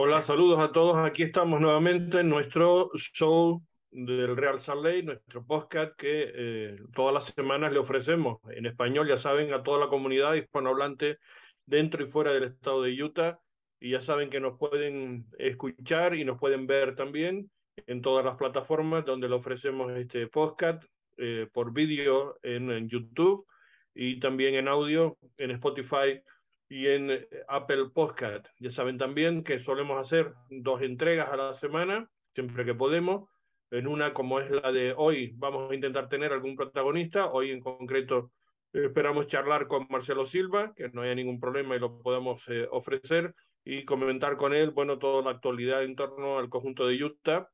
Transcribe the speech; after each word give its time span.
Hola, 0.00 0.22
saludos 0.22 0.60
a 0.60 0.70
todos. 0.70 0.96
Aquí 0.96 1.24
estamos 1.24 1.60
nuevamente 1.60 2.20
en 2.20 2.28
nuestro 2.28 2.88
show 2.94 3.60
del 3.90 4.36
Real 4.36 4.60
Lake, 4.80 5.02
nuestro 5.02 5.44
podcast 5.44 5.96
que 5.96 6.30
eh, 6.32 6.76
todas 6.94 7.12
las 7.12 7.24
semanas 7.34 7.72
le 7.72 7.80
ofrecemos 7.80 8.38
en 8.50 8.66
español, 8.66 9.08
ya 9.08 9.18
saben, 9.18 9.52
a 9.52 9.64
toda 9.64 9.80
la 9.80 9.88
comunidad 9.88 10.34
hispanohablante 10.34 11.18
dentro 11.66 12.04
y 12.04 12.06
fuera 12.06 12.30
del 12.30 12.44
estado 12.44 12.82
de 12.82 13.02
Utah. 13.02 13.40
Y 13.80 13.90
ya 13.90 14.00
saben 14.00 14.30
que 14.30 14.38
nos 14.38 14.56
pueden 14.56 15.26
escuchar 15.36 16.14
y 16.14 16.24
nos 16.24 16.38
pueden 16.38 16.68
ver 16.68 16.94
también 16.94 17.50
en 17.88 18.00
todas 18.00 18.24
las 18.24 18.36
plataformas 18.36 19.04
donde 19.04 19.28
le 19.28 19.34
ofrecemos 19.34 19.90
este 19.98 20.28
podcast 20.28 20.84
eh, 21.16 21.48
por 21.52 21.72
vídeo 21.72 22.38
en 22.44 22.88
YouTube 22.88 23.48
y 23.96 24.20
también 24.20 24.54
en 24.54 24.68
audio 24.68 25.18
en 25.38 25.50
Spotify 25.50 26.22
y 26.68 26.88
en 26.88 27.10
eh, 27.10 27.28
Apple 27.48 27.86
Podcast. 27.94 28.46
Ya 28.58 28.70
saben 28.70 28.98
también 28.98 29.42
que 29.42 29.58
solemos 29.58 30.00
hacer 30.00 30.34
dos 30.50 30.82
entregas 30.82 31.30
a 31.30 31.36
la 31.36 31.54
semana, 31.54 32.10
siempre 32.34 32.64
que 32.64 32.74
podemos. 32.74 33.28
En 33.70 33.86
una, 33.86 34.14
como 34.14 34.40
es 34.40 34.50
la 34.50 34.72
de 34.72 34.94
hoy, 34.96 35.32
vamos 35.36 35.70
a 35.70 35.74
intentar 35.74 36.08
tener 36.08 36.32
algún 36.32 36.56
protagonista. 36.56 37.30
Hoy 37.32 37.50
en 37.50 37.60
concreto 37.60 38.32
esperamos 38.72 39.26
charlar 39.26 39.66
con 39.66 39.86
Marcelo 39.90 40.26
Silva, 40.26 40.72
que 40.74 40.88
no 40.90 41.02
haya 41.02 41.14
ningún 41.14 41.40
problema 41.40 41.76
y 41.76 41.78
lo 41.78 42.00
podamos 42.00 42.42
eh, 42.48 42.66
ofrecer, 42.70 43.34
y 43.64 43.84
comentar 43.84 44.36
con 44.36 44.54
él, 44.54 44.70
bueno, 44.70 44.98
toda 44.98 45.22
la 45.22 45.30
actualidad 45.30 45.82
en 45.82 45.96
torno 45.96 46.38
al 46.38 46.48
conjunto 46.48 46.86
de 46.86 47.02
Utah, 47.02 47.50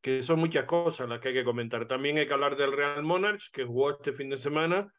que 0.00 0.22
son 0.22 0.40
muchas 0.40 0.64
cosas 0.64 1.08
las 1.08 1.20
que 1.20 1.28
hay 1.28 1.34
que 1.34 1.44
comentar. 1.44 1.86
También 1.86 2.16
hay 2.16 2.26
que 2.26 2.32
hablar 2.32 2.56
del 2.56 2.72
Real 2.72 3.02
Monarchs, 3.02 3.50
que 3.52 3.64
jugó 3.64 3.90
este 3.90 4.12
fin 4.12 4.30
de 4.30 4.38
semana 4.38 4.90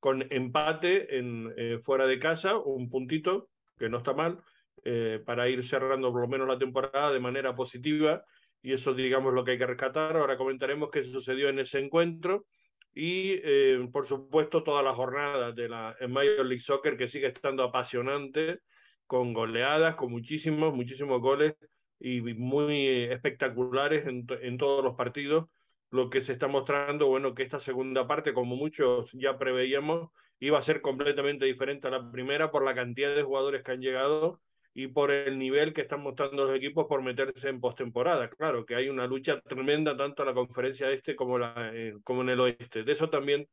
con 0.00 0.26
empate 0.30 1.18
en, 1.18 1.52
eh, 1.56 1.78
fuera 1.82 2.06
de 2.06 2.18
casa, 2.18 2.58
un 2.58 2.88
puntito, 2.88 3.50
que 3.78 3.88
no 3.88 3.98
está 3.98 4.14
mal, 4.14 4.40
eh, 4.84 5.22
para 5.24 5.48
ir 5.48 5.64
cerrando 5.64 6.12
por 6.12 6.22
lo 6.22 6.28
menos 6.28 6.48
la 6.48 6.58
temporada 6.58 7.12
de 7.12 7.20
manera 7.20 7.54
positiva. 7.54 8.24
Y 8.62 8.72
eso, 8.72 8.94
digamos, 8.94 9.32
lo 9.32 9.44
que 9.44 9.52
hay 9.52 9.58
que 9.58 9.66
rescatar. 9.66 10.16
Ahora 10.16 10.36
comentaremos 10.36 10.90
qué 10.90 11.04
sucedió 11.04 11.48
en 11.48 11.58
ese 11.58 11.78
encuentro. 11.78 12.46
Y, 12.94 13.40
eh, 13.44 13.86
por 13.92 14.06
supuesto, 14.06 14.62
toda 14.62 14.82
la 14.82 14.94
jornada 14.94 15.52
de 15.52 15.68
la 15.68 15.96
Major 16.08 16.46
League 16.46 16.62
Soccer, 16.62 16.96
que 16.96 17.08
sigue 17.08 17.26
estando 17.26 17.62
apasionante, 17.62 18.60
con 19.06 19.32
goleadas, 19.34 19.94
con 19.96 20.10
muchísimos, 20.10 20.74
muchísimos 20.74 21.20
goles 21.20 21.54
y 22.00 22.20
muy 22.20 22.88
espectaculares 22.88 24.06
en, 24.06 24.26
en 24.40 24.58
todos 24.58 24.82
los 24.82 24.94
partidos 24.94 25.46
lo 25.90 26.10
que 26.10 26.20
se 26.20 26.32
está 26.32 26.48
mostrando, 26.48 27.06
bueno, 27.06 27.34
que 27.34 27.42
esta 27.42 27.60
segunda 27.60 28.06
parte, 28.06 28.34
como 28.34 28.56
muchos 28.56 29.10
ya 29.12 29.38
preveíamos, 29.38 30.10
iba 30.40 30.58
a 30.58 30.62
ser 30.62 30.80
completamente 30.80 31.46
diferente 31.46 31.88
a 31.88 31.90
la 31.90 32.10
primera 32.10 32.50
por 32.50 32.64
la 32.64 32.74
cantidad 32.74 33.14
de 33.14 33.22
jugadores 33.22 33.62
que 33.62 33.72
han 33.72 33.80
llegado 33.80 34.40
y 34.74 34.88
por 34.88 35.10
el 35.10 35.38
nivel 35.38 35.72
que 35.72 35.80
están 35.82 36.02
mostrando 36.02 36.44
los 36.44 36.56
equipos 36.56 36.86
por 36.86 37.02
meterse 37.02 37.48
en 37.48 37.60
postemporada. 37.60 38.28
Claro 38.28 38.66
que 38.66 38.74
hay 38.74 38.90
una 38.90 39.06
lucha 39.06 39.40
tremenda 39.40 39.96
tanto 39.96 40.22
en 40.22 40.28
la 40.28 40.34
conferencia 40.34 40.90
este 40.90 41.16
como, 41.16 41.38
la, 41.38 41.70
eh, 41.72 41.94
como 42.04 42.20
en 42.22 42.28
el 42.30 42.40
oeste. 42.40 42.84
De 42.84 42.92
eso 42.92 43.08
también 43.08 43.48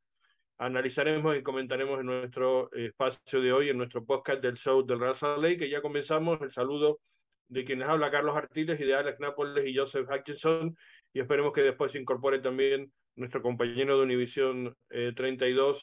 analizaremos 0.58 1.38
y 1.38 1.42
comentaremos 1.42 2.02
en 2.02 2.08
nuestro 2.08 2.70
espacio 2.74 3.42
de 3.42 3.54
hoy, 3.54 3.70
en 3.70 3.78
nuestro 3.78 4.06
podcast 4.06 4.42
del 4.42 4.58
show 4.58 4.86
del 4.86 5.00
Raza 5.00 5.38
Ley, 5.38 5.58
que 5.58 5.70
ya 5.70 5.82
comenzamos. 5.82 6.42
El 6.42 6.52
saludo 6.52 7.00
de 7.48 7.64
quienes 7.64 7.88
habla 7.88 8.12
Carlos 8.12 8.36
Artiles 8.36 8.80
y 8.82 8.84
de 8.84 8.96
Alex 8.96 9.20
Nápoles 9.22 9.66
y 9.66 9.78
Joseph 9.78 10.10
Hutchinson 10.10 10.76
y 11.14 11.20
esperemos 11.20 11.54
que 11.54 11.62
después 11.62 11.92
se 11.92 12.00
incorpore 12.00 12.40
también 12.40 12.92
nuestro 13.16 13.42
compañero 13.42 13.98
de 13.98 14.04
Univisión 14.04 14.76
32, 14.90 15.78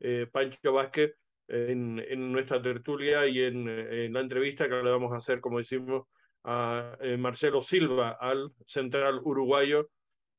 eh, 0.00 0.22
eh, 0.22 0.26
Pancho 0.30 0.72
Vázquez, 0.72 1.14
en, 1.48 2.04
en, 2.08 2.32
nuestra 2.32 2.60
tertulia 2.60 3.26
y 3.26 3.40
en, 3.40 4.12
la 4.12 4.20
entrevista 4.20 4.68
que 4.68 4.76
le 4.76 4.90
vamos 4.90 5.12
a 5.12 5.18
hacer, 5.18 5.40
como 5.40 5.58
decimos, 5.58 6.06
a 6.44 6.96
eh, 7.00 7.16
Marcelo 7.16 7.62
Silva, 7.62 8.16
al 8.20 8.52
central 8.66 9.20
uruguayo, 9.22 9.90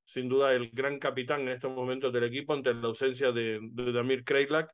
sin 0.06 0.30
duda 0.30 0.54
el 0.54 0.70
gran 0.72 1.00
capitán 1.00 1.42
en 1.42 1.50
estos 1.50 1.74
momentos 1.74 2.14
del 2.14 2.24
equipo 2.24 2.54
ante 2.54 2.74
la 2.74 2.88
ausencia 2.88 3.32
de, 3.32 3.60
de 3.62 3.92
Damir 3.92 4.24
Kreilak, 4.24 4.70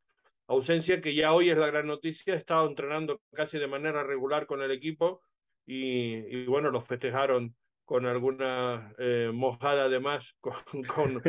ausencia 0.47 1.02
que 1.02 1.16
ya 1.16 1.34
hoy 1.34 1.50
es 1.50 1.58
la 1.58 1.68
gran 1.68 1.88
noticia, 1.88 2.34
ha 2.34 2.38
estado 2.38 2.68
entrenando 2.68 3.22
casi 3.31 3.58
de 3.58 3.68
manera 3.68 4.03
regular 4.03 4.46
con 4.46 4.62
el 4.62 4.72
equipo 4.72 5.22
y, 5.66 6.16
y 6.36 6.46
bueno, 6.46 6.70
los 6.70 6.86
festejaron 6.86 7.56
con 7.86 8.06
alguna 8.06 8.94
eh, 8.98 9.32
mojada 9.34 9.86
además 9.86 10.36
con, 10.40 10.54
con 10.88 11.22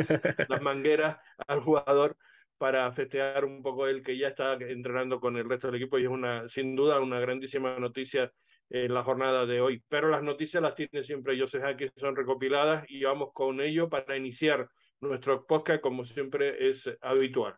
las 0.47 0.61
mangueras 0.61 1.17
al 1.47 1.61
jugador 1.61 2.17
para 2.57 2.91
festejar 2.93 3.45
un 3.45 3.61
poco 3.61 3.87
el 3.87 4.01
que 4.01 4.17
ya 4.17 4.29
está 4.29 4.53
entrenando 4.53 5.19
con 5.19 5.35
el 5.37 5.49
resto 5.49 5.67
del 5.67 5.81
equipo 5.81 5.99
y 5.99 6.03
es 6.03 6.09
una 6.09 6.47
sin 6.47 6.75
duda 6.75 7.01
una 7.01 7.19
grandísima 7.19 7.77
noticia 7.79 8.31
en 8.69 8.93
la 8.93 9.03
jornada 9.03 9.45
de 9.45 9.61
hoy. 9.61 9.83
Pero 9.89 10.09
las 10.09 10.23
noticias 10.23 10.63
las 10.63 10.75
tiene 10.75 11.03
siempre 11.03 11.39
José 11.39 11.61
que 11.77 11.91
son 11.97 12.15
recopiladas 12.15 12.85
y 12.87 13.03
vamos 13.03 13.29
con 13.33 13.61
ello 13.61 13.89
para 13.89 14.15
iniciar 14.15 14.69
nuestro 15.01 15.45
podcast 15.45 15.81
como 15.81 16.05
siempre 16.05 16.69
es 16.69 16.89
habitual. 17.01 17.55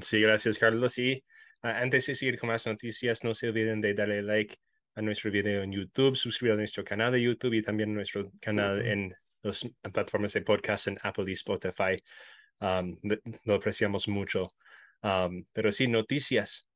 Sí, 0.00 0.20
gracias 0.20 0.58
Carlos. 0.58 0.98
Y 0.98 1.24
antes 1.62 2.06
de 2.06 2.14
seguir 2.14 2.38
con 2.38 2.48
más 2.48 2.66
noticias, 2.66 3.24
no 3.24 3.34
se 3.34 3.48
olviden 3.48 3.80
de 3.80 3.94
darle 3.94 4.22
like 4.22 4.56
a 4.98 5.02
nuestro 5.02 5.30
video 5.30 5.62
en 5.62 5.70
YouTube, 5.70 6.16
suscribir 6.16 6.54
a 6.54 6.56
nuestro 6.56 6.82
canal 6.82 7.12
de 7.12 7.22
YouTube 7.22 7.54
y 7.54 7.62
también 7.62 7.94
nuestro 7.94 8.32
canal 8.40 8.84
en 8.84 9.14
las 9.42 9.64
plataformas 9.80 10.32
de 10.32 10.42
podcast 10.42 10.88
en 10.88 10.98
Apple 11.02 11.24
y 11.28 11.32
Spotify. 11.34 12.02
Um, 12.58 12.98
lo 13.44 13.54
apreciamos 13.54 14.08
mucho. 14.08 14.52
Um, 15.02 15.44
pero 15.52 15.70
sí, 15.70 15.86
noticias. 15.86 16.66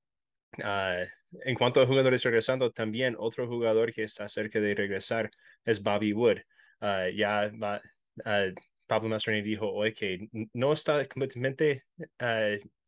Uh, 0.58 1.04
en 1.44 1.56
cuanto 1.56 1.80
a 1.80 1.86
jugadores 1.86 2.22
regresando, 2.22 2.70
también 2.70 3.16
otro 3.18 3.48
jugador 3.48 3.92
que 3.92 4.04
está 4.04 4.28
cerca 4.28 4.60
de 4.60 4.76
regresar 4.76 5.28
es 5.64 5.82
Bobby 5.82 6.12
Wood. 6.12 6.38
Uh, 6.80 7.10
ya 7.16 7.50
va, 7.60 7.80
uh, 8.18 8.54
Pablo 8.86 9.08
Mastroni 9.08 9.42
dijo 9.42 9.68
hoy 9.68 9.92
que 9.92 10.28
no 10.52 10.72
está 10.72 11.04
completamente 11.06 11.82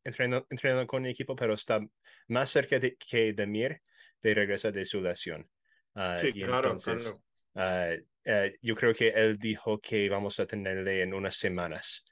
entrenando, 0.04 0.46
entrenando, 0.48 0.86
con 0.86 1.04
el 1.04 1.10
equipo, 1.10 1.34
pero 1.34 1.54
está 1.54 1.80
más 2.28 2.50
cerca 2.50 2.78
de, 2.78 2.94
que 2.94 3.32
Demir 3.32 3.80
de 4.24 4.34
regresar 4.34 4.72
de 4.72 4.84
su 4.84 5.00
lesión. 5.00 5.46
Uh, 5.94 6.22
sí, 6.22 6.28
y 6.34 6.42
claro, 6.42 6.70
entonces, 6.70 7.14
claro. 7.52 8.02
Uh, 8.26 8.50
yo 8.62 8.74
creo 8.74 8.94
que 8.94 9.08
él 9.08 9.36
dijo 9.36 9.78
que 9.78 10.08
vamos 10.08 10.40
a 10.40 10.46
tenerle 10.46 11.02
en 11.02 11.12
unas 11.12 11.36
semanas. 11.36 12.04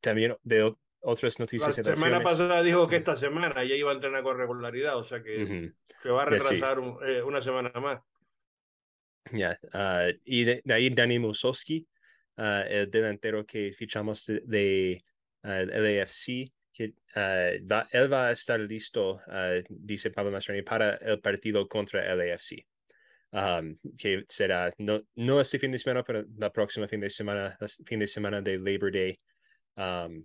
también 0.00 0.36
de 0.42 0.74
otras 1.02 1.38
noticias. 1.38 1.78
La 1.78 1.94
semana 1.94 2.20
pasada 2.20 2.62
dijo 2.62 2.88
que 2.88 2.96
esta 2.96 3.14
semana 3.16 3.64
ya 3.64 3.74
iba 3.74 3.92
a 3.92 3.94
entrenar 3.94 4.22
con 4.24 4.36
regularidad, 4.36 4.98
o 4.98 5.04
sea 5.04 5.22
que 5.22 5.44
uh 5.44 5.48
-huh. 5.48 5.74
se 6.02 6.10
va 6.10 6.22
a 6.22 6.26
retrasar 6.26 6.76
sí. 6.76 6.82
un, 6.82 6.98
eh, 7.08 7.22
una 7.22 7.40
semana 7.40 7.70
más. 7.80 8.02
Ya, 9.32 9.58
yeah. 9.60 10.12
y 10.24 10.44
de, 10.44 10.62
de, 10.64 10.74
ahí 10.74 10.90
Dani 10.90 11.18
Musowski, 11.20 11.86
el 12.36 12.90
delantero 12.90 13.46
que 13.46 13.70
fichamos 13.70 14.26
de, 14.26 14.40
de 14.42 15.02
LAFC, 15.42 16.50
que 16.80 16.94
uh, 17.16 17.60
va, 17.66 17.86
él 17.92 18.10
va 18.10 18.28
a 18.28 18.32
estar 18.32 18.58
listo, 18.58 19.20
uh, 19.26 19.62
dice 19.68 20.10
Pablo 20.10 20.30
Mastroni, 20.30 20.62
para 20.62 20.94
el 20.94 21.20
partido 21.20 21.68
contra 21.68 22.10
el 22.10 22.32
AFC. 22.32 22.66
Um, 23.32 23.76
que 23.96 24.24
será 24.28 24.72
no, 24.78 25.00
no 25.14 25.40
este 25.40 25.58
fin 25.58 25.70
de 25.70 25.78
semana, 25.78 26.02
pero 26.02 26.24
la 26.36 26.50
próxima 26.50 26.88
fin 26.88 27.00
de 27.00 27.10
semana, 27.10 27.56
fin 27.86 28.00
de 28.00 28.06
semana 28.06 28.40
de 28.40 28.58
Labor 28.58 28.90
Day. 28.90 29.20
Um, 29.76 30.24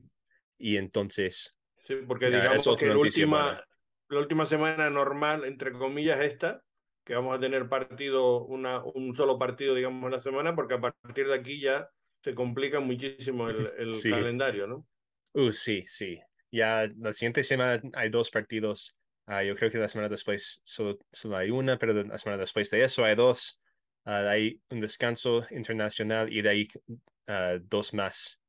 y 0.57 0.77
entonces. 0.77 1.55
Sí, 1.85 1.95
porque 2.07 2.27
digamos 2.27 2.65
uh, 2.65 2.75
que 2.75 2.87
la 2.87 2.97
última, 2.97 3.63
la 4.09 4.19
última 4.19 4.45
semana 4.45 4.89
normal, 4.89 5.43
entre 5.43 5.73
comillas, 5.73 6.21
esta, 6.21 6.63
que 7.03 7.15
vamos 7.15 7.37
a 7.37 7.39
tener 7.39 7.67
partido, 7.67 8.45
una, 8.45 8.81
un 8.83 9.13
solo 9.13 9.37
partido, 9.37 9.75
digamos, 9.75 10.09
la 10.09 10.19
semana, 10.19 10.55
porque 10.55 10.75
a 10.75 10.81
partir 10.81 11.27
de 11.27 11.35
aquí 11.35 11.59
ya 11.59 11.89
se 12.23 12.33
complica 12.33 12.79
muchísimo 12.79 13.49
el, 13.49 13.71
el 13.77 13.93
sí. 13.93 14.09
calendario, 14.09 14.65
¿no? 14.67 14.87
Uh, 15.33 15.51
sí, 15.51 15.83
sí. 15.85 16.19
Ya 16.51 16.89
la 16.97 17.13
siguiente 17.13 17.43
semana 17.43 17.81
hay 17.93 18.09
dos 18.09 18.29
partidos. 18.29 18.95
Uh, 19.27 19.41
yo 19.41 19.55
creo 19.55 19.71
que 19.71 19.77
la 19.79 19.87
semana 19.87 20.09
después 20.09 20.61
solo, 20.63 20.99
solo, 21.11 21.37
hay 21.37 21.49
una, 21.49 21.77
pero 21.77 21.93
la 22.03 22.17
semana 22.17 22.41
después 22.41 22.69
de 22.69 22.83
eso 22.83 23.03
hay 23.03 23.15
dos. 23.15 23.59
Uh, 24.05 24.27
hay 24.29 24.61
un 24.69 24.79
descanso 24.79 25.43
internacional 25.49 26.31
y 26.31 26.41
de 26.41 26.49
ahí 26.49 26.67
uh, 26.87 27.59
dos 27.63 27.93
más. 27.93 28.39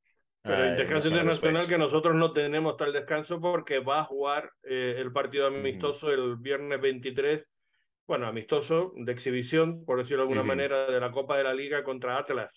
Pero 0.43 0.65
el 0.65 0.77
descanso 0.77 1.09
internacional 1.09 1.55
después. 1.55 1.69
que 1.69 1.79
nosotros 1.79 2.15
no 2.15 2.33
tenemos 2.33 2.77
tal 2.77 2.93
descanso 2.93 3.41
porque 3.41 3.81
va 3.81 4.01
a 4.01 4.05
jugar 4.05 4.53
eh, 4.63 4.95
el 4.99 5.13
partido 5.13 5.49
amistoso 5.49 6.09
-huh. 6.09 6.15
el 6.15 6.37
viernes 6.37 6.81
23, 6.81 7.43
bueno, 8.07 8.27
amistoso 8.27 8.93
de 8.97 9.11
exhibición, 9.11 9.85
por 9.85 9.99
decirlo 9.99 10.19
de 10.19 10.23
alguna 10.29 10.43
-huh. 10.43 10.47
manera, 10.47 10.87
de 10.87 11.01
la 11.01 11.11
Copa 11.11 11.37
de 11.37 11.45
la 11.45 11.55
Liga 11.55 11.83
contra 11.83 12.17
Atlas. 12.19 12.51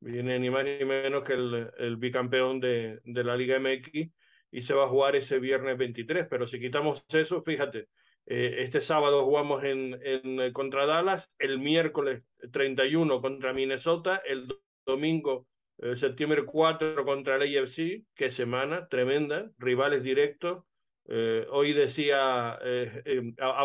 Viene 0.00 0.38
ni 0.38 0.50
más 0.50 0.64
ni 0.64 0.84
menos 0.84 1.22
que 1.22 1.32
el, 1.32 1.70
el 1.78 1.96
bicampeón 1.96 2.60
de, 2.60 3.00
de 3.04 3.24
la 3.24 3.36
Liga 3.36 3.58
MX 3.58 4.10
y 4.54 4.62
se 4.62 4.72
va 4.72 4.84
a 4.84 4.88
jugar 4.88 5.16
ese 5.16 5.40
viernes 5.40 5.76
23. 5.76 6.26
Pero 6.30 6.46
si 6.46 6.60
quitamos 6.60 7.04
eso, 7.08 7.42
fíjate, 7.42 7.88
eh, 8.26 8.56
este 8.60 8.80
sábado 8.80 9.24
jugamos 9.24 9.64
en, 9.64 9.98
en, 10.02 10.40
eh, 10.40 10.52
contra 10.52 10.86
Dallas, 10.86 11.28
el 11.38 11.58
miércoles 11.58 12.22
31 12.52 13.20
contra 13.20 13.52
Minnesota, 13.52 14.22
el 14.24 14.46
domingo 14.86 15.48
eh, 15.78 15.96
septiembre 15.96 16.44
4 16.44 17.04
contra 17.04 17.34
el 17.34 17.58
AFC, 17.58 18.04
qué 18.14 18.30
semana 18.30 18.86
tremenda, 18.88 19.50
rivales 19.58 20.04
directos. 20.04 20.62
Eh, 21.08 21.46
hoy 21.50 21.72
decía, 21.72 22.56
eh, 22.62 23.02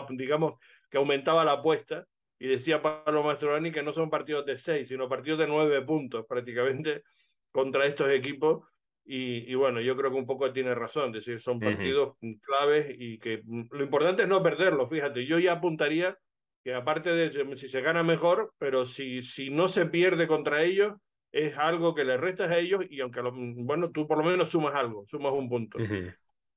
digamos, 0.10 0.60
que 0.90 0.98
aumentaba 0.98 1.46
la 1.46 1.54
apuesta 1.54 2.08
y 2.40 2.48
decía 2.48 2.82
Pablo 2.82 3.22
Mastroani 3.24 3.72
que 3.72 3.84
no 3.84 3.94
son 3.94 4.10
partidos 4.10 4.46
de 4.46 4.58
seis, 4.58 4.88
sino 4.88 5.08
partidos 5.08 5.40
de 5.40 5.48
nueve 5.48 5.82
puntos 5.84 6.26
prácticamente 6.28 7.04
contra 7.52 7.86
estos 7.86 8.10
equipos. 8.10 8.66
Y, 9.12 9.52
y, 9.52 9.56
bueno, 9.56 9.82
yo 9.82 9.98
creo 9.98 10.12
que 10.12 10.18
un 10.18 10.28
poco 10.28 10.54
tiene 10.54 10.76
razón, 10.76 11.08
es 11.08 11.26
decir, 11.26 11.42
son 11.42 11.60
partidos 11.60 12.16
claves 12.44 12.96
y 12.96 13.18
que 13.18 13.42
lo 13.44 13.84
importante 13.84 14.22
es 14.22 14.30
no 14.30 14.44
perderlos, 14.44 14.88
fíjate, 14.88 15.26
yo 15.26 15.40
ya 15.40 15.54
apuntaría 15.54 16.16
que 16.64 16.76
aparte 16.76 17.16
de 17.16 17.58
si 17.58 17.70
se 17.70 17.82
gana 17.82 18.04
mejor, 18.04 18.54
pero 18.60 18.86
si, 18.86 19.24
si 19.24 19.50
no 19.50 19.68
se 19.68 19.88
pierde 19.88 20.28
contra 20.28 20.62
ellos, 20.62 20.94
es 21.32 21.58
algo 21.58 21.96
que 21.96 22.06
le 22.06 22.18
restas 22.18 22.52
a 22.52 22.60
ellos 22.60 22.82
y 22.88 23.02
aunque, 23.02 23.22
bueno, 23.22 23.90
tú 23.90 24.08
por 24.08 24.20
lo 24.20 24.24
menos 24.24 24.52
sumas 24.52 24.76
algo, 24.76 25.08
sumas 25.08 25.34
un 25.34 25.50
punto. 25.50 25.80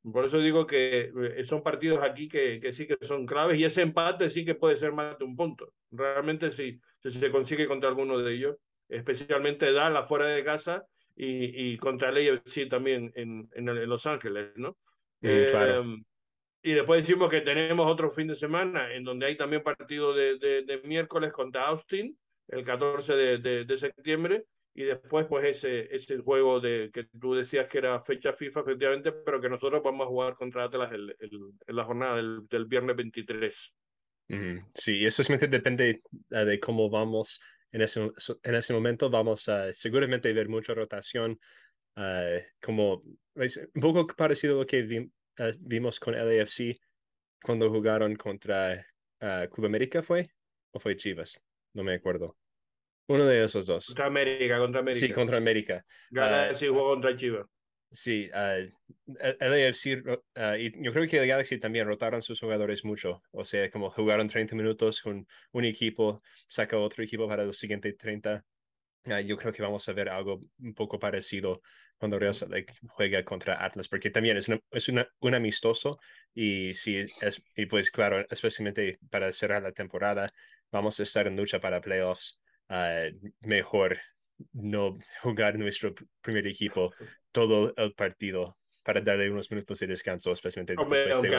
Por 0.03 0.27
eso 0.27 0.39
digo 0.39 0.67
que 0.67 1.11
eh, 1.39 1.45
son 1.47 1.63
partidos 1.63 2.03
aquí 2.03 2.29
que, 2.29 2.61
que, 2.61 2.75
sí 2.75 2.87
que 2.87 2.99
son 3.01 3.25
claves 3.25 3.59
y 3.59 3.65
ese 3.65 3.81
empate 3.81 4.29
sí 4.29 4.45
que 4.45 4.57
puede 4.57 4.77
ser 4.77 4.93
más 4.93 5.19
de 5.19 5.25
un 5.25 5.37
punto. 5.37 5.73
Realmente 5.91 6.53
si, 6.53 6.79
si 7.03 7.13
se 7.13 7.31
consigue 7.31 7.67
contra 7.67 7.89
alguno 7.89 8.19
de 8.19 8.35
ellos, 8.35 8.57
especialmente 8.91 9.73
Dallas 9.73 10.07
fuera 10.07 10.27
de 10.27 10.45
casa 10.45 10.85
y, 11.17 11.73
y 11.73 11.79
contra 11.79 12.11
el 12.11 12.43
sí 12.47 12.69
también 12.69 13.13
en, 13.15 13.49
en, 13.55 13.89
Los 13.89 14.07
Ángeles, 14.07 14.53
¿no? 14.57 14.79
Em, 15.21 16.05
y 16.63 16.73
después 16.73 17.03
decimos 17.03 17.31
que 17.31 17.41
tenemos 17.41 17.87
otro 17.87 18.11
fin 18.11 18.29
de 18.29 18.35
semana 18.35 18.93
en 18.93 19.05
donde 19.05 19.27
hay 19.27 19.37
también 19.37 19.63
partido 19.63 20.15
de, 20.15 20.39
de, 20.39 20.63
de 20.63 20.79
miércoles 20.83 21.33
contra 21.33 21.67
Austin, 21.67 22.17
el 22.49 22.65
14 22.65 23.15
de, 23.15 23.65
de 23.65 23.77
septiembre, 23.79 24.45
y 24.75 24.85
después 24.85 25.27
pues 25.27 25.45
ese, 25.45 25.95
ese 25.95 26.19
juego 26.19 26.61
de 26.61 26.91
que 26.93 27.05
tú 27.21 27.35
decías 27.35 27.67
que 27.69 27.79
era 27.79 28.01
fecha 28.03 28.33
FIFA 28.33 28.61
efectivamente, 28.61 29.13
pero 29.13 29.41
que 29.41 29.49
nosotros 29.49 29.83
vamos 29.83 30.07
a 30.07 30.09
jugar 30.09 30.35
contra 30.35 30.65
Atlas 30.65 30.93
el, 30.93 31.15
el, 31.19 31.31
en 31.67 31.77
la 31.77 31.85
jornada 31.85 32.17
del, 32.17 32.47
del 32.49 32.65
viernes 32.67 32.97
23. 32.97 33.73
Sí, 34.75 35.05
eso 35.05 35.23
simplemente 35.23 35.59
depende 35.59 36.01
uh, 36.31 36.47
de 36.47 36.59
cómo 36.59 36.89
vamos 36.89 37.41
en 37.73 37.83
ese, 37.83 38.11
en 38.43 38.55
ese 38.55 38.73
momento. 38.73 39.11
Vamos 39.11 39.49
a 39.49 39.73
seguramente 39.73 40.33
ver 40.33 40.49
mucha 40.49 40.75
rotación, 40.75 41.39
uh, 41.97 42.39
como 42.61 43.03
un 43.35 43.81
poco 43.81 44.07
parecido 44.15 44.57
a 44.57 44.59
lo 44.61 44.67
que 44.67 44.83
vi, 44.83 44.99
uh, 44.99 45.53
vimos 45.61 45.99
con 45.99 46.15
LAFC 46.15 46.79
cuando 47.43 47.69
jugaron 47.71 48.15
contra 48.15 48.87
Club 49.51 49.67
América, 49.67 50.03
¿fue? 50.03 50.29
¿O 50.73 50.81
fue 50.81 50.97
Chivas? 50.97 51.41
No 51.75 51.85
me 51.85 51.95
acuerdo. 51.95 52.37
Uno 53.09 53.25
de 53.25 53.45
esos 53.45 53.67
dos. 53.67 53.87
Contra 53.87 54.07
América, 54.07 54.59
contra 54.59 54.81
América. 54.81 55.07
Sí, 55.07 55.13
contra 55.13 55.37
América. 55.37 55.85
Galaxy 56.11 56.69
uh, 56.69 56.73
jugó 56.73 56.91
contra 56.91 57.17
Chivas. 57.17 57.47
Sí, 57.95 58.31
uh, 58.33 58.69
uh, 59.07 60.55
y 60.59 60.73
yo 60.83 60.93
creo 60.93 61.07
que 61.07 61.19
el 61.19 61.27
Galaxy 61.29 61.59
también 61.59 61.87
rotaron 61.87 62.23
sus 62.23 62.41
jugadores 62.41 62.85
mucho. 62.85 63.23
O 63.33 63.45
sea, 63.45 63.71
como 63.71 63.91
jugaron 63.91 64.29
30 64.29 64.57
minutos 64.57 65.03
con 65.03 65.27
un 65.53 65.65
equipo, 65.67 66.23
saca 66.49 66.79
otro 66.79 67.05
equipo 67.05 67.29
para 67.29 67.45
los 67.45 67.59
siguientes 67.59 67.97
30. 67.99 68.45
Uh, 69.05 69.19
yo 69.27 69.37
creo 69.37 69.53
que 69.53 69.63
vamos 69.63 69.87
a 69.89 69.93
ver 69.93 70.09
algo 70.09 70.41
un 70.59 70.75
poco 70.75 70.99
parecido 70.99 71.61
cuando 71.99 72.19
Real 72.19 72.35
Salt 72.35 72.55
juega 72.89 73.25
contra 73.25 73.63
Atlas, 73.65 73.89
porque 73.89 74.11
también 74.11 74.37
es, 74.39 74.49
una, 74.49 74.59
es 74.71 74.89
una, 74.89 75.07
un 75.21 75.35
amistoso 75.35 75.99
y, 76.35 76.73
sí, 76.75 76.97
es, 76.97 77.43
y 77.57 77.67
pues 77.67 77.91
claro, 77.91 78.25
especialmente 78.31 78.99
para 79.11 79.33
cerrar 79.33 79.63
la 79.63 79.73
temporada, 79.73 80.31
vamos 80.71 80.99
a 80.99 81.03
estar 81.05 81.27
en 81.27 81.37
lucha 81.37 81.61
para 81.61 81.81
playoffs. 81.81 82.41
Ah, 82.69 83.05
mejor 83.41 83.99
no 84.53 84.99
jugar 85.23 85.59
nuestro 85.59 85.95
primer 86.21 86.47
equipo 86.47 86.93
todo 87.31 87.73
el 87.77 87.93
partido 87.95 88.57
para 88.83 89.01
darle 89.01 89.31
unos 89.31 89.51
minutos 89.51 89.79
de 89.79 89.87
descanso, 89.87 90.33
especialmente 90.33 90.75
después 90.77 91.23
de, 91.23 91.31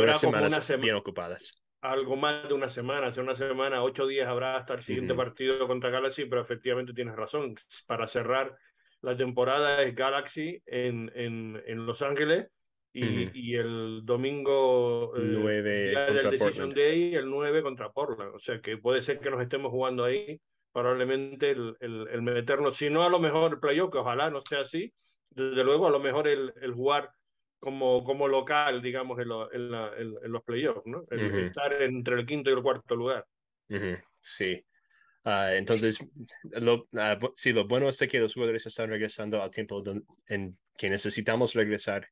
unas, 0.00 0.20
semanas 0.20 0.80
bien 0.80 0.94
ocupadas. 0.94 1.62
Algo 1.80 2.16
más 2.16 2.46
de 2.48 2.54
una 2.54 2.70
semana, 2.70 3.08
hace 3.08 3.20
una 3.20 3.34
semana, 3.34 3.82
ocho 3.82 4.06
días 4.06 4.28
habrá 4.28 4.56
hasta 4.56 4.74
el 4.74 4.82
siguiente 4.82 5.14
partido 5.14 5.66
contra 5.66 5.90
Galaxy, 5.90 6.26
pero 6.26 6.40
efectivamente 6.40 6.92
tienes 6.92 7.16
razón. 7.16 7.56
Para 7.86 8.06
cerrar 8.06 8.56
la 9.00 9.16
temporada 9.16 9.82
es 9.82 9.94
Galaxy 9.94 10.62
en, 10.66 11.10
en, 11.16 11.60
en 11.66 11.84
Los 11.84 12.02
Ángeles 12.02 12.46
y, 12.92 13.30
y, 13.32 13.56
el 13.56 14.02
domingo 14.04 15.12
9 15.16 15.92
eh, 15.92 16.30
Decision 16.30 16.70
Day, 16.70 17.14
el 17.14 17.28
9 17.28 17.62
contra 17.62 17.90
Portland. 17.90 18.34
O 18.34 18.38
sea 18.38 18.60
que 18.60 18.76
puede 18.76 19.02
ser 19.02 19.18
que 19.18 19.30
nos 19.30 19.42
estemos 19.42 19.72
jugando 19.72 20.04
ahí 20.04 20.40
probablemente 20.72 21.50
el, 21.50 21.76
el, 21.80 22.08
el, 22.10 22.22
meternos, 22.22 22.76
si 22.76 22.90
no 22.90 23.02
a 23.02 23.10
lo 23.10 23.18
mejor 23.18 23.52
el 23.52 23.60
playoff, 23.60 23.92
que 23.92 23.98
ojalá 23.98 24.30
no 24.30 24.40
sea 24.40 24.60
así, 24.60 24.92
desde 25.30 25.64
luego 25.64 25.86
a 25.86 25.90
lo 25.90 26.00
mejor 26.00 26.28
el, 26.28 26.52
el 26.60 26.72
jugar 26.72 27.12
como, 27.58 28.02
como 28.02 28.26
local, 28.26 28.82
digamos, 28.82 29.18
en, 29.18 29.28
en, 29.52 29.70
la, 29.70 29.92
en 29.96 30.32
los 30.32 30.42
playoffs, 30.42 30.82
¿no? 30.84 31.04
El, 31.10 31.46
Estar 31.46 31.80
entre 31.82 32.16
el 32.16 32.26
quinto 32.26 32.50
y 32.50 32.54
el 32.54 32.62
cuarto 32.62 32.96
lugar. 32.96 33.26
Sí. 34.20 34.64
Uh, 35.24 35.54
entonces, 35.54 35.98
lo, 36.42 36.88
uh, 36.90 37.32
sí, 37.36 37.52
lo 37.52 37.68
bueno 37.68 37.88
es 37.88 37.98
que 37.98 38.18
los 38.18 38.34
jugadores 38.34 38.66
están 38.66 38.90
regresando 38.90 39.40
al 39.40 39.50
tiempo 39.50 39.82
en 40.26 40.58
que 40.76 40.90
necesitamos 40.90 41.54
regresar 41.54 42.08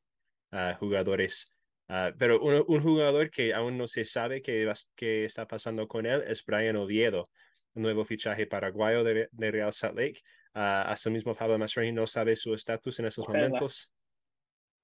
a 0.52 0.72
uh, 0.72 0.78
jugadores. 0.78 1.52
pero 2.16 2.40
un, 2.40 2.64
un, 2.68 2.80
jugador 2.80 3.30
que 3.30 3.52
aún 3.52 3.76
no 3.76 3.88
se 3.88 4.04
sabe 4.04 4.42
qué, 4.42 4.72
qué 4.94 5.24
está 5.24 5.48
pasando 5.48 5.88
con 5.88 6.06
él 6.06 6.22
es 6.28 6.44
Brian 6.44 6.76
Oviedo 6.76 7.28
nuevo 7.74 8.04
fichaje 8.04 8.46
paraguayo 8.46 9.04
de, 9.04 9.28
de 9.30 9.50
Real 9.50 9.72
Salt 9.72 9.96
Lake. 9.96 10.20
Uh, 10.54 10.88
hasta 10.90 11.10
mismo 11.10 11.34
Pablo 11.34 11.58
Mastroeni 11.58 11.92
no 11.92 12.06
sabe 12.06 12.34
su 12.34 12.54
estatus 12.54 12.98
en 12.98 13.06
esos 13.06 13.26
momentos. 13.26 13.90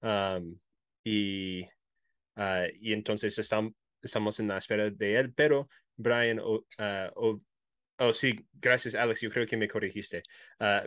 Um, 0.01 0.57
y, 1.03 1.63
uh, 2.37 2.67
y 2.73 2.93
entonces 2.93 3.37
estamos, 3.37 3.73
estamos 4.01 4.39
en 4.39 4.47
la 4.47 4.57
espera 4.57 4.89
de 4.89 5.15
él, 5.15 5.33
pero 5.33 5.67
Brian, 5.95 6.39
uh, 6.39 6.63
oh, 7.15 7.41
oh, 7.97 8.13
sí, 8.13 8.47
gracias 8.53 8.95
Alex, 8.95 9.21
yo 9.21 9.29
creo 9.29 9.45
que 9.45 9.57
me 9.57 9.67
corregiste. 9.67 10.23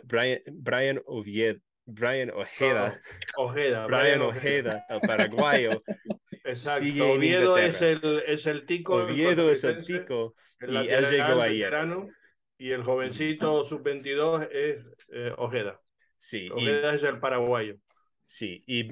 Brian, 0.03 0.39
Brian 0.51 1.01
Oviedo, 1.05 1.59
Brian 1.85 2.31
Ojeda, 2.31 3.01
Ojeda 3.37 3.85
Brian 3.87 4.21
Ojeda, 4.21 4.85
el 4.89 5.01
paraguayo. 5.01 5.83
Exacto, 6.43 7.11
Oviedo 7.11 7.57
es 7.57 7.81
el, 7.81 8.23
es 8.25 8.45
el 8.47 8.65
tico. 8.65 8.95
Oviedo 8.95 9.49
es 9.51 9.63
el 9.63 9.85
tico 9.85 10.35
y 10.61 10.75
él 10.75 11.05
llegó. 11.09 12.09
Y 12.57 12.71
el 12.71 12.83
jovencito 12.83 13.65
sub-22 13.65 14.47
es 14.51 14.85
eh, 15.11 15.33
Ojeda. 15.37 15.81
Sí. 16.17 16.49
Ojeda 16.51 16.93
es 16.93 17.03
el 17.03 17.19
paraguayo. 17.19 17.77
Sí, 18.25 18.63
y, 18.67 18.91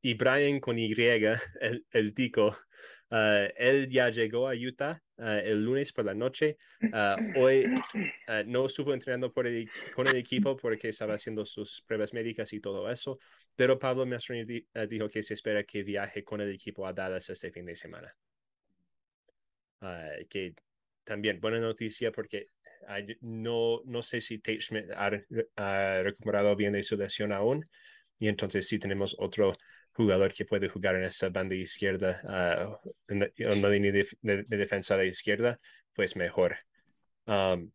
y 0.00 0.14
Brian 0.14 0.60
con 0.60 0.78
Y, 0.78 0.92
el, 1.60 1.84
el 1.90 2.14
tico, 2.14 2.56
uh, 3.10 3.48
él 3.56 3.88
ya 3.90 4.08
llegó 4.08 4.48
a 4.48 4.54
Utah 4.54 5.00
uh, 5.18 5.24
el 5.24 5.62
lunes 5.62 5.92
por 5.92 6.06
la 6.06 6.14
noche. 6.14 6.56
Uh, 6.82 7.40
hoy 7.40 7.64
no 8.46 8.64
estuvo 8.64 8.94
entrenando 8.94 9.30
por 9.30 9.46
el, 9.46 9.68
con 9.94 10.08
el 10.08 10.16
equipo 10.16 10.56
porque 10.56 10.88
estaba 10.88 11.14
haciendo 11.14 11.44
sus 11.44 11.82
pruebas 11.82 12.14
médicas 12.14 12.50
y 12.54 12.60
todo 12.60 12.90
eso, 12.90 13.18
pero 13.60 13.78
Pablo 13.78 14.06
Mastroni 14.06 14.64
dijo 14.88 15.06
que 15.10 15.22
se 15.22 15.34
espera 15.34 15.64
que 15.64 15.82
viaje 15.82 16.24
con 16.24 16.40
el 16.40 16.48
equipo 16.48 16.86
a 16.86 16.94
Dallas 16.94 17.28
este 17.28 17.50
fin 17.50 17.66
de 17.66 17.76
semana. 17.76 18.16
que 20.30 20.54
también 21.04 21.38
buena 21.42 21.60
noticia 21.60 22.10
porque 22.10 22.46
no, 23.20 23.82
no 23.84 24.02
sé 24.02 24.22
si 24.22 24.38
Tate 24.38 24.62
Schmidt 24.62 24.90
ha, 24.96 26.02
recuperado 26.02 26.56
bien 26.56 26.72
de 26.72 26.82
su 26.82 26.96
lesión 26.96 27.32
aún. 27.32 27.68
Y 28.18 28.28
entonces 28.28 28.66
sí 28.66 28.78
tenemos 28.78 29.14
otro 29.18 29.54
jugador 29.92 30.32
que 30.32 30.46
puede 30.46 30.70
jugar 30.70 30.94
en 30.94 31.04
esa 31.04 31.28
banda 31.28 31.54
izquierda, 31.54 32.22
uh, 32.24 32.90
en, 33.08 33.60
la, 33.60 33.68
línea 33.68 33.92
de, 33.92 34.44
defensa 34.48 34.96
de 34.96 35.06
izquierda, 35.06 35.60
pues 35.92 36.16
mejor. 36.16 36.56
Um, 37.26 37.70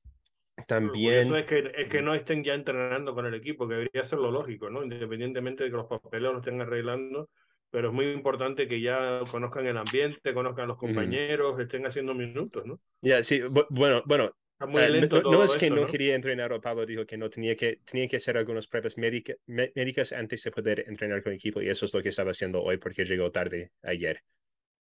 también. 0.67 1.27
Eso 1.27 1.37
es 1.37 1.45
que, 1.45 1.71
es 1.75 1.89
que 1.89 2.01
no 2.01 2.13
estén 2.13 2.43
ya 2.43 2.53
entrenando 2.53 3.13
con 3.13 3.25
el 3.25 3.33
equipo, 3.33 3.67
que 3.67 3.75
debería 3.75 4.03
ser 4.03 4.19
lo 4.19 4.31
lógico, 4.31 4.69
¿no? 4.69 4.83
Independientemente 4.83 5.63
de 5.63 5.69
que 5.69 5.77
los 5.77 5.87
papeleos 5.87 6.33
lo 6.33 6.39
estén 6.39 6.61
arreglando, 6.61 7.29
pero 7.69 7.89
es 7.89 7.93
muy 7.93 8.11
importante 8.11 8.67
que 8.67 8.79
ya 8.79 9.19
conozcan 9.31 9.67
el 9.67 9.77
ambiente, 9.77 10.33
conozcan 10.33 10.67
los 10.67 10.77
compañeros, 10.77 11.59
estén 11.59 11.85
haciendo 11.85 12.13
minutos, 12.13 12.65
¿no? 12.65 12.79
Ya, 13.01 13.23
sí, 13.23 13.41
bueno, 13.69 14.01
bueno. 14.05 14.31
Eh, 14.61 15.09
no, 15.09 15.43
es 15.43 15.57
que 15.57 15.69
no, 15.69 15.85
quería 15.85 16.15
entrenar 16.15 16.53
o 16.53 16.61
Pablo 16.61 16.85
dijo 16.85 17.05
que 17.05 17.17
no 17.17 17.29
tenía 17.29 17.57
que 17.57 17.81
tenía 17.83 18.07
que 18.07 18.15
hacer 18.15 18.37
algunas 18.37 18.67
pruebas 18.67 18.95
médicas 18.97 20.13
antes 20.13 20.43
de 20.43 20.51
poder 20.51 20.85
entrenar 20.87 21.21
con 21.21 21.33
el 21.33 21.35
equipo 21.35 21.61
y 21.61 21.67
eso 21.67 21.85
es 21.85 21.93
lo 21.93 22.01
que 22.01 22.07
estaba 22.07 22.31
haciendo 22.31 22.63
hoy 22.63 22.77
porque 22.77 23.03
llegó 23.03 23.29
tarde 23.31 23.71
ayer. 23.83 24.23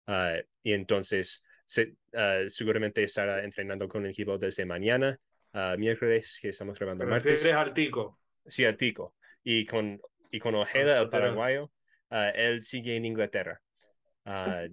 Uh, 0.08 0.42
y 0.64 0.72
entonces 0.72 1.44
se, 1.66 1.94
uh, 2.14 2.48
seguramente 2.48 3.04
estará 3.04 3.44
entrenando 3.44 3.86
con 3.88 4.04
el 4.04 4.10
equipo 4.10 4.38
desde 4.38 4.66
mañana, 4.66 5.16
uh, 5.54 5.76
miércoles, 5.78 6.38
que 6.40 6.50
estamos 6.50 6.78
grabando 6.78 7.06
martes. 7.06 7.50
al 7.52 7.72
Tico? 7.72 8.20
Sí, 8.46 8.64
al 8.64 8.76
Tico. 8.76 9.14
Y 9.42 9.66
con, 9.66 10.00
y 10.30 10.38
con 10.38 10.54
Ojeda, 10.54 11.00
el 11.00 11.08
paraguayo, 11.08 11.70
Ah, 12.10 12.30
él 12.30 12.62
sigue 12.62 12.96
en 12.96 13.04
Inglaterra. 13.04 13.62
Uh, 14.24 14.68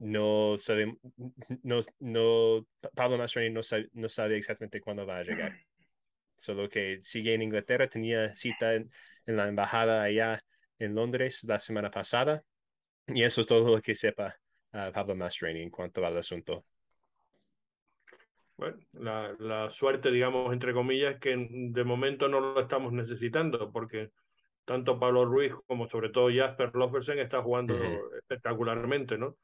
no 0.00 0.58
sabe, 0.58 0.98
no, 1.62 1.80
no, 2.00 2.66
Pablo 2.94 3.16
Mastroeni 3.16 3.54
no 3.54 3.62
sabe, 3.62 3.88
no 3.92 4.08
sabe 4.08 4.36
exactamente 4.36 4.80
cuándo 4.80 5.06
va 5.06 5.18
a 5.18 5.22
llegar. 5.22 5.56
Solo 6.36 6.68
que 6.68 6.98
sigue 7.02 7.34
en 7.34 7.42
Inglaterra, 7.42 7.86
tenía 7.86 8.34
cita 8.34 8.74
en, 8.74 8.90
la 9.26 9.46
embajada 9.46 10.02
allá 10.02 10.40
en 10.80 10.96
Londres 10.96 11.44
la 11.44 11.60
semana 11.60 11.90
pasada. 11.90 12.42
Y 13.06 13.22
eso 13.22 13.40
es 13.40 13.46
todo 13.46 13.76
lo 13.76 13.80
que 13.80 13.94
sepa 13.94 14.36
uh, 14.72 14.92
Pablo 14.92 15.14
Mastroeni 15.14 15.62
en 15.62 15.70
cuanto 15.70 16.04
al 16.04 16.16
asunto. 16.16 16.66
Bueno, 18.56 18.78
la, 18.92 19.34
la, 19.38 19.70
suerte, 19.70 20.10
digamos, 20.10 20.52
entre 20.52 20.72
comillas, 20.72 21.14
es 21.14 21.20
que 21.20 21.48
de 21.50 21.84
momento 21.84 22.28
no 22.28 22.40
lo 22.40 22.60
estamos 22.60 22.92
necesitando, 22.92 23.72
porque 23.72 24.10
tanto 24.64 24.98
Pablo 24.98 25.24
Ruiz 25.24 25.52
como 25.66 25.88
sobre 25.88 26.10
todo 26.10 26.30
Jasper 26.32 26.70
Lofersen 26.74 27.18
está 27.18 27.42
jugando 27.42 27.74
espectacularmente, 28.18 29.18
¿no? 29.18 29.36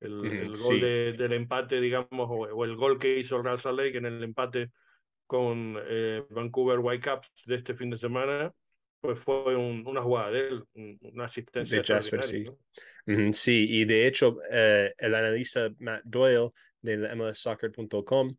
El, 0.00 0.24
el 0.26 0.52
gol 0.56 0.80
de, 0.80 1.12
del 1.12 1.32
empate, 1.32 1.80
digamos, 1.80 2.28
o, 2.30 2.64
el 2.64 2.76
gol 2.76 2.98
que 2.98 3.18
hizo 3.18 3.40
Real 3.40 3.60
Salt 3.60 3.78
Lake 3.78 3.96
en 3.96 4.06
el 4.06 4.22
empate 4.22 4.70
con 5.26 5.76
eh, 5.88 6.22
Vancouver 6.30 6.80
Whitecaps 6.80 7.30
de 7.46 7.54
este 7.56 7.74
fin 7.74 7.90
de 7.90 7.96
semana, 7.96 8.52
pues 9.00 9.18
fue 9.18 9.54
una 9.56 10.02
jugada 10.02 10.30
de 10.30 10.48
él, 10.48 10.64
una 11.00 11.26
asistencia. 11.26 11.78
De 11.78 11.84
Jasper, 11.84 12.22
sí. 12.22 12.46
sí, 13.32 13.66
y 13.70 13.84
de 13.84 14.06
hecho, 14.06 14.38
eh, 14.50 14.92
el 14.98 15.14
analista 15.14 15.70
Matt 15.78 16.02
Doyle 16.04 16.50
de 16.84 17.14
MLSsoccer.com 17.14 18.36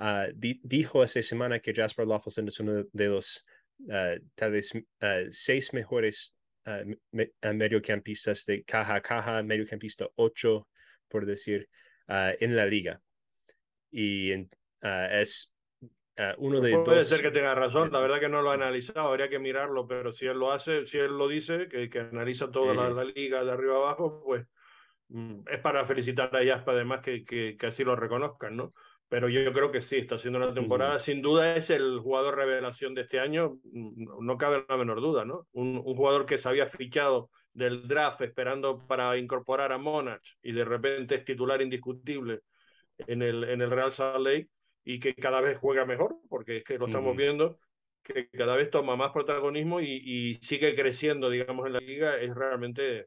Ah, 0.00 0.28
dijo 0.32 1.02
esta 1.02 1.20
semana 1.22 1.58
que 1.58 1.74
Jasper 1.74 2.06
Loffelson 2.06 2.46
es 2.46 2.60
uno 2.60 2.84
de 2.92 3.08
los 3.08 3.44
ah, 3.90 4.14
tal 4.36 4.52
vez 4.52 4.72
ah, 5.00 5.22
seis 5.30 5.72
mejores 5.74 6.34
mediocampistas 7.42 8.44
de 8.44 8.62
caja 8.62 8.96
a 8.96 9.00
caja, 9.00 9.42
mediocampista 9.42 10.06
8, 10.16 10.68
por 11.08 11.24
decir, 11.24 11.66
en 12.06 12.56
la 12.56 12.66
liga. 12.66 13.00
Y 13.90 14.32
es 14.82 15.50
uno 16.36 16.60
de 16.60 16.78
Puede 16.84 17.04
ser 17.04 17.22
que 17.22 17.30
tenga 17.30 17.54
razón, 17.54 17.90
la 17.90 18.00
verdad 18.00 18.20
que 18.20 18.28
no 18.28 18.42
lo 18.42 18.50
ha 18.50 18.54
analizado, 18.54 19.08
habría 19.08 19.30
que 19.30 19.38
mirarlo, 19.38 19.88
pero 19.88 20.12
si 20.12 20.26
él 20.26 20.38
lo 20.38 20.52
hace, 20.52 20.86
si 20.86 20.98
él 20.98 21.16
lo 21.16 21.26
dice, 21.26 21.68
que, 21.68 21.88
que 21.88 22.00
analiza 22.00 22.50
toda 22.50 22.74
la, 22.74 23.02
liga 23.02 23.42
de 23.42 23.50
arriba 23.50 23.76
abajo, 23.76 24.22
pues 24.22 24.46
es 25.46 25.58
para 25.60 25.86
felicitar 25.86 26.34
a 26.34 26.44
Jasper 26.44 26.74
además 26.74 27.00
que, 27.00 27.24
que, 27.24 27.56
que 27.56 27.66
así 27.66 27.84
lo 27.84 27.96
reconozcan, 27.96 28.56
¿no? 28.56 28.72
pero 29.08 29.28
yo, 29.28 29.52
creo 29.52 29.72
que 29.72 29.80
sí, 29.80 29.96
está 29.96 30.16
haciendo 30.16 30.38
una 30.38 30.52
temporada. 30.52 30.98
Sin 31.00 31.22
duda 31.22 31.56
es 31.56 31.70
el 31.70 31.98
jugador 32.00 32.36
revelación 32.36 32.94
de 32.94 33.02
este 33.02 33.18
año, 33.18 33.58
no 33.72 34.36
cabe 34.36 34.64
la 34.68 34.76
menor 34.76 35.00
duda, 35.00 35.24
¿no? 35.24 35.46
Un, 35.52 35.82
jugador 35.82 36.26
que 36.26 36.38
se 36.38 36.48
había 36.48 36.66
fichado 36.66 37.30
del 37.54 37.88
draft 37.88 38.20
esperando 38.20 38.86
para 38.86 39.16
incorporar 39.16 39.72
a 39.72 39.78
Monarch 39.78 40.22
y 40.42 40.52
de 40.52 40.64
repente 40.64 41.16
es 41.16 41.24
titular 41.24 41.62
indiscutible 41.62 42.40
en 42.98 43.22
el, 43.22 43.44
en 43.44 43.62
el 43.62 43.70
Real 43.70 43.92
Salt 43.92 44.24
Lake 44.24 44.48
y 44.84 45.00
que 45.00 45.14
cada 45.14 45.40
vez 45.40 45.56
juega 45.58 45.86
mejor, 45.86 46.16
porque 46.28 46.58
es 46.58 46.64
que 46.64 46.78
lo 46.78 46.86
estamos 46.86 47.16
viendo, 47.16 47.58
que 48.02 48.28
cada 48.28 48.56
vez 48.56 48.70
toma 48.70 48.94
más 48.96 49.12
protagonismo 49.12 49.80
y, 49.80 50.02
y, 50.04 50.34
sigue 50.36 50.74
creciendo, 50.74 51.30
digamos, 51.30 51.66
en 51.66 51.72
la 51.72 51.80
liga, 51.80 52.16
es 52.16 52.34
realmente 52.34 53.06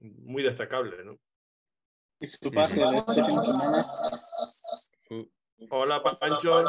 muy 0.00 0.42
destacable, 0.42 1.04
¿no? 1.04 1.18
Su 2.26 2.50
pase 2.50 2.82
Hola, 5.70 6.02
Pancho. 6.02 6.64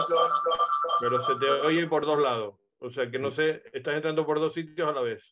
Pero 1.02 1.24
se 1.24 1.40
te 1.40 1.52
oye 1.68 1.88
por 1.88 2.06
dos 2.06 2.20
lados. 2.20 2.56
O 2.80 2.90
sea 2.92 3.10
que 3.10 3.20
no 3.20 3.32
sé, 3.32 3.64
estás 3.74 3.96
entrando 3.96 4.26
por 4.26 4.40
dos 4.40 4.54
sitios 4.54 4.88
a 4.88 4.92
la 4.92 5.02
vez. 5.02 5.24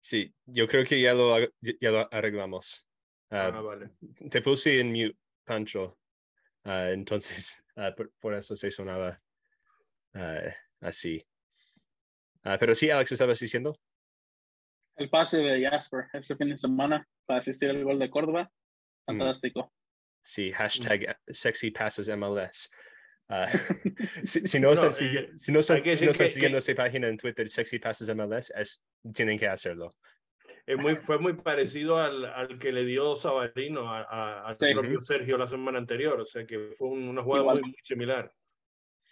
Sí, 0.00 0.34
yo 0.46 0.66
creo 0.66 0.84
que 0.84 1.00
ya 1.00 1.14
lo, 1.14 1.38
ya 1.38 1.90
lo 1.90 2.08
arreglamos. 2.12 2.86
ah, 3.30 3.50
ah 3.54 3.60
vale. 3.60 3.90
Te 4.30 4.42
puse 4.42 4.80
en 4.80 4.92
mute, 4.92 5.16
Pancho. 5.44 5.98
Uh, 6.64 6.92
entonces, 6.92 7.64
uh, 7.76 7.92
por, 7.96 8.12
por, 8.20 8.34
eso 8.34 8.54
se 8.54 8.70
sonaba 8.70 9.20
uh, 10.14 10.50
así. 10.80 11.24
pero 12.42 12.74
sí, 12.74 12.90
Alex, 12.90 13.12
¿estabas 13.12 13.40
diciendo? 13.40 13.76
El 14.96 15.08
pase 15.08 15.38
de 15.38 15.68
Jasper 15.68 16.04
este 16.12 16.36
fin 16.36 16.50
de 16.50 16.58
semana 16.58 17.08
para 17.26 17.40
asistir 17.40 17.70
al 17.70 17.82
gol 17.82 17.98
de 17.98 18.10
Córdoba. 18.10 18.50
Mm. 19.06 19.18
Fantástico. 19.18 19.72
Sí, 20.22 20.52
hashtag 20.52 21.16
sexy 21.26 21.70
passes 21.70 22.08
MLS. 22.08 22.70
Uh, 23.28 23.46
si, 24.24 24.46
si, 24.46 24.60
no, 24.60 24.68
no, 24.68 24.74
están, 24.74 24.90
eh, 24.90 25.30
si, 25.38 25.52
no 25.52 25.60
están, 25.60 25.80
si 25.80 26.04
no 26.04 26.10
están 26.10 26.26
que, 26.26 26.28
siguiendo 26.28 26.58
esa 26.58 26.74
página 26.74 27.08
en 27.08 27.16
Twitter, 27.16 27.48
Sexy 27.48 27.78
Passes 27.78 28.14
MLS, 28.14 28.52
es, 28.54 28.84
tienen 29.14 29.38
que 29.38 29.48
hacerlo. 29.48 29.94
Es 30.66 30.78
muy, 30.78 30.94
fue 30.94 31.18
muy 31.18 31.32
parecido 31.32 31.98
al, 31.98 32.24
al 32.24 32.58
que 32.58 32.70
le 32.70 32.84
dio 32.84 33.16
Sabarino 33.16 33.92
a, 33.92 34.48
a, 34.48 34.54
sí. 34.54 34.72
propio 34.72 35.00
Sergio 35.00 35.36
la 35.36 35.48
semana 35.48 35.78
anterior, 35.78 36.20
o 36.20 36.26
sea 36.26 36.46
que 36.46 36.74
fue 36.78 36.88
una 36.88 37.22
jugada 37.22 37.54
muy, 37.54 37.62
muy, 37.62 37.74
similar, 37.82 38.32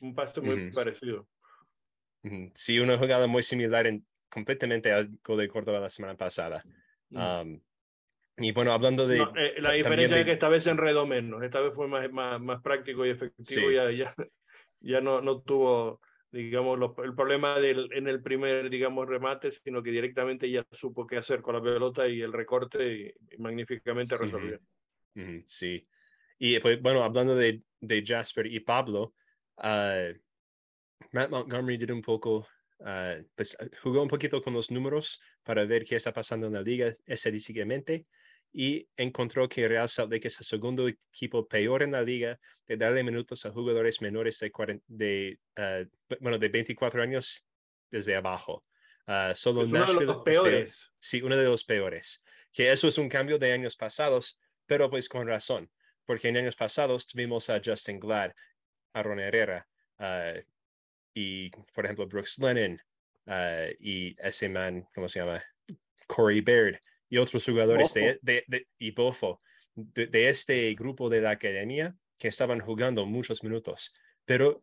un 0.00 0.14
pase 0.14 0.40
muy 0.40 0.54
uh 0.54 0.58
-huh. 0.58 0.74
parecido. 0.74 1.28
Uh 2.22 2.28
-huh. 2.28 2.52
Sí, 2.54 2.78
una 2.78 2.96
jugada 2.96 3.26
muy 3.26 3.42
similar 3.42 3.88
en, 3.88 4.06
completamente 4.28 4.92
al 4.92 5.10
gol 5.24 5.38
de 5.38 5.48
Córdoba 5.48 5.80
la 5.80 5.88
semana 5.88 6.16
pasada. 6.16 6.62
Um, 7.10 7.60
y 8.40 8.52
bueno, 8.52 8.72
hablando 8.72 9.06
de... 9.06 9.18
No, 9.18 9.32
eh, 9.36 9.60
la 9.60 9.72
diferencia 9.72 10.16
de... 10.16 10.22
es 10.22 10.26
que 10.26 10.32
esta 10.32 10.48
vez 10.48 10.64
se 10.64 10.70
enredó 10.70 11.06
menos, 11.06 11.42
esta 11.42 11.60
vez 11.60 11.72
fue 11.74 11.86
más, 11.86 12.10
más, 12.10 12.40
más 12.40 12.60
práctico 12.62 13.06
y 13.06 13.10
efectivo, 13.10 13.68
sí. 13.68 13.74
ya, 13.74 13.90
ya, 13.92 14.14
ya 14.80 15.00
no, 15.00 15.20
no 15.20 15.40
tuvo, 15.42 16.00
digamos, 16.32 16.78
los, 16.78 16.92
el 17.04 17.14
problema 17.14 17.60
del, 17.60 17.88
en 17.92 18.08
el 18.08 18.22
primer, 18.22 18.70
digamos, 18.70 19.08
remate, 19.08 19.52
sino 19.52 19.82
que 19.82 19.90
directamente 19.90 20.50
ya 20.50 20.66
supo 20.72 21.06
qué 21.06 21.18
hacer 21.18 21.42
con 21.42 21.54
la 21.54 21.62
pelota 21.62 22.08
y 22.08 22.22
el 22.22 22.32
recorte 22.32 22.92
y, 22.92 23.34
y 23.34 23.38
magníficamente 23.38 24.16
resolvió. 24.16 24.58
Uh 25.14 25.20
-huh. 25.20 25.44
Sí. 25.46 25.86
Y 26.38 26.58
pues, 26.58 26.80
bueno, 26.80 27.04
hablando 27.04 27.36
de, 27.36 27.62
de 27.80 28.04
Jasper 28.04 28.46
y 28.46 28.60
Pablo, 28.60 29.14
uh, 29.58 30.12
Matt 31.12 31.30
Montgomery 31.30 31.76
dio 31.76 31.94
un 31.94 32.02
poco 32.02 32.46
Uh, 32.82 33.22
pues 33.34 33.54
jugó 33.82 34.00
un 34.00 34.08
poquito 34.08 34.40
con 34.40 34.54
los 34.54 34.70
números 34.70 35.20
para 35.42 35.66
ver 35.66 35.84
qué 35.84 35.96
está 35.96 36.14
pasando 36.14 36.46
en 36.46 36.54
la 36.54 36.62
liga 36.62 36.90
estadísticamente 37.04 38.06
y 38.52 38.88
encontró 38.96 39.48
que 39.48 39.68
Real 39.68 39.88
Salt 39.88 40.12
Lake 40.12 40.28
es 40.28 40.38
el 40.40 40.46
segundo 40.46 40.88
equipo 40.88 41.46
peor 41.46 41.82
en 41.82 41.92
la 41.92 42.02
liga 42.02 42.38
de 42.66 42.76
darle 42.76 43.04
minutos 43.04 43.46
a 43.46 43.50
jugadores 43.50 44.02
menores 44.02 44.38
de, 44.40 44.50
40, 44.50 44.84
de, 44.88 45.38
uh, 45.56 46.16
bueno, 46.20 46.38
de 46.38 46.48
24 46.48 47.02
años 47.02 47.46
desde 47.90 48.16
abajo. 48.16 48.64
Uh, 49.06 49.34
solo 49.34 49.62
uno 49.62 49.86
de 49.86 50.04
los 50.04 50.22
peores. 50.22 50.92
Sí, 50.98 51.22
uno 51.22 51.36
de 51.36 51.44
los 51.44 51.64
peores. 51.64 52.22
Que 52.52 52.72
eso 52.72 52.88
es 52.88 52.98
un 52.98 53.08
cambio 53.08 53.38
de 53.38 53.52
años 53.52 53.76
pasados, 53.76 54.38
pero 54.66 54.90
pues 54.90 55.08
con 55.08 55.26
razón, 55.26 55.70
porque 56.04 56.28
en 56.28 56.36
años 56.36 56.56
pasados 56.56 57.06
tuvimos 57.06 57.48
a 57.50 57.60
Justin 57.64 58.00
Glad, 58.00 58.32
a 58.92 59.02
Ron 59.02 59.20
Herrera 59.20 59.66
uh, 59.98 60.40
y, 61.14 61.50
por 61.72 61.84
ejemplo, 61.84 62.06
Brooks 62.06 62.38
Lennon 62.38 62.80
y 63.78 64.16
ese 64.18 64.48
man, 64.48 64.88
¿cómo 64.92 65.08
se 65.08 65.20
llama? 65.20 65.40
Corey 66.08 66.40
Baird 66.40 66.80
y 67.10 67.18
otros 67.18 67.44
jugadores 67.44 67.92
de, 67.92 68.18
de, 68.22 68.44
de, 68.46 68.66
y 68.78 68.92
Bofo, 68.92 69.42
de, 69.74 70.06
de, 70.06 70.28
este 70.28 70.72
grupo 70.74 71.10
de 71.10 71.20
la 71.20 71.30
academia 71.30 71.94
que 72.18 72.28
estaban 72.28 72.60
jugando 72.60 73.04
muchos 73.04 73.42
minutos, 73.42 73.92
pero 74.24 74.62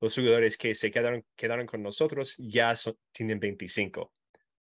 los 0.00 0.14
jugadores 0.14 0.56
que 0.56 0.74
se 0.74 0.90
quedaron, 0.90 1.24
quedaron 1.34 1.66
con 1.66 1.82
nosotros 1.82 2.36
ya 2.38 2.76
son, 2.76 2.96
tienen 3.12 3.40
25. 3.40 4.12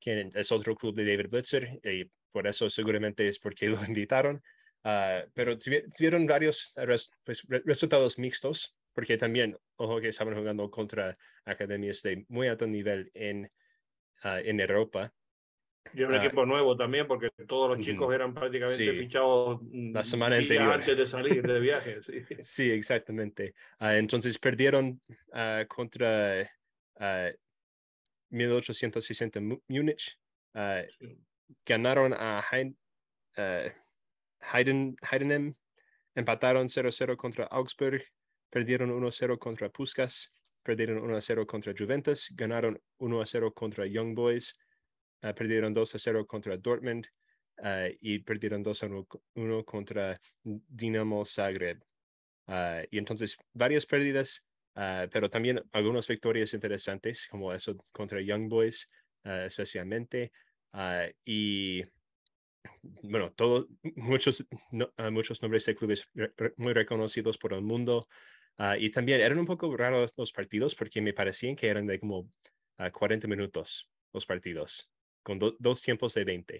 que 0.00 0.30
es 0.34 0.52
otro 0.52 0.74
club 0.74 0.94
de 0.94 1.04
David 1.04 1.30
Blitzer, 1.30 1.80
y 1.84 2.10
por 2.32 2.46
eso 2.46 2.70
seguramente 2.70 3.26
es 3.26 3.38
porque 3.38 3.68
lo 3.68 3.84
invitaron. 3.84 4.42
Ah, 4.82 5.24
pero 5.34 5.58
tuvieron 5.58 6.26
varios 6.26 6.72
pues, 7.24 7.46
resultados 7.64 8.18
mixtos, 8.18 8.74
porque 8.94 9.16
también, 9.16 9.56
ojo 9.76 10.00
que 10.00 10.08
estaban 10.08 10.34
jugando 10.34 10.70
contra 10.70 11.16
academias 11.44 12.02
de 12.02 12.24
muy 12.28 12.48
alto 12.48 12.66
nivel 12.66 13.10
en, 13.14 13.50
uh, 14.24 14.38
en 14.42 14.58
Europa. 14.58 15.12
Y 15.92 16.02
un 16.02 16.14
ah, 16.14 16.24
equipo 16.24 16.46
nuevo 16.46 16.76
también, 16.76 17.06
porque 17.06 17.30
todos 17.46 17.76
los 17.76 17.84
chicos 17.84 18.14
eran 18.14 18.32
prácticamente 18.32 18.92
fichados 18.92 19.60
la 19.72 20.04
semana 20.04 20.36
anterior. 20.36 20.74
antes 20.74 20.96
de 20.96 21.06
salir 21.06 21.42
de 21.42 21.60
viaje. 21.60 22.00
Sí, 22.02 22.24
sí 22.40 22.70
exactamente. 22.70 23.54
entonces 23.80 24.38
perdieron 24.38 25.00
contra 25.68 26.48
1860 28.30 29.40
Múnich. 29.68 30.16
Ganaron 31.66 32.12
a 32.12 32.42
Heiden, 32.42 32.76
Heidenheim 35.02 35.54
empataron 36.14 36.68
0-0 36.68 37.16
contra 37.16 37.46
Augsburg, 37.46 38.02
perdieron 38.50 38.90
1-0 38.90 39.38
contra 39.38 39.68
Puskas, 39.68 40.32
perdieron 40.62 40.98
1-0 41.02 41.46
contra 41.46 41.74
Juventus, 41.76 42.30
ganaron 42.34 42.80
1-0 42.98 43.54
contra 43.54 43.86
Young 43.86 44.14
Boys, 44.14 44.54
uh, 45.22 45.32
perdieron 45.34 45.74
2-0 45.74 46.26
contra 46.26 46.56
Dortmund 46.56 47.06
uh, 47.58 47.88
y 48.00 48.18
perdieron 48.20 48.64
2-1 48.64 49.64
contra 49.64 50.20
Dinamo 50.42 51.24
Zagreb. 51.24 51.82
Uh, 52.46 52.82
y 52.90 52.98
entonces 52.98 53.36
varias 53.52 53.86
pérdidas, 53.86 54.44
pero 54.74 55.28
también 55.28 55.62
algunas 55.72 56.06
victorias 56.08 56.54
interesantes, 56.54 57.26
como 57.28 57.52
eso 57.52 57.76
contra 57.92 58.20
Young 58.20 58.48
Boys 58.48 58.88
especialmente. 59.24 60.32
y 61.24 61.84
bueno, 63.02 63.32
todos, 63.32 63.66
muchos, 63.96 64.46
ah, 64.96 65.10
muchos 65.10 65.42
nombres 65.42 65.64
de 65.66 65.74
clubes 65.74 66.10
muy 66.56 66.72
reconocidos 66.72 67.38
por 67.38 67.52
el 67.52 67.62
mundo. 67.62 68.08
Y 68.78 68.90
también 68.90 69.22
eran 69.22 69.38
un 69.38 69.46
poco 69.46 69.74
raros 69.74 70.12
los 70.18 70.32
partidos 70.32 70.74
porque 70.74 71.00
me 71.00 71.14
parecían 71.14 71.56
que 71.56 71.68
eran 71.68 71.86
de 71.86 71.98
como 71.98 72.30
40 72.92 73.26
ah, 73.26 73.30
minutos 73.30 73.90
los 74.12 74.26
partidos, 74.26 74.90
con 75.22 75.38
dos 75.38 75.82
tiempos 75.82 76.12
de 76.14 76.24
20, 76.24 76.58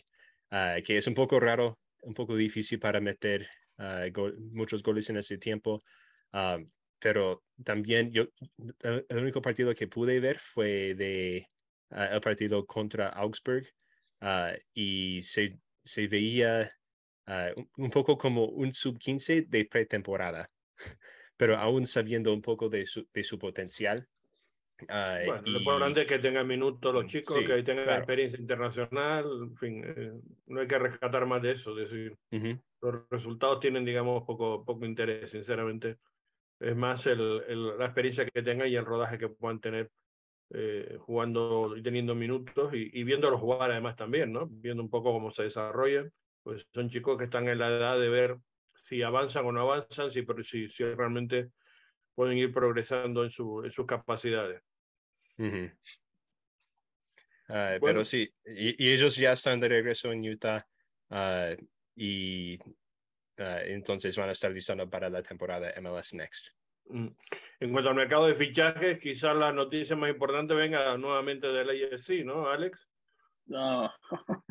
que 0.82 0.96
es 0.96 1.06
un 1.06 1.14
poco 1.14 1.38
raro, 1.40 1.78
un 2.02 2.14
poco 2.14 2.36
difícil 2.36 2.78
para 2.78 3.00
meter 3.00 3.48
muchos 4.52 4.82
goles 4.82 5.10
en 5.10 5.18
ese 5.18 5.36
tiempo. 5.36 5.82
Pero 7.00 7.42
también 7.64 8.12
yo, 8.12 8.26
el 8.82 9.18
único 9.18 9.42
partido 9.42 9.74
que 9.74 9.88
pude 9.88 10.20
ver 10.20 10.38
fue 10.38 10.94
de 10.94 11.48
el 11.90 12.20
partido 12.20 12.64
contra 12.66 13.08
Augsburg 13.08 13.66
y 14.74 15.22
se 15.22 15.58
se 15.84 16.06
veía 16.06 16.70
ah, 17.26 17.50
un, 17.76 17.90
poco 17.90 18.18
como 18.18 18.46
un 18.46 18.72
sub-15 18.72 19.48
de 19.48 19.64
pretemporada, 19.64 20.50
pero 21.36 21.56
aún 21.56 21.86
sabiendo 21.86 22.32
un 22.32 22.42
poco 22.42 22.68
de 22.68 22.86
su, 22.86 23.06
de 23.12 23.24
su 23.24 23.38
potencial. 23.38 24.06
Bueno, 24.88 25.42
lo 25.44 25.58
importante 25.58 26.00
es 26.02 26.06
que 26.06 26.18
tengan 26.18 26.46
minutos 26.46 26.94
los 26.94 27.04
mm, 27.04 27.08
chicos, 27.08 27.36
que 27.36 27.62
tengan 27.62 27.88
experiencia 27.90 28.38
internacional, 28.38 29.26
en 29.42 29.56
fin, 29.56 29.84
eh, 29.84 30.12
no 30.46 30.60
hay 30.60 30.66
que 30.66 30.78
rescatar 30.78 31.26
más 31.26 31.42
de 31.42 31.52
eso, 31.52 31.74
decir, 31.74 32.16
los 32.80 33.08
resultados 33.10 33.60
tienen, 33.60 33.84
digamos, 33.84 34.22
poco, 34.22 34.64
poco 34.64 34.86
interés, 34.86 35.30
sinceramente. 35.30 35.98
Es 36.60 36.76
más 36.76 37.06
el, 37.06 37.42
el, 37.48 37.78
la 37.78 37.86
experiencia 37.86 38.26
que 38.26 38.42
tengan 38.42 38.68
y 38.68 38.76
el 38.76 38.84
rodaje 38.84 39.18
que 39.18 39.28
puedan 39.28 39.60
tener 39.60 39.90
eh, 40.52 40.96
jugando 41.00 41.74
y 41.76 41.82
teniendo 41.82 42.14
minutos 42.14 42.74
y, 42.74 42.90
y, 42.92 43.04
viéndolos 43.04 43.40
jugar 43.40 43.70
además 43.70 43.96
también, 43.96 44.32
¿no? 44.32 44.46
Viendo 44.50 44.82
un 44.82 44.90
poco 44.90 45.12
cómo 45.12 45.30
se 45.30 45.44
desarrollan. 45.44 46.12
Pues 46.42 46.66
son 46.72 46.90
chicos 46.90 47.16
que 47.16 47.24
están 47.24 47.48
en 47.48 47.58
la 47.58 47.68
edad 47.68 47.98
de 47.98 48.08
ver 48.08 48.36
si 48.84 49.02
avanzan 49.02 49.46
o 49.46 49.52
no 49.52 49.60
avanzan, 49.60 50.10
si, 50.10 50.24
si, 50.44 50.68
si 50.68 50.84
realmente 50.84 51.50
pueden 52.14 52.36
ir 52.36 52.52
progresando 52.52 53.24
en, 53.24 53.30
su, 53.30 53.62
en 53.64 53.70
sus 53.70 53.86
capacidades. 53.86 54.62
Pero 57.46 58.04
sí, 58.04 58.32
y, 58.44 58.90
ellos 58.90 59.16
ya 59.16 59.32
están 59.32 59.60
de 59.60 59.68
regreso 59.68 60.12
en 60.12 60.28
Utah 60.28 60.66
ah, 61.10 61.54
y 61.96 62.56
ah, 63.40 63.62
entonces 63.64 64.16
van 64.16 64.28
a 64.28 64.32
estar 64.32 64.50
listando 64.50 64.88
para 64.88 65.10
la 65.10 65.22
temporada 65.22 65.72
MLS 65.80 66.14
Next. 66.14 66.48
Mm. 66.86 67.08
En 67.60 67.72
cuanto 67.72 67.90
al 67.90 67.96
mercado 67.96 68.26
de 68.26 68.34
fichajes, 68.34 68.98
quizás 68.98 69.36
la 69.36 69.52
noticia 69.52 69.96
más 69.96 70.10
importante 70.10 70.54
venga 70.54 70.96
nuevamente 70.96 71.48
del 71.48 71.70
AFC, 71.70 72.24
¿no, 72.24 72.48
Alex? 72.48 72.88
No, 73.46 73.92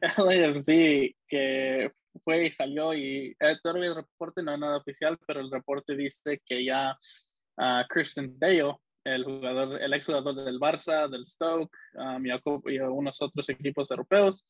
el 0.00 0.50
AFC 0.50 1.16
que 1.26 1.92
fue 2.24 2.46
y 2.46 2.52
salió 2.52 2.94
y 2.94 3.34
eh, 3.38 3.56
todavía 3.62 3.88
el 3.88 3.96
reporte 3.96 4.42
no 4.42 4.54
es 4.54 4.58
nada 4.58 4.76
oficial, 4.78 5.18
pero 5.26 5.40
el 5.40 5.50
reporte 5.50 5.96
dice 5.96 6.40
que 6.44 6.64
ya 6.64 6.96
uh, 7.56 7.86
Christian 7.88 8.38
Bale, 8.38 8.76
el 9.04 9.24
jugador, 9.24 9.80
el 9.80 9.92
exjugador 9.94 10.34
del 10.34 10.60
Barça, 10.60 11.08
del 11.08 11.24
Stoke 11.24 11.76
um, 11.94 12.24
y, 12.26 12.78
unos 12.78 13.20
otros 13.22 13.48
equipos 13.48 13.90
europeos, 13.90 14.46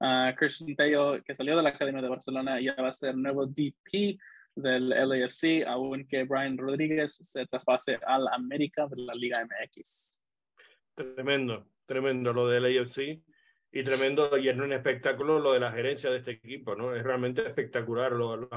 uh, 0.00 0.34
Christian 0.36 0.74
Bale, 0.76 1.22
que 1.22 1.34
salió 1.34 1.56
de 1.56 1.62
la 1.62 1.70
Academia 1.70 2.02
de 2.02 2.08
Barcelona, 2.08 2.60
ya 2.60 2.74
va 2.74 2.88
a 2.88 2.92
ser 2.92 3.16
nuevo 3.16 3.46
DP 3.46 4.18
del 4.54 4.90
LAFC, 4.90 5.64
aunque 5.66 6.24
Brian 6.24 6.58
Rodríguez 6.58 7.16
se 7.22 7.46
traspase 7.46 7.98
al 8.06 8.28
América 8.28 8.86
de 8.88 9.02
la 9.02 9.14
Liga 9.14 9.44
MX. 9.44 10.18
Tremendo, 10.94 11.68
tremendo 11.86 12.32
lo 12.32 12.48
del 12.48 12.62
LAFC 12.62 13.22
y 13.72 13.84
tremendo 13.84 14.36
y 14.36 14.48
es 14.48 14.56
un 14.56 14.72
espectáculo 14.72 15.38
lo 15.38 15.52
de 15.52 15.60
la 15.60 15.72
gerencia 15.72 16.10
de 16.10 16.18
este 16.18 16.32
equipo, 16.32 16.74
¿no? 16.74 16.94
Es 16.94 17.04
realmente 17.04 17.46
espectacular 17.46 18.12
lo, 18.12 18.48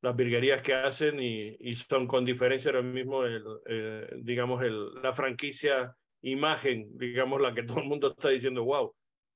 las 0.00 0.16
virguerías 0.16 0.60
que 0.62 0.74
hacen 0.74 1.20
y, 1.20 1.56
y, 1.60 1.76
son 1.76 2.06
con 2.06 2.24
diferencia 2.24 2.70
ahora 2.70 2.82
mismo, 2.82 3.24
el, 3.24 3.44
eh, 3.66 4.08
digamos, 4.18 4.62
el, 4.62 4.94
la 5.02 5.14
franquicia 5.14 5.96
imagen, 6.22 6.88
digamos, 6.98 7.40
la 7.40 7.54
que 7.54 7.62
todo 7.62 7.78
el 7.78 7.86
mundo 7.86 8.08
está 8.10 8.30
diciendo, 8.30 8.64
wow, 8.64 8.94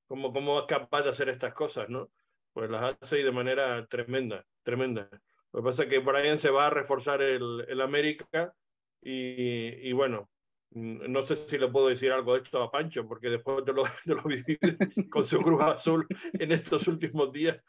¿cómo, 0.09 0.33
¿cómo 0.33 0.61
es 0.61 0.66
capaz 0.66 1.03
de 1.03 1.11
hacer 1.11 1.29
estas 1.29 1.55
cosas, 1.55 1.88
no? 1.88 2.11
Pues 2.53 2.68
las 2.71 2.97
hace 3.01 3.23
de 3.23 3.31
manera 3.31 3.87
tremenda, 3.87 4.44
tremenda. 4.64 5.09
Lo 5.53 5.61
que 5.61 5.64
pasa 5.64 5.85
es 5.85 5.88
que 5.88 5.99
Brian 6.01 6.38
se 6.38 6.51
va 6.51 6.66
a 6.66 6.71
reforzar 6.71 7.23
el, 7.23 7.64
el 7.68 7.81
América 7.81 8.53
y, 9.01 9.88
y, 9.88 9.92
bueno, 9.92 10.29
mm, 10.71 11.11
no 11.11 11.25
sé 11.25 11.37
si 11.49 11.59
le 11.59 11.68
puedo 11.68 11.88
decir 11.88 12.11
algo 12.11 12.35
de 12.35 12.42
esto 12.42 12.62
a 12.62 12.71
Pancho, 12.71 13.07
porque 13.07 13.31
después 13.31 13.64
de 13.64 13.73
lo, 13.73 13.85
de 14.05 14.14
lo 14.14 14.23
vivido 14.25 14.59
con 15.11 15.25
su 15.25 15.40
Cruz 15.40 15.62
Azul 15.62 16.07
en 16.33 16.53
estos 16.53 16.88
últimos 16.88 17.33
días 17.33 17.62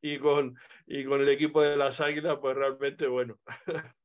y 0.00 0.18
con, 0.18 0.56
y 0.86 1.04
con 1.04 1.20
el 1.20 1.28
equipo 1.28 1.62
de 1.62 1.76
las 1.76 2.00
Águilas, 2.00 2.38
pues 2.40 2.56
realmente, 2.56 3.06
bueno, 3.06 3.38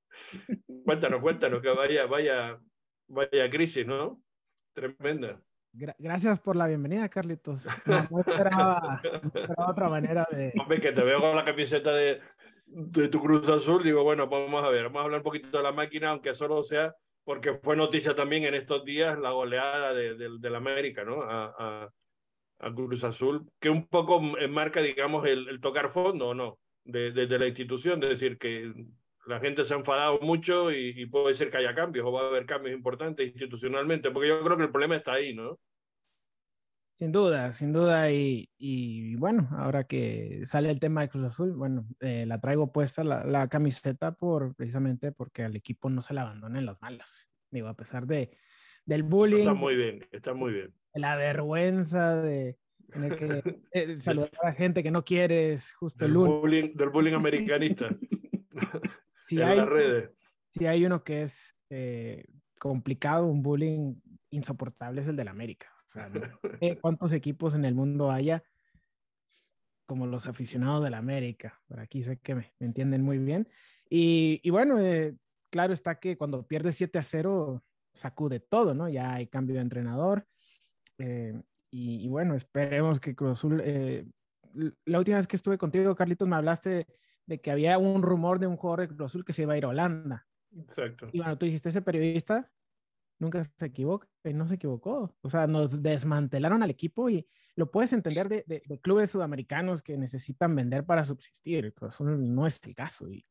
cuéntanos, 0.86 1.22
cuéntanos, 1.22 1.62
que 1.62 1.70
vaya, 1.70 2.06
vaya, 2.06 2.60
vaya 3.08 3.50
crisis, 3.50 3.86
¿no? 3.86 4.22
Tremenda. 4.74 5.42
Gracias 5.74 6.40
por 6.40 6.56
la 6.56 6.68
bienvenida, 6.68 7.10
Carlitos. 7.10 7.66
No, 7.86 8.20
esperaba, 8.20 9.02
no, 9.04 9.28
esperaba, 9.28 9.72
otra 9.72 9.90
manera 9.90 10.28
de. 10.32 10.54
Hombre, 10.60 10.80
que 10.80 10.92
te 10.92 11.04
veo 11.04 11.22
con 11.22 11.36
la 11.36 11.46
camiseta 11.46 11.94
de, 11.94 12.20
de 12.66 13.08
tu 13.08 13.20
Cruz 13.20 13.48
Azul, 13.50 13.84
digo, 13.84 14.04
bueno, 14.04 14.28
vamos 14.28 14.64
a 14.64 14.70
ver, 14.70 14.86
vamos 14.86 15.02
a 15.02 15.04
hablar 15.06 15.20
un 15.20 15.26
poquito 15.26 15.58
de 15.58 15.64
la 15.64 15.72
máquina, 15.72 16.10
aunque 16.10 16.36
solo 16.36 16.64
sea 16.64 16.96
porque 17.24 17.54
fue 17.54 17.76
noticia 17.76 18.16
también 18.16 18.44
en 18.46 18.56
estos 18.56 18.84
días 18.84 19.18
la 19.20 19.32
goleada 19.32 19.94
de, 19.94 20.16
de, 20.16 20.50
la 20.50 20.58
América, 20.58 21.04
¿no? 21.04 21.22
A, 21.22 21.54
a, 21.58 21.90
a, 22.60 22.74
Cruz 22.74 23.04
Azul, 23.04 23.48
que 23.60 23.70
un 23.70 23.88
poco 23.88 24.22
marca, 24.50 24.82
digamos, 24.82 25.28
el, 25.28 25.48
el 25.48 25.62
tocar 25.62 25.92
fondo, 25.92 26.34
¿no? 26.34 26.60
De, 26.84 27.12
de, 27.12 27.40
la 27.40 27.48
institución, 27.48 28.02
es 28.04 28.10
decir, 28.10 28.38
que 28.38 28.74
la 29.26 29.40
gente 29.40 29.66
se 29.66 29.74
ha 29.74 29.78
enfadado 29.78 30.20
mucho 30.22 30.72
y, 30.72 30.94
y, 30.96 31.06
puede 31.06 31.36
ser 31.36 31.50
que 31.50 31.58
haya 31.58 31.76
cambios 31.76 32.06
o 32.06 32.12
va 32.12 32.22
a 32.22 32.28
haber 32.28 32.46
cambios 32.46 32.76
importantes 32.76 33.28
institucionalmente, 33.28 34.12
porque 34.12 34.30
yo 34.30 34.42
creo 34.42 34.58
que 34.58 34.64
el 34.64 34.72
problema 34.72 34.96
está 34.96 35.14
ahí, 35.14 35.34
¿no? 35.34 35.60
Sin 37.02 37.12
duda, 37.12 37.52
sin 37.52 37.74
duda. 37.74 38.12
Y, 38.12 38.50
y, 38.60 39.16
bueno, 39.16 39.50
ahora 39.54 39.86
que 39.86 40.42
sale 40.46 40.70
el 40.70 40.80
tema 40.80 41.02
de 41.02 41.10
Cruz 41.10 41.26
Azul, 41.26 41.54
bueno, 41.54 41.88
eh, 42.00 42.26
la 42.28 42.40
traigo 42.40 42.72
puesta 42.72 43.04
la, 43.04 43.26
la, 43.26 43.48
camiseta 43.48 44.12
por 44.14 44.54
precisamente 44.56 45.12
porque 45.12 45.44
al 45.44 45.56
equipo 45.56 45.90
no 45.90 46.02
se 46.02 46.14
le 46.14 46.20
abandonen 46.20 46.66
las 46.66 46.80
malas. 46.80 47.28
Digo, 47.50 47.70
a 47.70 47.76
pesar 47.76 48.06
de, 48.06 48.38
del 48.86 49.02
bullying. 49.02 49.40
Está 49.40 49.54
muy 49.56 49.76
bien, 49.76 50.08
está 50.12 50.34
muy 50.36 50.54
bien. 50.54 50.76
La 50.94 51.16
vergüenza 51.16 52.22
de 52.22 52.60
tener 52.92 53.18
que 53.18 53.42
eh, 53.74 54.00
saludar 54.00 54.30
a 54.44 54.52
gente 54.54 54.84
que 54.84 54.92
no 54.92 55.04
quieres 55.04 55.74
justo 55.74 56.06
del 56.06 56.12
el 56.12 56.18
bullying, 56.18 56.76
Del 56.76 56.90
bullying 56.90 57.14
americanista. 57.14 57.90
si 59.36 59.42
en 59.42 59.48
hay, 59.48 59.58
las 59.58 59.70
redes. 59.70 60.12
si 60.50 60.66
hay 60.66 60.86
uno 60.86 61.04
que 61.04 61.24
es 61.24 61.56
eh, 61.70 62.26
complicado, 62.60 63.28
un 63.28 63.42
bullying 63.42 63.96
insoportable 64.30 65.02
es 65.02 65.08
el 65.08 65.16
del 65.16 65.30
América. 65.30 65.74
O 65.88 65.92
sea, 65.92 66.12
¿cuántos 66.82 67.12
equipos 67.14 67.54
en 67.54 67.66
el 67.66 67.74
mundo 67.74 68.12
haya 68.12 68.44
como 69.86 70.06
los 70.06 70.28
aficionados 70.28 70.84
del 70.84 70.96
América? 70.96 71.62
Por 71.68 71.80
aquí 71.80 72.04
sé 72.04 72.18
que 72.20 72.36
me, 72.36 72.54
entienden 72.60 73.04
muy 73.04 73.20
bien. 73.20 73.48
Y, 73.90 74.50
bueno, 74.50 74.80
eh, 74.80 75.16
claro 75.50 75.74
está 75.74 76.00
que 76.00 76.18
cuando 76.18 76.46
pierde 76.46 76.72
7 76.72 76.98
a 77.00 77.04
0, 77.04 77.64
sacude 77.94 78.40
todo, 78.40 78.74
¿no? 78.74 78.88
Ya 78.88 79.14
hay 79.14 79.28
cambio 79.28 79.56
de 79.56 79.62
entrenador. 79.62 80.26
Eh, 80.98 81.42
y, 81.70 82.08
bueno, 82.10 82.36
esperemos 82.36 83.00
que 83.00 83.16
Cruz 83.16 83.32
Azul. 83.32 83.64
la 84.86 84.98
última 84.98 85.18
vez 85.18 85.28
que 85.28 85.38
estuve 85.38 85.58
contigo, 85.58 85.96
Carlitos, 85.96 86.28
me 86.28 86.36
hablaste 86.36 86.86
de 87.32 87.40
que 87.40 87.50
había 87.50 87.78
un 87.78 88.02
rumor 88.02 88.40
de 88.40 88.48
un 88.48 88.58
jugador 88.58 88.82
de 88.82 88.88
Cruz 88.90 89.12
Azul 89.12 89.24
que 89.24 89.32
se 89.32 89.44
iba 89.44 89.54
a 89.54 89.58
ir 89.58 89.64
a 89.64 89.70
Holanda. 89.70 90.28
Exacto. 90.54 91.08
Y 91.14 91.20
bueno, 91.20 91.38
tú 91.38 91.46
dijiste, 91.46 91.70
ese 91.70 91.82
periodista 91.82 92.52
nunca 93.20 93.42
se 93.44 93.66
equivoca, 93.66 94.10
y 94.26 94.34
no 94.34 94.48
se 94.48 94.56
equivocó. 94.56 95.16
O 95.22 95.30
sea, 95.30 95.48
nos 95.48 95.82
desmantelaron 95.82 96.62
al 96.62 96.70
equipo 96.70 97.10
y 97.10 97.26
lo 97.56 97.72
puedes 97.72 97.94
entender 97.94 98.28
de, 98.28 98.44
de, 98.46 98.80
clubes 98.82 99.12
sudamericanos 99.12 99.82
que 99.82 99.98
necesitan 99.98 100.54
vender 100.56 100.86
para 100.86 101.06
subsistir. 101.06 101.74
Cruz 101.74 101.94
Azul 101.94 102.36
no 102.36 102.46
es 102.46 102.60
el 102.64 102.76
caso 102.76 103.10
y 103.10 103.26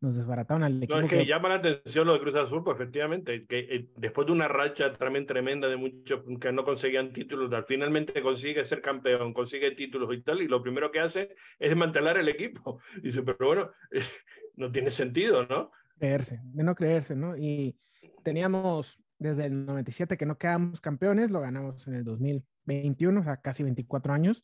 nos 0.00 0.16
desbarataron 0.16 0.62
al 0.62 0.82
equipo. 0.82 0.98
No, 0.98 1.06
es 1.06 1.10
que, 1.10 1.26
llama 1.26 1.50
la 1.50 1.56
atención 1.56 2.06
lo 2.06 2.14
de 2.14 2.20
Cruz 2.20 2.34
Azul, 2.34 2.64
pues 2.64 2.76
efectivamente, 2.76 3.46
que 3.46 3.58
eh, 3.58 3.88
después 3.96 4.26
de 4.26 4.32
una 4.32 4.48
racha 4.48 4.92
también 4.94 5.26
tremenda 5.26 5.68
de 5.68 5.76
muchos 5.76 6.22
que 6.40 6.52
no 6.52 6.64
conseguían 6.64 7.12
títulos, 7.12 7.52
al 7.52 7.64
finalmente 7.64 8.22
consigue 8.22 8.64
ser 8.64 8.80
campeón, 8.80 9.34
consigue 9.34 9.72
títulos 9.72 10.14
y 10.14 10.22
tal, 10.22 10.40
y 10.40 10.48
lo 10.48 10.62
primero 10.62 10.90
que 10.90 11.00
hace 11.00 11.34
es 11.58 11.68
desmantelar 11.70 12.16
el 12.16 12.28
equipo. 12.28 12.80
Dice, 13.02 13.22
pero 13.22 13.46
bueno, 13.46 13.70
no 14.56 14.72
tiene 14.72 14.90
sentido, 14.90 15.46
¿no? 15.46 15.70
creerse, 16.00 16.40
de 16.42 16.64
no 16.64 16.74
creerse, 16.74 17.14
¿no? 17.14 17.36
Y 17.36 17.76
teníamos 18.24 18.98
desde 19.18 19.46
el 19.46 19.66
97 19.66 20.16
que 20.16 20.26
no 20.26 20.38
quedamos 20.38 20.80
campeones, 20.80 21.30
lo 21.30 21.40
ganamos 21.40 21.86
en 21.86 21.94
el 21.94 22.04
2021, 22.04 23.20
o 23.20 23.22
sea, 23.22 23.36
casi 23.36 23.62
24 23.62 24.14
años, 24.14 24.42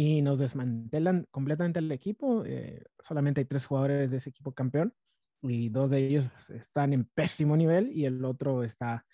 y 0.00 0.22
nos 0.22 0.38
desmantelan 0.38 1.26
completamente 1.32 1.80
el 1.80 1.90
equipo. 1.90 2.44
Eh, 2.44 2.84
solamente 3.00 3.40
hay 3.40 3.46
tres 3.46 3.66
jugadores 3.66 4.12
de 4.12 4.18
ese 4.18 4.30
equipo 4.30 4.52
campeón, 4.52 4.94
y 5.42 5.70
dos 5.70 5.90
de 5.90 6.06
ellos 6.06 6.50
están 6.50 6.92
en 6.92 7.04
pésimo 7.04 7.56
nivel, 7.56 7.90
y 7.92 8.04
el 8.04 8.24
otro 8.24 8.62
está 8.62 9.04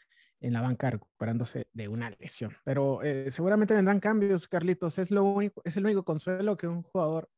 en 0.40 0.52
la 0.52 0.60
banca 0.60 0.90
recuperándose 0.90 1.68
de 1.72 1.88
una 1.88 2.10
lesión. 2.10 2.54
Pero 2.64 3.02
eh, 3.02 3.30
seguramente 3.30 3.72
vendrán 3.72 3.98
cambios, 3.98 4.46
Carlitos. 4.46 4.98
Es, 4.98 5.10
lo 5.10 5.24
único, 5.24 5.62
es 5.64 5.74
el 5.78 5.86
único 5.86 6.04
consuelo 6.04 6.58
que 6.58 6.68
un 6.68 6.82
jugador, 6.82 7.30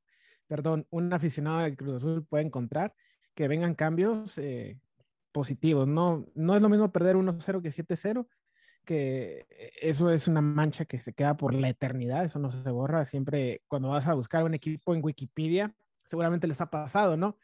perdón, 0.48 0.84
un 0.90 1.12
aficionado 1.12 1.60
del 1.60 1.76
Cruz 1.76 1.98
Azul 1.98 2.26
puede 2.26 2.42
encontrar 2.42 2.94
que 3.36 3.46
vengan 3.46 3.76
cambios 3.76 4.38
eh, 4.38 4.76
positivos. 5.30 5.86
No, 5.86 6.26
no 6.34 6.56
es 6.56 6.62
lo 6.62 6.68
mismo 6.68 6.90
perder 6.90 7.14
1-0 7.14 7.62
que 7.62 7.68
7-0, 7.70 8.26
que 8.86 9.46
eso 9.82 10.10
es 10.10 10.28
una 10.28 10.40
mancha 10.40 10.86
que 10.86 11.00
se 11.00 11.12
queda 11.12 11.36
por 11.36 11.52
la 11.52 11.68
eternidad, 11.68 12.24
eso 12.24 12.38
no 12.38 12.50
se 12.50 12.70
borra. 12.70 13.04
Siempre 13.04 13.62
cuando 13.68 13.90
vas 13.90 14.06
a 14.06 14.14
buscar 14.14 14.44
un 14.44 14.54
equipo 14.54 14.94
en 14.94 15.04
Wikipedia, 15.04 15.74
seguramente 16.06 16.46
les 16.46 16.60
ha 16.62 16.70
pasado, 16.70 17.18
¿no? 17.18 17.38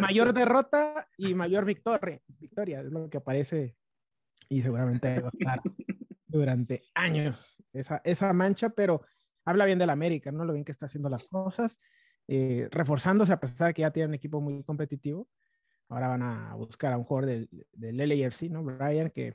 Mayor 0.00 0.32
derrota 0.32 1.06
y 1.16 1.34
mayor 1.34 1.64
victoria, 1.64 2.20
victoria 2.26 2.80
es 2.80 2.86
lo 2.86 3.08
que 3.08 3.18
aparece 3.18 3.76
y 4.48 4.62
seguramente 4.62 5.20
va 5.20 5.28
a 5.28 5.38
estar 5.38 5.60
durante 6.26 6.82
años 6.94 7.56
esa, 7.72 8.00
esa 8.04 8.32
mancha, 8.32 8.70
pero 8.70 9.02
habla 9.44 9.66
bien 9.66 9.78
del 9.78 9.90
América, 9.90 10.32
¿no? 10.32 10.44
Lo 10.44 10.54
bien 10.54 10.64
que 10.64 10.72
está 10.72 10.86
haciendo 10.86 11.08
las 11.08 11.28
cosas. 11.28 11.78
Eh, 12.30 12.68
reforzándose 12.70 13.32
a 13.32 13.40
pesar 13.40 13.68
de 13.68 13.74
que 13.74 13.80
ya 13.82 13.90
tienen 13.90 14.10
un 14.10 14.14
equipo 14.14 14.40
muy 14.40 14.62
competitivo. 14.62 15.28
Ahora 15.88 16.08
van 16.08 16.22
a 16.22 16.54
buscar 16.54 16.92
a 16.92 16.98
un 16.98 17.04
jugador 17.04 17.30
del, 17.30 17.48
del 17.72 17.96
LAFC, 17.96 18.50
¿no? 18.50 18.62
Brian, 18.62 19.10
que 19.10 19.28
eh, 19.28 19.34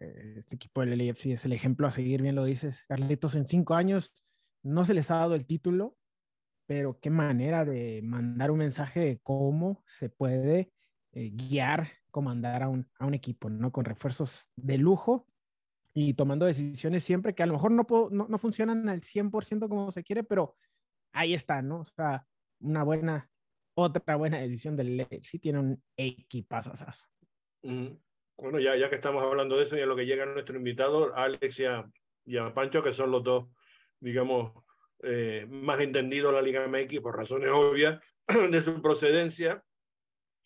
este 0.00 0.56
equipo 0.56 0.80
del 0.80 0.98
LAFC 0.98 1.26
es 1.26 1.44
el 1.44 1.52
ejemplo 1.52 1.86
a 1.86 1.92
seguir, 1.92 2.22
bien 2.22 2.34
lo 2.34 2.44
dices. 2.44 2.84
Carlitos, 2.88 3.34
en 3.34 3.46
cinco 3.46 3.74
años 3.74 4.14
no 4.62 4.84
se 4.84 4.94
les 4.94 5.10
ha 5.10 5.16
dado 5.16 5.34
el 5.34 5.46
título, 5.46 5.96
pero 6.66 6.98
qué 7.00 7.10
manera 7.10 7.64
de 7.64 8.00
mandar 8.02 8.50
un 8.50 8.58
mensaje 8.58 9.00
de 9.00 9.18
cómo 9.18 9.82
se 9.86 10.08
puede 10.08 10.72
eh, 11.12 11.30
guiar, 11.30 11.90
comandar 12.10 12.62
a 12.62 12.68
un, 12.68 12.88
a 12.98 13.06
un 13.06 13.14
equipo, 13.14 13.50
¿no? 13.50 13.72
Con 13.72 13.84
refuerzos 13.84 14.50
de 14.56 14.78
lujo 14.78 15.26
y 15.92 16.14
tomando 16.14 16.46
decisiones 16.46 17.04
siempre 17.04 17.34
que 17.34 17.42
a 17.42 17.46
lo 17.46 17.54
mejor 17.54 17.72
no, 17.72 17.86
no, 18.10 18.28
no 18.28 18.38
funcionan 18.38 18.88
al 18.88 19.00
100% 19.00 19.68
como 19.68 19.90
se 19.92 20.04
quiere, 20.04 20.22
pero 20.22 20.56
ahí 21.12 21.34
está, 21.34 21.62
¿no? 21.62 21.80
O 21.80 21.84
sea, 21.84 22.26
una 22.60 22.84
buena, 22.84 23.28
otra 23.74 24.16
buena 24.16 24.38
decisión 24.38 24.76
del 24.76 25.06
sí 25.22 25.38
tiene 25.38 25.58
un 25.58 25.82
equipazo. 25.96 26.72
Mm. 27.62 27.88
Bueno, 28.40 28.58
ya, 28.58 28.74
ya 28.76 28.88
que 28.88 28.96
estamos 28.96 29.22
hablando 29.22 29.56
de 29.56 29.64
eso 29.64 29.76
y 29.76 29.82
a 29.82 29.86
lo 29.86 29.94
que 29.94 30.06
llega 30.06 30.24
nuestro 30.24 30.56
invitado, 30.56 31.14
Alex 31.14 31.60
y 32.24 32.36
a, 32.36 32.54
Pancho, 32.54 32.82
que 32.82 32.94
son 32.94 33.10
los 33.10 33.22
dos, 33.22 33.48
digamos, 34.00 34.52
eh, 35.02 35.46
más 35.48 35.78
entendidos 35.80 36.32
de 36.32 36.36
la 36.36 36.42
Liga 36.42 36.66
MX 36.66 37.00
por 37.00 37.16
razones 37.16 37.50
obvias 37.52 38.00
de 38.50 38.62
su 38.62 38.80
procedencia, 38.80 39.62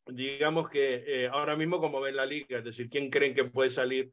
digamos 0.07 0.69
que 0.69 1.05
eh, 1.07 1.29
ahora 1.29 1.57
mismo 1.57 1.81
como 1.81 2.01
ven 2.01 2.17
la 2.17 2.27
liga, 2.27 2.59
es 2.59 2.65
decir, 2.65 2.89
¿quién 2.91 3.11
creen 3.11 3.35
que 3.35 3.45
puede 3.45 3.71
salir 3.71 4.11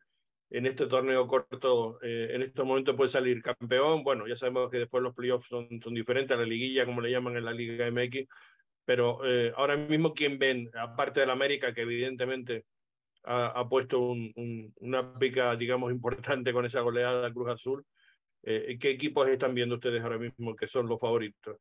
en 0.51 0.65
este 0.65 0.85
torneo 0.85 1.27
corto, 1.27 1.97
eh, 2.03 2.31
en 2.33 2.41
estos 2.43 2.65
momentos 2.65 2.95
puede 2.95 3.09
salir 3.09 3.41
campeón. 3.41 4.03
Bueno, 4.03 4.27
ya 4.27 4.35
sabemos 4.35 4.69
que 4.69 4.79
después 4.79 5.01
los 5.01 5.15
playoffs 5.15 5.47
son, 5.47 5.67
son 5.81 5.93
diferentes 5.93 6.35
a 6.35 6.39
la 6.39 6.45
liguilla, 6.45 6.85
como 6.85 7.01
le 7.01 7.09
llaman 7.09 7.37
en 7.37 7.45
la 7.45 7.53
Liga 7.53 7.89
MX, 7.89 8.27
pero 8.85 9.25
eh, 9.25 9.53
ahora 9.55 9.77
mismo, 9.77 10.13
¿quién 10.13 10.37
ven? 10.37 10.69
Aparte 10.73 11.21
del 11.21 11.29
América, 11.29 11.73
que 11.73 11.81
evidentemente 11.81 12.65
ha, 13.23 13.67
puesto 13.69 14.13
una 14.79 15.17
pica, 15.19 15.55
digamos, 15.55 15.91
importante 15.91 16.53
con 16.53 16.65
esa 16.65 16.81
goleada 16.81 17.31
Cruz 17.31 17.49
Azul, 17.49 17.85
eh, 18.43 18.77
¿qué 18.79 18.89
equipos 18.89 19.27
están 19.27 19.53
viendo 19.53 19.75
ustedes 19.75 20.03
ahora 20.03 20.17
mismo 20.17 20.55
que 20.55 20.67
son 20.67 20.87
los 20.87 20.99
favoritos? 20.99 21.57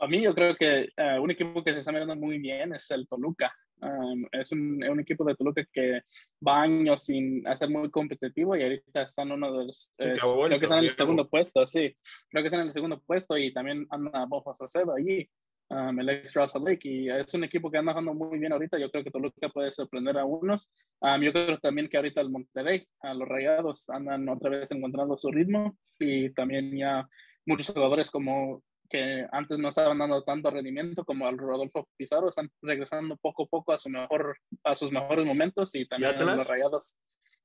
A 0.00 0.06
mí 0.06 0.22
yo 0.22 0.34
creo 0.34 0.54
que 0.54 0.88
un 1.20 1.30
equipo 1.30 1.62
que 1.64 1.72
se 1.72 1.80
está 1.80 1.90
mirando 1.90 2.14
muy 2.14 2.38
bien 2.38 2.74
es 2.74 2.90
el 2.90 3.08
Toluca. 3.08 3.52
Um, 3.80 4.26
es, 4.32 4.50
un, 4.50 4.82
un, 4.82 5.00
equipo 5.00 5.24
de 5.24 5.36
Toluca 5.36 5.64
que 5.72 6.00
va 6.46 6.62
años 6.62 7.04
sin 7.04 7.46
hacer 7.46 7.68
muy 7.68 7.88
competitivo 7.90 8.56
y 8.56 8.62
ahorita 8.62 9.02
están 9.02 9.30
uno 9.30 9.56
de 9.56 9.66
los. 9.66 9.92
creo 9.96 10.48
que 10.48 10.64
están 10.64 10.78
en 10.78 10.84
el 10.84 10.90
segundo 10.90 11.28
puesto, 11.28 11.64
sí. 11.64 11.96
Creo 12.28 12.42
que 12.42 12.48
están 12.48 12.60
en 12.60 12.66
el 12.66 12.72
segundo 12.72 13.00
puesto 13.00 13.38
y 13.38 13.52
también 13.52 13.86
anda 13.90 14.26
Bofa 14.26 14.52
Sacedo 14.52 14.94
allí, 14.96 15.28
um, 15.70 16.00
el 16.00 16.08
ex 16.08 16.34
Russell 16.34 16.62
Lake. 16.64 16.88
Y 16.88 17.10
es 17.10 17.32
un 17.34 17.44
equipo 17.44 17.70
que 17.70 17.78
anda 17.78 17.92
jugando 17.92 18.14
muy 18.14 18.38
bien 18.38 18.52
ahorita. 18.52 18.78
Yo 18.78 18.90
creo 18.90 19.04
que 19.04 19.10
Toluca 19.10 19.48
puede 19.48 19.70
sorprender 19.70 20.18
a 20.18 20.24
unos. 20.24 20.70
Um, 21.00 21.20
yo 21.22 21.32
creo 21.32 21.58
también 21.58 21.88
que 21.88 21.96
ahorita 21.96 22.20
el 22.20 22.30
Monterrey, 22.30 22.86
a 23.00 23.14
los 23.14 23.28
Rayados, 23.28 23.88
andan 23.90 24.28
otra 24.28 24.50
vez 24.50 24.70
encontrando 24.70 25.16
su 25.18 25.30
ritmo 25.30 25.76
y 25.98 26.30
también 26.30 26.76
ya 26.76 27.08
muchos 27.46 27.70
jugadores 27.70 28.10
como 28.10 28.62
que 28.88 29.26
antes 29.32 29.58
no 29.58 29.68
estaban 29.68 29.98
dando 29.98 30.22
tanto 30.24 30.50
rendimiento 30.50 31.04
como 31.04 31.28
el 31.28 31.36
Rodolfo 31.36 31.88
Pizarro, 31.96 32.30
están 32.30 32.50
regresando 32.62 33.16
poco 33.16 33.44
a 33.44 33.46
poco 33.46 33.72
a, 33.72 33.78
su 33.78 33.90
mejor, 33.90 34.38
a 34.64 34.74
sus 34.74 34.90
mejores 34.90 35.26
momentos 35.26 35.74
y 35.74 35.86
también 35.86 36.16
los 36.18 36.46
Rayados. 36.46 36.96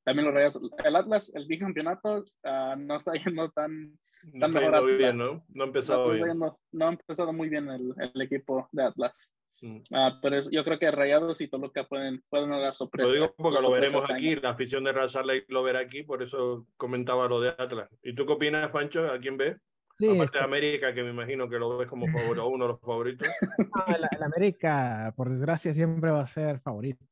También 0.03 0.25
los 0.25 0.33
Rayados. 0.33 0.59
El 0.83 0.95
Atlas, 0.95 1.31
el 1.33 1.47
bicampeonato, 1.47 2.25
uh, 2.43 2.75
no 2.77 2.97
está 2.97 3.13
yendo 3.37 3.49
tan, 3.51 3.97
tan 4.39 4.51
no 4.51 4.59
mejor 4.59 4.97
bien, 4.97 5.15
¿no? 5.15 5.43
No 5.49 5.63
ha 5.63 5.67
empezado 5.67 6.07
no, 6.07 6.25
bien. 6.25 6.39
no 6.71 6.85
ha 6.85 6.89
empezado 6.89 7.33
muy 7.33 7.49
bien 7.49 7.69
el, 7.69 7.93
el 7.97 8.21
equipo 8.21 8.67
de 8.71 8.83
Atlas. 8.83 9.33
Mm. 9.61 9.77
Uh, 9.77 10.19
pero 10.21 10.41
yo 10.51 10.63
creo 10.65 10.77
que 10.77 10.91
Rayados 10.91 11.39
y 11.39 11.47
Toluca 11.47 11.87
pueden, 11.87 12.21
pueden 12.29 12.49
dar 12.49 12.75
sorpresa. 12.75 13.07
Lo 13.07 13.13
digo 13.13 13.33
porque 13.37 13.61
lo 13.61 13.71
veremos 13.71 14.09
aquí, 14.09 14.29
este 14.29 14.41
la 14.41 14.49
afición 14.49 14.83
de 14.83 14.91
Razar 14.91 15.23
lo 15.47 15.63
verá 15.63 15.79
aquí, 15.79 16.03
por 16.03 16.21
eso 16.21 16.67
comentaba 16.75 17.29
lo 17.29 17.39
de 17.39 17.49
Atlas. 17.49 17.89
¿Y 18.01 18.13
tú 18.13 18.25
qué 18.25 18.33
opinas, 18.33 18.69
Pancho? 18.71 19.09
¿A 19.09 19.19
quién 19.19 19.37
ves? 19.37 19.55
Sí, 19.95 20.09
Aparte 20.09 20.39
de 20.39 20.43
América, 20.43 20.93
que 20.93 21.03
me 21.03 21.11
imagino 21.11 21.47
que 21.47 21.59
lo 21.59 21.77
ves 21.77 21.87
como 21.87 22.07
favorito, 22.07 22.47
uno 22.47 22.65
de 22.65 22.71
los 22.73 22.81
favoritos. 22.81 23.27
el, 23.87 24.23
América, 24.23 25.13
por 25.15 25.29
desgracia, 25.29 25.73
siempre 25.73 26.11
va 26.11 26.21
a 26.21 26.27
ser 26.27 26.59
favorito. 26.59 27.05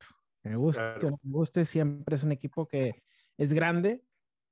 Me 0.44 0.56
gusta, 0.56 0.98
me 1.00 1.16
guste, 1.22 1.64
siempre 1.64 2.16
es 2.16 2.22
un 2.22 2.32
equipo 2.32 2.66
que 2.66 3.02
es 3.38 3.52
grande 3.52 4.02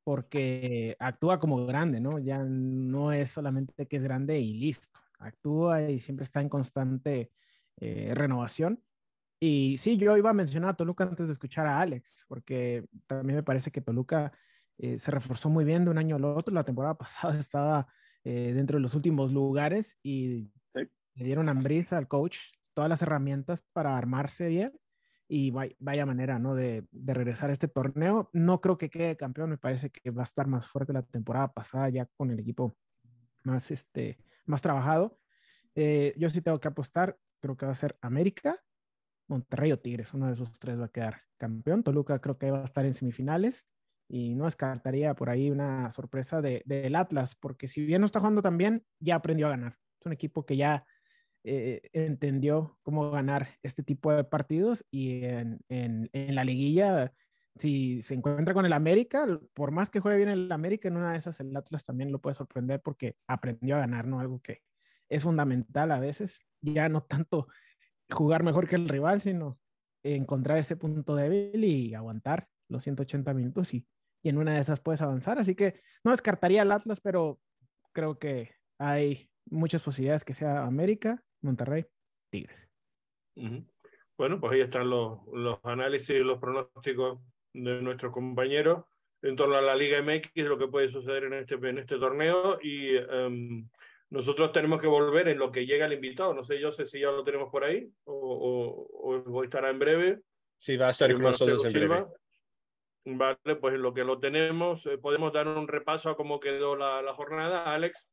porque 0.04 0.96
actúa 0.98 1.38
como 1.40 1.66
grande, 1.66 2.00
¿no? 2.00 2.18
Ya 2.18 2.42
no 2.44 3.12
es 3.12 3.30
solamente 3.30 3.86
que 3.86 3.96
es 3.96 4.02
grande 4.02 4.38
y 4.38 4.54
listo. 4.54 4.88
Actúa 5.18 5.82
y 5.90 6.00
siempre 6.00 6.24
está 6.24 6.40
en 6.40 6.48
constante 6.48 7.30
eh, 7.76 8.12
renovación. 8.14 8.82
Y 9.40 9.78
sí, 9.78 9.96
yo 9.96 10.16
iba 10.16 10.30
a 10.30 10.34
mencionar 10.34 10.70
a 10.70 10.74
Toluca 10.74 11.04
antes 11.04 11.26
de 11.26 11.32
escuchar 11.32 11.66
a 11.66 11.80
Alex, 11.80 12.24
porque 12.28 12.86
también 13.06 13.36
me 13.36 13.42
parece 13.42 13.70
que 13.70 13.80
Toluca 13.80 14.32
eh, 14.78 14.98
se 14.98 15.10
reforzó 15.10 15.50
muy 15.50 15.64
bien 15.64 15.84
de 15.84 15.90
un 15.90 15.98
año 15.98 16.16
al 16.16 16.24
otro. 16.24 16.54
La 16.54 16.64
temporada 16.64 16.94
pasada 16.98 17.38
estaba 17.38 17.86
eh, 18.24 18.52
dentro 18.54 18.78
de 18.78 18.82
los 18.82 18.94
últimos 18.94 19.32
lugares 19.32 19.98
y 20.02 20.50
le 20.74 21.24
dieron 21.24 21.48
hambriza 21.48 21.98
al 21.98 22.08
coach 22.08 22.38
todas 22.74 22.88
las 22.88 23.02
herramientas 23.02 23.62
para 23.72 23.96
armarse 23.96 24.48
bien 24.48 24.79
y 25.32 25.52
vaya, 25.52 26.06
manera, 26.06 26.40
¿no? 26.40 26.56
De, 26.56 26.84
de, 26.90 27.14
regresar 27.14 27.50
a 27.50 27.52
este 27.52 27.68
torneo. 27.68 28.30
No 28.32 28.60
creo 28.60 28.76
que 28.78 28.90
quede 28.90 29.16
campeón, 29.16 29.50
me 29.50 29.58
parece 29.58 29.90
que 29.90 30.10
va 30.10 30.22
a 30.22 30.24
estar 30.24 30.48
más 30.48 30.66
fuerte 30.66 30.92
la 30.92 31.02
temporada 31.02 31.52
pasada 31.52 31.88
ya 31.88 32.06
con 32.16 32.32
el 32.32 32.40
equipo 32.40 32.76
más, 33.44 33.70
este, 33.70 34.18
más 34.44 34.60
trabajado. 34.60 35.20
Eh, 35.76 36.14
yo 36.16 36.28
sí 36.30 36.42
tengo 36.42 36.58
que 36.58 36.66
apostar, 36.66 37.16
creo 37.40 37.56
que 37.56 37.64
va 37.64 37.70
a 37.70 37.76
ser 37.76 37.96
América 38.00 38.60
Monterrey 39.28 39.70
o 39.70 39.78
Tigres, 39.78 40.12
uno 40.14 40.26
de 40.26 40.32
esos 40.32 40.50
tres 40.58 40.80
va 40.80 40.86
a 40.86 40.88
quedar 40.88 41.22
campeón. 41.38 41.84
Toluca 41.84 42.18
creo 42.18 42.36
que 42.36 42.50
va 42.50 42.62
a 42.62 42.64
estar 42.64 42.84
en 42.84 42.94
semifinales 42.94 43.64
y 44.08 44.34
no 44.34 44.46
descartaría 44.46 45.14
por 45.14 45.30
ahí 45.30 45.48
una 45.48 45.92
sorpresa 45.92 46.42
del 46.42 46.64
de, 46.66 46.92
Atlas, 46.96 47.36
porque 47.36 47.68
si 47.68 47.86
bien 47.86 48.00
no 48.00 48.06
está 48.06 48.18
jugando 48.18 48.42
tan 48.42 48.58
bien, 48.58 48.84
ya 48.98 49.14
aprendió 49.14 49.46
a 49.46 49.50
ganar. 49.50 49.78
Es 50.00 50.06
un 50.06 50.12
equipo 50.12 50.44
que 50.44 50.56
ya 50.56 50.84
eh, 51.44 51.80
entendió 51.92 52.78
cómo 52.82 53.10
ganar 53.10 53.48
este 53.62 53.82
tipo 53.82 54.12
de 54.12 54.24
partidos 54.24 54.84
y 54.90 55.24
en, 55.24 55.60
en, 55.68 56.10
en, 56.12 56.34
la 56.34 56.44
liguilla, 56.44 57.12
si 57.56 58.02
se 58.02 58.14
encuentra 58.14 58.54
con 58.54 58.66
el 58.66 58.72
América, 58.72 59.26
por 59.54 59.70
más 59.70 59.90
que 59.90 60.00
juegue 60.00 60.18
bien 60.18 60.28
el 60.28 60.52
América, 60.52 60.88
en 60.88 60.96
una 60.96 61.12
de 61.12 61.18
esas 61.18 61.40
el 61.40 61.56
Atlas 61.56 61.84
también 61.84 62.12
lo 62.12 62.20
puede 62.20 62.34
sorprender 62.34 62.80
porque 62.82 63.16
aprendió 63.26 63.76
a 63.76 63.80
ganar, 63.80 64.06
¿no? 64.06 64.20
Algo 64.20 64.40
que 64.40 64.62
es 65.08 65.22
fundamental 65.22 65.92
a 65.92 66.00
veces, 66.00 66.40
ya 66.60 66.88
no 66.88 67.02
tanto 67.02 67.48
jugar 68.10 68.42
mejor 68.42 68.68
que 68.68 68.76
el 68.76 68.88
rival, 68.88 69.20
sino 69.20 69.58
encontrar 70.02 70.58
ese 70.58 70.76
punto 70.76 71.14
débil 71.14 71.64
y 71.64 71.94
aguantar 71.94 72.48
los 72.68 72.82
180 72.82 73.34
minutos 73.34 73.74
y 73.74 73.86
y 74.22 74.28
en 74.28 74.38
una 74.38 74.54
de 74.54 74.60
esas 74.60 74.80
puedes 74.80 75.02
avanzar. 75.02 75.38
Así 75.38 75.54
que 75.54 75.80
no 76.04 76.10
descartaría 76.10 76.62
al 76.62 76.72
Atlas, 76.72 77.00
pero 77.00 77.40
creo 77.92 78.18
que 78.18 78.50
hay 78.78 79.30
muchas 79.46 79.82
posibilidades 79.82 80.24
que 80.24 80.34
sea 80.34 80.64
América, 80.64 81.22
Monterrey, 81.42 81.86
Tigres. 82.30 82.68
Bueno, 84.16 84.38
pues 84.38 84.52
ahí 84.52 84.60
están 84.60 84.90
los, 84.90 85.20
los 85.32 85.58
análisis 85.64 86.10
y 86.10 86.18
los 86.18 86.38
pronósticos 86.38 87.20
de 87.54 87.80
nuestros 87.80 88.12
compañeros 88.12 88.84
en 89.22 89.36
torno 89.36 89.56
a 89.56 89.62
la 89.62 89.74
Liga 89.74 90.02
MX, 90.02 90.44
lo 90.44 90.58
que 90.58 90.68
puede 90.68 90.90
suceder 90.90 91.24
en 91.24 91.34
este, 91.34 91.54
en 91.54 91.78
este 91.78 91.98
torneo. 91.98 92.58
Y 92.62 92.96
em, 92.96 93.68
nosotros 94.10 94.52
tenemos 94.52 94.80
que 94.80 94.86
volver 94.86 95.28
en 95.28 95.38
lo 95.38 95.52
que 95.52 95.66
llega 95.66 95.86
el 95.86 95.92
invitado. 95.92 96.34
No 96.34 96.44
sé, 96.44 96.60
yo 96.60 96.72
sé 96.72 96.86
si 96.86 97.00
ya 97.00 97.10
lo 97.10 97.24
tenemos 97.24 97.50
por 97.50 97.64
ahí 97.64 97.90
o, 98.04 98.88
o, 98.92 99.44
estará 99.44 99.70
en 99.70 99.78
breve. 99.78 100.20
Sí, 100.58 100.76
va 100.76 100.88
a 100.88 100.90
estar 100.90 101.12
con 101.12 101.22
nosotros 101.22 101.64
en 101.64 101.72
breve. 101.72 102.06
Vale, 103.06 103.56
pues 103.58 103.78
lo 103.78 103.94
que 103.94 104.04
lo 104.04 104.20
tenemos, 104.20 104.84
eh, 104.84 104.98
podemos 104.98 105.32
dar 105.32 105.48
un 105.48 105.66
repaso 105.66 106.10
a 106.10 106.16
cómo 106.16 106.38
quedó 106.38 106.76
la, 106.76 107.00
la 107.00 107.14
jornada, 107.14 107.72
Alex, 107.72 108.09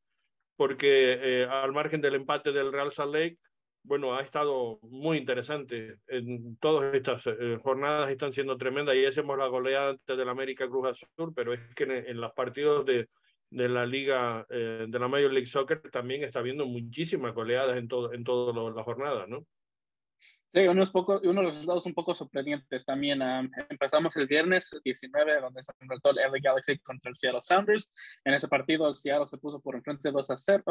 porque 0.58 1.44
eh, 1.44 1.48
al 1.50 1.72
margen 1.72 2.02
del 2.02 2.16
empate 2.16 2.52
del 2.52 2.74
Real 2.74 2.92
Salt 2.92 3.14
Lake, 3.14 3.38
bueno, 3.84 4.14
ha 4.14 4.22
estado 4.22 4.80
muy 4.82 5.18
interesante. 5.18 6.00
En 6.08 6.58
todas 6.58 6.94
estas 6.94 7.26
eh, 7.28 7.58
jornadas 7.64 8.10
están 8.10 8.34
siendo 8.34 8.58
tremendas 8.58 8.96
y 8.98 9.06
hacemos 9.06 9.38
la 9.38 9.48
goleada 9.48 9.92
antes 9.92 10.18
del 10.18 10.28
América 10.28 10.68
Cruz 10.68 10.90
Azul, 10.90 11.32
pero 11.34 11.54
es 11.54 11.62
que 11.74 11.84
en, 11.84 12.20
los 12.20 12.34
partidos 12.34 12.86
de, 12.86 13.08
de 13.50 13.70
la 13.70 13.86
liga, 13.86 14.46
de 14.50 15.00
la 15.00 15.08
Major 15.08 15.32
League 15.32 15.46
Soccer 15.48 15.80
también 15.90 16.24
está 16.24 16.40
habiendo 16.40 16.66
muchísimas 16.66 17.34
goleadas 17.34 17.78
en, 17.78 17.88
todo, 17.88 18.12
en 18.12 18.26
todas 18.26 18.76
las 18.76 18.84
jornadas, 18.84 19.30
¿no? 19.30 19.46
Sí, 20.54 20.62
unos 20.68 20.92
poco, 20.92 21.20
uno 21.24 21.42
de 21.42 21.48
los 21.48 21.54
resultados 21.56 21.86
un 21.86 21.94
poco 21.94 22.16
sorprendentes 22.16 22.86
también. 22.86 23.22
empezamos 23.70 24.16
el 24.16 24.28
viernes 24.28 24.72
19, 24.84 25.42
donde 25.42 25.62
se 25.62 25.74
enfrentó 25.80 26.12
el 26.12 26.18
LA 26.18 26.40
Galaxy 26.42 26.80
contra 26.80 27.10
el 27.10 27.16
Seattle 27.16 27.42
Sounders. 27.42 27.92
En 28.24 28.34
ese 28.34 28.48
partido, 28.48 28.88
el 28.88 28.96
Seattle 28.96 29.28
se 29.28 29.38
puso 29.38 29.60
por 29.60 29.76
enfrente 29.76 30.10
2 30.10 30.30
a 30.30 30.38
0, 30.38 30.64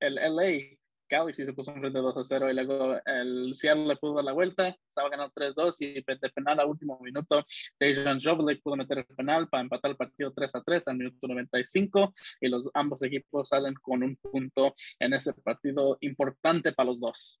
el 0.00 0.14
LA 0.14 0.78
Galaxy 1.08 1.44
se 1.44 1.52
puso 1.52 1.72
enfrente 1.72 1.98
2 1.98 2.16
a 2.16 2.22
0 2.22 2.50
y 2.50 2.54
luego 2.54 3.00
el 3.06 3.54
Seattle 3.54 3.86
le 3.86 3.96
pudo 3.96 4.16
dar 4.16 4.24
la 4.24 4.32
vuelta, 4.32 4.76
estaba 4.88 5.08
ganando 5.08 5.32
3-2 5.34 5.76
y 5.80 5.94
de 5.94 6.30
penal 6.30 6.60
a 6.60 6.66
último 6.66 6.98
minuto, 7.00 7.44
Dejan 7.80 8.20
Jovelek 8.20 8.62
pudo 8.62 8.76
meter 8.76 8.98
el 8.98 9.06
penal 9.16 9.48
para 9.48 9.62
empatar 9.62 9.90
el 9.90 9.96
partido 9.96 10.32
3 10.34 10.54
a 10.54 10.62
3 10.62 10.88
al 10.88 10.96
minuto 10.98 11.26
95 11.26 12.12
y 12.40 12.48
los 12.48 12.70
ambos 12.74 13.02
equipos 13.02 13.48
salen 13.48 13.74
con 13.74 14.02
un 14.02 14.16
punto 14.16 14.74
en 14.98 15.14
ese 15.14 15.32
partido 15.32 15.96
importante 16.00 16.72
para 16.72 16.90
los 16.90 17.00
dos. 17.00 17.40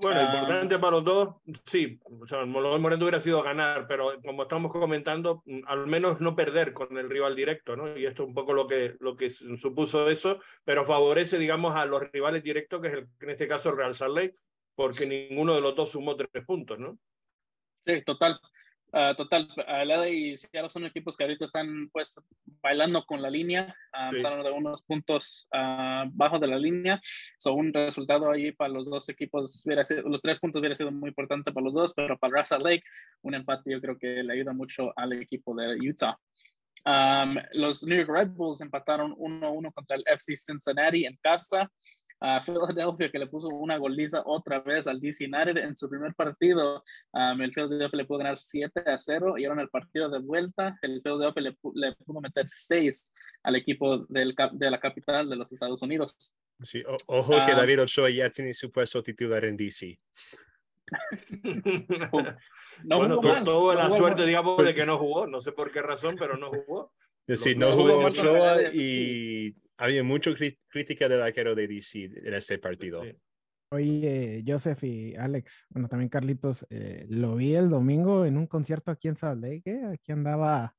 Bueno, 0.00 0.20
ah. 0.20 0.24
importante 0.24 0.78
para 0.78 0.96
los 0.96 1.04
dos, 1.04 1.36
sí. 1.64 1.98
O 2.04 2.26
sea, 2.26 2.44
lo 2.44 2.78
Moreno 2.78 3.04
hubiera 3.04 3.20
sido 3.20 3.42
ganar, 3.42 3.86
pero 3.86 4.20
como 4.22 4.42
estamos 4.42 4.72
comentando, 4.72 5.42
mm, 5.46 5.60
al 5.66 5.86
menos 5.86 6.20
no 6.20 6.34
perder 6.34 6.72
con 6.72 6.96
el 6.98 7.08
rival 7.08 7.36
directo, 7.36 7.76
¿no? 7.76 7.96
Y 7.96 8.04
esto 8.04 8.24
es 8.24 8.28
un 8.28 8.34
poco 8.34 8.52
lo 8.52 8.66
que, 8.66 8.96
lo 9.00 9.16
que 9.16 9.30
supuso 9.30 10.10
eso, 10.10 10.40
pero 10.64 10.84
favorece, 10.84 11.38
digamos, 11.38 11.74
a 11.76 11.86
los 11.86 12.02
rivales 12.12 12.42
directos, 12.42 12.80
que 12.80 12.88
es 12.88 12.94
el, 12.94 13.08
en 13.20 13.30
este 13.30 13.46
caso 13.48 13.70
el 13.70 13.76
Real 13.76 13.94
Salt 13.94 14.16
Lake, 14.16 14.36
porque 14.74 15.06
ninguno 15.06 15.54
de 15.54 15.60
los 15.60 15.74
dos 15.74 15.90
sumó 15.90 16.16
tres 16.16 16.44
puntos, 16.44 16.78
¿no? 16.78 16.98
Sí, 17.86 18.02
total. 18.04 18.40
Uh, 18.92 19.14
total, 19.16 19.48
LA 19.56 20.08
y 20.08 20.38
Seattle 20.38 20.70
son 20.70 20.86
equipos 20.86 21.16
que 21.16 21.24
ahorita 21.24 21.44
están 21.44 21.90
pues 21.92 22.20
bailando 22.62 23.04
con 23.04 23.20
la 23.20 23.28
línea, 23.28 23.74
uh, 23.92 24.14
están 24.14 24.42
de 24.42 24.50
unos 24.50 24.82
puntos 24.82 25.48
uh, 25.52 26.08
bajos 26.12 26.40
de 26.40 26.46
la 26.46 26.56
línea. 26.56 27.00
So, 27.38 27.54
un 27.54 27.74
resultado 27.74 28.30
ahí 28.30 28.52
para 28.52 28.72
los 28.72 28.88
dos 28.88 29.08
equipos, 29.08 29.64
hubiera 29.66 29.84
sido, 29.84 30.02
los 30.02 30.22
tres 30.22 30.38
puntos 30.38 30.60
hubiera 30.60 30.76
sido 30.76 30.92
muy 30.92 31.08
importante 31.08 31.52
para 31.52 31.64
los 31.64 31.74
dos, 31.74 31.92
pero 31.94 32.16
para 32.16 32.38
Russell 32.38 32.62
Lake, 32.62 32.84
un 33.22 33.34
empate 33.34 33.72
yo 33.72 33.80
creo 33.80 33.98
que 33.98 34.22
le 34.22 34.32
ayuda 34.32 34.52
mucho 34.52 34.92
al 34.96 35.12
equipo 35.14 35.54
de 35.54 35.76
Utah. 35.88 36.16
Um, 36.84 37.36
los 37.54 37.82
New 37.82 37.98
York 37.98 38.08
Red 38.08 38.28
Bulls 38.28 38.60
empataron 38.60 39.12
1-1 39.16 39.72
contra 39.74 39.96
el 39.96 40.04
FC 40.06 40.36
Cincinnati 40.36 41.04
en 41.04 41.16
casa 41.20 41.68
a 42.20 42.40
Philadelphia 42.42 43.10
que 43.10 43.18
le 43.18 43.26
puso 43.26 43.48
una 43.48 43.76
goliza 43.76 44.22
otra 44.24 44.60
vez 44.60 44.86
al 44.86 45.00
DC 45.00 45.24
United 45.24 45.56
en 45.58 45.76
su 45.76 45.88
primer 45.88 46.14
partido. 46.14 46.82
Um, 47.12 47.40
el 47.42 47.52
Philadelphia 47.52 47.98
le 47.98 48.04
pudo 48.04 48.18
ganar 48.18 48.38
7 48.38 48.80
a 48.86 48.98
0 48.98 49.38
y 49.38 49.44
ahora 49.44 49.60
en 49.60 49.64
el 49.64 49.68
partido 49.68 50.08
de 50.08 50.18
vuelta 50.18 50.78
el 50.82 51.02
Philadelphia 51.02 51.42
le, 51.42 51.56
le 51.74 51.94
pudo 52.04 52.20
meter 52.20 52.46
6 52.48 53.14
al 53.42 53.56
equipo 53.56 54.06
del, 54.08 54.34
de 54.52 54.70
la 54.70 54.80
capital 54.80 55.28
de 55.28 55.36
los 55.36 55.52
Estados 55.52 55.82
Unidos. 55.82 56.34
Sí, 56.62 56.82
ojo 57.06 57.32
que 57.44 57.52
ah. 57.52 57.56
David 57.56 57.82
Ochoa 57.82 58.10
ya 58.10 58.30
tiene 58.30 58.54
su 58.54 58.70
puesto 58.70 59.02
titular 59.02 59.44
en 59.44 59.56
DC. 59.56 59.98
no 62.84 62.98
bueno, 62.98 63.16
tuvo 63.44 63.74
la 63.74 63.90
suerte, 63.90 64.24
digamos, 64.24 64.64
de 64.64 64.72
que 64.72 64.86
no 64.86 64.98
jugó. 64.98 65.26
No 65.26 65.40
sé 65.40 65.52
por 65.52 65.70
qué 65.70 65.82
razón, 65.82 66.16
pero 66.18 66.36
no 66.36 66.50
jugó. 66.50 66.92
Sí, 67.34 67.54
no 67.56 67.72
jugó 67.72 67.98
Ochoa 68.06 68.72
y 68.72 69.54
había 69.78 70.02
mucha 70.02 70.32
crítica 70.68 71.08
del 71.08 71.22
arquero 71.22 71.54
de 71.54 71.68
DC 71.68 72.04
en 72.04 72.34
este 72.34 72.58
partido. 72.58 73.02
Oye, 73.70 74.44
Joseph 74.46 74.84
y 74.84 75.16
Alex, 75.16 75.66
bueno, 75.70 75.88
también 75.88 76.08
Carlitos, 76.08 76.64
eh, 76.70 77.04
lo 77.08 77.34
vi 77.34 77.54
el 77.54 77.68
domingo 77.68 78.24
en 78.24 78.36
un 78.36 78.46
concierto 78.46 78.92
aquí 78.92 79.08
en 79.08 79.16
Salt 79.16 79.42
Lake, 79.42 79.82
aquí 79.92 80.12
andaba 80.12 80.76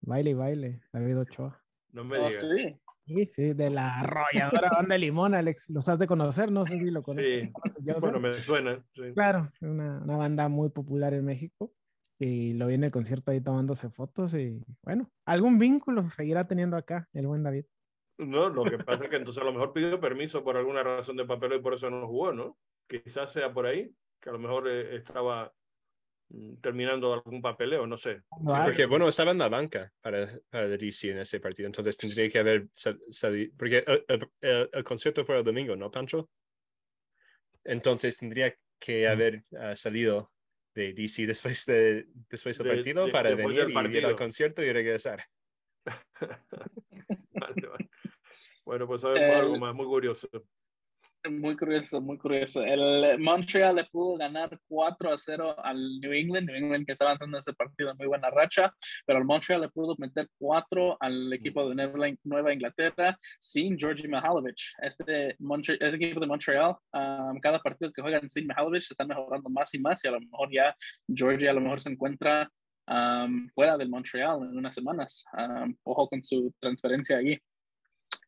baile 0.00 0.30
y 0.30 0.34
baile, 0.34 0.82
David 0.92 1.18
Ochoa. 1.18 1.60
No 1.92 2.04
me 2.04 2.18
oh, 2.18 2.28
digas. 2.28 2.42
sí. 2.42 2.80
Sí, 3.02 3.28
sí, 3.34 3.54
de 3.54 3.70
la 3.70 3.98
arrolladora 4.00 4.70
banda 4.70 4.92
de 4.92 4.98
limón, 5.00 5.34
Alex, 5.34 5.70
los 5.70 5.88
has 5.88 5.98
de 5.98 6.06
conocer, 6.06 6.52
no 6.52 6.64
sé 6.66 6.78
si 6.78 6.90
lo 6.90 7.02
conoces. 7.02 7.48
Sí, 7.48 7.92
bueno, 7.98 8.20
me 8.20 8.34
suena. 8.34 8.84
Claro, 9.14 9.50
una, 9.62 9.98
una 9.98 10.16
banda 10.16 10.48
muy 10.48 10.68
popular 10.68 11.14
en 11.14 11.24
México 11.24 11.72
y 12.18 12.52
lo 12.52 12.66
vi 12.66 12.74
en 12.74 12.84
el 12.84 12.90
concierto 12.90 13.30
ahí 13.30 13.40
tomándose 13.40 13.88
fotos 13.88 14.34
y 14.34 14.62
bueno, 14.82 15.10
algún 15.24 15.58
vínculo 15.58 16.08
seguirá 16.10 16.46
teniendo 16.46 16.76
acá 16.76 17.08
el 17.12 17.26
buen 17.26 17.42
David. 17.42 17.64
No, 18.20 18.50
lo 18.50 18.64
que 18.64 18.76
pasa 18.78 19.04
es 19.04 19.10
que 19.10 19.16
entonces 19.16 19.42
a 19.42 19.46
lo 19.46 19.52
mejor 19.52 19.72
pidió 19.72 19.98
permiso 19.98 20.44
por 20.44 20.56
alguna 20.56 20.82
razón 20.82 21.16
de 21.16 21.24
papel 21.24 21.54
y 21.54 21.60
por 21.60 21.74
eso 21.74 21.88
no 21.88 22.06
jugó, 22.06 22.32
¿no? 22.32 22.58
Quizás 22.86 23.32
sea 23.32 23.52
por 23.52 23.64
ahí, 23.66 23.90
que 24.20 24.28
a 24.28 24.32
lo 24.32 24.38
mejor 24.38 24.68
eh, 24.68 24.96
estaba 24.96 25.50
mm, 26.28 26.56
terminando 26.56 27.14
algún 27.14 27.40
papeleo, 27.40 27.86
no 27.86 27.96
sé. 27.96 28.22
porque, 28.46 28.84
bueno, 28.84 29.08
estaba 29.08 29.30
en 29.30 29.38
la 29.38 29.48
banca 29.48 29.90
para, 30.02 30.38
para 30.50 30.66
el 30.66 30.76
DC 30.76 31.12
en 31.12 31.18
ese 31.18 31.40
partido, 31.40 31.66
entonces 31.66 31.96
tendría 31.96 32.28
que 32.28 32.38
haber 32.38 32.68
salido, 32.74 33.52
porque 33.56 33.84
el, 34.42 34.84
concierto 34.84 35.24
fue 35.24 35.38
el 35.38 35.44
domingo, 35.44 35.74
¿no, 35.74 35.90
Pancho? 35.90 36.28
Entonces 37.64 38.18
tendría 38.18 38.54
que 38.78 39.08
haber 39.08 39.44
ah, 39.58 39.74
salido 39.74 40.30
de 40.74 40.92
DC 40.92 41.26
después, 41.26 41.64
de, 41.64 42.06
después 42.28 42.58
del 42.58 42.68
partido 42.68 43.10
para 43.10 43.34
venir 43.34 43.66
y 43.70 43.96
ir 43.96 44.04
al 44.04 44.16
concierto 44.16 44.62
y 44.62 44.72
regresar. 44.72 45.24
vale, 47.32 47.66
vale. 47.66 47.89
Bueno, 48.70 48.86
pues 48.86 49.00
sabemos 49.00 49.36
algo 49.36 49.58
más, 49.58 49.74
muy 49.74 49.84
curioso. 49.84 50.28
Muy 51.28 51.56
curioso, 51.56 52.00
muy 52.00 52.16
curioso. 52.16 52.62
El 52.62 53.18
Montreal 53.18 53.74
le 53.74 53.84
pudo 53.86 54.16
ganar 54.16 54.56
4 54.68 55.12
a 55.12 55.18
0 55.18 55.56
al 55.58 55.98
New 55.98 56.12
England. 56.12 56.46
New 56.46 56.54
England 56.54 56.86
que 56.86 56.92
estaba 56.92 57.10
entrando 57.10 57.36
ese 57.36 57.52
partido 57.52 57.90
en 57.90 57.96
muy 57.96 58.06
buena 58.06 58.30
racha, 58.30 58.72
pero 59.04 59.18
el 59.18 59.24
Montreal 59.24 59.62
le 59.62 59.70
pudo 59.70 59.96
meter 59.98 60.28
4 60.38 60.98
al 61.00 61.32
equipo 61.32 61.68
de 61.68 62.18
Nueva 62.22 62.52
Inglaterra 62.52 63.18
sin 63.40 63.76
Georgie 63.76 64.06
Mihalovich. 64.06 64.72
Este, 64.80 65.30
este 65.30 65.96
equipo 65.96 66.20
de 66.20 66.26
Montreal, 66.28 66.76
um, 66.92 67.40
cada 67.40 67.58
partido 67.58 67.90
que 67.92 68.02
juegan 68.02 68.30
sin 68.30 68.46
Mihalovich 68.46 68.84
se 68.84 68.94
están 68.94 69.08
mejorando 69.08 69.50
más 69.50 69.74
y 69.74 69.80
más 69.80 70.04
y 70.04 70.06
a 70.06 70.12
lo 70.12 70.20
mejor 70.20 70.48
ya 70.52 70.76
Georgie 71.12 71.48
a 71.48 71.54
lo 71.54 71.60
mejor 71.60 71.80
se 71.80 71.90
encuentra 71.90 72.48
um, 72.86 73.48
fuera 73.48 73.76
del 73.76 73.88
Montreal 73.88 74.44
en 74.44 74.56
unas 74.56 74.76
semanas. 74.76 75.24
Um, 75.36 75.74
ojo 75.82 76.08
con 76.08 76.22
su 76.22 76.54
transferencia 76.60 77.16
allí. 77.16 77.36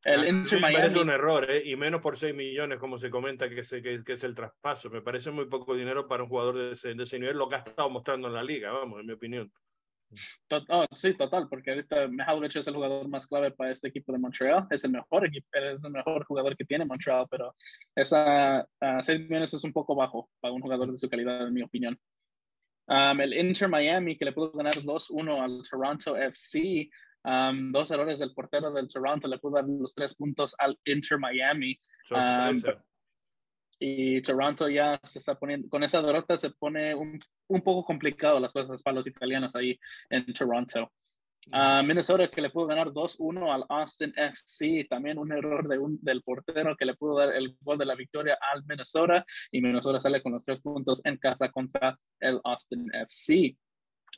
El 0.04 0.20
ah, 0.20 0.28
Inter 0.28 0.60
me 0.60 0.72
parece 0.72 0.98
un 0.98 1.10
error, 1.10 1.48
¿eh? 1.48 1.62
y 1.64 1.76
menos 1.76 2.00
por 2.00 2.16
6 2.16 2.34
millones, 2.34 2.78
como 2.78 2.98
se 2.98 3.08
comenta 3.08 3.48
que, 3.48 3.62
que, 3.62 4.02
que, 4.04 4.12
es 4.12 4.24
el 4.24 4.34
traspaso. 4.34 4.90
Me 4.90 5.00
parece 5.00 5.30
muy 5.30 5.46
poco 5.46 5.76
dinero 5.76 6.08
para 6.08 6.24
un 6.24 6.28
jugador 6.28 6.58
de 6.58 6.72
ese, 6.72 6.94
de 6.94 7.04
ese, 7.04 7.20
nivel, 7.20 7.38
lo 7.38 7.48
que 7.48 7.54
ha 7.54 7.58
estado 7.58 7.88
mostrando 7.88 8.26
en 8.26 8.34
la 8.34 8.42
liga, 8.42 8.72
vamos, 8.72 9.00
en 9.00 9.06
mi 9.06 9.12
opinión. 9.12 9.52
Oh, 10.68 10.86
sí, 10.92 11.14
total, 11.14 11.48
porque 11.48 11.70
ahorita 11.70 12.08
Mihalovic 12.08 12.56
es 12.56 12.66
el 12.66 12.74
jugador 12.74 13.08
más 13.08 13.26
clave 13.26 13.50
para 13.50 13.70
este 13.70 13.88
equipo 13.88 14.12
de 14.12 14.18
Montreal. 14.18 14.66
Es 14.70 14.84
el 14.84 14.90
mejor 14.90 15.26
equipo, 15.26 15.46
es 15.52 15.82
el 15.82 15.90
mejor 15.90 16.24
jugador 16.24 16.56
que 16.56 16.64
tiene 16.64 16.84
Montreal, 16.84 17.26
pero 17.30 17.54
esa 17.94 18.66
uh, 18.80 19.02
6 19.02 19.20
millones 19.20 19.54
es 19.54 19.64
un 19.64 19.72
poco 19.72 19.94
bajo 19.94 20.30
para 20.40 20.52
un 20.52 20.60
jugador 20.60 20.90
de 20.90 20.98
su 20.98 21.08
calidad, 21.08 21.46
en 21.46 21.54
mi 21.54 21.62
opinión. 21.62 21.98
Um, 22.88 23.20
el 23.20 23.32
Inter 23.32 23.68
Miami, 23.68 24.18
que 24.18 24.24
le 24.24 24.32
pudo 24.32 24.52
ganar 24.52 24.74
2-1 24.74 25.42
al 25.42 25.62
Toronto 25.68 26.16
FC. 26.16 26.90
Um, 27.24 27.70
dos 27.70 27.90
errores 27.90 28.18
del 28.18 28.35
portero 28.35 28.72
del 28.72 28.88
Toronto 28.88 29.28
le 29.28 29.38
pudo 29.38 29.54
dar 29.54 29.64
los 29.64 29.94
tres 29.94 30.14
puntos 30.14 30.54
al 30.58 30.78
Inter 30.85 31.18
Miami. 31.18 31.78
Um, 32.11 32.61
y 33.78 34.22
Toronto 34.22 34.68
ya 34.68 35.00
se 35.02 35.18
está 35.18 35.35
poniendo, 35.35 35.68
con 35.68 35.82
esa 35.82 36.00
derrota 36.00 36.37
se 36.37 36.50
pone 36.50 36.94
un, 36.94 37.18
un 37.48 37.62
poco 37.62 37.85
complicado 37.85 38.38
las 38.38 38.52
cosas 38.52 38.82
para 38.82 38.96
los 38.96 39.06
italianos 39.06 39.56
ahí 39.56 39.78
en 40.08 40.32
Toronto. 40.32 40.92
Uh, 41.48 41.82
Minnesota 41.82 42.28
que 42.30 42.40
le 42.40 42.50
pudo 42.50 42.66
ganar 42.66 42.92
2-1 42.92 43.52
al 43.52 43.64
Austin 43.68 44.12
FC, 44.16 44.87
también 44.88 45.18
un 45.18 45.32
error 45.32 45.66
de 45.66 45.76
un, 45.76 45.98
del 46.00 46.22
portero 46.22 46.76
que 46.76 46.85
le 46.85 46.94
pudo 46.94 47.18
dar 47.18 47.35
el 47.35 47.56
gol 47.61 47.78
de 47.78 47.85
la 47.85 47.96
victoria 47.96 48.38
al 48.52 48.64
Minnesota 48.64 49.26
y 49.50 49.61
Minnesota 49.61 50.00
sale 50.00 50.22
con 50.22 50.32
los 50.32 50.44
tres 50.44 50.61
puntos 50.61 51.00
en 51.04 51.16
casa 51.16 51.50
contra 51.50 51.98
el 52.20 52.40
Austin 52.44 52.88
FC. 52.94 53.56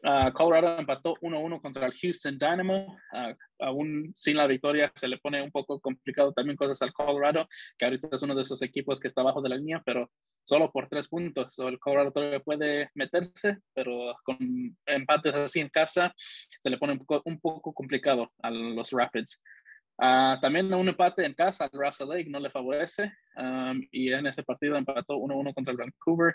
Uh, 0.03 0.33
Colorado 0.33 0.79
empató 0.79 1.15
1-1 1.23 1.63
contra 1.63 1.87
el 1.87 1.95
Houston 1.95 2.37
Dynamo. 2.39 2.97
Uh, 3.13 3.35
aún 3.61 4.13
sin 4.15 4.37
la 4.37 4.47
victoria 4.47 4.93
se 4.95 5.09
le 5.09 5.19
pone 5.19 5.41
un 5.41 5.51
poco 5.51 5.81
complicado 5.81 6.33
también 6.33 6.57
cosas 6.57 6.83
al 6.83 6.93
Colorado, 6.93 7.49
que 7.79 7.85
ahorita 7.85 8.09
es 8.13 8.23
uno 8.23 8.35
de 8.35 8.43
esos 8.43 8.61
equipos 8.63 9.01
que 9.01 9.09
está 9.09 9.21
abajo 9.23 9.41
de 9.41 9.49
la 9.49 9.57
línea, 9.57 9.83
pero 9.85 10.11
solo 10.45 10.71
por 10.71 10.89
tres 10.89 11.09
puntos. 11.09 11.59
el 11.59 11.79
Colorado 11.79 12.13
todavía 12.13 12.41
puede 12.41 12.91
meterse, 12.95 13.59
pero 13.73 14.15
con 14.25 14.37
empates 14.87 15.35
así 15.35 15.61
en 15.61 15.71
casa 15.71 16.13
se 16.61 16.71
le 16.71 16.79
pone 16.79 16.95
un 16.95 16.99
poco, 16.99 17.23
un 17.25 17.41
poco 17.41 17.73
complicado 17.73 18.31
a 18.43 18.51
los 18.51 18.91
Rapids. 18.91 19.41
Uh, 19.97 20.41
también 20.41 20.75
un 20.75 20.89
empate 20.89 21.25
en 21.25 21.35
casa 21.35 21.71
Russell 21.73 22.09
Lake 22.09 22.29
no 22.29 22.41
le 22.41 22.51
favorece 22.51 23.13
um, 23.37 23.81
y 23.93 24.13
en 24.13 24.27
ese 24.27 24.43
partido 24.43 24.77
empató 24.77 25.15
1-1 25.15 25.55
contra 25.55 25.71
el 25.71 25.79
Vancouver. 25.79 26.35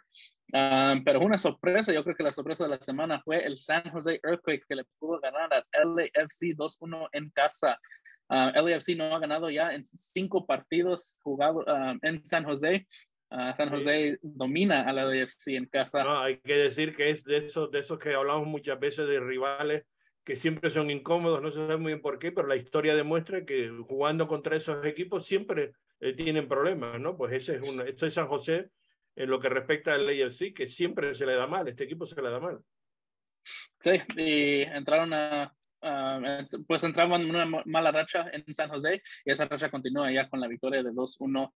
Um, 0.53 1.03
pero 1.03 1.19
una 1.19 1.37
sorpresa, 1.37 1.91
yo 1.91 2.03
creo 2.03 2.15
que 2.15 2.23
la 2.23 2.31
sorpresa 2.31 2.63
de 2.63 2.69
la 2.69 2.77
semana 2.77 3.21
fue 3.21 3.45
el 3.45 3.57
San 3.57 3.83
Jose 3.91 4.19
Earthquakes 4.23 4.65
que 4.67 4.75
le 4.75 4.85
pudo 4.97 5.19
ganar 5.19 5.53
al 5.53 5.95
LAFC 5.95 6.55
2-1 6.55 7.09
en 7.11 7.29
casa. 7.31 7.77
Uh, 8.29 8.51
LAFC 8.55 8.95
no 8.95 9.13
ha 9.13 9.19
ganado 9.19 9.49
ya 9.49 9.73
en 9.73 9.85
cinco 9.85 10.45
partidos 10.45 11.17
jugados 11.21 11.65
um, 11.67 11.99
en 12.01 12.25
San 12.25 12.45
Jose. 12.45 12.87
Uh, 13.29 13.53
San 13.57 13.69
Jose 13.69 14.19
domina 14.21 14.83
al 14.83 14.95
LAFC 14.95 15.47
en 15.49 15.65
casa. 15.65 16.01
No, 16.03 16.17
hay 16.17 16.37
que 16.37 16.55
decir 16.55 16.95
que 16.95 17.09
es 17.09 17.25
de 17.25 17.37
esos, 17.37 17.69
de 17.71 17.79
esos 17.79 17.99
que 17.99 18.13
hablamos 18.13 18.47
muchas 18.47 18.79
veces 18.79 19.05
de 19.09 19.19
rivales 19.19 19.83
que 20.23 20.35
siempre 20.35 20.69
son 20.69 20.91
incómodos, 20.91 21.41
no 21.41 21.51
se 21.51 21.57
sabe 21.57 21.77
muy 21.77 21.93
bien 21.93 22.01
por 22.01 22.19
qué, 22.19 22.31
pero 22.31 22.47
la 22.47 22.55
historia 22.55 22.95
demuestra 22.95 23.45
que 23.45 23.69
jugando 23.87 24.27
contra 24.27 24.55
esos 24.55 24.85
equipos 24.85 25.25
siempre 25.25 25.73
eh, 25.99 26.13
tienen 26.13 26.47
problemas, 26.47 26.99
¿no? 26.99 27.17
Pues 27.17 27.33
ese 27.33 27.55
es 27.55 27.61
una, 27.61 27.83
esto 27.83 28.05
es 28.05 28.13
San 28.13 28.27
José 28.27 28.69
en 29.15 29.29
lo 29.29 29.39
que 29.39 29.49
respecta 29.49 29.93
al 29.93 30.07
AFC, 30.07 30.53
que 30.53 30.67
siempre 30.67 31.13
se 31.15 31.25
le 31.25 31.33
da 31.33 31.47
mal, 31.47 31.67
este 31.67 31.83
equipo 31.83 32.05
se 32.05 32.21
le 32.21 32.29
da 32.29 32.39
mal. 32.39 32.59
Sí, 33.79 33.91
y 34.17 34.61
entraron 34.61 35.13
a, 35.13 35.53
pues 36.67 36.83
entraban 36.83 37.21
en 37.21 37.29
una 37.29 37.45
mala 37.65 37.91
racha 37.91 38.29
en 38.31 38.53
San 38.53 38.69
José 38.69 39.01
y 39.25 39.31
esa 39.31 39.45
racha 39.45 39.71
continúa 39.71 40.11
ya 40.11 40.29
con 40.29 40.39
la 40.39 40.47
victoria 40.47 40.83
de 40.83 40.91
2-1 40.91 41.53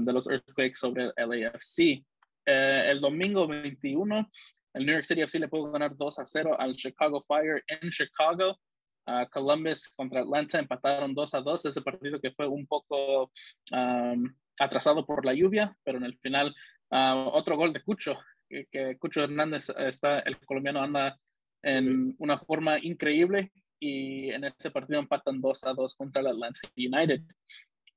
de 0.00 0.12
los 0.12 0.28
Earthquakes 0.28 0.76
sobre 0.76 1.04
el 1.04 1.28
LAFC. 1.28 2.04
Eh, 2.44 2.90
el 2.90 3.00
domingo 3.00 3.46
21 3.46 4.28
el 4.74 4.86
New 4.86 4.94
York 4.94 5.04
City 5.04 5.22
FC 5.22 5.38
le 5.38 5.48
pudo 5.48 5.70
ganar 5.70 5.96
2 5.96 6.18
a 6.18 6.24
0 6.24 6.56
al 6.58 6.76
Chicago 6.76 7.22
Fire 7.26 7.62
en 7.66 7.90
Chicago. 7.90 8.58
Uh, 9.06 9.26
Columbus 9.30 9.88
contra 9.96 10.20
Atlanta 10.20 10.58
empataron 10.58 11.14
2 11.14 11.34
a 11.34 11.40
2. 11.40 11.66
Ese 11.66 11.82
partido 11.82 12.20
que 12.20 12.30
fue 12.32 12.46
un 12.46 12.66
poco 12.66 13.30
um, 13.72 14.34
atrasado 14.58 15.04
por 15.04 15.26
la 15.26 15.34
lluvia, 15.34 15.76
pero 15.84 15.98
en 15.98 16.04
el 16.04 16.16
final 16.18 16.54
uh, 16.90 17.28
otro 17.32 17.56
gol 17.56 17.72
de 17.72 17.82
Cucho, 17.82 18.18
que, 18.48 18.66
que, 18.70 18.96
Cucho 18.98 19.22
Hernández 19.22 19.70
está, 19.76 20.20
el 20.20 20.38
colombiano 20.38 20.80
anda 20.80 21.18
en 21.62 22.14
una 22.18 22.38
forma 22.38 22.78
increíble 22.78 23.52
y 23.78 24.30
en 24.30 24.44
ese 24.44 24.70
partido 24.70 25.00
empatan 25.00 25.40
2 25.40 25.64
a 25.64 25.74
2 25.74 25.94
contra 25.96 26.20
el 26.20 26.28
Atlanta 26.28 26.60
United. 26.76 27.22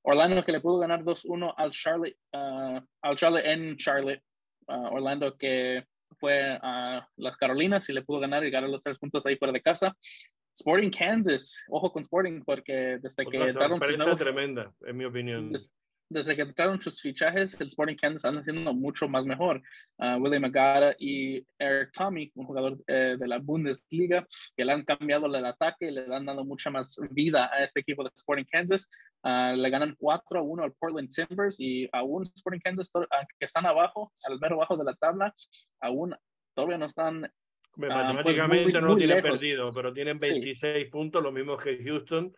Orlando 0.02 0.44
que 0.44 0.52
le 0.52 0.62
pudo 0.62 0.80
ganar 0.80 1.04
2-1 1.04 1.54
al 1.56 1.72
Charlotte, 1.72 2.18
uh, 2.34 2.80
al 3.02 3.16
Charlotte 3.16 3.46
en 3.46 3.78
Charlotte. 3.78 4.22
Orlando 4.68 5.38
que 5.38 5.86
fue 6.18 6.58
a 6.62 7.08
las 7.18 7.38
Carolinas 7.38 7.89
y 7.89 7.94
le 7.94 8.04
pudo 8.04 8.20
ganar 8.20 8.46
y 8.46 8.52
ganar 8.52 8.70
los 8.70 8.84
tres 8.84 8.98
puntos 8.98 9.26
ahí 9.26 9.36
fuera 9.38 9.52
de 9.52 9.62
casa. 9.62 9.96
Sporting 10.54 10.89
Kansas, 10.89 11.65
ojo 11.68 11.91
con 11.91 12.04
Sporting, 12.04 12.41
porque 12.46 12.98
desde 13.02 13.26
que 13.26 13.38
entraron 13.38 13.80
tremenda, 14.18 14.74
en 14.86 14.98
mi 14.98 15.06
opinión. 15.06 15.52
Desde 16.10 16.36
que 16.36 16.44
entraron 16.44 16.82
sus 16.82 17.02
fichajes, 17.02 17.60
el 17.60 17.68
Sporting 17.68 17.96
Kansas 17.96 18.26
anda 18.26 18.41
haciendo 18.41 18.74
mucho 18.74 19.08
más 19.08 19.26
mejor. 19.26 19.62
Uh, 19.98 20.18
William 20.20 20.46
Agara 20.46 20.96
y 21.00 21.46
Eric 21.58 21.91
Tommy, 21.94 22.32
un 22.36 22.46
jugador 22.46 22.78
eh, 22.88 23.15
de 23.18 23.28
la 23.28 23.39
Bundesliga, 23.39 24.26
que 24.56 24.65
le 24.65 24.72
han 24.72 24.84
cambiado 24.84 25.26
el 25.26 25.46
ataque, 25.46 25.91
le 25.91 26.13
han 26.13 26.26
dado 26.26 26.46
mucha 26.46 26.70
más 26.70 26.96
vida 27.12 27.50
a 27.52 27.63
este 27.63 27.80
equipo 27.80 28.04
de 28.04 28.12
Sporting 28.15 28.46
Kansas. 28.50 28.88
Uh, 29.24 29.56
le 29.56 29.70
ganan 29.70 29.96
4 29.98 30.39
a 30.39 30.44
1 30.44 30.63
al 30.63 30.74
Portland 30.74 31.10
Timbers 31.10 31.60
y 31.60 31.89
aún 31.91 32.24
Sporting 32.24 32.60
Kansas, 32.63 32.91
que 33.39 33.46
están 33.46 33.65
abajo, 33.65 34.12
al 34.30 34.39
mero 34.39 34.58
bajo 34.58 34.78
de 34.78 34.84
la 34.84 34.94
tabla, 34.94 35.34
aún 35.82 36.15
todavía 36.54 36.78
no 36.78 36.86
están. 36.86 37.32
Pues 37.76 37.89
matemáticamente 37.89 38.80
no 38.80 38.88
lo 38.88 38.96
tienen 38.96 39.22
perdido, 39.22 39.72
pero 39.74 39.91
tienen 39.91 40.18
26 40.18 40.89
puntos, 40.89 41.22
lo 41.22 41.32
mismo 41.32 41.58
que 41.58 41.84
Houston. 41.84 42.34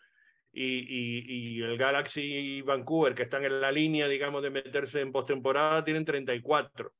Y, 0.51 0.63
y, 0.63 1.59
y, 1.59 1.61
el 1.61 1.77
Galaxy 1.77 2.21
y 2.21 2.61
Vancouver, 2.61 3.13
que 3.13 3.23
están 3.23 3.45
en 3.45 3.61
la 3.61 3.71
línea, 3.71 4.07
digamos, 4.07 4.41
de 4.41 4.49
meterse 4.49 5.01
en 5.01 5.11
postemporada, 5.11 5.83
tienen 5.83 6.05
34. 6.05 6.93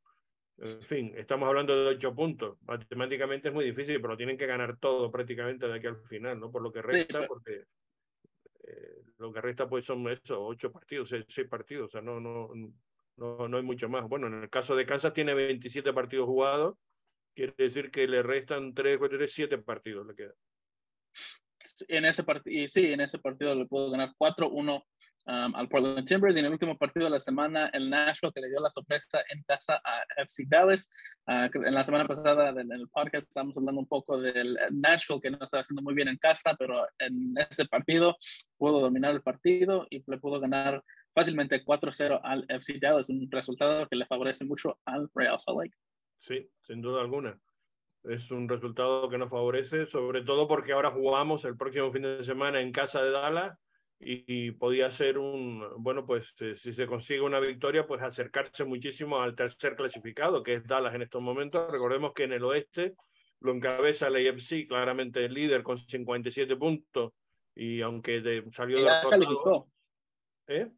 En 0.60 0.81
fin, 0.81 1.13
estamos 1.15 1.47
hablando 1.47 1.75
de 1.75 1.95
8 1.95 2.15
puntos. 2.15 2.57
Matemáticamente 2.63 3.49
es 3.49 3.53
muy 3.53 3.65
difícil, 3.65 4.01
pero 4.01 4.17
tienen 4.17 4.38
que 4.38 4.47
ganar 4.47 4.77
todo 4.77 5.12
prácticamente 5.12 5.67
de 5.67 5.75
aquí 5.75 5.88
al 5.88 5.97
final, 6.07 6.39
¿no? 6.39 6.51
Por 6.51 6.62
lo 6.62 6.71
que 6.71 6.81
resta, 6.81 7.27
porque 7.27 7.63
eh, 8.63 9.01
lo 9.17 9.31
que 9.31 9.41
resta 9.41 9.69
pues 9.69 9.86
son 9.86 10.07
esos 10.10 10.38
ocho 10.39 10.71
partidos, 10.71 11.10
seis, 11.10 11.47
partidos, 11.47 11.88
o 11.88 11.91
sea, 11.91 12.01
no, 12.01 12.19
no, 12.19 12.49
no, 13.17 13.47
no 13.47 13.57
hay 13.57 13.63
mucho 13.63 13.88
más. 13.88 14.07
Bueno, 14.07 14.27
en 14.27 14.43
el 14.43 14.49
caso 14.49 14.75
de 14.75 14.86
Kansas 14.86 15.13
tiene 15.13 15.36
27 15.36 15.93
partidos 15.93 16.25
jugados, 16.25 16.75
quiere 17.36 17.53
decir 17.57 17.91
que 17.91 18.07
le 18.07 18.23
restan 18.23 18.73
3, 18.73 18.97
4, 18.97 19.17
3, 19.17 19.31
7 19.31 19.57
partidos 19.60 20.07
le 20.07 20.15
quedan. 20.15 20.36
En 21.87 22.05
ese 22.05 22.23
partido, 22.23 22.67
sí, 22.67 22.85
en 22.85 23.01
ese 23.01 23.19
partido 23.19 23.55
le 23.55 23.65
puedo 23.65 23.91
ganar 23.91 24.13
4-1 24.19 24.83
um, 25.27 25.55
al 25.55 25.67
Portland 25.67 26.07
Timbers 26.07 26.35
y 26.35 26.39
en 26.39 26.45
el 26.45 26.51
último 26.51 26.77
partido 26.77 27.05
de 27.05 27.11
la 27.11 27.19
semana 27.19 27.69
el 27.73 27.89
Nashville 27.89 28.31
que 28.33 28.41
le 28.41 28.49
dio 28.49 28.59
la 28.59 28.69
sorpresa 28.69 29.19
en 29.29 29.43
casa 29.43 29.79
a 29.83 30.03
FC 30.23 30.45
Dallas. 30.47 30.89
Uh, 31.27 31.49
en 31.65 31.73
la 31.73 31.83
semana 31.83 32.07
pasada 32.07 32.49
en 32.49 32.71
el 32.71 32.87
podcast 32.89 33.27
estábamos 33.27 33.55
hablando 33.57 33.81
un 33.81 33.87
poco 33.87 34.19
del 34.19 34.57
Nashville 34.71 35.21
que 35.21 35.31
no 35.31 35.39
estaba 35.41 35.61
haciendo 35.61 35.81
muy 35.81 35.93
bien 35.93 36.07
en 36.07 36.17
casa, 36.17 36.55
pero 36.57 36.87
en 36.99 37.33
este 37.37 37.65
partido 37.65 38.17
pudo 38.57 38.79
dominar 38.79 39.13
el 39.13 39.21
partido 39.21 39.85
y 39.89 40.03
le 40.05 40.17
pudo 40.17 40.39
ganar 40.39 40.83
fácilmente 41.13 41.63
4-0 41.63 42.21
al 42.23 42.45
FC 42.47 42.77
Dallas, 42.79 43.09
un 43.09 43.27
resultado 43.31 43.87
que 43.87 43.95
le 43.95 44.05
favorece 44.05 44.45
mucho 44.45 44.77
al 44.85 45.09
Real 45.15 45.39
Salt 45.39 45.59
Lake. 45.59 45.75
Sí, 46.19 46.47
sin 46.61 46.81
duda 46.81 47.01
alguna. 47.01 47.39
Es 48.03 48.31
un 48.31 48.47
resultado 48.47 49.10
que 49.10 49.17
nos 49.17 49.29
favorece, 49.29 49.86
sobre 49.86 50.21
todo 50.23 50.47
porque 50.47 50.73
ahora 50.73 50.91
jugamos 50.91 51.43
el 51.45 51.57
próximo 51.57 51.91
fin 51.91 52.03
de 52.03 52.23
semana 52.23 52.62
en 52.62 52.71
casa 52.71 53.03
de 53.03 53.12
Dallas 53.12 53.57
y, 53.99 54.51
podía 54.51 54.91
ser 54.91 55.17
un, 55.17 55.65
bueno, 55.77 56.05
pues 56.05 56.33
eh, 56.39 56.55
si 56.55 56.71
se 56.71 56.86
consigue 56.86 57.21
una 57.21 57.39
victoria, 57.39 57.88
pues 57.88 58.01
acercarse 58.01 58.63
muchísimo 58.63 59.19
al 59.19 59.36
tercer 59.36 59.75
clasificado, 59.75 60.43
que 60.43 60.53
es 60.53 60.67
Dallas 60.67 60.93
en 60.93 61.01
estos 61.01 61.21
momentos. 61.21 61.71
Recordemos 61.71 62.13
que 62.13 62.23
en 62.23 62.33
el 62.33 62.43
oeste 62.43 62.95
lo 63.39 63.53
encabeza 63.53 64.07
el 64.07 64.27
AFC, 64.27 64.67
claramente 64.67 65.25
el 65.25 65.33
líder 65.33 65.63
con 65.63 65.77
57 65.77 66.55
puntos, 66.55 67.13
y 67.55 67.81
aunque 67.81 68.22
de, 68.22 68.45
salió 68.51 68.78
de 68.78 68.84
ya 68.84 69.01
calificó. 69.01 69.69
¿Eh? 70.47 70.69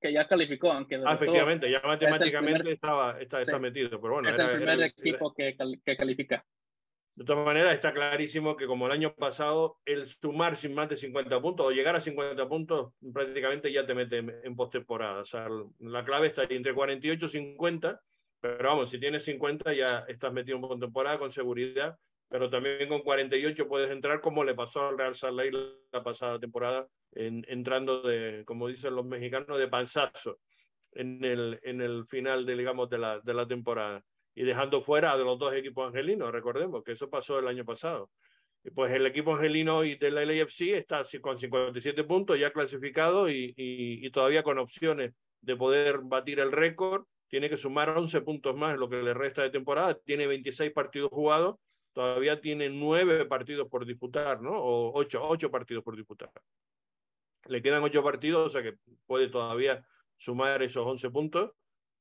Que 0.00 0.12
ya 0.12 0.28
calificó, 0.28 0.70
aunque 0.70 0.96
ah, 1.04 1.14
efectivamente, 1.14 1.70
ya 1.70 1.80
matemáticamente 1.82 2.72
estaba, 2.72 3.20
está, 3.20 3.40
está, 3.40 3.58
metido, 3.58 4.00
pero 4.00 4.14
bueno. 4.14 4.28
Es 4.28 4.38
el 4.38 4.56
primer 4.56 4.82
equipo 4.82 5.34
que, 5.34 5.56
que 5.84 5.96
califica. 5.96 6.44
De 7.18 7.24
todas 7.24 7.44
maneras, 7.44 7.74
está 7.74 7.92
clarísimo 7.92 8.56
que 8.56 8.68
como 8.68 8.86
el 8.86 8.92
año 8.92 9.12
pasado, 9.12 9.80
el 9.84 10.06
sumar 10.06 10.54
sin 10.54 10.72
más 10.72 10.88
de 10.88 10.96
50 10.96 11.42
puntos 11.42 11.66
o 11.66 11.72
llegar 11.72 11.96
a 11.96 12.00
50 12.00 12.48
puntos 12.48 12.92
prácticamente 13.12 13.72
ya 13.72 13.84
te 13.84 13.92
mete 13.92 14.18
en 14.18 14.54
postemporada. 14.54 15.22
O 15.22 15.24
sea, 15.24 15.48
la 15.80 16.04
clave 16.04 16.28
está 16.28 16.44
entre 16.44 16.72
48 16.72 17.26
y 17.26 17.28
50, 17.28 18.00
pero 18.40 18.68
vamos, 18.68 18.90
si 18.90 19.00
tienes 19.00 19.24
50 19.24 19.74
ya 19.74 20.04
estás 20.06 20.32
metido 20.32 20.58
en 20.58 20.62
postemporada 20.62 21.18
con 21.18 21.32
seguridad, 21.32 21.98
pero 22.28 22.48
también 22.50 22.88
con 22.88 23.00
48 23.00 23.66
puedes 23.66 23.90
entrar 23.90 24.20
como 24.20 24.44
le 24.44 24.54
pasó 24.54 24.86
al 24.86 24.96
Real 24.96 25.16
Salt 25.16 25.40
la 25.92 26.04
pasada 26.04 26.38
temporada, 26.38 26.86
en, 27.12 27.44
entrando 27.48 28.02
de, 28.02 28.44
como 28.46 28.68
dicen 28.68 28.94
los 28.94 29.06
mexicanos, 29.06 29.58
de 29.58 29.68
panzazo 29.68 30.38
en 30.92 31.24
el, 31.24 31.60
en 31.62 31.80
el 31.80 32.06
final 32.06 32.46
de, 32.46 32.56
digamos, 32.56 32.88
de 32.90 32.98
la, 32.98 33.20
de 33.20 33.34
la 33.34 33.46
temporada 33.46 34.02
y 34.38 34.44
dejando 34.44 34.80
fuera 34.80 35.16
de 35.18 35.24
los 35.24 35.36
dos 35.36 35.52
equipos 35.52 35.88
angelinos, 35.88 36.30
recordemos 36.30 36.84
que 36.84 36.92
eso 36.92 37.10
pasó 37.10 37.40
el 37.40 37.48
año 37.48 37.64
pasado. 37.64 38.08
Pues 38.72 38.92
el 38.92 39.04
equipo 39.04 39.34
angelino 39.34 39.82
y 39.82 39.96
del 39.96 40.14
LAFC 40.14 40.76
está 40.76 41.04
con 41.20 41.40
57 41.40 42.04
puntos 42.04 42.38
ya 42.38 42.52
clasificado 42.52 43.28
y, 43.28 43.52
y, 43.56 44.08
todavía 44.10 44.44
con 44.44 44.58
opciones 44.58 45.12
de 45.40 45.56
poder 45.56 45.98
batir 46.02 46.38
el 46.38 46.52
récord. 46.52 47.04
Tiene 47.26 47.50
que 47.50 47.56
sumar 47.56 47.90
11 47.90 48.20
puntos 48.20 48.54
más 48.56 48.78
lo 48.78 48.88
que 48.88 49.02
le 49.02 49.12
resta 49.12 49.42
de 49.42 49.50
temporada. 49.50 49.98
Tiene 50.04 50.28
26 50.28 50.70
partidos 50.72 51.10
jugados. 51.10 51.56
Todavía 51.92 52.40
tiene 52.40 52.68
9 52.68 53.24
partidos 53.24 53.68
por 53.68 53.86
disputar, 53.86 54.40
¿no? 54.40 54.52
O 54.52 54.92
8, 54.94 55.20
8 55.20 55.50
partidos 55.50 55.82
por 55.82 55.96
disputar. 55.96 56.30
Le 57.46 57.62
quedan 57.62 57.82
8 57.82 58.02
partidos, 58.02 58.46
o 58.46 58.50
sea 58.50 58.62
que 58.62 58.78
puede 59.06 59.28
todavía 59.28 59.86
sumar 60.16 60.62
esos 60.62 60.86
11 60.86 61.10
puntos 61.10 61.52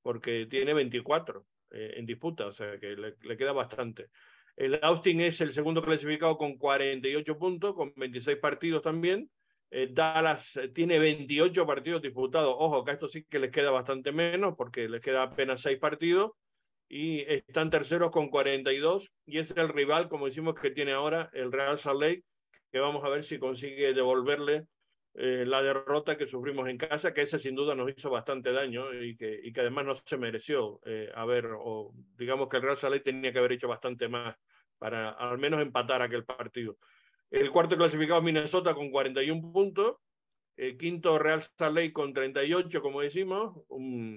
porque 0.02 0.46
tiene 0.46 0.74
24 0.74 1.46
eh, 1.72 1.96
en 1.98 2.06
disputa, 2.06 2.48
o 2.48 2.54
sea 2.54 2.80
que 2.80 2.96
le, 2.96 3.38
queda 3.38 3.52
bastante. 3.52 4.10
El 4.56 4.80
Austin 4.82 5.22
es 5.22 5.42
el 5.42 5.52
segundo 5.52 5.84
clasificado 5.84 6.38
con 6.38 6.58
48 6.58 7.38
puntos, 7.38 7.76
con 7.76 7.94
26 7.96 8.38
partidos 8.38 8.82
también. 8.82 9.30
Eh, 9.70 9.90
Dallas 9.92 10.56
eh, 10.56 10.70
tiene 10.70 10.98
28 10.98 11.68
partidos 11.68 12.02
disputados. 12.02 12.56
Ojo, 12.58 12.84
que 12.84 12.92
esto 12.92 13.08
sí 13.08 13.26
que 13.26 13.38
les 13.38 13.52
queda 13.52 13.70
bastante 13.70 14.12
menos 14.12 14.56
porque 14.58 14.88
les 14.88 15.02
queda 15.02 15.24
apenas 15.24 15.62
6 15.62 15.78
partidos. 15.78 16.32
Y 16.88 17.20
están 17.28 17.70
terceros 17.70 18.10
con 18.10 18.30
42. 18.30 19.12
Y 19.26 19.40
es 19.40 19.52
el 19.52 19.68
rival, 19.68 20.08
como 20.08 20.28
decimos, 20.28 20.56
que 20.56 20.72
tiene 20.72 20.94
ahora 20.94 21.30
el 21.34 21.52
Real 21.52 21.78
Salt 21.78 22.02
Lake, 22.02 22.24
que 22.72 22.80
vamos 22.80 23.04
a 23.04 23.10
ver 23.10 23.26
si 23.26 23.40
consigue 23.40 23.94
devolverle 23.94 24.68
eh, 25.18 25.44
la 25.46 25.62
derrota 25.62 26.16
que 26.18 26.28
sufrimos 26.28 26.70
en 26.70 26.78
casa, 26.78 27.14
que 27.14 27.24
esa 27.24 27.40
sin 27.40 27.56
duda 27.56 27.76
nos 27.76 27.90
hizo 27.90 28.10
bastante 28.10 28.52
daño 28.52 28.94
y 28.94 29.18
que, 29.18 29.40
y 29.44 29.52
que 29.52 29.62
además 29.62 29.86
no 29.86 29.96
se 29.96 30.18
mereció. 30.18 30.80
a 31.14 31.26
ver, 31.26 31.48
o 31.58 31.94
digamos 32.18 32.48
que 32.48 32.58
el 32.58 32.64
Real 32.64 32.78
Lake 32.84 33.00
tenía 33.00 33.34
que 33.34 33.40
haber 33.40 33.52
hecho 33.54 33.68
bastante 33.68 34.08
más 34.08 34.36
para 34.78 35.10
al 35.10 35.38
menos 35.38 35.62
empatar 35.62 36.02
aquel 36.02 36.24
partido. 36.24 36.78
El 37.30 37.52
cuarto 37.52 37.76
clasificado 37.76 38.22
Minnesota 38.22 38.74
con 38.74 38.90
41 38.90 39.52
puntos. 39.52 39.96
El 40.56 40.76
quinto 40.78 41.20
Real 41.20 41.44
Lake 41.60 41.94
con 41.94 42.14
38, 42.14 42.82
como 42.82 43.02
decimos. 43.02 43.62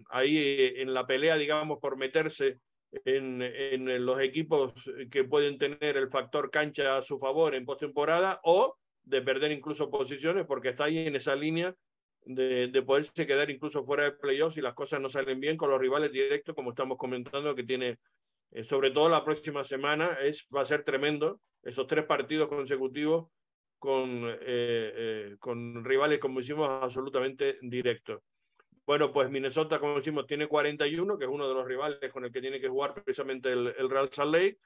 ahí 0.08 0.38
eh, 0.38 0.82
en 0.82 0.94
la 0.94 1.06
pelea, 1.06 1.36
digamos, 1.36 1.78
por 1.80 1.96
meterse 1.96 2.60
en, 3.04 3.42
en, 3.42 4.04
los 4.06 4.20
equipos 4.20 4.72
que 5.10 5.24
pueden 5.24 5.58
tener 5.58 5.96
el 5.96 6.08
factor 6.08 6.50
cancha 6.50 6.96
a 6.96 7.02
su 7.02 7.18
favor 7.18 7.54
en 7.54 7.64
postemporada 7.64 8.40
o 8.42 8.78
de 9.04 9.22
perder 9.22 9.52
incluso 9.52 9.90
posiciones 9.90 10.46
porque 10.46 10.70
está 10.70 10.84
ahí 10.84 11.06
en 11.06 11.16
esa 11.16 11.34
línea 11.34 11.74
de, 12.24 12.68
de, 12.68 12.82
poderse 12.82 13.26
quedar 13.26 13.50
incluso 13.50 13.84
fuera 13.84 14.04
de 14.04 14.12
playoffs 14.12 14.54
si 14.54 14.60
las 14.60 14.74
cosas 14.74 15.00
no 15.00 15.08
salen 15.08 15.40
bien 15.40 15.56
con 15.56 15.70
los 15.70 15.80
rivales 15.80 16.12
directos, 16.12 16.54
como 16.54 16.70
estamos 16.70 16.98
comentando, 16.98 17.54
que 17.54 17.64
tiene 17.64 17.98
eh, 18.52 18.64
sobre 18.64 18.90
todo 18.90 19.08
la 19.08 19.24
próxima 19.24 19.64
semana, 19.64 20.18
es, 20.22 20.46
va 20.54 20.62
a 20.62 20.66
ser 20.66 20.82
tremendo. 20.82 21.40
Esos 21.62 21.86
tres 21.86 22.04
partidos 22.04 22.48
consecutivos 22.48 23.28
con, 23.78 24.24
eh, 24.28 24.38
eh, 24.46 25.36
con 25.38 25.84
rivales, 25.84 26.18
como 26.18 26.40
decimos, 26.40 26.68
absolutamente 26.68 27.58
directos. 27.62 28.20
Bueno, 28.84 29.12
pues 29.12 29.30
Minnesota, 29.30 29.78
como 29.78 29.96
decimos, 29.96 30.26
tiene 30.26 30.48
41, 30.48 31.16
que 31.16 31.24
es 31.24 31.30
uno 31.30 31.48
de 31.48 31.54
los 31.54 31.66
rivales 31.66 32.12
con 32.12 32.24
el 32.24 32.32
que 32.32 32.40
tiene 32.40 32.60
que 32.60 32.68
jugar 32.68 32.94
precisamente 32.94 33.52
el, 33.52 33.72
el 33.78 33.88
Real 33.88 34.10
Salt 34.10 34.32
Lake. 34.32 34.58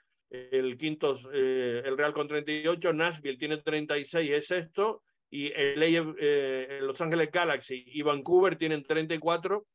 El 0.51 0.76
quinto, 0.76 1.16
el 1.32 1.97
Real 1.97 2.12
con 2.12 2.28
38, 2.28 2.93
Nashville 2.93 3.39
tiene 3.39 3.59
36, 3.59 4.30
es 4.30 4.47
sexto. 4.47 5.03
Y 5.30 5.53
el, 5.53 6.87
Los 6.87 7.01
Ángeles 7.01 7.30
Galaxy 7.32 7.85
y 7.87 8.03
Vancouver 8.03 8.57
tienen 8.57 8.85
34 8.85 9.66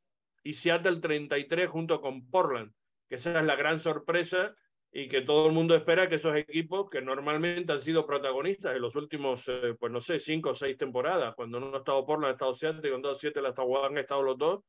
y 0.43 0.53
Seattle 0.53 0.97
33 1.01 1.67
junto 1.67 1.99
con 1.99 2.29
Portland 2.29 2.71
que 3.09 3.15
esa 3.15 3.39
es 3.39 3.45
la 3.45 3.55
gran 3.55 3.79
sorpresa 3.79 4.55
y 4.91 5.07
que 5.07 5.21
todo 5.21 5.47
el 5.47 5.53
mundo 5.53 5.75
espera 5.75 6.07
que 6.07 6.15
esos 6.15 6.35
equipos 6.35 6.89
que 6.89 7.01
normalmente 7.01 7.73
han 7.73 7.81
sido 7.81 8.05
protagonistas 8.05 8.75
en 8.75 8.81
los 8.81 8.95
últimos, 8.95 9.47
eh, 9.47 9.75
pues 9.79 9.91
no 9.91 9.99
sé, 9.99 10.19
cinco 10.19 10.51
o 10.51 10.55
seis 10.55 10.77
temporadas, 10.77 11.35
cuando 11.35 11.59
no 11.59 11.73
ha 11.75 11.79
estado 11.79 12.05
por 12.05 12.23
ha 12.25 12.31
estado 12.31 12.53
siete, 12.53 12.89
cuando 12.89 13.09
ha 13.09 13.13
estado 13.13 13.41
la 13.41 13.87
han 13.87 13.97
estado 13.97 14.23
los 14.23 14.37
dos, 14.37 14.63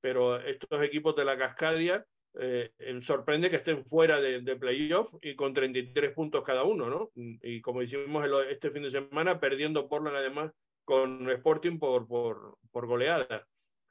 pero 0.00 0.40
estos 0.40 0.82
equipos 0.82 1.16
de 1.16 1.24
la 1.24 1.36
Cascadia 1.36 2.04
eh, 2.34 2.72
sorprende 3.02 3.50
que 3.50 3.56
estén 3.56 3.84
fuera 3.84 4.20
de, 4.20 4.40
de 4.40 4.56
playoff 4.56 5.14
y 5.22 5.34
con 5.34 5.52
33 5.52 6.12
puntos 6.12 6.44
cada 6.44 6.64
uno, 6.64 6.88
¿no? 6.88 7.10
Y 7.14 7.60
como 7.60 7.82
hicimos 7.82 8.26
este 8.50 8.70
fin 8.70 8.82
de 8.82 8.90
semana, 8.90 9.40
perdiendo 9.40 9.88
Portland 9.88 10.16
además 10.16 10.52
con 10.84 11.28
Sporting 11.30 11.78
por, 11.78 12.06
por, 12.06 12.58
por 12.70 12.86
goleada. 12.86 13.46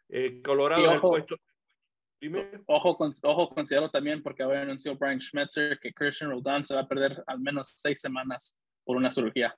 Eh, 0.10 0.42
Colorado 0.42 0.92
el 0.92 1.00
puesto, 1.00 1.36
Ojo, 2.66 2.98
ojo, 3.24 3.50
considero 3.50 3.90
también 3.90 4.22
porque 4.22 4.44
ahora 4.44 4.62
anunció 4.62 4.98
Brian 4.98 5.22
Schmetzer 5.22 5.80
que 5.80 5.94
Christian 5.94 6.32
Roldan 6.32 6.66
se 6.66 6.74
va 6.74 6.82
a 6.82 6.88
perder 6.88 7.24
al 7.26 7.40
menos 7.40 7.70
seis 7.78 8.02
semanas 8.02 8.58
por 8.84 8.98
una 8.98 9.12
cirugía. 9.12 9.56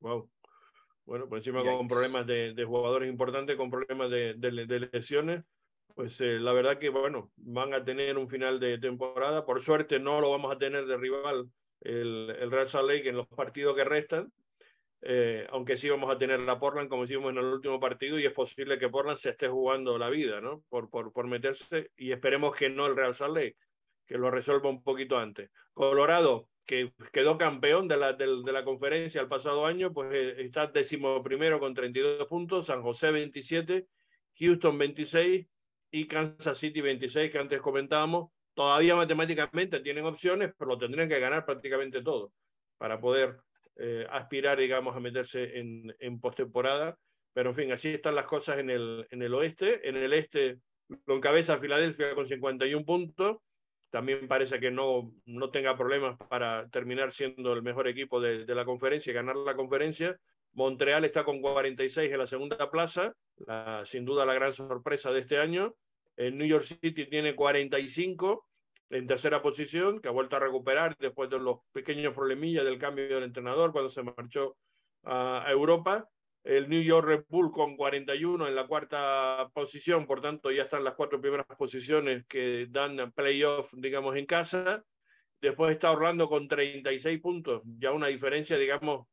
Wow. 0.00 0.28
Bueno, 1.04 1.28
por 1.28 1.38
encima 1.38 1.62
con 1.62 1.86
problemas 1.86 2.26
de, 2.26 2.54
de, 2.54 2.64
jugadores 2.64 3.08
importantes, 3.08 3.56
con 3.56 3.70
problemas 3.70 4.10
de, 4.10 4.34
de, 4.34 4.90
lesiones, 4.92 5.44
pues 5.94 6.20
eh, 6.20 6.38
la 6.38 6.52
verdad 6.52 6.78
que, 6.78 6.88
bueno, 6.88 7.30
van 7.36 7.74
a 7.74 7.84
tener 7.84 8.18
un 8.18 8.28
final 8.28 8.60
de 8.60 8.78
temporada. 8.78 9.44
Por 9.44 9.60
suerte 9.60 9.98
no 9.98 10.20
lo 10.20 10.30
vamos 10.30 10.54
a 10.54 10.58
tener 10.58 10.86
de 10.86 10.96
rival 10.96 11.50
el, 11.80 12.34
el 12.38 12.50
Real 12.50 12.68
Salt 12.68 12.88
Lake 12.88 13.08
en 13.08 13.16
los 13.16 13.26
partidos 13.28 13.76
que 13.76 13.84
restan, 13.84 14.32
eh, 15.02 15.46
aunque 15.50 15.76
sí 15.76 15.88
vamos 15.88 16.14
a 16.14 16.18
tener 16.18 16.40
la 16.40 16.60
Portland 16.60 16.88
como 16.88 17.04
hicimos 17.04 17.32
en 17.32 17.38
el 17.38 17.44
último 17.44 17.80
partido 17.80 18.18
y 18.18 18.26
es 18.26 18.32
posible 18.32 18.78
que 18.78 18.88
Portland 18.88 19.18
se 19.18 19.30
esté 19.30 19.48
jugando 19.48 19.98
la 19.98 20.10
vida, 20.10 20.40
¿no? 20.40 20.62
Por, 20.68 20.90
por, 20.90 21.12
por 21.12 21.26
meterse 21.26 21.90
y 21.96 22.12
esperemos 22.12 22.54
que 22.54 22.70
no 22.70 22.86
el 22.86 22.96
Real 22.96 23.14
Salt 23.14 23.34
Lake, 23.34 23.56
que 24.06 24.16
lo 24.16 24.30
resuelva 24.30 24.70
un 24.70 24.82
poquito 24.82 25.18
antes. 25.18 25.50
Colorado, 25.74 26.48
que 26.64 26.92
quedó 27.12 27.36
campeón 27.36 27.88
de 27.88 27.96
la, 27.96 28.12
de, 28.12 28.26
la 28.26 28.64
conferencia 28.64 29.20
el 29.20 29.28
pasado 29.28 29.66
año, 29.66 29.92
pues 29.92 30.12
eh, 30.12 30.36
está 30.38 30.68
décimo 30.68 31.22
primero 31.22 31.58
con 31.58 31.74
32 31.74 32.26
puntos, 32.28 32.66
San 32.66 32.82
José 32.82 33.10
27, 33.10 33.86
Houston 34.38 34.78
26 34.78 35.46
y 35.92 36.06
Kansas 36.06 36.58
City 36.58 36.80
26, 36.80 37.30
que 37.30 37.38
antes 37.38 37.60
comentábamos. 37.60 38.30
Todavía 38.54 38.96
matemáticamente 38.96 39.80
tienen 39.80 40.04
opciones, 40.04 40.52
pero 40.58 40.72
lo 40.72 40.78
tendrían 40.78 41.08
que 41.08 41.20
ganar 41.20 41.44
prácticamente 41.44 42.02
todo 42.02 42.32
para 42.78 43.00
poder 43.00 43.36
eh, 43.76 44.06
aspirar, 44.10 44.58
digamos, 44.58 44.96
a 44.96 45.00
meterse 45.00 45.58
en, 45.58 45.94
en 46.00 46.18
postemporada. 46.18 46.98
Pero 47.34 47.50
en 47.50 47.56
fin, 47.56 47.72
así 47.72 47.90
están 47.90 48.14
las 48.14 48.26
cosas 48.26 48.58
en 48.58 48.70
el, 48.70 49.06
en 49.10 49.22
el 49.22 49.34
oeste. 49.34 49.88
En 49.88 49.96
el 49.96 50.12
este 50.12 50.58
lo 51.06 51.16
encabeza 51.16 51.58
Filadelfia 51.58 52.14
con 52.14 52.26
51 52.26 52.84
puntos. 52.84 53.38
También 53.90 54.26
parece 54.26 54.58
que 54.58 54.70
no, 54.70 55.12
no 55.26 55.50
tenga 55.50 55.76
problemas 55.76 56.16
para 56.28 56.68
terminar 56.70 57.12
siendo 57.12 57.52
el 57.52 57.62
mejor 57.62 57.86
equipo 57.88 58.20
de, 58.20 58.46
de 58.46 58.54
la 58.54 58.64
conferencia 58.64 59.10
y 59.10 59.14
ganar 59.14 59.36
la 59.36 59.54
conferencia. 59.54 60.18
Montreal 60.54 61.04
está 61.04 61.24
con 61.24 61.40
46 61.40 62.10
en 62.10 62.18
la 62.18 62.26
segunda 62.26 62.70
plaza, 62.70 63.14
la, 63.46 63.84
sin 63.86 64.04
duda 64.04 64.26
la 64.26 64.34
gran 64.34 64.52
sorpresa 64.52 65.10
de 65.12 65.20
este 65.20 65.38
año. 65.38 65.74
El 66.16 66.36
New 66.36 66.46
York 66.46 66.64
City 66.64 67.06
tiene 67.06 67.34
45 67.34 68.46
en 68.90 69.06
tercera 69.06 69.40
posición, 69.40 70.00
que 70.00 70.08
ha 70.08 70.12
vuelto 70.12 70.36
a 70.36 70.40
recuperar 70.40 70.96
después 70.98 71.30
de 71.30 71.38
los 71.38 71.60
pequeños 71.72 72.14
problemillas 72.14 72.64
del 72.64 72.78
cambio 72.78 73.08
del 73.08 73.24
entrenador 73.24 73.72
cuando 73.72 73.90
se 73.90 74.02
marchó 74.02 74.56
a 75.04 75.46
Europa. 75.48 76.08
El 76.44 76.68
New 76.68 76.82
York 76.82 77.06
Red 77.06 77.24
Bull 77.28 77.52
con 77.52 77.76
41 77.76 78.48
en 78.48 78.54
la 78.54 78.66
cuarta 78.66 79.48
posición, 79.54 80.06
por 80.06 80.20
tanto 80.20 80.50
ya 80.50 80.64
están 80.64 80.84
las 80.84 80.94
cuatro 80.94 81.20
primeras 81.20 81.46
posiciones 81.56 82.26
que 82.26 82.66
dan 82.68 83.12
playoff, 83.12 83.72
digamos, 83.74 84.16
en 84.16 84.26
casa. 84.26 84.84
Después 85.40 85.72
está 85.72 85.90
Orlando 85.92 86.28
con 86.28 86.46
36 86.46 87.20
puntos, 87.20 87.62
ya 87.78 87.92
una 87.92 88.08
diferencia, 88.08 88.58
digamos, 88.58 89.06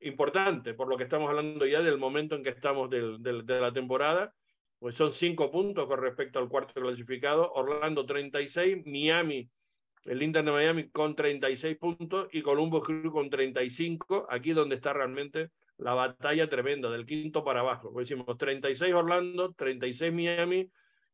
importante, 0.00 0.74
por 0.74 0.88
lo 0.88 0.96
que 0.96 1.04
estamos 1.04 1.28
hablando 1.28 1.66
ya 1.66 1.82
del 1.82 1.98
momento 1.98 2.36
en 2.36 2.44
que 2.44 2.50
estamos 2.50 2.88
del, 2.90 3.20
del, 3.20 3.44
de 3.44 3.60
la 3.60 3.72
temporada 3.72 4.32
pues 4.78 4.94
son 4.94 5.12
cinco 5.12 5.50
puntos 5.50 5.86
con 5.86 6.00
respecto 6.00 6.38
al 6.38 6.48
cuarto 6.48 6.80
clasificado. 6.80 7.52
Orlando 7.52 8.04
36, 8.04 8.84
Miami, 8.86 9.48
el 10.04 10.22
Inter 10.22 10.44
de 10.44 10.52
Miami 10.52 10.90
con 10.90 11.16
36 11.16 11.76
puntos 11.76 12.28
y 12.32 12.42
Columbus 12.42 12.82
Crew 12.84 13.10
con 13.10 13.30
35. 13.30 14.26
Aquí 14.30 14.52
donde 14.52 14.76
está 14.76 14.92
realmente 14.92 15.50
la 15.78 15.94
batalla 15.94 16.48
tremenda, 16.48 16.90
del 16.90 17.06
quinto 17.06 17.44
para 17.44 17.60
abajo. 17.60 17.92
Pues 17.92 18.08
decimos 18.08 18.36
36 18.38 18.94
Orlando, 18.94 19.52
36 19.54 20.12
Miami, 20.12 20.70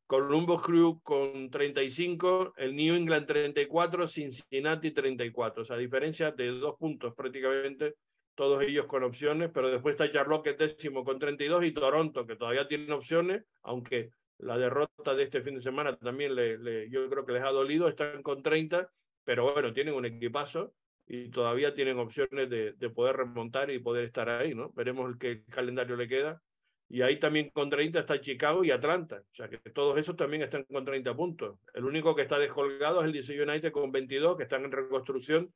Columbus 0.06 0.60
Crew 0.62 1.00
con 1.02 1.50
35, 1.50 2.54
el 2.56 2.76
New 2.76 2.94
England 2.94 3.26
34, 3.26 4.08
Cincinnati 4.08 4.90
34. 4.90 5.62
O 5.62 5.64
sea, 5.64 5.76
diferencia 5.76 6.32
de 6.32 6.48
dos 6.48 6.76
puntos 6.78 7.14
prácticamente 7.14 7.94
todos 8.34 8.62
ellos 8.62 8.86
con 8.86 9.02
opciones, 9.02 9.50
pero 9.52 9.70
después 9.70 9.92
está 9.94 10.10
Charlotte 10.10 10.44
que 10.44 10.52
décimo 10.54 11.04
con 11.04 11.18
32 11.18 11.64
y 11.64 11.72
Toronto 11.72 12.26
que 12.26 12.36
todavía 12.36 12.66
tiene 12.66 12.92
opciones, 12.92 13.44
aunque 13.62 14.10
la 14.38 14.58
derrota 14.58 15.14
de 15.14 15.24
este 15.24 15.42
fin 15.42 15.54
de 15.54 15.62
semana 15.62 15.96
también 15.96 16.34
le, 16.34 16.90
yo 16.90 17.08
creo 17.08 17.24
que 17.24 17.32
les 17.32 17.42
ha 17.42 17.50
dolido, 17.50 17.88
están 17.88 18.22
con 18.22 18.42
30, 18.42 18.90
pero 19.24 19.52
bueno, 19.52 19.72
tienen 19.72 19.94
un 19.94 20.04
equipazo 20.04 20.74
y 21.06 21.30
todavía 21.30 21.74
tienen 21.74 21.98
opciones 21.98 22.48
de, 22.48 22.72
de 22.72 22.90
poder 22.90 23.16
remontar 23.16 23.70
y 23.70 23.78
poder 23.78 24.04
estar 24.04 24.28
ahí, 24.28 24.54
¿no? 24.54 24.72
Veremos 24.72 25.16
que 25.18 25.44
calendario 25.44 25.96
le 25.96 26.08
queda. 26.08 26.42
Y 26.88 27.00
ahí 27.00 27.18
también 27.18 27.50
con 27.50 27.70
30 27.70 28.00
está 28.00 28.20
Chicago 28.20 28.64
y 28.64 28.70
Atlanta. 28.70 29.22
O 29.32 29.34
sea 29.34 29.48
que 29.48 29.58
todos 29.70 29.98
esos 29.98 30.14
también 30.14 30.42
están 30.42 30.64
con 30.64 30.84
30 30.84 31.16
puntos. 31.16 31.58
El 31.72 31.84
único 31.84 32.14
que 32.14 32.22
está 32.22 32.38
descolgado 32.38 33.00
es 33.00 33.06
el 33.06 33.12
DC 33.12 33.40
United 33.42 33.72
con 33.72 33.90
22, 33.90 34.36
que 34.36 34.42
están 34.42 34.64
en 34.64 34.72
reconstrucción 34.72 35.52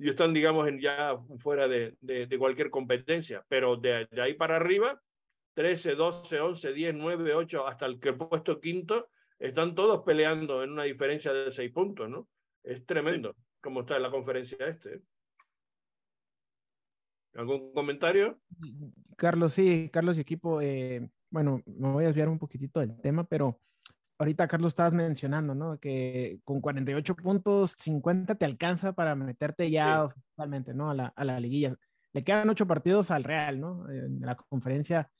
y 0.00 0.08
están, 0.08 0.32
digamos, 0.32 0.66
ya 0.80 1.20
fuera 1.36 1.68
de, 1.68 1.94
de, 2.00 2.38
cualquier 2.38 2.70
competencia. 2.70 3.44
Pero 3.48 3.76
de, 3.76 4.08
ahí 4.20 4.32
para 4.32 4.56
arriba, 4.56 4.98
13, 5.54 5.94
12, 5.94 6.40
11, 6.40 6.72
10, 6.72 6.94
9, 6.94 7.34
8, 7.34 7.66
hasta 7.66 7.84
el 7.84 8.00
que 8.00 8.14
puesto 8.14 8.60
quinto, 8.60 9.10
están 9.38 9.74
todos 9.74 10.02
peleando 10.02 10.62
en 10.62 10.70
una 10.70 10.84
diferencia 10.84 11.34
de 11.34 11.50
6 11.50 11.70
puntos, 11.72 12.08
¿no? 12.08 12.26
Es 12.62 12.86
tremendo 12.86 13.36
como 13.60 13.80
está 13.80 13.96
en 13.96 14.02
la 14.02 14.10
conferencia 14.10 14.56
este. 14.66 15.02
¿Algún 17.34 17.70
comentario? 17.74 18.40
Carlos, 19.16 19.52
sí, 19.52 19.90
Carlos 19.92 20.16
y 20.16 20.22
equipo, 20.22 20.62
eh, 20.62 21.10
bueno, 21.28 21.62
me 21.66 21.92
voy 21.92 22.04
a 22.04 22.06
desviar 22.06 22.30
un 22.30 22.38
poquitito 22.38 22.80
del 22.80 22.98
tema, 23.02 23.24
pero 23.24 23.60
ahorita 24.20 24.46
Carlos 24.48 24.72
estabas 24.72 24.92
mencionando, 24.92 25.54
¿no? 25.54 25.80
Que 25.80 26.40
con 26.44 26.60
48 26.60 27.16
puntos, 27.16 27.74
50 27.78 28.34
te 28.34 28.44
alcanza 28.44 28.92
para 28.92 29.14
meterte 29.14 29.70
ya 29.70 30.06
totalmente, 30.36 30.74
¿no? 30.74 30.90
A 30.90 30.94
la, 30.94 31.06
a 31.06 31.24
la 31.24 31.40
liguilla. 31.40 31.74
Le 32.12 32.22
quedan 32.22 32.50
ocho 32.50 32.66
partidos 32.66 33.10
al 33.10 33.24
Real, 33.24 33.58
¿no? 33.58 33.88
En 33.90 34.20
la 34.20 34.36
conferencia, 34.36 35.10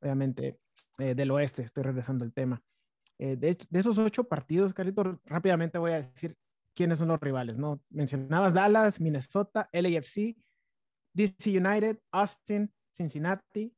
obviamente, 0.00 0.58
eh, 0.98 1.14
del 1.14 1.30
oeste, 1.30 1.62
estoy 1.62 1.84
regresando 1.84 2.24
al 2.24 2.32
tema. 2.32 2.60
Eh, 3.18 3.36
de, 3.36 3.56
de, 3.70 3.78
esos 3.78 3.96
ocho 3.98 4.24
partidos, 4.24 4.74
Carlito, 4.74 5.20
rápidamente 5.26 5.78
voy 5.78 5.92
a 5.92 6.02
decir 6.02 6.36
quiénes 6.74 6.98
son 6.98 7.08
los 7.08 7.20
rivales, 7.20 7.56
¿no? 7.56 7.80
Mencionabas 7.88 8.52
Dallas, 8.52 9.00
Minnesota, 9.00 9.68
LAFC, 9.72 10.36
DC 11.14 11.56
United, 11.56 12.00
Austin, 12.10 12.72
Cincinnati, 12.96 13.72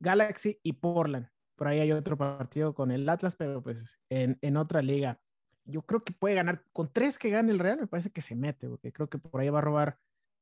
Galaxy 0.00 0.58
y 0.64 0.72
Portland 0.72 1.28
por 1.56 1.68
ahí 1.68 1.80
hay 1.80 1.92
otro 1.92 2.16
partido 2.16 2.74
con 2.74 2.90
el 2.90 3.08
Atlas, 3.08 3.34
pero 3.34 3.62
pues 3.62 3.98
en, 4.08 4.38
en, 4.42 4.56
otra 4.56 4.82
liga. 4.82 5.20
Yo 5.64 5.82
creo 5.82 6.04
que 6.04 6.12
puede 6.12 6.34
ganar, 6.34 6.62
con 6.72 6.92
tres 6.92 7.18
que 7.18 7.30
gane 7.30 7.50
el 7.50 7.58
Real, 7.58 7.78
me 7.78 7.86
parece 7.86 8.10
que 8.10 8.20
se 8.20 8.36
mete, 8.36 8.68
porque 8.68 8.92
creo 8.92 9.08
que 9.08 9.18
por 9.18 9.40
ahí 9.40 9.48
va 9.48 9.58
a 9.58 9.62
robar 9.62 9.98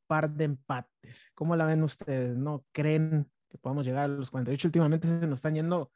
par 0.06 0.30
de 0.30 0.44
empates. 0.44 1.30
¿Cómo 1.34 1.56
la 1.56 1.64
ven 1.64 1.82
ustedes? 1.82 2.36
¿No 2.36 2.66
creen 2.72 3.30
que 3.48 3.56
podamos 3.58 3.86
llegar 3.86 4.04
a 4.04 4.08
los 4.08 4.30
48? 4.30 4.68
Últimamente 4.68 5.08
se 5.08 5.26
nos 5.26 5.38
están 5.38 5.54
yendo 5.54 5.92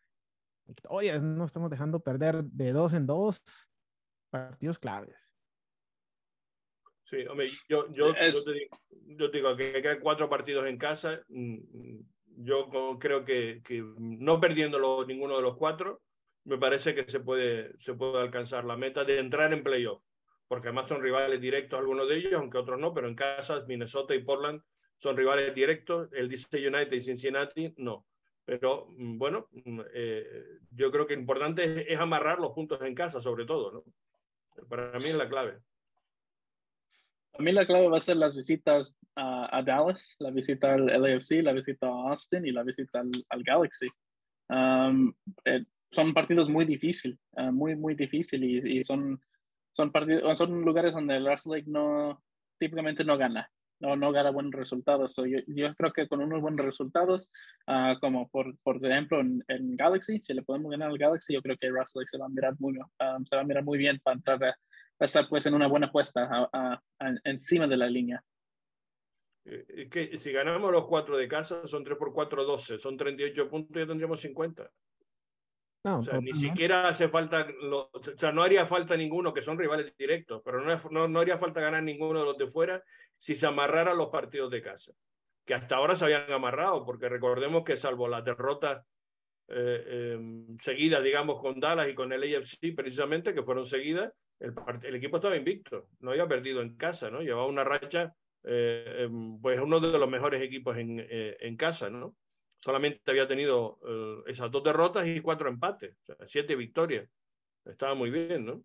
victorias, 0.66 1.22
no 1.22 1.44
estamos 1.44 1.70
dejando 1.70 2.00
perder 2.00 2.44
de 2.44 2.72
dos 2.72 2.94
en 2.94 3.06
dos 3.06 3.42
partidos 4.30 4.78
claves. 4.78 5.16
Sí, 7.04 7.26
hombre, 7.26 7.50
yo, 7.68 7.90
yo, 7.92 8.08
yo, 8.08 8.44
te 8.44 8.52
digo, 8.52 8.76
yo, 9.16 9.30
te 9.30 9.38
digo, 9.38 9.56
que 9.56 9.88
hay 9.88 9.98
cuatro 9.98 10.28
partidos 10.28 10.66
en 10.66 10.76
casa. 10.76 11.22
Yo 12.40 12.68
creo 13.00 13.24
que, 13.24 13.62
que, 13.64 13.84
no 13.98 14.40
perdiéndolo 14.40 15.04
ninguno 15.04 15.36
de 15.36 15.42
los 15.42 15.56
cuatro, 15.56 16.02
me 16.44 16.56
parece 16.56 16.94
que 16.94 17.10
se 17.10 17.20
puede, 17.20 17.76
se 17.80 17.94
puede 17.94 18.20
alcanzar 18.20 18.64
la 18.64 18.76
meta 18.76 19.04
de 19.04 19.18
entrar 19.18 19.52
en 19.52 19.62
playoff, 19.62 20.02
porque 20.46 20.68
además 20.68 20.88
son 20.88 21.02
rivales 21.02 21.40
directos 21.40 21.78
algunos 21.78 22.08
de 22.08 22.16
ellos, 22.16 22.34
aunque 22.34 22.58
otros 22.58 22.78
no, 22.78 22.94
pero 22.94 23.08
en 23.08 23.16
casa 23.16 23.64
Minnesota 23.66 24.14
y 24.14 24.22
Portland 24.22 24.62
son 24.98 25.16
rivales 25.16 25.54
directos, 25.54 26.08
el 26.12 26.28
DC 26.28 26.66
United 26.66 26.92
y 26.92 27.02
Cincinnati 27.02 27.74
no. 27.76 28.06
Pero 28.44 28.86
mm, 28.96 29.18
bueno, 29.18 29.48
mm, 29.52 29.80
eh, 29.92 30.44
yo 30.70 30.90
creo 30.90 31.06
que 31.06 31.14
importante 31.14 31.64
es, 31.64 31.86
es, 31.88 31.98
amarrar 31.98 32.38
los 32.38 32.52
puntos 32.52 32.80
en 32.82 32.94
casa, 32.94 33.20
sobre 33.20 33.44
todo, 33.44 33.72
¿no? 33.72 33.84
Para 34.68 34.98
mí 34.98 35.06
es 35.06 35.14
la 35.16 35.28
clave. 35.28 35.58
A 37.34 37.42
mí 37.42 37.52
la 37.52 37.66
clave 37.66 37.88
va 37.88 37.98
a 37.98 38.00
ser 38.00 38.16
las 38.16 38.34
visitas 38.34 38.96
a, 39.14 39.62
Dallas, 39.62 40.16
la 40.18 40.30
visita 40.30 40.74
al 40.74 40.86
LAFC, 40.86 41.42
la 41.42 41.52
visita 41.52 41.86
a 41.86 42.10
Austin 42.10 42.44
y 42.46 42.52
la 42.52 42.64
visita 42.64 43.00
al, 43.00 43.42
Galaxy. 43.44 43.86
Um, 44.48 45.12
eh, 45.44 45.64
son 45.90 46.12
partidos 46.14 46.48
muy 46.48 46.64
difíciles, 46.64 47.18
uh, 47.32 47.52
muy, 47.52 47.76
muy 47.76 47.94
difíciles 47.94 48.64
y, 48.64 48.82
son, 48.82 49.20
son, 49.72 49.92
partidos, 49.92 50.36
son 50.36 50.62
lugares 50.62 50.92
donde 50.92 51.16
el 51.16 51.24
Lake 51.24 51.64
no, 51.66 52.22
típicamente 52.58 53.04
no 53.04 53.16
gana, 53.16 53.50
no, 53.80 53.96
no 53.96 54.10
gana 54.12 54.30
buenos 54.30 54.52
resultados. 54.52 55.16
yo, 55.16 55.38
yo, 55.46 55.74
creo 55.74 55.92
que 55.92 56.08
con 56.08 56.20
unos 56.20 56.40
buenos 56.40 56.64
resultados, 56.64 57.30
uh, 57.66 57.98
como 58.00 58.28
por, 58.28 58.58
por 58.62 58.84
ejemplo 58.84 59.20
en, 59.20 59.76
Galaxy, 59.76 60.20
si 60.20 60.34
le 60.34 60.42
podemos 60.42 60.70
ganar 60.70 60.90
al 60.90 60.98
Galaxy, 60.98 61.34
yo 61.34 61.42
creo 61.42 61.56
que 61.56 61.70
Russell 61.70 62.04
se 62.06 62.18
va 62.18 62.26
a 62.26 62.30
mirar 62.30 62.54
muy, 62.58 62.76
um, 62.78 63.24
se 63.24 63.36
va 63.36 63.42
a 63.42 63.46
mirar 63.46 63.64
muy 63.64 63.78
bien 63.78 64.00
para 64.02 64.16
entrar 64.16 64.44
a, 64.44 64.56
estar 64.98 65.28
pues 65.28 65.46
en 65.46 65.54
una 65.54 65.68
buena 65.68 65.90
puesta 65.90 66.50
encima 67.24 67.66
de 67.66 67.76
la 67.76 67.88
línea. 67.88 68.22
Eh, 69.44 69.88
que 69.90 70.18
si 70.18 70.32
ganamos 70.32 70.70
los 70.72 70.86
cuatro 70.86 71.16
de 71.16 71.28
casa, 71.28 71.66
son 71.66 71.84
3 71.84 71.96
por 71.96 72.12
4, 72.12 72.44
12, 72.44 72.78
son 72.78 72.96
38 72.96 73.48
puntos 73.48 73.76
y 73.76 73.80
ya 73.80 73.86
tendríamos 73.86 74.20
50. 74.20 74.70
No, 75.84 76.00
o 76.00 76.04
sea, 76.04 76.20
ni 76.20 76.32
siquiera 76.34 76.88
hace 76.88 77.08
falta, 77.08 77.46
o 77.70 77.90
sea, 78.18 78.32
no 78.32 78.42
haría 78.42 78.66
falta 78.66 78.96
ninguno, 78.96 79.32
que 79.32 79.42
son 79.42 79.56
rivales 79.56 79.94
directos, 79.96 80.42
pero 80.44 80.60
no, 80.60 80.82
no, 80.90 81.08
no, 81.08 81.20
haría 81.20 81.38
falta 81.38 81.60
ganar 81.60 81.84
ninguno 81.84 82.18
de 82.18 82.26
los 82.26 82.36
de 82.36 82.48
fuera 82.48 82.82
si 83.16 83.36
se 83.36 83.46
amarraran 83.46 83.96
los 83.96 84.08
partidos 84.08 84.50
de 84.50 84.60
casa, 84.60 84.92
que 85.44 85.54
hasta 85.54 85.76
ahora 85.76 85.94
se 85.94 86.04
habían 86.04 86.30
amarrado, 86.30 86.84
porque 86.84 87.08
recordemos 87.08 87.62
que 87.62 87.76
salvo 87.76 88.08
las 88.08 88.24
derrotas 88.24 88.84
eh, 89.48 90.14
em, 90.14 90.58
seguidas, 90.58 91.02
digamos, 91.02 91.40
con 91.40 91.60
Dallas 91.60 91.88
y 91.88 91.94
con 91.94 92.12
el 92.12 92.22
AFC, 92.22 92.74
precisamente, 92.74 93.32
que 93.32 93.44
fueron 93.44 93.64
seguidas, 93.64 94.12
el, 94.40 94.54
el, 94.82 94.94
equipo 94.94 95.16
estaba 95.16 95.36
invicto, 95.36 95.88
no 96.00 96.10
había 96.10 96.28
perdido 96.28 96.62
en 96.62 96.76
casa, 96.76 97.10
¿no? 97.10 97.20
Llevaba 97.20 97.46
una 97.46 97.64
racha, 97.64 98.14
eh, 98.44 99.04
em, 99.04 99.40
pues 99.40 99.60
uno 99.60 99.80
de 99.80 99.98
los 99.98 100.08
mejores 100.08 100.40
equipos 100.40 100.76
en, 100.76 101.00
eh, 101.00 101.36
en 101.40 101.56
casa, 101.56 101.90
¿no? 101.90 102.16
Solamente 102.60 103.10
había 103.10 103.28
tenido 103.28 103.78
eh, 103.86 104.30
esas 104.32 104.50
dos 104.50 104.64
derrotas 104.64 105.06
y 105.06 105.20
cuatro 105.20 105.48
empates, 105.48 105.96
o 106.02 106.04
sea, 106.04 106.16
siete 106.28 106.56
victorias. 106.56 107.08
Estaba 107.64 107.94
muy 107.94 108.10
bien, 108.10 108.46
¿no? 108.46 108.62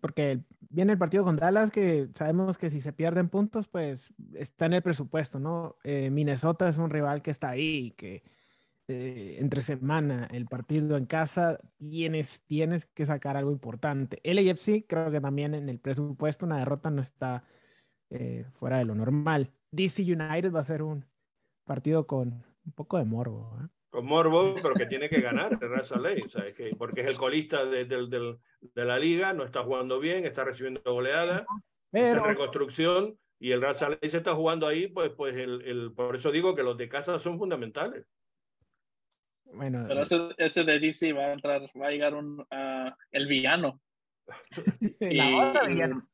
Porque 0.00 0.40
viene 0.60 0.92
el 0.92 0.98
partido 0.98 1.24
con 1.24 1.36
Dallas, 1.36 1.70
que 1.70 2.08
sabemos 2.14 2.58
que 2.58 2.68
si 2.68 2.80
se 2.80 2.92
pierden 2.92 3.30
puntos, 3.30 3.66
pues 3.66 4.12
está 4.34 4.66
en 4.66 4.74
el 4.74 4.82
presupuesto, 4.82 5.38
¿no? 5.38 5.76
Minnesota 5.84 6.68
es 6.68 6.76
un 6.76 6.90
rival 6.90 7.22
que 7.22 7.30
está 7.30 7.48
ahí, 7.48 7.92
que 7.96 8.22
eh, 8.88 9.38
entre 9.40 9.62
semana 9.62 10.28
el 10.30 10.46
partido 10.46 10.96
en 10.96 11.06
casa, 11.06 11.58
tienes, 11.76 12.42
tienes 12.46 12.86
que 12.86 13.04
sacar 13.04 13.36
algo 13.36 13.50
importante. 13.50 14.20
El 14.22 14.38
AFC 14.38 14.86
creo 14.86 15.10
que 15.10 15.20
también 15.20 15.54
en 15.54 15.68
el 15.68 15.80
presupuesto 15.80 16.46
una 16.46 16.58
derrota 16.58 16.90
no 16.90 17.02
está 17.02 17.42
eh, 18.10 18.46
fuera 18.60 18.78
de 18.78 18.84
lo 18.84 18.94
normal. 18.94 19.50
DC 19.72 20.02
United 20.02 20.52
va 20.52 20.60
a 20.60 20.64
ser 20.64 20.82
un 20.82 21.04
partido 21.64 22.06
con 22.06 22.44
un 22.64 22.72
poco 22.76 22.98
de 22.98 23.04
morbo. 23.04 23.58
¿eh? 23.60 23.66
Con 23.90 24.06
morbo, 24.06 24.54
pero 24.54 24.74
que 24.74 24.86
tiene 24.86 25.08
que 25.08 25.20
ganar 25.20 25.58
Raza 25.60 25.98
Ley, 25.98 26.22
que, 26.56 26.76
porque 26.78 27.00
es 27.00 27.08
el 27.08 27.16
colista 27.16 27.64
de, 27.64 27.86
de, 27.86 28.84
la 28.84 28.98
liga, 29.00 29.32
no 29.32 29.42
está 29.42 29.64
jugando 29.64 29.98
bien, 29.98 30.24
está 30.24 30.44
recibiendo 30.44 30.80
goleadas, 30.84 31.44
está 31.90 32.18
en 32.18 32.24
reconstrucción 32.24 33.18
y 33.40 33.50
el 33.50 33.62
Raza 33.62 33.88
Ley 33.88 34.10
se 34.10 34.18
está 34.18 34.34
jugando 34.34 34.68
ahí, 34.68 34.86
pues, 34.86 35.10
pues 35.10 35.34
el, 35.34 35.62
el, 35.62 35.92
por 35.92 36.14
eso 36.14 36.30
digo 36.30 36.54
que 36.54 36.62
los 36.62 36.76
de 36.76 36.88
casa 36.88 37.18
son 37.18 37.36
fundamentales. 37.36 38.06
Bueno, 39.52 39.84
Pero 39.88 40.02
ese, 40.02 40.28
ese, 40.38 40.64
de 40.64 40.78
DC 40.78 41.12
va 41.12 41.26
a 41.26 41.32
entrar, 41.32 41.62
va 41.80 41.86
a 41.86 41.90
llegar 41.90 42.14
un, 42.14 42.40
uh, 42.40 42.90
el 43.10 43.26
villano. 43.26 43.80
La 45.00 45.64
villano. 45.66 46.08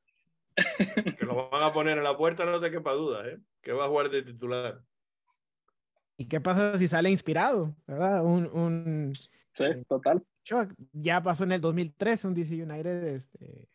que 1.19 1.25
lo 1.25 1.49
van 1.51 1.63
a 1.63 1.73
poner 1.73 1.99
en 1.99 2.05
la 2.05 2.17
puerta, 2.17 2.45
no 2.45 2.61
te 2.61 2.71
quepa 2.71 2.93
duda, 2.93 3.27
¿eh? 3.27 3.39
que 3.63 3.73
va 3.73 3.87
a 3.87 3.89
jugar 3.89 4.11
de 4.11 4.23
titular. 4.23 4.83
¿Y 6.17 6.27
qué 6.27 6.41
pasa 6.41 6.79
si 6.79 6.89
sale 6.89 7.11
inspirado? 7.11 7.75
¿Verdad? 7.87 8.25
Un, 8.25 8.47
un... 8.53 9.15
Sí, 9.53 9.65
total. 9.89 10.23
Ya 10.93 11.23
pasó 11.23 11.45
en 11.45 11.53
el 11.53 11.61
2003 11.61 12.25
un 12.27 12.35
DC 12.35 12.63
United 12.63 13.05
este, 13.05 13.69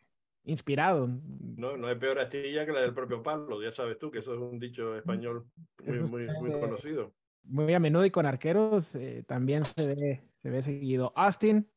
inspirado. 0.44 1.08
No, 1.08 1.76
no 1.76 1.90
es 1.90 1.98
peor 1.98 2.18
astilla 2.20 2.64
que 2.64 2.72
la 2.72 2.80
del 2.80 2.94
propio 2.94 3.22
Pablo, 3.22 3.60
ya 3.62 3.72
sabes 3.72 3.98
tú 3.98 4.10
que 4.10 4.20
eso 4.20 4.34
es 4.34 4.40
un 4.40 4.58
dicho 4.58 4.96
español 4.96 5.46
muy, 5.84 5.98
muy, 6.00 6.26
muy 6.40 6.52
conocido 6.52 7.12
muy 7.48 7.74
a 7.74 7.80
menudo 7.80 8.04
y 8.04 8.10
con 8.10 8.26
arqueros 8.26 8.94
eh, 8.94 9.24
también 9.26 9.64
se 9.64 9.86
ve, 9.86 10.22
se 10.42 10.50
ve 10.50 10.62
seguido. 10.62 11.12
Austin, 11.16 11.68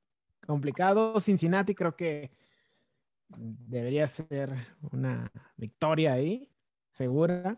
complicado. 0.46 1.20
Cincinnati 1.20 1.74
creo 1.74 1.96
que 1.96 2.32
debería 3.28 4.08
ser 4.08 4.52
una 4.92 5.32
victoria 5.56 6.14
ahí, 6.14 6.50
segura. 6.90 7.58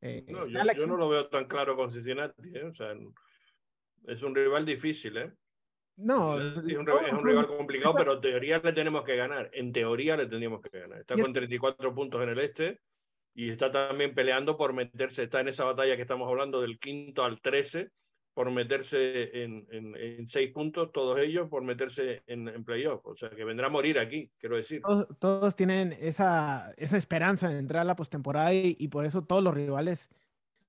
Eh, 0.00 0.26
no, 0.28 0.46
yo, 0.46 0.86
no 0.86 0.96
lo 0.96 1.08
veo 1.08 1.28
tan 1.28 1.46
claro 1.46 1.76
con 1.76 1.92
Cincinnati. 1.92 2.50
¿eh? 2.54 2.64
O 2.64 2.74
sea, 2.74 2.94
es 4.06 4.22
un 4.22 4.34
rival 4.34 4.64
difícil, 4.64 5.16
¿eh? 5.16 5.32
No, 5.96 6.40
es 6.40 6.56
un, 6.58 6.70
es 6.70 7.12
un 7.12 7.24
rival 7.24 7.48
complicado, 7.48 7.94
pero 7.96 8.12
en 8.14 8.20
teoría 8.20 8.60
le 8.62 8.72
tenemos 8.72 9.02
que 9.02 9.16
ganar. 9.16 9.50
En 9.52 9.72
teoría 9.72 10.16
le 10.16 10.26
tendríamos 10.26 10.60
que 10.60 10.78
ganar. 10.78 11.00
Está 11.00 11.16
con 11.16 11.32
34 11.32 11.92
puntos 11.92 12.22
en 12.22 12.28
el 12.28 12.38
este 12.38 12.80
y 13.38 13.50
está 13.50 13.70
también 13.70 14.16
peleando 14.16 14.56
por 14.56 14.72
meterse, 14.72 15.22
está 15.22 15.38
en 15.38 15.46
esa 15.46 15.62
batalla 15.62 15.94
que 15.94 16.02
estamos 16.02 16.28
hablando 16.28 16.60
del 16.60 16.80
quinto 16.80 17.22
al 17.22 17.40
trece, 17.40 17.92
por 18.34 18.50
meterse 18.50 19.44
en, 19.44 19.64
en, 19.70 20.28
seis 20.28 20.50
puntos, 20.50 20.90
todos 20.90 21.20
ellos 21.20 21.48
por 21.48 21.62
meterse 21.62 22.24
en, 22.26 22.48
en 22.48 22.64
playoff. 22.64 23.06
O 23.06 23.14
sea, 23.14 23.30
que 23.30 23.44
vendrá 23.44 23.68
a 23.68 23.70
morir 23.70 24.00
aquí, 24.00 24.28
quiero 24.38 24.56
decir. 24.56 24.82
Todos, 25.20 25.54
tienen 25.54 25.96
esa, 26.00 26.74
esa 26.78 26.96
esperanza 26.96 27.48
de 27.48 27.60
entrar 27.60 27.82
a 27.82 27.84
la 27.84 27.94
postemporada 27.94 28.52
y, 28.52 28.76
y, 28.76 28.88
por 28.88 29.06
eso 29.06 29.22
todos 29.22 29.44
los 29.44 29.54
rivales 29.54 30.10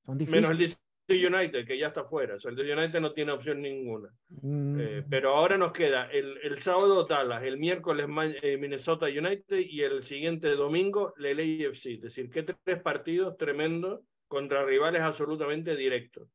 son 0.06 0.20
difíciles. 0.20 0.44
Menos 0.44 0.60
el 0.60 0.89
United, 1.16 1.66
que 1.66 1.78
ya 1.78 1.88
está 1.88 2.04
fuera. 2.04 2.36
O 2.36 2.40
sea, 2.40 2.52
el 2.52 2.60
United 2.60 3.00
no 3.00 3.14
tiene 3.14 3.32
opción 3.32 3.62
ninguna. 3.62 4.10
Mm, 4.30 4.80
Eh, 4.80 5.04
pero 5.10 5.32
ahora 5.36 5.58
nos 5.58 5.72
queda 5.72 6.10
el, 6.12 6.38
el 6.44 6.62
sábado 6.62 7.06
Dallas, 7.06 7.44
el 7.44 7.58
miércoles 7.58 8.08
Ma- 8.08 8.26
eh, 8.28 8.58
Minnesota 8.58 9.08
United 9.08 9.58
y 9.60 9.82
el 9.82 10.04
siguiente 10.04 10.50
domingo 10.56 11.14
el 11.18 11.40
AFC. 11.40 11.94
Es 11.96 12.02
decir, 12.02 12.30
que 12.30 12.44
tres 12.44 12.82
partidos 12.82 13.38
tremendos 13.38 14.02
contra 14.28 14.64
rivales 14.66 15.02
absolutamente 15.02 15.76
directos. 15.76 16.28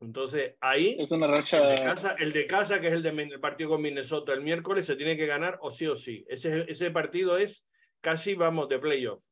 Entonces, 0.00 0.54
ahí 0.60 0.96
Es 0.98 1.10
una 1.10 1.26
el 1.26 1.32
de, 1.32 1.36
racha. 1.38 1.74
casa, 1.84 2.16
el 2.20 2.32
de 2.32 2.46
casa, 2.46 2.80
que 2.80 2.86
es 2.86 2.94
el, 2.94 3.02
de, 3.02 3.10
el 3.10 3.40
partido 3.40 3.70
con 3.70 3.82
Minnesota 3.82 4.32
el 4.32 4.42
miércoles, 4.42 4.86
se 4.86 4.94
tiene 4.94 5.16
que 5.16 5.26
ganar 5.26 5.58
o 5.60 5.72
sí 5.72 5.86
o 5.88 5.96
sí. 5.96 6.24
Ese, 6.28 6.70
ese 6.70 6.90
partido 6.92 7.36
es 7.36 7.64
casi, 8.00 8.34
vamos, 8.34 8.68
de 8.68 8.78
playoff, 8.78 9.24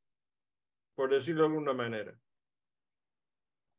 por 0.97 1.11
decirlo 1.11 1.43
de 1.43 1.49
alguna 1.51 1.73
manera. 1.73 2.19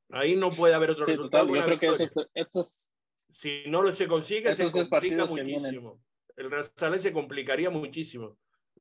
Ahí 0.09 0.35
no 0.35 0.51
puede 0.51 0.73
haber 0.73 0.91
otro 0.91 1.05
Sí, 1.05 1.11
resultado. 1.11 1.47
total. 1.47 1.59
Yo 1.71 1.77
creo 1.77 1.97
que 1.97 2.03
esos, 2.03 2.29
esos, 2.33 2.91
Si 3.29 3.63
no 3.67 3.81
lo 3.83 3.91
se 3.91 4.07
consigue, 4.07 4.55
se 4.55 4.69
complica 4.69 5.25
muchísimo. 5.25 6.01
El 6.35 6.51
Real 6.51 6.71
se 7.01 7.11
complicaría 7.11 7.69
muchísimo 7.69 8.37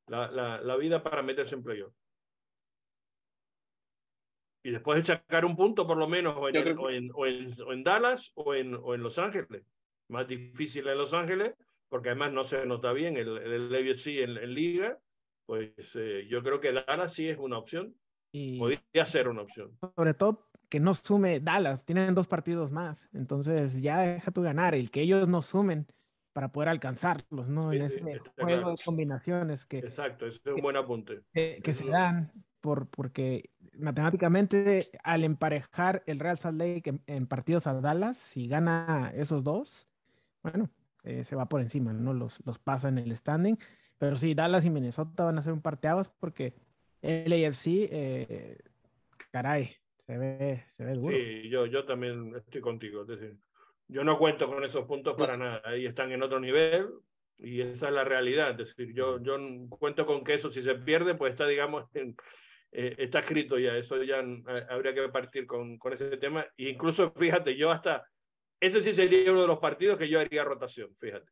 la, 0.07 0.29
la, 0.31 0.61
la 0.61 0.77
vida 0.77 1.03
para 1.03 1.23
meterse 1.23 1.55
en 1.55 1.63
playoff. 1.65 1.93
Y 4.63 4.71
después 4.71 4.99
de 4.99 5.05
sacar 5.05 5.45
un 5.45 5.57
punto, 5.57 5.87
por 5.87 5.97
lo 5.97 6.09
menos, 6.09 6.37
o 6.37 6.49
en, 6.49 6.57
el- 6.57 6.79
o 6.79 6.91
en, 6.91 7.11
o 7.15 7.27
en, 7.27 7.51
o 7.67 7.73
en 7.73 7.85
Dallas 7.85 8.33
o 8.35 8.55
en, 8.55 8.75
o 8.75 8.95
en 8.95 9.03
Los 9.03 9.19
Ángeles. 9.19 9.63
Más 10.09 10.27
difícil 10.27 10.87
en 10.89 10.99
Los 10.99 11.15
Ángeles, 11.15 11.55
porque 11.89 12.11
además 12.11 12.33
no 12.33 12.45
se 12.45 12.67
nota 12.67 12.93
bien 12.93 13.17
el, 13.17 13.39
el 13.39 13.71
LAFC 13.71 14.07
en, 14.23 14.37
en 14.37 14.55
Liga. 14.55 14.99
Pues 15.47 15.73
eh, 15.95 16.27
yo 16.29 16.43
creo 16.43 16.61
que 16.61 16.73
Dallas 16.73 17.15
sí 17.15 17.29
es 17.29 17.39
una 17.39 17.59
opción. 17.59 17.95
y 18.33 18.59
Podría 18.59 19.07
ser 19.07 19.29
una 19.29 19.43
opción. 19.43 19.79
sobre 19.95 20.15
todo 20.15 20.46
que 20.69 20.81
no 20.81 20.95
sume 20.95 21.41
Dallas, 21.41 21.85
tienen 21.85 22.15
dos 22.15 22.27
partidos 22.27 22.71
más, 22.71 23.09
entonces 23.13 23.81
ya 23.81 24.01
deja 24.01 24.31
tu 24.31 24.43
ganar, 24.43 24.75
el 24.75 24.91
que 24.91 25.01
ellos 25.03 25.29
no 25.29 25.43
sumen 25.43 25.87
para 26.33 26.53
poder 26.53 26.69
alcanzarlos, 26.69 27.49
¿no? 27.49 27.73
En 27.73 27.89
Sí, 27.89 27.97
sí, 27.99 28.05
ese 28.11 28.19
juego 28.19 28.61
claro. 28.61 28.71
de 28.73 28.77
combinaciones 28.85 29.65
que, 29.65 29.79
Exacto, 29.79 30.27
ese 30.27 30.39
es 30.45 30.55
un 30.55 30.61
buen 30.61 30.77
apunte. 30.77 31.23
que, 31.33 31.61
que 31.63 31.75
se 31.75 31.89
dan 31.89 32.31
por, 32.61 32.89
porque 32.89 33.51
matemáticamente 33.79 34.91
al 35.03 35.25
emparejar 35.25 36.03
el 36.07 36.19
Real 36.19 36.39
Salt 36.39 36.59
Lake 36.59 36.91
en, 36.91 37.03
en 37.07 37.27
partidos 37.27 37.67
a 37.67 37.81
Dallas, 37.81 38.17
si 38.19 38.49
gana 38.49 39.11
esos 39.15 39.45
dos, 39.45 39.89
bueno, 40.43 40.69
eh, 41.05 41.25
se 41.25 41.37
va 41.37 41.47
por 41.49 41.61
encima, 41.61 41.93
¿no? 41.93 42.13
Los, 42.13 42.45
los 42.45 42.59
pasa 42.59 42.89
en 42.89 42.99
el 42.99 43.17
standing, 43.17 43.57
pero 43.99 44.17
sí, 44.17 44.35
Dallas 44.35 44.65
y 44.65 44.71
Minnesota 44.71 45.25
van 45.25 45.39
a 45.39 45.43
ser 45.43 45.53
un 45.53 45.63
parteaguas 45.63 46.11
porque 46.21 46.55
el 47.01 47.33
AFC, 47.33 47.67
eh, 47.91 48.59
caray, 49.31 49.71
se 50.07 50.19
ve, 50.19 50.65
se 50.71 50.85
ve 50.85 50.95
duro. 50.95 51.15
Sí, 51.17 51.49
yo, 51.49 51.67
yo 51.67 51.85
también 51.85 52.35
estoy 52.37 52.61
contigo. 52.61 53.03
Es 53.03 53.09
decir, 53.09 53.37
yo 53.89 54.05
no 54.05 54.19
cuento 54.19 54.47
con 54.49 54.63
esos 54.65 54.85
puntos 54.87 55.15
para 55.15 55.31
Pues- 55.35 55.39
nada. 55.39 55.63
Ahí 55.65 55.87
están 55.87 56.13
en 56.13 56.23
otro 56.23 56.41
nivel 56.41 56.89
y 57.39 57.61
esa 57.61 57.89
es 57.89 57.95
la 57.95 58.05
realidad. 58.05 58.51
Es 58.61 58.69
decir, 58.77 58.95
yo, 58.95 59.21
yo 59.23 59.37
cuento 59.71 60.07
con 60.07 60.23
que 60.25 60.35
eso, 60.35 60.51
si 60.53 60.63
se 60.63 60.75
pierde, 60.77 61.15
pues 61.15 61.33
está, 61.33 61.47
digamos, 61.47 61.85
en- 61.95 62.17
eh, 62.73 62.95
está 62.99 63.21
escrito 63.21 63.59
ya. 63.59 63.77
Eso 63.77 64.03
ya 64.03 64.25
habría 64.71 64.95
que 64.95 65.09
partir 65.09 65.47
con, 65.47 65.79
con 65.79 65.93
ese 65.93 66.17
tema. 66.17 66.47
E 66.57 66.69
incluso, 66.71 67.13
fíjate, 67.13 67.57
yo 67.57 67.71
hasta, 67.71 68.05
ese 68.61 68.83
sí 68.83 68.93
sería 68.95 69.31
uno 69.33 69.43
de 69.43 69.47
los 69.49 69.59
partidos 69.59 69.99
que 69.99 70.09
yo 70.09 70.21
haría 70.21 70.45
rotación, 70.45 70.95
fíjate. 71.01 71.31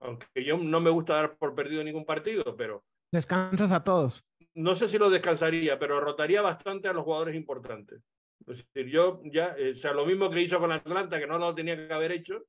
Aunque 0.00 0.26
yo 0.44 0.56
no 0.58 0.80
me 0.80 0.90
gusta 0.90 1.14
dar 1.14 1.36
por 1.36 1.54
perdido 1.54 1.82
ningún 1.84 2.04
partido, 2.04 2.56
pero 2.56 2.84
Descansas 3.12 3.70
a 3.72 3.84
todos. 3.84 4.24
No 4.54 4.76
sé 4.76 4.88
si 4.88 4.98
lo 4.98 5.10
descansaría, 5.10 5.78
pero 5.78 6.00
rotaría 6.00 6.42
bastante 6.42 6.88
a 6.88 6.92
los 6.92 7.04
jugadores 7.04 7.34
importantes. 7.34 8.00
Es 8.46 8.58
decir, 8.74 8.90
yo 8.90 9.20
ya, 9.24 9.54
eh, 9.56 9.72
o 9.72 9.76
sea, 9.76 9.92
lo 9.92 10.04
mismo 10.04 10.30
que 10.30 10.42
hizo 10.42 10.58
con 10.58 10.72
Atlanta, 10.72 11.18
que 11.20 11.26
no 11.26 11.38
lo 11.38 11.54
tenía 11.54 11.76
que 11.76 11.92
haber 11.92 12.12
hecho, 12.12 12.44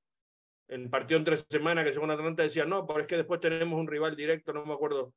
en 0.67 0.89
partido 0.89 1.19
en 1.19 1.25
tres 1.25 1.45
semanas, 1.49 1.85
que 1.85 1.93
según 1.93 2.09
Atlanta 2.11 2.43
decía, 2.43 2.65
no, 2.65 2.87
pero 2.87 3.01
es 3.01 3.07
que 3.07 3.17
después 3.17 3.39
tenemos 3.39 3.79
un 3.79 3.87
rival 3.87 4.15
directo, 4.15 4.53
no 4.53 4.65
me 4.65 4.73
acuerdo 4.73 5.13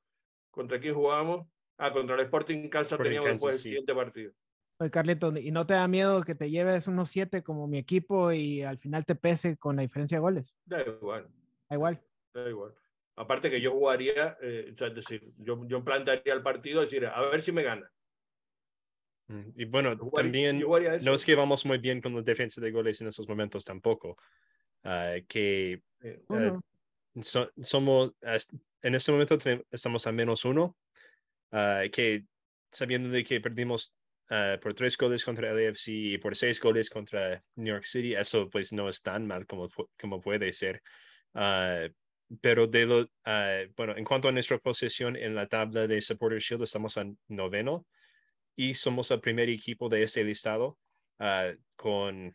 contra 0.51 0.81
quién 0.81 0.95
jugábamos. 0.95 1.47
Ah, 1.79 1.93
contra 1.93 2.15
el 2.17 2.23
Sporting 2.23 2.69
Kansas 2.71 2.99
teníamos 2.99 3.27
después 3.27 3.55
el 3.55 3.61
sí. 3.61 3.69
siguiente 3.69 3.95
partido. 3.95 4.33
Oye, 4.79 4.91
Carlito, 4.91 5.37
¿y 5.37 5.51
no 5.51 5.67
te 5.67 5.75
da 5.75 5.87
miedo 5.89 6.23
que 6.23 6.35
te 6.35 6.51
lleves 6.51 6.89
unos 6.89 7.11
siete 7.11 7.43
como 7.43 7.67
mi 7.67 7.79
equipo 7.79 8.33
y 8.33 8.63
al 8.63 8.79
final 8.79 9.05
te 9.05 9.15
pese 9.15 9.57
con 9.57 9.77
la 9.77 9.83
diferencia 9.83 10.17
de 10.17 10.21
goles? 10.21 10.55
Da 10.65 10.83
igual, 10.83 11.29
Da 11.69 11.77
igual. 11.77 12.03
da 12.35 12.49
igual. 12.49 12.75
Aparte 13.17 13.51
que 13.51 13.61
yo 13.61 13.73
jugaría, 13.73 14.37
eh, 14.43 14.71
o 14.75 14.77
sea, 14.77 14.89
es 14.89 14.95
decir, 14.95 15.33
yo, 15.39 15.67
yo 15.67 15.83
plantearía 15.83 16.35
el 16.35 16.43
partido, 16.43 16.83
decir, 16.83 17.07
a 17.07 17.21
ver 17.23 17.43
si 17.43 17.51
me 17.51 17.63
gana. 17.63 17.91
Mm, 19.29 19.51
Y 19.57 19.65
bueno, 19.65 19.93
Yo 19.93 19.99
jugaría- 20.05 20.23
también 20.23 20.61
yo 20.61 20.67
jugaría 20.67 20.95
eso. 20.95 21.07
no 21.07 21.15
es 21.15 21.25
que 21.25 21.35
vamos 21.35 21.65
muy 21.67 21.79
bien 21.79 22.01
con 22.01 22.15
la 22.15 22.23
defensa 22.23 22.61
de 22.61 22.71
goles 22.71 23.01
en 23.01 23.09
esos 23.09 23.29
momentos 23.29 23.65
tampoco. 23.65 24.17
Ah, 24.85 25.17
que 25.27 25.83
Eh, 26.03 26.23
so- 27.23 27.51
somos, 27.61 28.13
est- 28.21 28.53
en 28.83 28.95
este 28.95 29.11
momento 29.11 29.39
estamos 29.71 30.07
a 30.07 30.13
menos 30.13 30.45
uno, 30.45 30.77
ah, 31.51 31.83
que 31.91 32.25
sabiendo 32.71 33.09
de 33.09 33.25
que 33.25 33.41
perdimos 33.41 33.95
ah, 34.29 34.59
por 34.61 34.75
tres 34.75 34.97
goles 34.99 35.25
contra 35.25 35.51
el 35.53 35.57
AFC 35.69 35.89
y 35.93 36.19
por 36.19 36.35
seis 36.37 36.61
goles 36.61 36.91
contra 36.91 37.43
New 37.55 37.73
York 37.73 37.85
City, 37.85 38.15
eso 38.15 38.51
pues 38.51 38.73
no 38.73 38.89
es 38.89 39.01
tan 39.01 39.25
mal 39.27 39.47
como, 39.47 39.69
como 39.99 40.21
puede 40.21 40.53
ser. 40.53 40.83
Ah, 41.33 41.89
pero 42.41 42.67
de 42.67 42.87
lo, 42.87 43.09
ah, 43.25 43.63
bueno, 43.77 43.97
en 43.97 44.05
cuanto 44.05 44.29
a 44.29 44.33
nuestra 44.33 44.59
posesión 44.59 45.17
en 45.17 45.35
la 45.35 45.47
tabla 45.47 45.87
de 45.87 46.01
Supporter 46.01 46.41
Shield, 46.41 46.63
estamos 46.63 46.97
a 46.99 47.07
noveno 47.29 47.87
y 48.57 48.75
somos 48.75 49.11
el 49.11 49.21
primer 49.21 49.49
equipo 49.49 49.89
de 49.89 50.03
ese 50.03 50.25
listado 50.25 50.79
ah, 51.19 51.53
con 51.77 52.35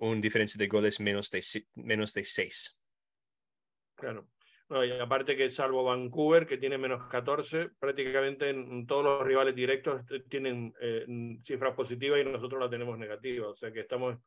un 0.00 0.20
diferencia 0.20 0.58
de 0.58 0.66
goles 0.66 1.00
menos 1.00 1.30
de, 1.30 1.44
menos 1.74 2.12
de 2.14 2.24
seis. 2.24 2.78
Claro. 3.94 4.28
No, 4.68 4.84
y 4.84 4.90
aparte 4.90 5.36
que 5.36 5.48
salvo 5.50 5.84
Vancouver, 5.84 6.44
que 6.44 6.58
tiene 6.58 6.76
menos 6.76 7.06
14, 7.08 7.70
prácticamente 7.78 8.50
en, 8.50 8.84
todos 8.86 9.04
los 9.04 9.24
rivales 9.24 9.54
directos 9.54 10.02
eh, 10.10 10.24
tienen 10.28 10.74
eh, 10.80 11.06
cifras 11.44 11.74
positivas 11.74 12.20
y 12.20 12.24
nosotros 12.24 12.60
la 12.60 12.68
tenemos 12.68 12.98
negativa. 12.98 13.48
O 13.48 13.54
sea 13.54 13.70
que 13.70 13.80
estamos 13.80 14.18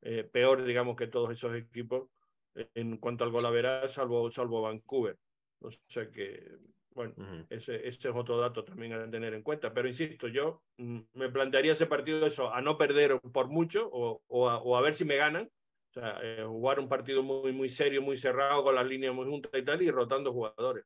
eh, 0.00 0.24
peor, 0.24 0.64
digamos, 0.64 0.96
que 0.96 1.08
todos 1.08 1.30
esos 1.32 1.54
equipos 1.54 2.08
en 2.54 2.96
cuanto 2.98 3.24
al 3.24 3.30
gol 3.30 3.46
a 3.46 3.50
veras, 3.50 3.92
salvo, 3.92 4.30
salvo 4.30 4.62
Vancouver. 4.62 5.16
O 5.60 5.70
sea 5.88 6.10
que, 6.10 6.58
bueno, 6.94 7.16
Ujú. 7.16 7.46
ese, 7.48 7.76
ese 7.88 8.08
es 8.08 8.14
otro 8.14 8.38
dato 8.38 8.64
también 8.64 8.92
a 8.92 9.10
tener 9.10 9.34
en 9.34 9.42
cuenta. 9.42 9.72
Pero 9.74 9.88
insisto, 9.88 10.28
yo 10.28 10.62
mm, 10.78 11.00
me 11.14 11.30
plantearía 11.30 11.72
ese 11.72 11.86
partido 11.86 12.26
eso, 12.26 12.52
a 12.52 12.60
no 12.60 12.76
perder 12.78 13.18
por 13.32 13.48
mucho 13.48 13.88
o, 13.92 14.20
o, 14.28 14.48
a, 14.48 14.58
o 14.58 14.76
a 14.76 14.80
ver 14.82 14.94
si 14.94 15.04
me 15.04 15.16
ganan. 15.16 15.50
O 15.90 15.92
sea, 16.00 16.18
eh, 16.22 16.44
jugar 16.44 16.80
un 16.80 16.88
partido 16.88 17.22
muy, 17.22 17.52
muy 17.52 17.68
serio, 17.68 18.02
muy 18.02 18.16
cerrado, 18.16 18.64
con 18.64 18.74
las 18.74 18.86
líneas 18.86 19.14
muy 19.14 19.26
juntas 19.26 19.52
y 19.54 19.62
tal, 19.64 19.80
y 19.82 19.90
rotando 19.90 20.32
jugadores. 20.32 20.84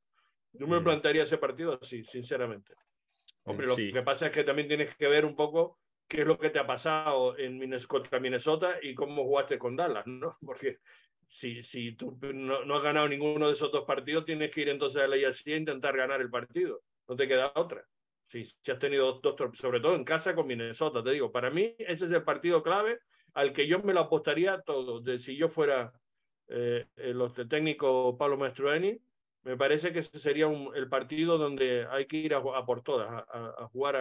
Yo 0.52 0.66
me 0.66 0.80
Mm. 0.80 0.84
plantearía 0.84 1.24
ese 1.24 1.38
partido 1.38 1.78
así, 1.80 2.04
sinceramente. 2.04 2.74
Hombre, 3.44 3.66
lo 3.66 3.76
Sí. 3.76 3.90
que 3.90 4.02
pasa 4.02 4.26
es 4.26 4.32
que 4.32 4.44
también 4.44 4.68
tienes 4.68 4.94
que 4.96 5.08
ver 5.08 5.24
un 5.24 5.34
poco 5.34 5.78
qué 6.08 6.22
es 6.22 6.26
lo 6.26 6.38
que 6.38 6.50
te 6.50 6.58
ha 6.58 6.66
pasado 6.66 7.36
en 7.38 7.58
Minnesota, 7.58 8.20
Minnesota 8.20 8.76
y 8.82 8.94
cómo 8.94 9.24
jugaste 9.24 9.58
con 9.58 9.76
Dallas, 9.76 10.06
¿no? 10.06 10.36
Porque 10.46 10.78
si, 11.28 11.62
si 11.62 11.92
tú 11.92 12.18
no, 12.20 12.64
no 12.64 12.76
has 12.76 12.82
ganado 12.82 13.08
ninguno 13.08 13.46
de 13.46 13.52
esos 13.52 13.70
dos 13.70 13.84
partidos, 13.84 14.24
tienes 14.24 14.50
que 14.50 14.62
ir 14.62 14.68
entonces 14.68 15.02
a 15.02 15.06
la 15.06 15.16
IAC 15.16 15.46
a 15.46 15.56
intentar 15.56 15.96
ganar 15.96 16.20
el 16.20 16.30
partido. 16.30 16.82
No 17.06 17.16
te 17.16 17.28
queda 17.28 17.52
otra. 17.54 17.84
Si, 18.28 18.44
si 18.44 18.70
has 18.70 18.78
tenido 18.78 19.20
dos, 19.20 19.36
dos, 19.36 19.58
sobre 19.58 19.80
todo 19.80 19.94
en 19.94 20.04
casa 20.04 20.34
con 20.34 20.46
Minnesota, 20.46 21.02
te 21.02 21.10
digo, 21.12 21.30
para 21.32 21.50
mí 21.50 21.74
ese 21.78 22.06
es 22.06 22.12
el 22.12 22.24
partido 22.24 22.62
clave 22.62 22.98
al 23.34 23.52
que 23.52 23.66
yo 23.66 23.80
me 23.80 23.94
lo 23.94 24.00
apostaría 24.00 24.60
todo. 24.62 25.00
De, 25.00 25.18
si 25.18 25.36
yo 25.36 25.48
fuera 25.48 25.92
eh, 26.48 26.86
el, 26.96 27.20
el 27.20 27.48
técnico 27.48 28.16
Pablo 28.18 28.36
Mastroeni, 28.36 28.98
me 29.42 29.56
parece 29.56 29.92
que 29.92 30.00
ese 30.00 30.18
sería 30.18 30.46
un, 30.46 30.74
el 30.74 30.88
partido 30.88 31.38
donde 31.38 31.86
hay 31.90 32.06
que 32.06 32.16
ir 32.16 32.34
a, 32.34 32.38
a 32.38 32.66
por 32.66 32.82
todas, 32.82 33.08
a, 33.08 33.54
a, 33.58 33.68
jugar 33.68 33.96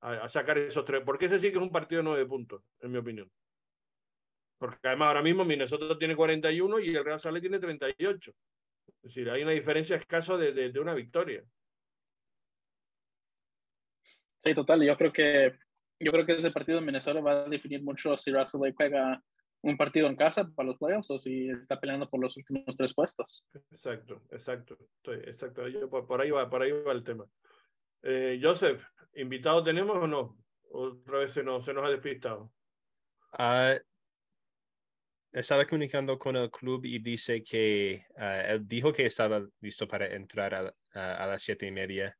a, 0.00 0.10
a, 0.24 0.28
sacar 0.28 0.58
esos 0.58 0.84
tres, 0.84 1.02
porque 1.04 1.26
ese 1.26 1.38
sí 1.38 1.50
que 1.50 1.56
es 1.56 1.62
un 1.62 1.70
partido 1.70 2.00
de 2.00 2.04
nueve 2.04 2.26
puntos, 2.26 2.62
en 2.80 2.92
mi 2.92 2.98
opinión. 2.98 3.30
Porque 4.58 4.88
además 4.88 5.08
ahora 5.08 5.22
mismo 5.22 5.44
Minnesota 5.44 5.98
tiene 5.98 6.16
41 6.16 6.80
y 6.80 6.96
el 6.96 7.04
Real 7.04 7.20
Sale 7.20 7.40
tiene 7.40 7.58
38. 7.58 8.32
Es 8.86 9.02
decir, 9.02 9.30
hay 9.30 9.42
una 9.42 9.52
diferencia 9.52 9.96
escasa 9.96 10.36
de, 10.36 10.52
de, 10.52 10.70
de 10.70 10.80
una 10.80 10.94
victoria. 10.94 11.44
Sí, 14.42 14.54
total. 14.54 14.82
Yo 14.82 14.96
creo 14.96 15.12
que 15.12 15.58
yo 15.98 16.12
creo 16.12 16.26
que 16.26 16.36
ese 16.36 16.50
partido 16.50 16.78
en 16.78 16.84
Minnesota 16.84 17.20
va 17.20 17.44
a 17.44 17.48
definir 17.48 17.82
mucho 17.82 18.16
si 18.16 18.30
Russell 18.30 18.60
Lake 18.60 18.74
juega 18.76 19.22
un 19.62 19.76
partido 19.76 20.06
en 20.06 20.16
casa 20.16 20.48
para 20.54 20.68
los 20.68 20.78
playoffs 20.78 21.10
o 21.10 21.18
si 21.18 21.48
está 21.48 21.80
peleando 21.80 22.08
por 22.08 22.20
los 22.20 22.36
últimos 22.36 22.76
tres 22.76 22.94
puestos. 22.94 23.44
Exacto, 23.70 24.22
exacto. 24.30 24.76
Estoy, 24.96 25.16
exacto. 25.28 25.66
Yo, 25.68 25.88
por, 25.88 26.06
por, 26.06 26.20
ahí 26.20 26.30
va, 26.30 26.48
por 26.48 26.62
ahí 26.62 26.70
va 26.70 26.92
el 26.92 27.02
tema. 27.02 27.24
Eh, 28.02 28.38
Joseph, 28.40 28.84
¿invitado 29.14 29.64
tenemos 29.64 29.96
o 29.96 30.06
no? 30.06 30.36
Otra 30.70 31.18
vez 31.18 31.32
se 31.32 31.42
nos, 31.42 31.64
se 31.64 31.72
nos 31.72 31.84
ha 31.84 31.90
despistado. 31.90 32.52
Uh, 33.38 33.80
estaba 35.32 35.64
comunicando 35.66 36.18
con 36.18 36.36
el 36.36 36.50
club 36.50 36.84
y 36.84 36.98
dice 36.98 37.42
que 37.42 38.04
uh, 38.16 38.52
él 38.52 38.66
dijo 38.66 38.92
que 38.92 39.06
estaba 39.06 39.46
listo 39.60 39.86
para 39.86 40.06
entrar 40.06 40.54
a, 40.54 40.74
a, 40.94 41.24
a 41.24 41.26
las 41.26 41.42
siete 41.42 41.66
y 41.66 41.70
media 41.70 42.16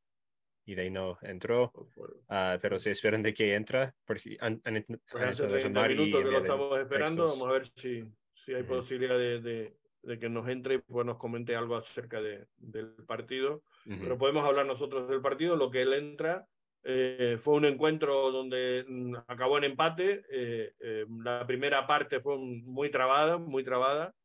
y 0.67 0.75
de 0.75 0.81
ahí 0.81 0.91
no 0.91 1.17
entró, 1.21 1.71
uh, 1.95 2.59
pero 2.61 2.77
se 2.77 2.91
esperan 2.91 3.23
de 3.23 3.33
que 3.33 3.55
entra, 3.55 3.95
porque 4.05 4.37
han, 4.41 4.61
han, 4.65 4.85
pues 5.09 5.23
hace 5.23 5.47
30 5.47 5.87
minutos 5.87 6.23
que 6.23 6.29
lo 6.31 6.37
estamos 6.39 6.79
esperando, 6.79 7.25
vamos 7.25 7.43
a 7.43 7.51
ver 7.51 7.67
si, 7.73 8.03
si 8.33 8.53
hay 8.53 8.63
uh 8.63 8.65
-huh. 8.65 8.67
posibilidad 8.67 9.17
de, 9.17 9.39
de, 9.39 9.77
de, 10.03 10.19
que 10.19 10.27
nos 10.27 10.47
entre 10.49 10.75
y 10.75 10.77
pues 10.79 11.05
nos 11.05 11.17
comente 11.17 11.55
algo 11.55 11.77
acerca 11.77 12.21
de, 12.21 12.47
del 12.57 12.93
partido, 13.05 13.63
uh 13.85 13.91
-huh. 13.91 13.99
pero 14.01 14.17
podemos 14.17 14.45
hablar 14.45 14.65
nosotros 14.65 15.09
del 15.09 15.21
partido, 15.21 15.55
lo 15.55 15.71
que 15.71 15.83
él 15.83 15.93
entra 15.93 16.45
eh, 16.89 17.37
fue 17.41 17.55
un 17.55 17.65
encuentro 17.65 18.31
donde 18.31 18.85
mm, 18.87 19.15
acabó 19.27 19.57
en 19.57 19.65
empate. 19.65 20.23
Eh, 20.31 20.73
eh, 20.79 21.05
la 21.21 21.45
primera 21.45 21.85
parte 21.85 22.21
fue 22.21 22.37
muy 22.37 22.89
trabada, 22.89 23.37
muy 23.37 23.61
trabada, 23.61 24.15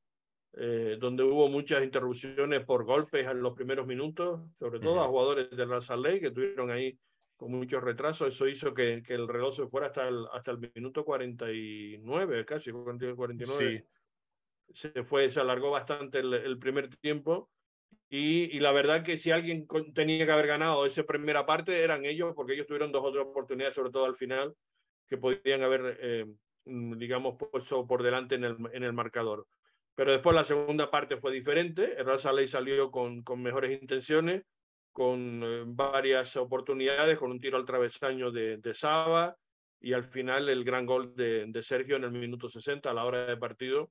eh, 0.53 0.97
donde 1.01 1.25
hubo 1.25 1.49
muchas 1.49 1.83
interrupciones 1.83 2.65
por 2.65 2.85
golpes 2.85 3.27
en 3.27 3.43
los 3.43 3.55
primeros 3.55 3.85
minutos, 3.85 4.43
sobre 4.61 4.79
todo 4.79 5.01
a 5.01 5.09
jugadores 5.09 5.51
del 5.51 5.69
Real 5.69 6.21
que 6.21 6.29
estuvieron 6.29 6.71
ahí 6.71 6.97
con 7.37 7.51
muchos 7.51 7.83
retrasos. 7.83 8.33
Eso 8.33 8.47
hizo 8.47 8.73
que, 8.73 9.03
que, 9.03 9.15
el 9.15 9.27
reloj 9.27 9.57
se 9.57 9.67
fuera 9.67 9.89
hasta 9.89 10.07
el, 10.07 10.25
hasta 10.33 10.53
el 10.53 10.71
minuto 10.73 11.05
49, 11.05 12.45
casi 12.45 12.71
49. 12.71 13.45
Sí. 13.45 13.85
Se 14.73 15.03
fue, 15.03 15.33
se 15.33 15.41
alargó 15.41 15.73
bastante 15.73 16.21
el, 16.21 16.33
el 16.33 16.59
primer 16.61 16.97
tiempo 16.99 17.51
y, 18.15 18.61
la 18.61 18.73
verdad 18.73 19.03
que 19.03 19.17
si 19.17 19.31
alguien 19.31 19.67
tenía 19.95 20.27
que 20.27 20.33
haber 20.33 20.47
ganado 20.47 20.85
esa 20.85 21.03
primera 21.03 21.47
parte 21.47 21.83
eran 21.83 22.05
ellos, 22.05 22.35
porque 22.37 22.53
ellos 22.53 22.67
tuvieron 22.67 22.93
dos 22.93 23.03
otras 23.05 23.25
oportunidades, 23.25 23.75
sobre 23.75 23.91
todo 23.91 24.05
al 24.05 24.17
final, 24.17 24.55
que 25.09 25.17
podían 25.17 25.63
haber, 25.63 25.99
eh, 26.01 26.27
digamos, 26.67 27.37
puesto 27.39 27.87
por 27.87 28.03
delante 28.03 28.35
en 28.35 28.45
el, 28.45 28.57
en 28.75 28.83
el 28.83 28.93
marcador. 28.93 29.47
Pero 29.95 30.13
después 30.13 30.37
la 30.37 30.45
segunda 30.45 30.91
parte 30.91 31.17
fue 31.17 31.33
diferente. 31.33 31.97
El 31.99 32.49
salió 32.49 32.91
con, 32.91 33.23
con 33.23 33.43
mejores 33.43 33.81
intenciones, 33.81 34.43
con 34.93 35.43
eh, 35.43 35.63
varias 35.67 36.37
oportunidades, 36.37 37.17
con 37.17 37.31
un 37.31 37.41
tiro 37.41 37.57
al 37.57 37.65
travesaño 37.65 38.31
de, 38.31 38.59
de 38.59 38.75
Saba 38.75 39.35
y 39.81 39.95
al 39.95 40.05
final 40.05 40.51
el 40.51 40.65
gran 40.65 40.85
gol 40.85 41.15
de, 41.17 41.47
de 41.47 41.63
Sergio 41.63 41.97
en 41.97 42.05
el 42.05 42.13
minuto 42.13 42.51
60 42.51 42.91
a 42.91 42.95
la 42.95 43.05
hora 43.05 43.25
de 43.25 43.39
partido 43.39 43.91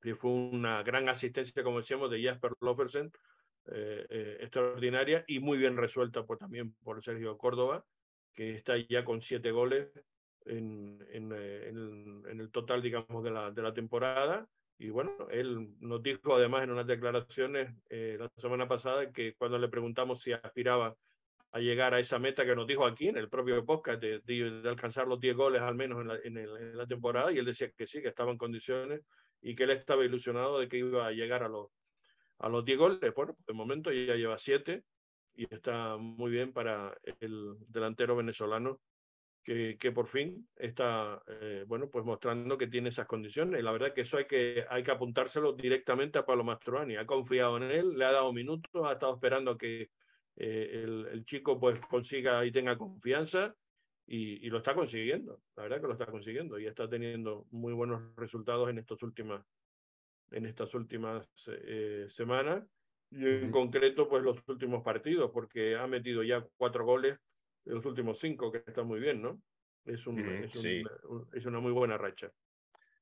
que 0.00 0.14
fue 0.14 0.30
una 0.30 0.82
gran 0.82 1.08
asistencia, 1.08 1.62
como 1.62 1.78
decíamos, 1.80 2.10
de 2.10 2.22
Jasper 2.22 2.52
Lofersen, 2.60 3.12
eh, 3.70 4.06
eh, 4.08 4.38
extraordinaria 4.40 5.24
y 5.26 5.40
muy 5.40 5.58
bien 5.58 5.76
resuelta 5.76 6.24
por, 6.24 6.38
también 6.38 6.74
por 6.82 7.02
Sergio 7.02 7.36
Córdoba, 7.36 7.84
que 8.34 8.54
está 8.54 8.76
ya 8.76 9.04
con 9.04 9.20
siete 9.20 9.50
goles 9.50 9.90
en, 10.46 11.04
en, 11.10 11.32
eh, 11.32 11.68
en, 11.68 12.22
en 12.28 12.40
el 12.40 12.50
total, 12.50 12.82
digamos, 12.82 13.22
de 13.22 13.30
la, 13.30 13.50
de 13.50 13.62
la, 13.62 13.74
temporada. 13.74 14.48
Y 14.78 14.90
bueno, 14.90 15.12
él 15.30 15.74
nos 15.80 16.02
dijo 16.02 16.34
además 16.34 16.62
en 16.62 16.70
unas 16.70 16.86
declaraciones 16.86 17.74
eh, 17.90 18.16
la 18.18 18.30
semana 18.40 18.68
pasada 18.68 19.12
que 19.12 19.34
cuando 19.34 19.58
le 19.58 19.68
preguntamos 19.68 20.22
si 20.22 20.32
aspiraba 20.32 20.94
a 21.50 21.58
llegar 21.60 21.94
a 21.94 22.00
esa 22.00 22.18
meta 22.18 22.44
que 22.44 22.54
nos 22.54 22.66
dijo 22.66 22.86
aquí 22.86 23.08
en 23.08 23.16
el 23.16 23.28
propio 23.28 23.64
podcast 23.64 24.00
de, 24.00 24.20
de, 24.20 24.60
de 24.62 24.68
alcanzar 24.68 25.08
los 25.08 25.18
10 25.18 25.34
goles 25.34 25.62
al 25.62 25.74
menos 25.74 26.00
en 26.00 26.08
la, 26.08 26.18
en, 26.22 26.36
el, 26.36 26.56
en 26.56 26.76
la 26.76 26.86
temporada, 26.86 27.32
y 27.32 27.38
él 27.38 27.46
decía 27.46 27.70
que 27.70 27.86
sí, 27.86 28.00
que 28.00 28.08
estaba 28.08 28.30
en 28.30 28.38
condiciones 28.38 29.00
y 29.40 29.54
que 29.54 29.64
él 29.64 29.70
estaba 29.70 30.04
ilusionado 30.04 30.58
de 30.58 30.68
que 30.68 30.78
iba 30.78 31.06
a 31.06 31.12
llegar 31.12 31.42
a 31.42 31.48
los, 31.48 31.68
a 32.38 32.48
los 32.48 32.64
10 32.64 32.78
goles. 32.78 33.14
Bueno, 33.14 33.36
de 33.46 33.54
momento 33.54 33.92
ya 33.92 34.16
lleva 34.16 34.38
7 34.38 34.84
y 35.34 35.52
está 35.52 35.96
muy 35.96 36.30
bien 36.30 36.52
para 36.52 36.96
el 37.20 37.54
delantero 37.68 38.16
venezolano 38.16 38.80
que, 39.44 39.78
que 39.78 39.92
por 39.92 40.08
fin 40.08 40.48
está, 40.56 41.22
eh, 41.26 41.64
bueno, 41.66 41.88
pues 41.88 42.04
mostrando 42.04 42.58
que 42.58 42.66
tiene 42.66 42.90
esas 42.90 43.06
condiciones. 43.06 43.60
Y 43.60 43.62
la 43.62 43.72
verdad 43.72 43.94
que 43.94 44.02
eso 44.02 44.18
hay 44.18 44.26
que, 44.26 44.66
hay 44.68 44.82
que 44.82 44.90
apuntárselo 44.90 45.52
directamente 45.52 46.18
a 46.18 46.26
Pablo 46.26 46.44
Mastroani. 46.44 46.96
Ha 46.96 47.06
confiado 47.06 47.56
en 47.56 47.64
él, 47.64 47.96
le 47.96 48.04
ha 48.04 48.12
dado 48.12 48.32
minutos, 48.32 48.70
ha 48.84 48.92
estado 48.92 49.14
esperando 49.14 49.56
que 49.56 49.90
eh, 50.36 50.82
el, 50.84 51.06
el 51.10 51.24
chico 51.24 51.58
pues 51.58 51.80
consiga 51.88 52.44
y 52.44 52.52
tenga 52.52 52.76
confianza 52.76 53.54
y, 54.08 54.46
y, 54.46 54.48
lo 54.48 54.58
está 54.58 54.74
consiguiendo, 54.74 55.42
la 55.54 55.64
verdad 55.64 55.82
que 55.82 55.86
lo 55.86 55.92
está 55.92 56.06
consiguiendo 56.06 56.58
y 56.58 56.66
está 56.66 56.88
teniendo 56.88 57.46
muy 57.50 57.74
buenos 57.74 58.02
resultados 58.16 58.70
en, 58.70 58.78
estos 58.78 59.02
últimas, 59.02 59.44
en 60.30 60.46
estas 60.46 60.74
últimas 60.74 61.28
eh, 61.46 62.06
semanas 62.08 62.64
y 63.10 63.26
en 63.26 63.50
concreto 63.50 64.08
pues 64.08 64.22
los 64.22 64.42
últimos 64.48 64.82
partidos 64.82 65.30
porque 65.30 65.76
ha 65.76 65.86
metido 65.86 66.22
ya 66.22 66.46
cuatro 66.56 66.86
goles 66.86 67.18
en 67.66 67.74
los 67.74 67.84
últimos 67.84 68.18
cinco 68.18 68.50
que 68.50 68.62
está 68.66 68.82
muy 68.82 68.98
bien, 68.98 69.20
¿no? 69.20 69.42
Es, 69.84 70.06
un, 70.06 70.20
es, 70.20 70.54
un, 70.54 70.62
sí. 70.62 70.82
es 71.34 71.44
una 71.44 71.60
muy 71.60 71.72
buena 71.72 71.98
racha. 71.98 72.30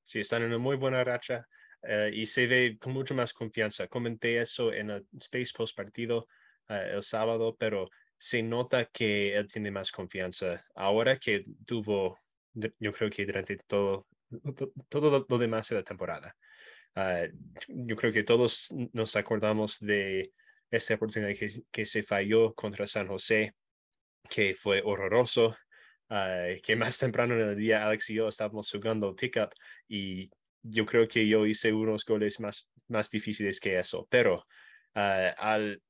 Sí, 0.03 0.21
están 0.21 0.43
en 0.43 0.49
una 0.49 0.59
muy 0.59 0.77
buena 0.77 1.03
racha 1.05 1.47
uh, 1.83 2.13
y 2.13 2.27
se 2.27 2.47
ve 2.47 2.77
con 2.81 2.93
mucha 2.93 3.15
más 3.15 3.33
confianza. 3.33 3.89
Comenté 3.89 4.39
eso 4.39 4.73
en 4.73 4.91
el 4.91 5.07
Space 5.19 5.53
Post 5.57 5.77
partido 5.77 6.27
uh, 6.69 6.97
el 6.97 7.03
sábado, 7.03 7.57
pero 7.59 7.89
se 8.19 8.43
nota 8.43 8.87
que 8.87 9.37
él 9.37 9.47
tiene 9.49 9.71
más 9.71 9.93
confianza 9.93 10.65
ahora 10.75 11.17
que 11.17 11.45
tuvo, 11.67 12.19
yo 12.55 12.93
creo 12.93 13.11
que 13.11 13.27
durante 13.27 13.57
todo, 13.67 14.07
todo 14.89 15.27
lo 15.29 15.39
demás 15.39 15.69
de 15.69 15.77
la 15.77 15.83
temporada. 15.83 16.37
Uh, 16.97 17.29
yo 17.69 17.95
creo 17.95 18.13
que 18.13 18.23
todos 18.23 18.73
nos 18.93 19.17
acordamos 19.17 19.79
de 19.81 20.33
esta 20.71 20.95
oportunidad 20.95 21.37
que, 21.37 21.63
que, 21.71 21.85
se 21.85 22.03
falló 22.03 22.55
contra 22.55 22.87
San 22.87 23.07
José, 23.07 23.55
que 24.31 24.55
fue 24.55 24.81
horroroso, 24.83 25.57
uh, 26.09 26.61
que 26.63 26.75
más 26.75 26.99
temprano 26.99 27.35
en 27.35 27.51
el 27.51 27.57
día 27.57 27.87
Alex 27.87 28.11
y 28.11 28.15
yo 28.15 28.29
estábamos 28.29 28.71
jugando 28.71 29.15
pickup 29.15 29.51
y 29.89 30.31
yo 30.63 30.87
creo 30.87 31.07
que 31.07 31.29
yo 31.29 31.47
hice 31.47 31.73
unos 31.73 32.05
goles 32.05 32.41
más, 32.41 32.71
más 32.89 33.11
difíciles 33.11 33.61
que 33.61 33.79
eso, 33.79 34.07
pero 34.11 34.37
uh, 34.95 35.33
al 35.37 35.83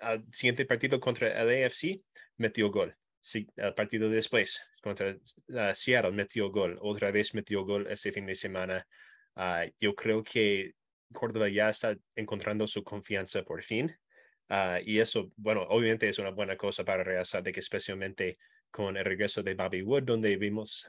al 0.00 0.24
siguiente 0.32 0.66
partido 0.66 1.00
contra 1.00 1.42
el 1.42 1.64
AFC 1.64 2.00
metió 2.36 2.70
gol. 2.70 2.96
Sí, 3.20 3.46
el 3.56 3.72
partido 3.74 4.10
después 4.10 4.62
contra 4.82 5.12
uh, 5.12 5.74
Seattle 5.74 6.12
metió 6.12 6.50
gol. 6.50 6.78
Otra 6.82 7.10
vez 7.10 7.34
metió 7.34 7.64
gol 7.64 7.86
ese 7.90 8.12
fin 8.12 8.26
de 8.26 8.34
semana. 8.34 8.86
Uh, 9.34 9.70
yo 9.80 9.94
creo 9.94 10.22
que 10.22 10.72
Córdoba 11.12 11.48
ya 11.48 11.70
está 11.70 11.96
encontrando 12.14 12.66
su 12.66 12.84
confianza 12.84 13.42
por 13.42 13.62
fin. 13.62 13.96
Uh, 14.50 14.76
y 14.84 14.98
eso, 14.98 15.32
bueno, 15.36 15.62
obviamente 15.62 16.08
es 16.08 16.18
una 16.18 16.30
buena 16.30 16.56
cosa 16.56 16.84
para 16.84 17.02
Real 17.02 17.24
de 17.42 17.52
que 17.52 17.60
especialmente 17.60 18.36
con 18.70 18.96
el 18.96 19.04
regreso 19.04 19.42
de 19.42 19.54
Bobby 19.54 19.82
Wood, 19.82 20.02
donde 20.02 20.36
vimos 20.36 20.84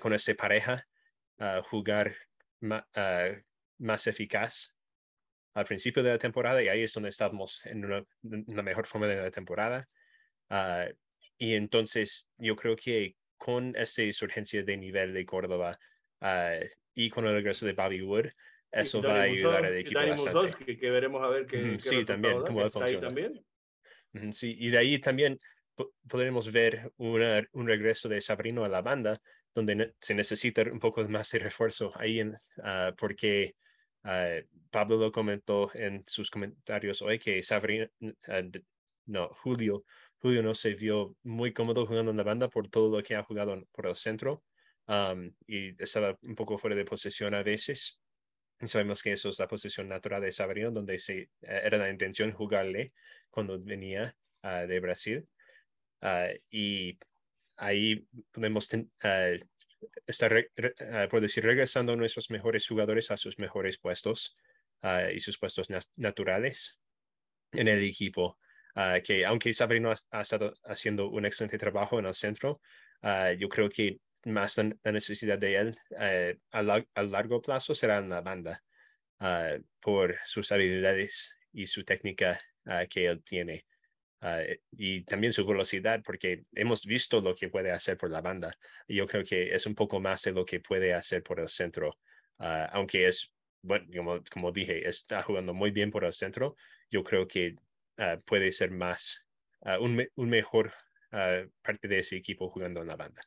con 0.00 0.12
esta 0.14 0.34
pareja 0.34 0.82
jugar 1.64 2.16
más 2.60 4.06
eficaz 4.06 4.74
al 5.58 5.64
principio 5.64 6.02
de 6.02 6.10
la 6.10 6.18
temporada 6.18 6.62
y 6.62 6.68
ahí 6.68 6.82
es 6.82 6.92
donde 6.92 7.08
estamos 7.08 7.66
en 7.66 7.84
una, 7.84 8.04
una 8.22 8.62
mejor 8.62 8.86
forma 8.86 9.08
de 9.08 9.16
la 9.16 9.30
temporada. 9.30 9.86
Uh, 10.50 10.92
y 11.36 11.54
entonces 11.54 12.30
yo 12.38 12.54
creo 12.54 12.76
que 12.76 13.16
con 13.36 13.74
esta 13.76 14.02
insurgencia 14.02 14.62
de 14.62 14.76
nivel 14.76 15.12
de 15.12 15.26
Córdoba 15.26 15.76
uh, 16.20 16.64
y 16.94 17.10
con 17.10 17.26
el 17.26 17.34
regreso 17.34 17.66
de 17.66 17.72
Bobby 17.72 18.02
Wood, 18.02 18.26
eso 18.70 19.02
va 19.02 19.20
a 19.20 19.22
ayudar 19.22 19.64
al 19.64 19.76
equipo 19.76 19.98
bastante. 19.98 20.64
que, 20.64 20.78
que, 20.78 20.90
veremos 20.90 21.26
a 21.26 21.30
ver 21.30 21.46
qué, 21.46 21.58
mm, 21.58 21.72
qué 21.72 21.80
Sí, 21.80 22.04
también, 22.04 22.42
cómo 22.42 22.68
funciona. 22.70 23.08
También. 23.08 23.44
Mm, 24.12 24.30
sí, 24.30 24.56
y 24.58 24.70
de 24.70 24.78
ahí 24.78 24.98
también 24.98 25.38
podremos 26.08 26.52
ver 26.52 26.92
una, 26.98 27.44
un 27.52 27.66
regreso 27.66 28.08
de 28.08 28.20
Sabrino 28.20 28.64
a 28.64 28.68
la 28.68 28.82
banda, 28.82 29.20
donde 29.54 29.74
ne 29.74 29.94
se 29.98 30.14
necesita 30.14 30.62
un 30.62 30.78
poco 30.78 31.02
más 31.08 31.30
de 31.32 31.40
refuerzo 31.40 31.92
ahí, 31.96 32.20
en, 32.20 32.34
uh, 32.58 32.94
porque 32.96 33.56
Uh, 34.04 34.46
Pablo 34.70 34.96
lo 34.96 35.12
comentó 35.12 35.70
en 35.74 36.04
sus 36.06 36.30
comentarios 36.30 37.02
hoy 37.02 37.18
que 37.18 37.42
Sabrina, 37.42 37.90
uh, 38.00 38.14
no, 39.06 39.28
Julio, 39.28 39.84
Julio 40.18 40.42
no 40.42 40.54
se 40.54 40.74
vio 40.74 41.16
muy 41.22 41.52
cómodo 41.52 41.86
jugando 41.86 42.10
en 42.10 42.16
la 42.16 42.22
banda 42.22 42.48
por 42.48 42.68
todo 42.68 42.96
lo 42.96 43.02
que 43.02 43.16
ha 43.16 43.22
jugado 43.22 43.62
por 43.72 43.86
el 43.86 43.96
centro 43.96 44.44
y 45.46 45.82
estaba 45.82 46.18
un 46.22 46.34
poco 46.34 46.56
fuera 46.56 46.74
de 46.76 46.84
posesión 46.84 47.34
a 47.34 47.42
veces. 47.42 48.00
Sabemos 48.64 49.02
que 49.02 49.12
eso 49.12 49.28
es 49.28 49.38
la 49.38 49.46
posición 49.46 49.88
natural 49.88 50.22
de 50.22 50.32
Sabrino, 50.32 50.70
donde 50.70 50.98
se, 50.98 51.22
uh, 51.22 51.46
era 51.46 51.78
la 51.78 51.90
intención 51.90 52.32
jugarle 52.32 52.92
cuando 53.30 53.58
venía 53.60 54.16
de 54.42 54.80
Brasil. 54.80 55.28
y 56.50 56.98
ahí 57.56 58.06
podemos 58.32 58.68
está, 60.06 60.28
uh, 60.28 61.08
por 61.08 61.20
decir, 61.20 61.44
regresando 61.44 61.92
a 61.92 61.96
nuestros 61.96 62.30
mejores 62.30 62.66
jugadores 62.66 63.10
a 63.10 63.16
sus 63.16 63.38
mejores 63.38 63.78
puestos 63.78 64.36
uh, 64.82 65.10
y 65.12 65.20
sus 65.20 65.38
puestos 65.38 65.70
na 65.70 65.80
naturales 65.96 66.78
en 67.52 67.68
el 67.68 67.82
equipo. 67.82 68.38
Uh, 68.76 69.02
que 69.02 69.24
aunque 69.26 69.52
Sabrino 69.52 69.90
ha, 69.90 69.96
ha, 70.10 70.20
estado 70.20 70.54
haciendo 70.64 71.08
un 71.08 71.26
excelente 71.26 71.58
trabajo 71.58 71.98
en 71.98 72.06
el 72.06 72.14
centro, 72.14 72.60
yo 73.38 73.48
creo 73.48 73.68
que 73.68 74.00
más 74.24 74.58
la 74.58 74.92
necesidad 74.92 75.38
de 75.38 75.56
él 75.56 75.74
a, 76.50 76.62
la, 76.62 76.84
a, 76.94 77.02
largo 77.04 77.40
plazo 77.40 77.74
será 77.74 77.98
en 77.98 78.08
la 78.08 78.20
banda 78.20 78.62
por 79.80 80.16
sus 80.24 80.50
habilidades 80.50 81.36
y 81.52 81.66
su 81.66 81.84
técnica 81.84 82.40
que 82.90 83.06
él 83.06 83.22
tiene. 83.22 83.66
Uh, 84.20 84.42
y 84.72 85.04
también 85.04 85.32
su 85.32 85.46
velocidad, 85.46 86.02
porque 86.04 86.42
hemos 86.52 86.84
visto 86.84 87.20
lo 87.20 87.36
que 87.36 87.48
puede 87.48 87.70
hacer 87.70 87.96
por 87.96 88.10
la 88.10 88.20
banda. 88.20 88.52
Y 88.88 88.96
yo 88.96 89.06
creo 89.06 89.22
que 89.22 89.54
es 89.54 89.64
un 89.66 89.76
poco 89.76 90.00
más 90.00 90.22
de 90.22 90.32
lo 90.32 90.44
que 90.44 90.58
puede 90.60 90.92
hacer 90.92 91.22
por 91.22 91.38
el 91.38 91.48
centro, 91.48 91.90
uh, 92.38 92.66
aunque 92.72 93.06
es, 93.06 93.32
bueno, 93.62 93.86
como, 93.94 94.20
como, 94.32 94.50
dije, 94.50 94.88
está 94.88 95.22
jugando 95.22 95.54
muy 95.54 95.70
bien 95.70 95.90
por 95.90 96.04
el 96.04 96.12
centro. 96.12 96.56
Yo 96.90 97.04
creo 97.04 97.28
que 97.28 97.54
uh, 97.98 98.20
puede 98.24 98.50
ser 98.50 98.72
más 98.72 99.24
un, 99.80 100.06
un, 100.14 100.28
mejor 100.28 100.72
parte 101.10 101.88
de 101.88 101.98
ese 101.98 102.16
equipo 102.16 102.48
jugando 102.48 102.80
en 102.80 102.86
la 102.86 102.96
banda. 102.96 103.22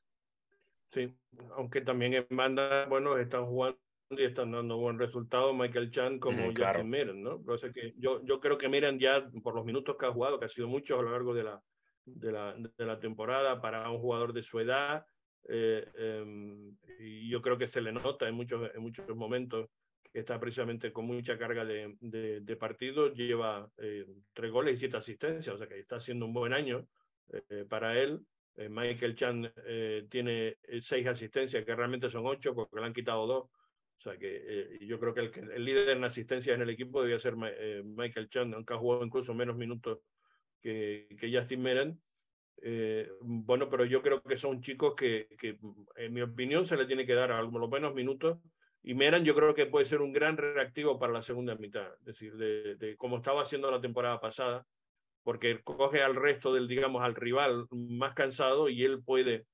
Sí, 0.94 1.14
aunque 1.56 1.82
también 1.82 2.14
en 2.14 2.26
banda, 2.30 2.86
bueno, 2.86 3.18
están 3.18 3.46
jugando 3.46 3.80
y 4.20 4.24
están 4.24 4.52
dando 4.52 4.78
buen 4.78 5.00
resultado 5.00 5.54
Michael 5.54 5.92
Chan 5.92 6.20
como 6.20 6.48
mm, 6.48 6.54
Justin 6.58 6.90
Miran, 6.90 7.24
¿no? 7.24 7.44
que 7.74 7.94
yo, 7.98 8.24
yo 8.26 8.40
creo 8.40 8.58
que 8.58 8.68
Miran 8.68 9.00
ya 9.00 9.30
por 9.44 9.56
los 9.56 9.66
minutos 9.66 9.96
que 9.98 10.06
ha 10.06 10.12
jugado, 10.12 10.40
que 10.40 10.46
ha 10.46 10.50
sido 10.50 10.68
mucho 10.68 11.00
a 11.00 11.04
lo 11.04 11.12
largo 11.12 11.34
de 11.34 11.44
la, 11.44 11.62
de 12.06 12.32
la, 12.32 12.56
de 12.56 12.86
la 12.86 13.00
temporada 13.00 13.62
para 13.62 13.90
un 13.90 14.00
jugador 14.00 14.34
de 14.34 14.44
su 14.44 14.60
edad, 14.60 15.06
eh, 15.48 15.88
em, 15.96 16.76
y 17.00 17.30
yo 17.30 17.42
creo 17.42 17.58
que 17.58 17.68
se 17.68 17.82
le 17.82 17.92
nota 17.92 18.28
en 18.28 18.36
muchos, 18.36 18.70
en 18.74 18.82
muchos 18.82 19.08
momentos 19.16 19.70
que 20.12 20.20
está 20.20 20.40
precisamente 20.40 20.92
con 20.92 21.06
mucha 21.06 21.38
carga 21.38 21.64
de, 21.66 21.96
de, 22.00 22.56
partido, 22.58 23.14
lleva 23.14 23.70
eh, 23.78 24.06
tres 24.34 24.52
goles 24.52 24.76
y 24.76 24.80
siete 24.80 24.98
asistencias, 24.98 25.56
o 25.56 25.58
sea 25.58 25.68
que 25.68 25.80
está 25.80 25.96
haciendo 25.98 26.26
un 26.26 26.34
buen 26.34 26.54
año 26.54 26.86
eh, 27.50 27.66
para 27.68 27.98
él. 27.98 28.20
Michael 28.70 29.16
Chan 29.16 29.54
tiene 30.10 30.58
seis 30.82 31.08
asistencias, 31.08 31.64
que 31.64 31.74
realmente 31.74 32.10
son 32.10 32.28
ocho, 32.28 32.54
porque 32.54 32.82
le 32.82 32.86
han 32.86 32.94
quitado 32.94 33.26
dos. 33.26 33.50
O 34.02 34.04
sea 34.04 34.18
que 34.18 34.80
yo 34.82 35.00
creo 35.00 35.14
que 35.14 35.20
el, 35.20 35.52
el, 35.52 35.64
líder 35.64 35.90
en 35.90 36.04
asistencias 36.04 36.56
en 36.56 36.64
el 36.64 36.72
equipo 36.72 37.04
debía 37.04 37.20
ser 37.20 37.36
Michael 37.36 38.30
Chan, 38.30 38.52
aunque 38.56 38.74
ha 38.74 38.78
jugado 38.78 39.06
incluso 39.06 39.36
menos 39.36 39.56
minutos 39.56 40.00
que, 40.60 41.08
que 41.20 41.32
Justin 41.32 41.62
Meren. 41.62 42.02
Eh, 42.64 43.08
bueno, 43.22 43.70
pero 43.70 43.86
yo 43.86 44.02
creo 44.02 44.20
que 44.24 44.38
son 44.38 44.60
chicos 44.62 44.96
que, 44.96 45.28
que, 45.38 45.60
en 45.98 46.14
mi 46.14 46.22
opinión, 46.22 46.66
se 46.66 46.78
le 46.78 46.88
tiene 46.88 47.06
que 47.06 47.14
dar 47.14 47.32
algunos 47.32 47.70
menos 47.70 47.94
minutos. 47.94 48.40
Y 48.82 48.96
Meran 48.96 49.24
yo 49.24 49.36
creo 49.36 49.54
que 49.54 49.68
puede 49.68 49.86
ser 49.86 50.02
un 50.02 50.14
gran 50.14 50.36
reactivo 50.36 50.98
para 50.98 51.14
la 51.14 51.22
segunda 51.22 51.54
mitad, 51.56 51.88
es 52.00 52.06
decir, 52.06 52.36
de, 52.38 52.76
de 52.78 52.98
como 52.98 53.18
estaba 53.18 53.44
haciendo 53.44 53.70
la 53.70 53.82
temporada 53.82 54.20
pasada, 54.20 54.66
porque 55.22 55.62
coge 55.64 56.02
al 56.02 56.16
resto 56.16 56.52
del, 56.52 56.68
digamos, 56.68 57.04
al 57.04 57.14
rival 57.14 57.68
más 57.70 58.16
cansado 58.16 58.68
y 58.68 58.84
él 58.84 59.04
puede 59.04 59.46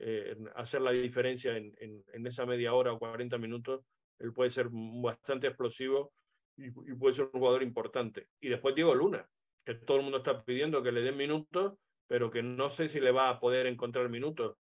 eh, 0.00 0.36
hacer 0.56 0.80
la 0.80 0.90
diferencia 0.90 1.56
en, 1.56 1.72
en, 1.78 2.04
en, 2.12 2.26
esa 2.26 2.44
media 2.44 2.74
hora 2.74 2.92
o 2.92 2.98
40 2.98 3.38
minutos. 3.38 3.84
Él 4.18 4.32
puede 4.32 4.50
ser 4.50 4.68
bastante 4.70 5.46
explosivo 5.48 6.12
y, 6.56 6.66
y 6.66 6.94
puede 6.94 7.14
ser 7.14 7.26
un 7.32 7.40
jugador 7.40 7.62
importante. 7.62 8.28
Y 8.40 8.48
después 8.48 8.74
Diego 8.74 8.94
Luna, 8.94 9.28
que 9.64 9.74
todo 9.74 9.98
el 9.98 10.02
mundo 10.02 10.18
está 10.18 10.44
pidiendo 10.44 10.82
que 10.82 10.92
le 10.92 11.02
den 11.02 11.16
minutos, 11.16 11.74
pero 12.06 12.30
que 12.30 12.42
no 12.42 12.70
sé 12.70 12.88
si 12.88 13.00
le 13.00 13.12
va 13.12 13.28
a 13.28 13.40
poder 13.40 13.66
encontrar 13.66 14.08
minutos 14.08 14.56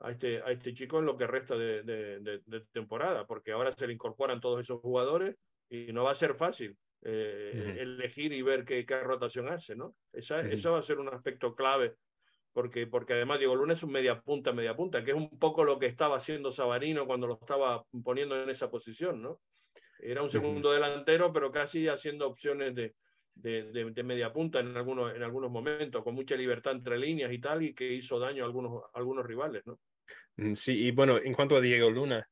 a 0.00 0.10
este, 0.10 0.42
a 0.42 0.50
este 0.50 0.74
chico 0.74 0.98
en 0.98 1.06
lo 1.06 1.16
que 1.16 1.26
resta 1.26 1.56
de, 1.56 1.82
de, 1.82 2.60
temporada, 2.72 3.26
porque 3.26 3.52
ahora 3.52 3.72
se 3.72 3.86
le 3.86 3.92
incorporan 3.92 4.40
todos 4.40 4.60
esos 4.60 4.80
jugadores 4.80 5.36
y 5.68 5.92
no 5.92 6.04
va 6.04 6.12
a 6.12 6.16
ser 6.16 6.34
fácil 6.34 6.76
eh, 7.02 7.76
elegir 7.80 8.32
y 8.32 8.42
ver 8.42 8.64
qué, 8.64 8.84
qué, 8.86 9.00
rotación 9.00 9.48
hace, 9.48 9.74
¿no? 9.76 9.94
Esa, 10.12 10.40
Eso 10.40 10.72
va 10.72 10.78
a 10.78 10.82
ser 10.82 10.98
un 10.98 11.08
aspecto 11.08 11.54
clave, 11.54 11.96
porque, 12.54 12.86
porque 12.86 13.14
además 13.14 13.40
Diego 13.40 13.56
Luna 13.56 13.72
es 13.72 13.82
un 13.82 13.90
media 13.90 14.20
punta, 14.20 14.52
media 14.52 14.76
punta, 14.76 15.04
que 15.04 15.10
es 15.10 15.16
un 15.16 15.28
poco 15.38 15.64
lo 15.64 15.78
que 15.78 15.86
estaba 15.86 16.16
haciendo 16.16 16.52
Sabarino 16.52 17.04
cuando 17.04 17.26
lo 17.26 17.34
estaba 17.34 17.84
poniendo 18.02 18.40
en 18.40 18.48
esa 18.48 18.70
posición, 18.70 19.20
¿no? 19.20 19.40
Era 19.98 20.22
un 20.22 20.30
segundo 20.30 20.72
delantero, 20.72 21.32
pero 21.32 21.50
casi 21.50 21.88
haciendo 21.88 22.28
opciones 22.28 22.74
de, 22.74 22.94
de, 23.34 23.90
de, 23.90 24.02
media 24.04 24.32
punta 24.32 24.60
en 24.60 24.76
algunos, 24.76 25.14
en 25.14 25.22
algunos 25.22 25.50
momentos, 25.50 26.04
con 26.04 26.14
mucha 26.14 26.36
libertad 26.36 26.72
entre 26.72 26.96
líneas 26.96 27.32
y 27.32 27.38
tal, 27.40 27.62
y 27.62 27.74
que 27.74 27.92
hizo 27.92 28.20
daño 28.20 28.44
a 28.44 28.46
algunos, 28.46 28.84
algunos 28.92 29.26
rivales, 29.26 29.66
¿no? 29.66 29.80
Mm, 30.36 30.54
sí, 30.54 30.86
y 30.86 30.90
bueno, 30.92 31.18
en 31.18 31.32
cuanto 31.32 31.56
a 31.56 31.60
Diego 31.60 31.90
Luna, 31.90 32.28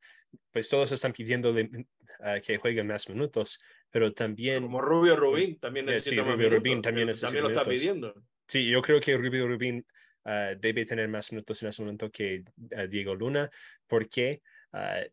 pues 0.52 0.68
todos 0.68 0.92
están 0.92 1.12
pidiendo 1.12 1.50
uh, 1.50 2.40
que 2.46 2.58
juegue 2.58 2.84
más 2.84 3.08
minutos, 3.08 3.60
pero 3.90 4.12
también... 4.12 4.62
Como 4.62 4.80
Rubio 4.80 5.16
Rubín 5.16 5.58
también 5.58 5.86
necesita 5.86 6.22
sí, 6.22 6.30
Rubio 6.30 6.50
Rubín 6.50 6.80
también, 6.80 7.08
necesita 7.08 7.28
también 7.28 7.54
lo 7.54 7.60
está 7.60 7.68
pidiendo. 7.68 8.14
Sí, 8.46 8.68
yo 8.68 8.82
creo 8.82 9.00
que 9.00 9.16
Rubio 9.16 9.48
Rubín 9.48 9.84
uh, 10.24 10.58
debe 10.58 10.84
tener 10.84 11.08
más 11.08 11.32
minutos 11.32 11.62
en 11.62 11.68
ese 11.68 11.82
momento 11.82 12.10
que 12.10 12.44
uh, 12.56 12.86
Diego 12.88 13.14
Luna, 13.14 13.50
porque 13.86 14.42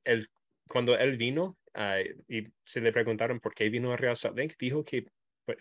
él, 0.06 0.28
cuando 0.68 0.98
él 0.98 1.18
vino 1.18 1.58
y 2.28 2.48
se 2.64 2.80
le 2.80 2.94
preguntaron 2.94 3.42
por 3.42 3.54
qué 3.54 3.70
vino 3.70 3.92
a 3.92 3.98
Real 3.98 4.16
Salt 4.16 4.38
Lake, 4.38 4.56
dijo 4.58 4.84
que 4.84 5.06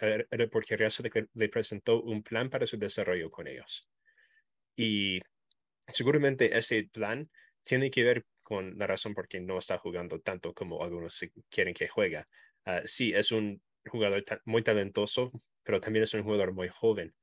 era 0.01 0.47
porque 0.49 0.77
Real 0.77 0.93
le 1.35 1.49
presentó 1.49 2.03
un 2.03 2.23
plan 2.23 2.49
para 2.49 2.67
su 2.67 2.79
desarrollo 2.79 3.31
con 3.31 3.49
ellos. 3.49 3.89
Y 4.77 5.21
seguramente 5.89 6.57
ese 6.57 6.89
plan 6.93 7.29
tiene 7.65 7.91
que 7.91 8.05
ver 8.05 8.25
con 8.43 8.79
la 8.79 8.87
razón 8.87 9.15
por 9.15 9.29
qué 9.29 9.41
no 9.41 9.59
está 9.59 9.79
jugando 9.79 10.21
tanto 10.21 10.55
como 10.55 10.83
algunos 10.83 11.25
quieren 11.51 11.75
que 11.75 11.89
juegue. 11.89 12.25
Uh, 12.65 12.81
sí, 12.85 13.13
es 13.13 13.33
un 13.33 13.61
jugador 13.87 14.25
muy 14.45 14.63
talentoso, 14.63 15.33
pero 15.63 15.81
también 15.81 16.05
es 16.05 16.15
un 16.15 16.23
jugador 16.23 16.53
muy 16.53 16.69
joven. 16.69 17.15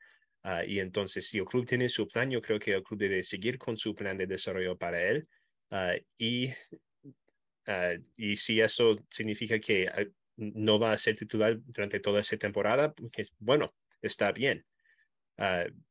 Uh, 0.46 0.64
y 0.68 0.80
entonces, 0.80 1.26
si 1.26 1.40
el 1.40 1.46
club 1.46 1.66
tiene 1.66 1.90
su 1.90 2.08
plan, 2.08 2.30
yo 2.30 2.40
creo 2.40 2.60
que 2.60 2.76
el 2.76 2.84
club 2.84 3.00
debe 3.00 3.24
seguir 3.24 3.58
con 3.58 3.76
su 3.78 3.96
plan 3.96 4.16
de 4.16 4.28
desarrollo 4.28 4.78
para 4.78 5.02
él. 5.02 5.28
Uh, 5.72 5.98
y, 6.20 6.52
y 8.16 8.36
si 8.36 8.62
eso 8.62 8.96
significa 9.10 9.58
que 9.58 9.90
no 10.36 10.78
va 10.78 10.92
a 10.92 10.98
ser 11.00 11.16
titular 11.16 11.58
durante 11.60 12.00
toda 12.00 12.20
esa 12.20 12.38
temporada, 12.38 12.94
porque 12.94 13.24
bueno, 13.40 13.74
está 14.04 14.32
bien. 14.32 14.64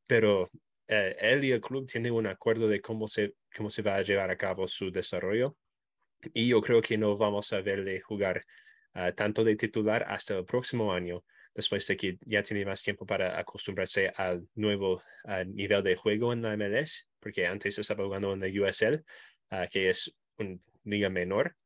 Pero 0.07 0.49
eh, 0.87 1.17
él 1.19 1.43
y 1.43 1.51
el 1.51 1.61
club 1.61 1.87
tienen 1.91 2.13
un 2.13 2.29
acuerdo 2.29 2.69
de 2.69 2.81
cómo 2.81 3.09
se, 3.09 3.35
cómo 3.57 3.71
se 3.71 3.83
va 3.83 3.97
a 3.97 4.03
llevar 4.03 4.31
a 4.31 4.37
cabo 4.37 4.69
su 4.69 4.93
desarrollo. 4.93 5.57
Y 6.33 6.47
yo 6.47 6.61
creo 6.61 6.81
que 6.81 6.97
no 6.97 7.17
vamos 7.17 7.53
a 7.53 7.61
verle 7.61 8.01
jugar 8.01 8.45
tanto 9.17 9.43
de 9.43 9.57
titular 9.57 10.05
hasta 10.07 10.39
el 10.39 10.45
próximo 10.45 10.93
año, 10.93 11.25
después 11.55 11.87
de 11.87 11.97
que 11.97 12.19
ya 12.23 12.43
tiene 12.43 12.65
más 12.65 12.83
tiempo 12.83 13.07
para 13.07 13.39
acostumbrarse 13.39 14.13
al 14.17 14.49
nuevo 14.55 15.01
ah, 15.25 15.45
nivel 15.45 15.83
de 15.83 15.97
juego 15.97 16.33
en 16.33 16.43
la 16.43 16.57
MLS, 16.57 17.09
porque 17.21 17.47
antes 17.47 17.79
estaba 17.79 18.05
jugando 18.05 18.33
en 18.33 18.41
la 18.41 18.47
USL, 18.49 19.05
que 19.71 19.89
es 19.89 20.13
un 20.39 20.61
liga 20.85 21.11
menor 21.11 21.57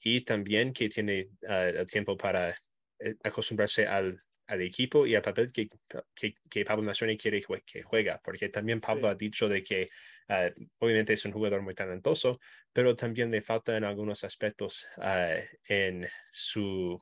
y 0.00 0.22
también 0.22 0.72
que 0.72 0.88
tiene 0.88 1.28
uh, 1.42 1.78
el 1.78 1.86
tiempo 1.86 2.16
para 2.16 2.50
eh, 2.98 3.14
acostumbrarse 3.22 3.86
al, 3.86 4.22
al, 4.46 4.62
equipo 4.62 5.06
y 5.06 5.14
al 5.14 5.22
papel 5.22 5.52
que, 5.52 5.68
que, 6.14 6.34
que 6.48 6.64
Pablo 6.64 6.84
Mastroni 6.84 7.16
quiere 7.16 7.42
que 7.64 7.82
juega, 7.82 8.20
porque 8.24 8.48
también 8.48 8.80
Pablo 8.80 9.08
ha 9.08 9.14
dicho 9.14 9.48
de 9.48 9.62
que 9.62 9.88
uh, 10.28 10.66
obviamente 10.78 11.12
es 11.12 11.24
un 11.24 11.32
jugador 11.32 11.62
muy 11.62 11.74
talentoso, 11.74 12.40
pero 12.72 12.96
también 12.96 13.30
le 13.30 13.40
falta 13.40 13.76
en 13.76 13.84
algunos 13.84 14.24
aspectos 14.24 14.86
uh, 14.96 15.38
en, 15.64 16.06
su, 16.32 16.98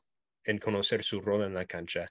en 0.49 0.59
conocer 0.59 1.03
su 1.03 1.21
rol 1.21 1.43
en 1.43 1.55
la 1.55 1.67
cancha 1.67 2.11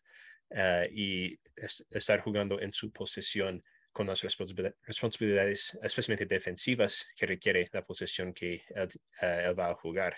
y 0.92 1.38
es, 1.56 1.86
estar 1.90 2.22
jugando 2.22 2.60
en 2.62 2.72
su 2.72 2.92
posición 2.92 3.64
con 3.92 4.06
las 4.06 4.22
responsabilidades, 4.22 5.78
especialmente 5.82 6.26
defensivas, 6.26 7.10
que 7.18 7.26
requiere 7.26 7.68
la 7.74 7.82
posición 7.82 8.34
que 8.34 8.62
él, 8.76 8.88
él 9.22 9.60
va 9.60 9.72
a 9.72 9.74
jugar. 9.74 10.16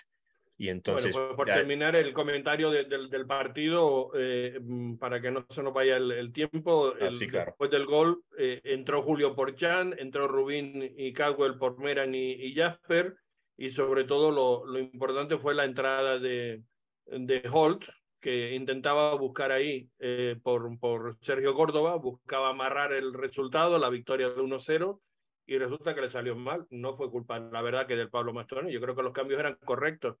Y 0.60 0.68
entonces, 0.68 1.14
bueno, 1.14 1.36
por, 1.36 1.46
terminar 1.46 1.96
el 1.96 2.12
comentario 2.12 2.70
del 2.70 3.26
partido, 3.26 4.10
eh, 4.14 4.60
para 4.98 5.18
que 5.18 5.30
no 5.30 5.46
se 5.48 5.62
nos 5.62 5.72
vaya 5.72 5.96
el, 5.96 6.30
tiempo, 6.34 6.92
ah, 7.00 7.08
después 7.08 7.70
del 7.70 7.86
gol 7.86 8.22
eh, 8.36 8.60
entró 8.64 9.02
Julio 9.02 9.34
por 9.34 9.54
Chan, 9.54 9.94
entró 9.98 10.28
Rubín 10.28 10.94
y 10.98 11.14
Cagwell 11.14 11.56
por 11.56 11.78
Meran 11.78 12.14
y, 12.14 12.54
Jasper, 12.54 13.16
y 13.56 13.70
sobre 13.70 14.04
todo 14.04 14.30
lo, 14.30 14.66
lo, 14.66 14.78
importante 14.78 15.38
fue 15.38 15.54
la 15.54 15.64
entrada 15.64 16.18
de, 16.18 16.62
de 17.06 17.42
Holt, 17.50 17.86
que 18.20 18.54
intentaba 18.54 19.14
buscar 19.14 19.52
ahí 19.52 19.88
eh, 19.98 20.38
por, 20.42 20.78
por 20.78 21.16
Sergio 21.22 21.54
Córdoba, 21.54 21.96
buscaba 21.96 22.50
amarrar 22.50 22.92
el 22.92 23.14
resultado, 23.14 23.78
la 23.78 23.90
victoria 23.90 24.30
de 24.30 24.40
1-0, 24.40 25.00
y 25.46 25.58
resulta 25.58 25.94
que 25.94 26.02
le 26.02 26.10
salió 26.10 26.36
mal. 26.36 26.66
No 26.70 26.94
fue 26.94 27.10
culpa, 27.10 27.38
la 27.40 27.62
verdad, 27.62 27.86
que 27.86 27.96
del 27.96 28.10
Pablo 28.10 28.32
Mastroni. 28.32 28.72
Yo 28.72 28.80
creo 28.80 28.94
que 28.94 29.02
los 29.02 29.12
cambios 29.12 29.40
eran 29.40 29.56
correctos 29.64 30.16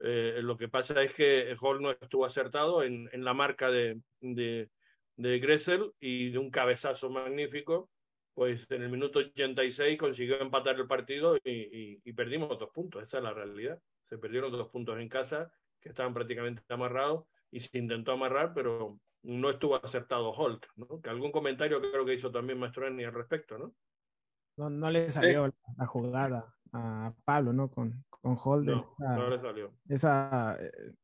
eh, 0.00 0.40
lo 0.42 0.56
que 0.56 0.68
pasa 0.68 1.02
es 1.02 1.14
que 1.14 1.56
Hall 1.60 1.80
no 1.80 1.90
estuvo 1.90 2.26
acertado 2.26 2.82
en, 2.82 3.08
en 3.12 3.24
la 3.24 3.32
marca 3.34 3.70
de, 3.70 4.00
de, 4.20 4.68
de, 5.16 5.38
Gressel 5.38 5.92
y 6.00 6.30
de 6.30 6.38
un 6.38 6.50
cabezazo 6.50 7.08
magnífico, 7.08 7.90
pues 8.34 8.66
en 8.70 8.82
el 8.82 8.90
minuto 8.90 9.20
86 9.20 9.98
consiguió 9.98 10.40
empatar 10.40 10.76
el 10.76 10.86
partido 10.86 11.36
y, 11.38 12.00
y, 12.04 12.12
perdimos 12.12 12.58
dos 12.58 12.70
puntos. 12.70 13.02
Esa 13.02 13.18
es 13.18 13.24
la 13.24 13.32
realidad. 13.32 13.80
Se 14.04 14.18
perdieron 14.18 14.52
dos 14.52 14.68
puntos 14.68 14.98
en 15.00 15.08
casa 15.08 15.50
que 15.80 15.88
estaban 15.88 16.12
prácticamente 16.12 16.62
amarrados 16.68 17.24
y 17.50 17.60
se 17.60 17.78
intentó 17.78 18.12
amarrar, 18.12 18.52
pero 18.54 18.98
no 19.22 19.50
estuvo 19.50 19.76
acertado 19.76 20.30
Holt. 20.30 20.64
¿no? 20.76 21.00
Que 21.00 21.10
algún 21.10 21.32
comentario 21.32 21.80
creo 21.80 22.04
que 22.04 22.14
hizo 22.14 22.30
también 22.30 22.58
Mastroni 22.58 23.04
al 23.04 23.14
respecto, 23.14 23.58
¿no? 23.58 23.74
No, 24.56 24.70
no 24.70 24.90
le 24.90 25.10
salió 25.10 25.52
la 25.76 25.86
jugada 25.86 26.54
a 26.72 27.12
Pablo, 27.24 27.52
¿no? 27.52 27.70
Con, 27.70 28.04
con 28.08 28.38
Holden. 28.42 28.82
No, 28.98 29.16
no 29.16 29.28
le 29.28 29.38
salió. 29.38 29.72
Esa 29.88 30.56
eh, 30.58 30.94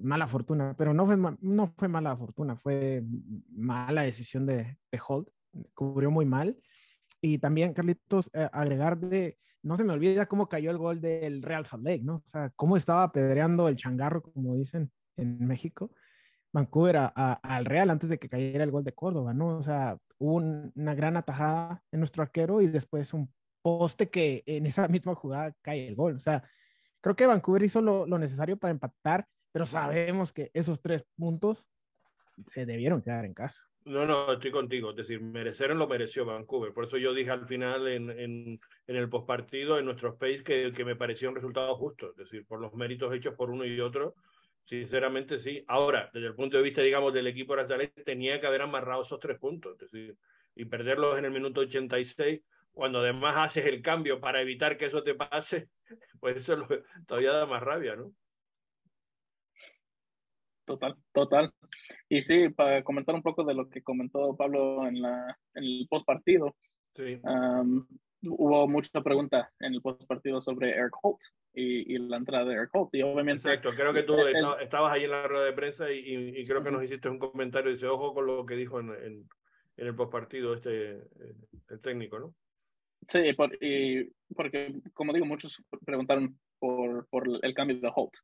mala 0.00 0.28
fortuna, 0.28 0.74
pero 0.78 0.94
no 0.94 1.04
fue, 1.04 1.16
no 1.40 1.66
fue 1.66 1.88
mala 1.88 2.16
fortuna, 2.16 2.56
fue 2.56 3.02
mala 3.50 4.02
decisión 4.02 4.46
de, 4.46 4.78
de 4.90 5.00
Holt, 5.06 5.28
cubrió 5.74 6.10
muy 6.10 6.26
mal. 6.26 6.56
Y 7.20 7.38
también, 7.38 7.74
Carlitos, 7.74 8.30
eh, 8.34 8.48
agregar 8.52 8.98
de, 8.98 9.38
no 9.62 9.76
se 9.76 9.82
me 9.82 9.92
olvida 9.92 10.26
cómo 10.26 10.48
cayó 10.48 10.70
el 10.70 10.78
gol 10.78 11.00
del 11.00 11.42
Real 11.42 11.66
Salt 11.66 11.84
Lake, 11.84 12.02
¿no? 12.04 12.16
O 12.16 12.28
sea, 12.28 12.50
cómo 12.54 12.76
estaba 12.76 13.10
pedreando 13.10 13.66
el 13.68 13.76
changarro, 13.76 14.22
como 14.22 14.54
dicen 14.54 14.92
en 15.16 15.46
México. 15.46 15.90
Vancouver 16.52 17.10
al 17.14 17.64
Real 17.64 17.90
antes 17.90 18.08
de 18.08 18.18
que 18.18 18.28
cayera 18.28 18.64
el 18.64 18.70
gol 18.70 18.84
de 18.84 18.94
Córdoba, 18.94 19.34
¿no? 19.34 19.58
O 19.58 19.62
sea, 19.62 19.98
hubo 20.18 20.36
una 20.36 20.94
gran 20.94 21.16
atajada 21.16 21.82
en 21.92 22.00
nuestro 22.00 22.22
arquero 22.22 22.62
y 22.62 22.68
después 22.68 23.12
un 23.12 23.32
poste 23.62 24.08
que 24.08 24.42
en 24.46 24.66
esa 24.66 24.88
misma 24.88 25.14
jugada 25.14 25.54
cae 25.60 25.88
el 25.88 25.94
gol. 25.94 26.16
O 26.16 26.20
sea, 26.20 26.48
creo 27.00 27.16
que 27.16 27.26
Vancouver 27.26 27.62
hizo 27.62 27.82
lo, 27.82 28.06
lo 28.06 28.18
necesario 28.18 28.56
para 28.56 28.70
empatar, 28.70 29.26
pero 29.52 29.66
sabemos 29.66 30.32
que 30.32 30.50
esos 30.54 30.80
tres 30.80 31.04
puntos 31.16 31.66
se 32.46 32.66
debieron 32.66 33.02
quedar 33.02 33.24
en 33.24 33.34
casa. 33.34 33.62
No, 33.84 34.04
no, 34.04 34.32
estoy 34.32 34.50
contigo. 34.50 34.90
Es 34.90 34.96
decir, 34.96 35.20
merecer 35.20 35.74
lo 35.74 35.86
mereció 35.86 36.24
Vancouver. 36.24 36.72
Por 36.72 36.84
eso 36.84 36.96
yo 36.96 37.14
dije 37.14 37.30
al 37.30 37.46
final 37.46 37.86
en, 37.86 38.10
en, 38.10 38.60
en 38.86 38.96
el 38.96 39.08
postpartido, 39.08 39.78
en 39.78 39.84
nuestro 39.84 40.10
space, 40.10 40.42
que, 40.42 40.72
que 40.72 40.84
me 40.84 40.96
parecía 40.96 41.28
un 41.28 41.36
resultado 41.36 41.74
justo. 41.76 42.10
Es 42.10 42.16
decir, 42.16 42.44
por 42.46 42.60
los 42.60 42.74
méritos 42.74 43.14
hechos 43.14 43.34
por 43.34 43.50
uno 43.50 43.64
y 43.64 43.80
otro, 43.80 44.16
sinceramente 44.66 45.38
sí. 45.38 45.64
Ahora, 45.68 46.10
desde 46.12 46.28
el 46.28 46.34
punto 46.34 46.56
de 46.56 46.62
vista, 46.62 46.82
digamos, 46.82 47.12
del 47.12 47.26
equipo 47.26 47.54
brasileño, 47.54 47.90
tenía 48.04 48.40
que 48.40 48.46
haber 48.46 48.62
amarrado 48.62 49.02
esos 49.02 49.20
tres 49.20 49.38
puntos. 49.38 49.74
Es 49.74 49.90
decir, 49.90 50.16
y 50.54 50.64
perderlos 50.64 51.18
en 51.18 51.26
el 51.26 51.30
minuto 51.30 51.60
86, 51.60 52.40
cuando 52.72 52.98
además 52.98 53.36
haces 53.36 53.66
el 53.66 53.82
cambio 53.82 54.20
para 54.20 54.40
evitar 54.40 54.76
que 54.76 54.86
eso 54.86 55.02
te 55.02 55.14
pase, 55.14 55.68
pues 56.20 56.36
eso 56.36 56.56
lo, 56.56 56.66
todavía 57.06 57.32
da 57.32 57.46
más 57.46 57.62
rabia, 57.62 57.96
¿no? 57.96 58.12
Total, 60.64 60.96
total. 61.12 61.52
Y 62.08 62.22
sí, 62.22 62.48
para 62.48 62.82
comentar 62.82 63.14
un 63.14 63.22
poco 63.22 63.44
de 63.44 63.54
lo 63.54 63.68
que 63.68 63.82
comentó 63.82 64.36
Pablo 64.36 64.86
en, 64.88 65.00
la, 65.00 65.38
en 65.54 65.64
el 65.64 65.86
post 65.88 66.04
partido, 66.04 66.56
sí. 66.96 67.20
um, 67.22 67.86
hubo 68.22 68.68
mucha 68.68 69.00
pregunta 69.02 69.50
en 69.60 69.74
el 69.74 69.82
post 69.82 70.06
partido 70.06 70.40
sobre 70.40 70.70
Eric 70.70 70.94
Holt 71.02 71.20
y, 71.54 71.94
y, 71.94 71.98
la 71.98 72.16
entrada 72.16 72.44
de 72.44 72.54
Eric 72.54 72.70
Holt. 72.74 72.94
Y 72.94 73.02
obviamente. 73.02 73.48
Exacto, 73.48 73.70
creo 73.70 73.92
que 73.92 74.02
tú 74.02 74.14
el, 74.18 74.36
estabas 74.60 74.92
ahí 74.92 75.04
en 75.04 75.10
la 75.10 75.26
rueda 75.26 75.44
de 75.44 75.52
prensa 75.52 75.90
y, 75.90 75.98
y, 75.98 76.40
y 76.40 76.46
creo 76.46 76.62
que 76.62 76.70
nos 76.70 76.84
hiciste 76.84 77.08
un 77.08 77.18
comentario 77.18 77.72
dice: 77.72 77.86
Ojo 77.86 78.14
con 78.14 78.26
lo 78.26 78.44
que 78.44 78.56
dijo 78.56 78.80
en, 78.80 78.90
en, 78.90 79.28
en 79.76 79.86
el 79.86 79.94
post 79.94 80.12
partido 80.12 80.54
este, 80.54 81.02
el 81.68 81.80
técnico, 81.80 82.18
¿no? 82.18 82.34
Sí, 83.08 83.32
por, 83.34 83.56
y 83.62 84.10
porque, 84.34 84.80
como 84.92 85.12
digo, 85.12 85.26
muchos 85.26 85.62
preguntaron 85.84 86.38
por, 86.58 87.06
por 87.08 87.28
el 87.42 87.54
cambio 87.54 87.78
de 87.80 87.92
Holt. 87.94 88.14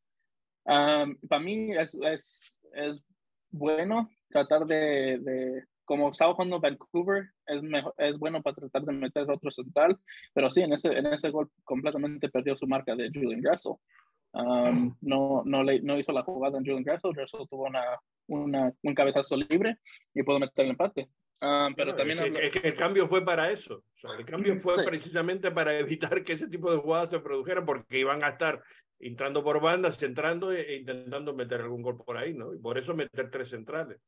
Um, 0.64 1.16
para 1.28 1.42
mí 1.42 1.76
es, 1.76 1.96
es, 2.02 2.60
es, 2.72 3.04
bueno 3.50 4.08
tratar 4.28 4.64
de, 4.64 5.18
de, 5.20 5.64
como 5.84 6.10
estaba 6.10 6.34
jugando 6.34 6.60
Vancouver, 6.60 7.30
es, 7.52 7.62
mejor, 7.62 7.94
es 7.98 8.18
bueno 8.18 8.42
para 8.42 8.56
tratar 8.56 8.82
de 8.82 8.92
meter 8.92 9.30
otro 9.30 9.50
central, 9.50 9.98
pero 10.32 10.50
sí, 10.50 10.62
en 10.62 10.72
ese, 10.72 10.88
en 10.88 11.06
ese 11.06 11.30
gol 11.30 11.50
completamente 11.64 12.28
perdió 12.28 12.56
su 12.56 12.66
marca 12.66 12.94
de 12.94 13.10
Julian 13.12 13.40
Gressel. 13.40 13.74
Um, 14.34 14.96
no, 15.02 15.42
no, 15.44 15.62
le, 15.62 15.82
no 15.82 15.98
hizo 15.98 16.10
la 16.10 16.22
jugada 16.22 16.58
en 16.58 16.64
Julian 16.64 16.84
Gressel, 16.84 17.12
Gressel 17.12 17.46
tuvo 17.50 17.66
una, 17.66 17.84
una, 18.28 18.72
un 18.82 18.94
cabezazo 18.94 19.36
libre 19.36 19.76
y 20.14 20.22
pudo 20.22 20.38
meter 20.38 20.64
el 20.64 20.70
empate. 20.70 21.08
Um, 21.42 21.74
pero 21.74 21.90
no, 21.90 21.96
también 21.96 22.18
es, 22.20 22.30
que, 22.30 22.46
es, 22.46 22.50
que, 22.52 22.68
el 22.68 22.74
cambio 22.74 23.08
fue 23.08 23.24
para 23.24 23.50
eso. 23.50 23.84
O 23.96 23.98
sea, 23.98 24.16
el 24.16 24.24
cambio 24.24 24.56
fue 24.60 24.74
sí. 24.74 24.82
precisamente 24.86 25.50
para 25.50 25.76
evitar 25.78 26.22
que 26.22 26.34
ese 26.34 26.48
tipo 26.48 26.70
de 26.70 26.78
jugadas 26.78 27.10
se 27.10 27.18
produjeran 27.18 27.66
porque 27.66 27.98
iban 27.98 28.22
a 28.22 28.28
estar 28.28 28.62
entrando 29.00 29.42
por 29.42 29.60
bandas, 29.60 29.98
centrando 29.98 30.52
e 30.52 30.76
intentando 30.76 31.34
meter 31.34 31.60
algún 31.60 31.82
gol 31.82 31.96
por 31.96 32.16
ahí, 32.16 32.32
¿no? 32.32 32.54
Y 32.54 32.58
por 32.58 32.78
eso 32.78 32.94
meter 32.94 33.30
tres 33.30 33.50
centrales. 33.50 33.98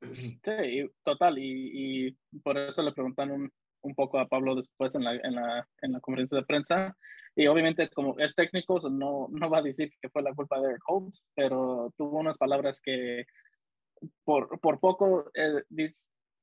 Sí, 0.42 0.90
total. 1.02 1.38
Y, 1.38 2.08
y 2.08 2.38
por 2.42 2.58
eso 2.58 2.82
le 2.82 2.92
preguntaron 2.92 3.42
un, 3.42 3.52
un, 3.82 3.94
poco 3.94 4.18
a 4.18 4.28
Pablo 4.28 4.54
después 4.54 4.94
en 4.94 5.04
la, 5.04 5.14
en, 5.14 5.34
la, 5.34 5.68
en 5.82 5.92
la 5.92 6.00
conferencia 6.00 6.38
de 6.38 6.44
prensa. 6.44 6.96
Y 7.34 7.46
obviamente, 7.46 7.88
como 7.90 8.18
es 8.18 8.34
técnico, 8.34 8.78
no, 8.90 9.28
no 9.30 9.50
va 9.50 9.58
a 9.58 9.62
decir 9.62 9.92
que 10.00 10.08
fue 10.08 10.22
la 10.22 10.34
culpa 10.34 10.60
de 10.60 10.70
Eric 10.70 10.82
Holt, 10.86 11.14
pero 11.34 11.92
tuvo 11.96 12.18
unas 12.18 12.38
palabras 12.38 12.80
que 12.80 13.24
por, 14.24 14.60
por 14.60 14.80
poco 14.80 15.30
eh, 15.34 15.62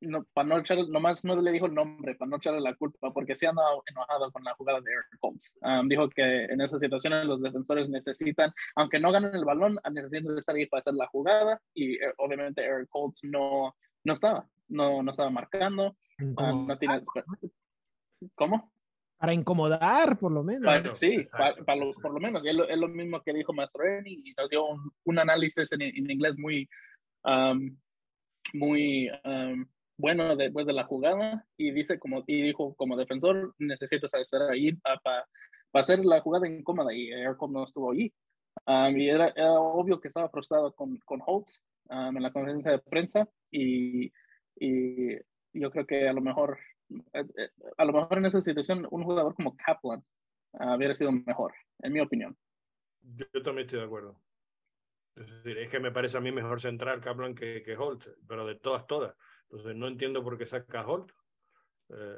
no, 0.02 0.24
para 0.34 0.48
no 0.48 0.58
echarle, 0.60 0.88
nomás 0.90 1.24
no 1.24 1.40
le 1.40 1.52
dijo 1.52 1.66
el 1.66 1.74
nombre, 1.74 2.16
para 2.16 2.30
no 2.30 2.38
echarle 2.38 2.62
la 2.62 2.76
culpa, 2.76 3.12
porque 3.14 3.36
se 3.36 3.48
anda 3.48 3.64
enojado 3.88 4.32
con 4.32 4.44
la 4.44 4.54
jugada 4.56 4.82
de 4.82 4.92
Eric 4.92 5.18
Holtz. 5.20 5.52
Um, 5.62 5.88
dijo 5.88 6.10
que 6.10 6.46
en 6.46 6.62
esas 6.62 6.80
situaciones 6.80 7.26
los 7.26 7.42
defensores 7.42 7.90
necesitan, 7.90 8.54
aunque 8.76 9.00
no 9.00 9.12
ganen 9.12 9.36
el 9.36 9.46
balón, 9.46 9.78
necesitan 9.92 10.38
estar 10.38 10.56
ahí 10.56 10.66
para 10.66 10.80
hacer 10.80 10.94
la 10.94 11.08
jugada 11.08 11.62
y 11.74 11.96
eh, 11.96 12.14
obviamente 12.18 12.64
Eric 12.64 12.90
Holtz 12.92 13.22
no, 13.24 13.76
no 14.04 14.14
estaba, 14.14 14.48
no, 14.68 15.02
no 15.02 15.12
estaba 15.12 15.30
marcando. 15.30 15.96
No 16.18 16.78
tiene, 16.78 17.02
¿Cómo? 18.36 18.72
Para 19.18 19.34
incomodar, 19.34 20.18
por 20.18 20.32
lo 20.32 20.44
menos. 20.44 20.66
Para, 20.66 20.92
sí, 20.92 21.26
para, 21.32 21.56
para 21.64 21.78
lo, 21.78 21.94
por 21.94 22.14
lo 22.14 22.20
menos. 22.20 22.44
Y 22.44 22.50
es 22.50 22.56
lo, 22.56 22.68
es 22.68 22.78
lo, 22.78 22.88
mismo 22.88 23.22
que 23.22 23.34
dijo 23.34 23.54
Mastroeni 23.54 24.12
y 24.12 24.34
nos 24.38 24.50
dio 24.50 24.66
un, 24.66 24.92
un 25.04 25.20
análisis 25.20 25.72
en, 25.72 25.82
en, 25.82 26.10
inglés 26.10 26.38
muy, 26.38 26.70
um, 27.24 27.78
muy 28.54 29.10
bueno 29.98 30.36
después 30.36 30.68
de 30.68 30.74
la 30.74 30.84
jugada 30.84 31.46
y 31.58 31.72
dice 31.72 32.00
como 32.00 32.24
y 32.28 32.42
dijo 32.42 32.76
como 32.76 32.98
defensor 32.98 33.54
necesitas 33.60 34.14
estar 34.14 34.42
ahí 34.50 34.74
para, 34.74 34.98
para, 35.00 35.26
para 35.72 35.82
hacer 35.82 36.06
la 36.06 36.22
jugada 36.22 36.48
incómoda 36.48 36.94
y 36.94 37.12
Aircom 37.12 37.52
no 37.52 37.64
estuvo 37.64 37.92
ahí. 37.92 38.14
Um, 38.66 38.98
y 38.98 39.10
era, 39.10 39.28
era, 39.36 39.54
obvio 39.60 40.00
que 40.00 40.08
estaba 40.08 40.30
frustrado 40.30 40.74
con, 40.74 40.98
con 41.00 41.22
Holt 41.26 41.48
um, 41.90 42.16
en 42.16 42.24
la 42.24 42.32
conferencia 42.32 42.72
de 42.72 42.80
prensa 42.80 43.28
y, 43.52 44.12
y 44.56 45.16
yo 45.54 45.70
creo 45.72 45.86
que 45.86 46.08
a 46.08 46.14
lo 46.14 46.22
mejor 46.22 46.58
a 47.78 47.86
lo 47.86 47.94
mejor 47.94 48.18
en 48.18 48.26
esa 48.26 48.42
situación 48.42 48.88
un 48.92 49.04
jugador 49.04 49.36
como 49.36 49.56
Kaplan 49.58 50.04
uh, 50.54 50.76
hubiera 50.76 50.96
sido 50.96 51.12
mejor 51.12 51.54
en 51.80 51.94
mi 51.94 52.00
opinión. 52.00 52.38
Yo, 53.02 53.26
yo 53.34 53.44
también 53.44 53.66
estoy 53.66 53.80
de 53.80 53.86
acuerdo. 53.86 54.22
Es 55.16 55.28
decir, 55.28 55.58
es 55.58 55.70
que 55.70 55.80
me 55.80 55.92
parece 55.92 56.18
a 56.18 56.22
mí 56.22 56.32
mejor 56.32 56.60
central 56.60 57.02
Kaplan 57.02 57.36
que, 57.36 57.64
que 57.64 57.78
Holt, 57.78 58.06
pero 58.28 58.46
de 58.46 58.56
todas, 58.56 58.86
todas. 58.86 59.16
Entonces 59.50 59.76
no 59.76 59.88
entiendo 59.88 60.24
por 60.24 60.38
qué 60.38 60.46
saca 60.46 60.88
Holt. 60.88 61.12
Eh, 61.90 62.18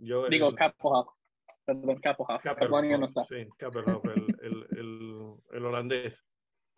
yo, 0.00 0.26
Digo, 0.28 0.48
el, 0.48 0.54
Capo 0.54 1.16
Perdón, 1.64 2.00
Capo 2.00 2.26
no 2.28 3.04
está. 3.04 3.24
Sí, 3.26 3.46
Kapelhoff, 3.56 4.04
el, 4.06 4.36
el, 4.42 4.66
el, 4.78 5.34
el, 5.52 5.64
holandés. 5.64 6.14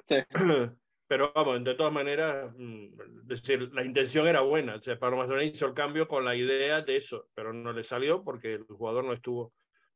Sí. 0.06 0.16
Pero 1.06 1.32
vamos, 1.34 1.62
de 1.62 1.74
todas 1.74 1.92
maneras, 1.92 2.54
es 2.58 3.26
decir, 3.26 3.70
la 3.74 3.84
intención 3.84 4.26
era 4.26 4.40
buena. 4.40 4.76
O 4.76 4.80
sea, 4.80 4.98
Pablo 4.98 5.18
Mazzorini 5.18 5.52
hizo 5.52 5.66
el 5.66 5.74
cambio 5.74 6.08
con 6.08 6.24
la 6.24 6.34
idea 6.34 6.80
de 6.80 6.96
eso, 6.96 7.28
pero 7.34 7.52
no 7.52 7.70
le 7.74 7.84
salió 7.84 8.24
porque 8.24 8.54
el 8.54 8.64
jugador 8.64 9.04
no 9.04 9.12
estuvo, 9.12 9.52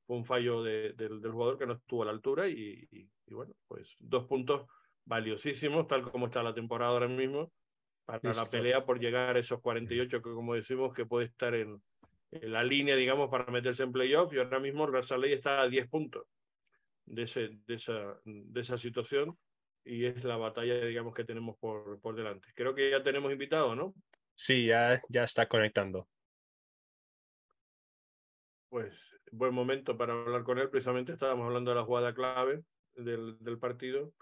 fue 0.06 0.16
un 0.16 0.26
fallo 0.26 0.62
de, 0.62 0.92
de, 0.92 1.08
del 1.08 1.32
jugador 1.32 1.56
que 1.56 1.64
no 1.64 1.72
estuvo 1.72 2.02
a 2.02 2.06
la 2.06 2.12
altura 2.12 2.48
y, 2.48 2.86
y, 2.90 3.08
y 3.28 3.34
bueno, 3.34 3.54
pues 3.66 3.96
dos 3.98 4.26
puntos 4.26 4.66
valiosísimos, 5.06 5.86
tal 5.86 6.02
como 6.02 6.26
está 6.26 6.42
la 6.42 6.52
temporada 6.52 6.92
ahora 6.92 7.08
mismo, 7.08 7.50
para 8.06 8.32
sí, 8.32 8.40
la 8.40 8.48
pelea 8.48 8.84
por 8.86 9.00
llegar 9.00 9.36
a 9.36 9.40
esos 9.40 9.60
48 9.60 10.22
que 10.22 10.30
como 10.30 10.54
decimos 10.54 10.94
que 10.94 11.04
puede 11.04 11.26
estar 11.26 11.54
en, 11.54 11.82
en 12.30 12.52
la 12.52 12.62
línea, 12.64 12.96
digamos, 12.96 13.28
para 13.28 13.50
meterse 13.50 13.82
en 13.82 13.92
playoff 13.92 14.32
y 14.32 14.38
ahora 14.38 14.60
mismo 14.60 14.86
el 14.86 14.92
Real 14.92 15.20
Ley 15.20 15.32
está 15.32 15.60
a 15.60 15.68
10 15.68 15.88
puntos 15.88 16.26
de, 17.04 17.22
ese, 17.22 17.50
de, 17.66 17.74
esa, 17.74 18.18
de 18.24 18.60
esa 18.60 18.78
situación 18.78 19.36
y 19.84 20.04
es 20.04 20.24
la 20.24 20.36
batalla, 20.36 20.84
digamos, 20.84 21.14
que 21.14 21.24
tenemos 21.24 21.56
por, 21.58 22.00
por 22.00 22.16
delante. 22.16 22.48
Creo 22.54 22.74
que 22.74 22.90
ya 22.90 23.02
tenemos 23.02 23.32
invitado, 23.32 23.74
¿no? 23.74 23.94
Sí, 24.34 24.66
ya, 24.66 25.00
ya 25.08 25.24
está 25.24 25.46
conectando. 25.46 26.08
Pues 28.68 28.94
buen 29.30 29.54
momento 29.54 29.96
para 29.96 30.12
hablar 30.12 30.42
con 30.42 30.58
él. 30.58 30.68
Precisamente 30.70 31.12
estábamos 31.12 31.46
hablando 31.46 31.70
de 31.70 31.76
la 31.76 31.84
jugada 31.84 32.14
clave 32.14 32.62
del, 32.94 33.36
del 33.40 33.58
partido. 33.58 34.12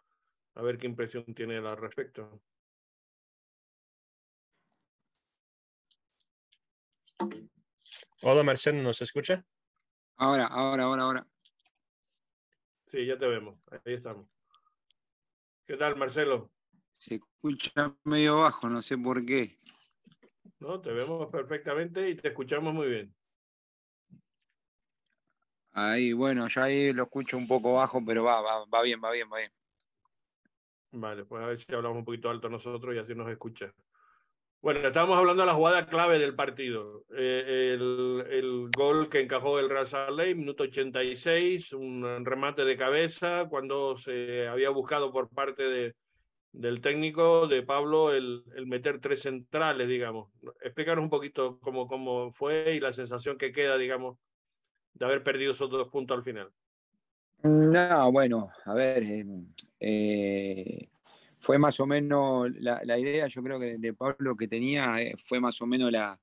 A 0.55 0.63
ver 0.63 0.79
qué 0.79 0.87
impresión 0.87 1.25
tiene 1.35 1.57
al 1.57 1.77
respecto. 1.77 2.41
Hola 8.23 8.43
Marcelo, 8.43 8.83
¿nos 8.83 9.01
escucha? 9.03 9.45
Ahora, 10.17 10.47
ahora, 10.47 10.85
ahora, 10.85 11.03
ahora. 11.03 11.27
Sí, 12.91 13.07
ya 13.07 13.19
te 13.19 13.27
vemos. 13.27 13.59
Ahí 13.71 13.95
estamos. 13.95 14.27
¿Qué 15.67 15.77
tal, 15.77 15.97
Marcelo? 15.97 16.51
Se 16.93 17.17
escucha 17.17 17.95
medio 18.05 18.39
bajo, 18.39 18.69
no 18.69 18.81
sé 18.83 18.97
por 18.97 19.25
qué. 19.25 19.59
No, 20.61 20.81
te 20.81 20.93
vemos 20.93 21.29
perfectamente 21.31 22.09
y 22.09 22.17
te 22.17 22.29
escuchamos 22.29 22.73
muy 22.73 22.89
bien. 22.89 23.15
Ahí, 25.73 26.13
bueno, 26.13 26.47
ya 26.49 26.65
ahí 26.65 26.93
lo 26.93 27.05
escucho 27.05 27.37
un 27.37 27.49
poco 27.49 27.75
bajo, 27.75 28.03
pero 28.05 28.23
va, 28.23 28.41
va, 28.41 28.65
va 28.67 28.83
bien, 28.83 29.01
va 29.03 29.11
bien, 29.11 29.29
va 29.31 29.39
bien. 29.39 29.53
Vale, 30.93 31.25
pues 31.25 31.43
a 31.43 31.47
ver 31.47 31.59
si 31.59 31.75
hablamos 31.75 31.99
un 31.99 32.05
poquito 32.05 32.31
alto 32.31 32.49
nosotros 32.49 32.95
y 32.95 32.99
así 32.99 33.15
nos 33.15 33.29
escucha. 33.29 33.75
Bueno, 34.65 34.81
estábamos 34.81 35.19
hablando 35.19 35.43
de 35.43 35.47
la 35.47 35.53
jugada 35.53 35.85
clave 35.85 36.19
del 36.19 36.35
partido. 36.35 37.05
Eh, 37.15 37.75
el, 37.75 38.25
el, 38.31 38.71
gol 38.75 39.11
que 39.11 39.21
encajó 39.21 39.59
el 39.59 39.69
Real 39.69 39.87
Salt 39.87 40.19
minuto 40.35 40.63
86, 40.63 41.75
un 41.75 42.25
remate 42.25 42.65
de 42.65 42.79
cabeza, 42.79 43.47
cuando 43.51 43.99
se 43.99 44.49
había 44.49 44.71
buscado 44.71 45.13
por 45.13 45.29
parte 45.29 45.65
de, 45.65 45.95
del 46.53 46.81
técnico, 46.81 47.47
de 47.47 47.63
Pablo, 47.63 48.15
el, 48.15 48.43
el, 48.57 48.67
meter 48.67 49.03
tres 49.03 49.21
centrales, 49.21 49.87
digamos. 49.87 50.31
Explícanos 50.63 51.03
un 51.03 51.11
poquito 51.11 51.59
cómo, 51.61 51.87
cómo 51.87 52.33
fue 52.33 52.73
y 52.75 52.81
la 52.81 52.95
sensación 52.95 53.37
que 53.37 53.53
queda, 53.53 53.77
digamos, 53.77 54.17
de 54.95 55.05
haber 55.05 55.23
perdido 55.23 55.53
esos 55.53 55.69
dos 55.69 55.89
puntos 55.89 56.17
al 56.17 56.25
final. 56.25 56.51
No, 57.43 58.11
bueno, 58.11 58.49
a 58.65 58.73
ver, 58.73 59.03
eh, 59.03 59.27
eh, 59.79 60.89
fue 61.45 61.59
más 61.59 61.79
o 61.79 61.85
menos 61.87 62.51
la, 62.59 62.99
idea, 62.99 63.27
yo 63.27 63.43
creo 63.43 63.61
que 63.61 63.77
de 63.77 63.93
Pablo 63.93 64.35
que 64.35 64.49
tenía 64.49 65.03
eh, 65.03 65.15
fue 65.23 65.41
más 65.41 65.61
o 65.61 65.67
menos 65.67 65.93
la, 65.93 66.19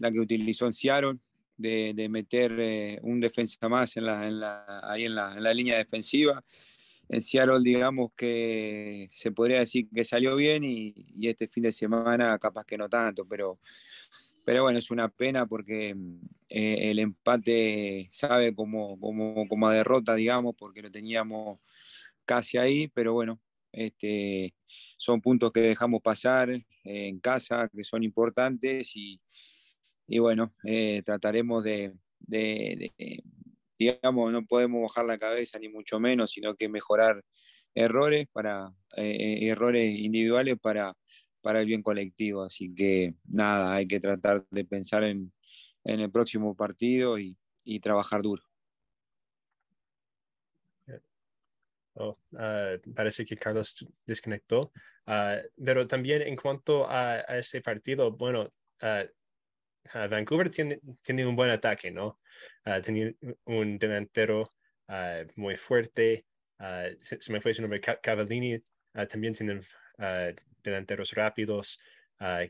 que 0.00 0.18
utilizó 0.18 0.66
en 0.66 0.72
Seattle, 0.72 1.18
de, 1.56 2.08
meter 2.10 2.56
eh, 2.58 2.98
un 3.02 3.20
defensa 3.20 3.68
más 3.68 3.96
en 3.96 4.06
la, 4.06 4.80
ahí 4.82 5.04
en 5.04 5.14
la, 5.14 5.54
línea 5.54 5.78
defensiva. 5.78 6.44
En 7.08 7.20
Seattle, 7.20 7.60
digamos 7.62 8.10
que 8.16 9.08
se 9.12 9.30
podría 9.30 9.60
decir 9.60 9.88
que 9.94 10.04
salió 10.04 10.34
bien 10.34 10.64
y, 10.64 11.06
este 11.22 11.46
fin 11.46 11.62
de 11.62 11.72
semana 11.72 12.36
capaz 12.40 12.64
que 12.64 12.76
no 12.76 12.88
tanto, 12.88 13.24
pero, 13.26 13.60
pero 14.44 14.64
bueno, 14.64 14.80
es 14.80 14.90
una 14.90 15.08
pena 15.08 15.46
porque 15.46 15.96
eh, 16.48 16.90
el 16.90 16.98
empate 16.98 18.08
sabe 18.10 18.56
como, 18.56 18.98
como, 18.98 19.46
como 19.46 19.68
a 19.68 19.74
derrota, 19.74 20.16
digamos, 20.16 20.56
porque 20.58 20.82
lo 20.82 20.90
teníamos 20.90 21.60
casi 22.24 22.58
ahí, 22.58 22.88
pero 22.88 23.12
bueno, 23.12 23.40
este, 23.72 24.54
son 24.96 25.20
puntos 25.20 25.52
que 25.52 25.60
dejamos 25.60 26.02
pasar 26.02 26.50
en 26.84 27.20
casa, 27.20 27.68
que 27.74 27.84
son 27.84 28.02
importantes 28.02 28.92
y, 28.94 29.20
bueno, 30.18 30.54
eh, 30.64 31.02
trataremos 31.04 31.64
de, 31.64 31.92
digamos, 33.78 34.32
no 34.32 34.46
podemos 34.46 34.82
bajar 34.82 35.04
la 35.06 35.18
cabeza 35.18 35.58
ni 35.58 35.68
mucho 35.68 36.00
menos, 36.00 36.30
sino 36.32 36.56
que 36.56 36.68
mejorar 36.68 37.22
errores 37.74 38.26
para 38.32 38.72
eh, 38.96 39.38
errores 39.42 39.98
individuales 39.98 40.58
para, 40.60 40.96
para 41.40 41.60
el 41.60 41.66
bien 41.66 41.82
colectivo. 41.82 42.42
Así 42.42 42.74
que 42.74 43.14
nada, 43.26 43.74
hay 43.74 43.86
que 43.86 44.00
tratar 44.00 44.46
de 44.50 44.64
pensar 44.64 45.04
en, 45.04 45.32
el 45.84 46.10
próximo 46.10 46.54
partido 46.54 47.18
y 47.18 47.36
trabajar 47.80 48.20
duro. 48.20 48.47
Oh, 52.00 52.16
ah, 52.36 52.76
parece 52.94 53.24
que 53.24 53.36
Carlos 53.36 53.84
desconectó. 54.06 54.72
Ah, 55.06 55.40
pero 55.64 55.86
también 55.86 56.22
en 56.22 56.36
cuanto 56.36 56.86
a, 56.88 57.20
ese 57.38 57.60
partido, 57.60 58.12
bueno, 58.12 58.52
uh, 58.82 60.08
Vancouver 60.08 60.48
tiene, 60.48 60.78
tiene, 61.02 61.26
un 61.26 61.34
buen 61.34 61.50
ataque, 61.50 61.90
¿no? 61.90 62.20
tiene 62.84 63.16
un 63.46 63.78
delantero 63.78 64.54
muy 65.36 65.56
fuerte. 65.56 66.26
Se, 67.00 67.32
me 67.32 67.40
fue 67.40 67.54
su 67.54 67.62
nombre, 67.62 67.80
Cavallini. 67.80 68.62
también 69.08 69.34
tienen 69.34 69.60
delanteros 70.62 71.12
rápidos 71.12 71.80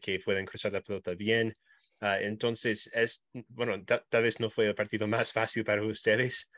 que 0.01 0.21
pueden 0.25 0.47
cruzar 0.47 0.73
la 0.73 0.81
pelota 0.81 1.15
bien. 1.15 1.57
entonces, 2.01 2.91
es, 2.93 3.25
bueno, 3.49 3.85
tal 3.85 4.23
vez 4.23 4.41
no 4.41 4.51
fue 4.51 4.67
el 4.67 4.75
partido 4.75 5.07
más 5.07 5.33
fácil 5.33 5.63
para 5.63 5.85
ustedes, 5.85 6.51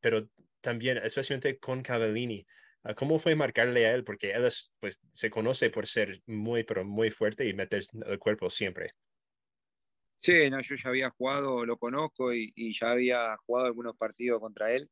pero 0.00 0.28
también, 0.66 0.98
especialmente 0.98 1.60
con 1.60 1.80
Cavallini. 1.80 2.44
Ah, 2.82 2.92
¿Cómo 2.92 3.20
fue 3.20 3.36
marcarle 3.36 3.86
a 3.86 3.94
él? 3.94 4.02
Porque 4.02 4.32
él 4.32 4.48
pues, 4.80 4.98
se 5.12 5.30
conoce 5.30 5.70
por 5.70 5.86
ser 5.86 6.20
muy, 6.26 6.64
pero 6.64 6.84
muy 6.84 7.12
fuerte 7.12 7.48
y 7.48 7.54
meter 7.54 7.84
el 8.04 8.18
cuerpo 8.18 8.50
siempre. 8.50 8.90
Sí, 10.18 10.50
no, 10.50 10.60
yo 10.60 10.74
ya 10.74 10.88
había 10.88 11.10
jugado, 11.10 11.64
lo 11.64 11.76
conozco 11.76 12.34
y, 12.34 12.52
ya 12.72 12.90
había 12.90 13.36
jugado 13.46 13.66
algunos 13.68 13.96
partidos 13.96 14.40
contra 14.40 14.74
él. 14.74 14.90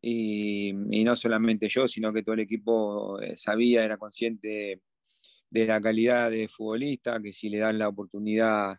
Y, 0.00 0.72
no 0.72 1.14
solamente 1.16 1.68
yo, 1.68 1.86
sino 1.86 2.10
que 2.10 2.22
todo 2.22 2.34
el 2.34 2.40
equipo 2.40 3.20
eh, 3.20 3.36
sabía, 3.36 3.84
era 3.84 3.98
consciente 3.98 4.80
de 5.50 5.66
la 5.66 5.82
calidad 5.82 6.30
de 6.30 6.48
futbolista, 6.48 7.20
que 7.20 7.34
si 7.34 7.50
le 7.50 7.58
dan 7.58 7.78
la 7.78 7.88
oportunidad, 7.88 8.78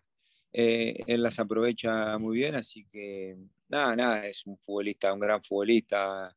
eh, 0.52 1.04
él 1.06 1.22
las 1.22 1.38
aprovecha 1.38 2.18
muy 2.18 2.38
bien. 2.38 2.56
Así 2.56 2.84
que 2.92 3.38
nada, 3.70 3.96
nada, 3.96 4.28
es 4.28 4.46
un 4.46 4.58
futbolista, 4.58 5.14
un 5.14 5.20
gran 5.20 5.42
futbolista, 5.44 6.36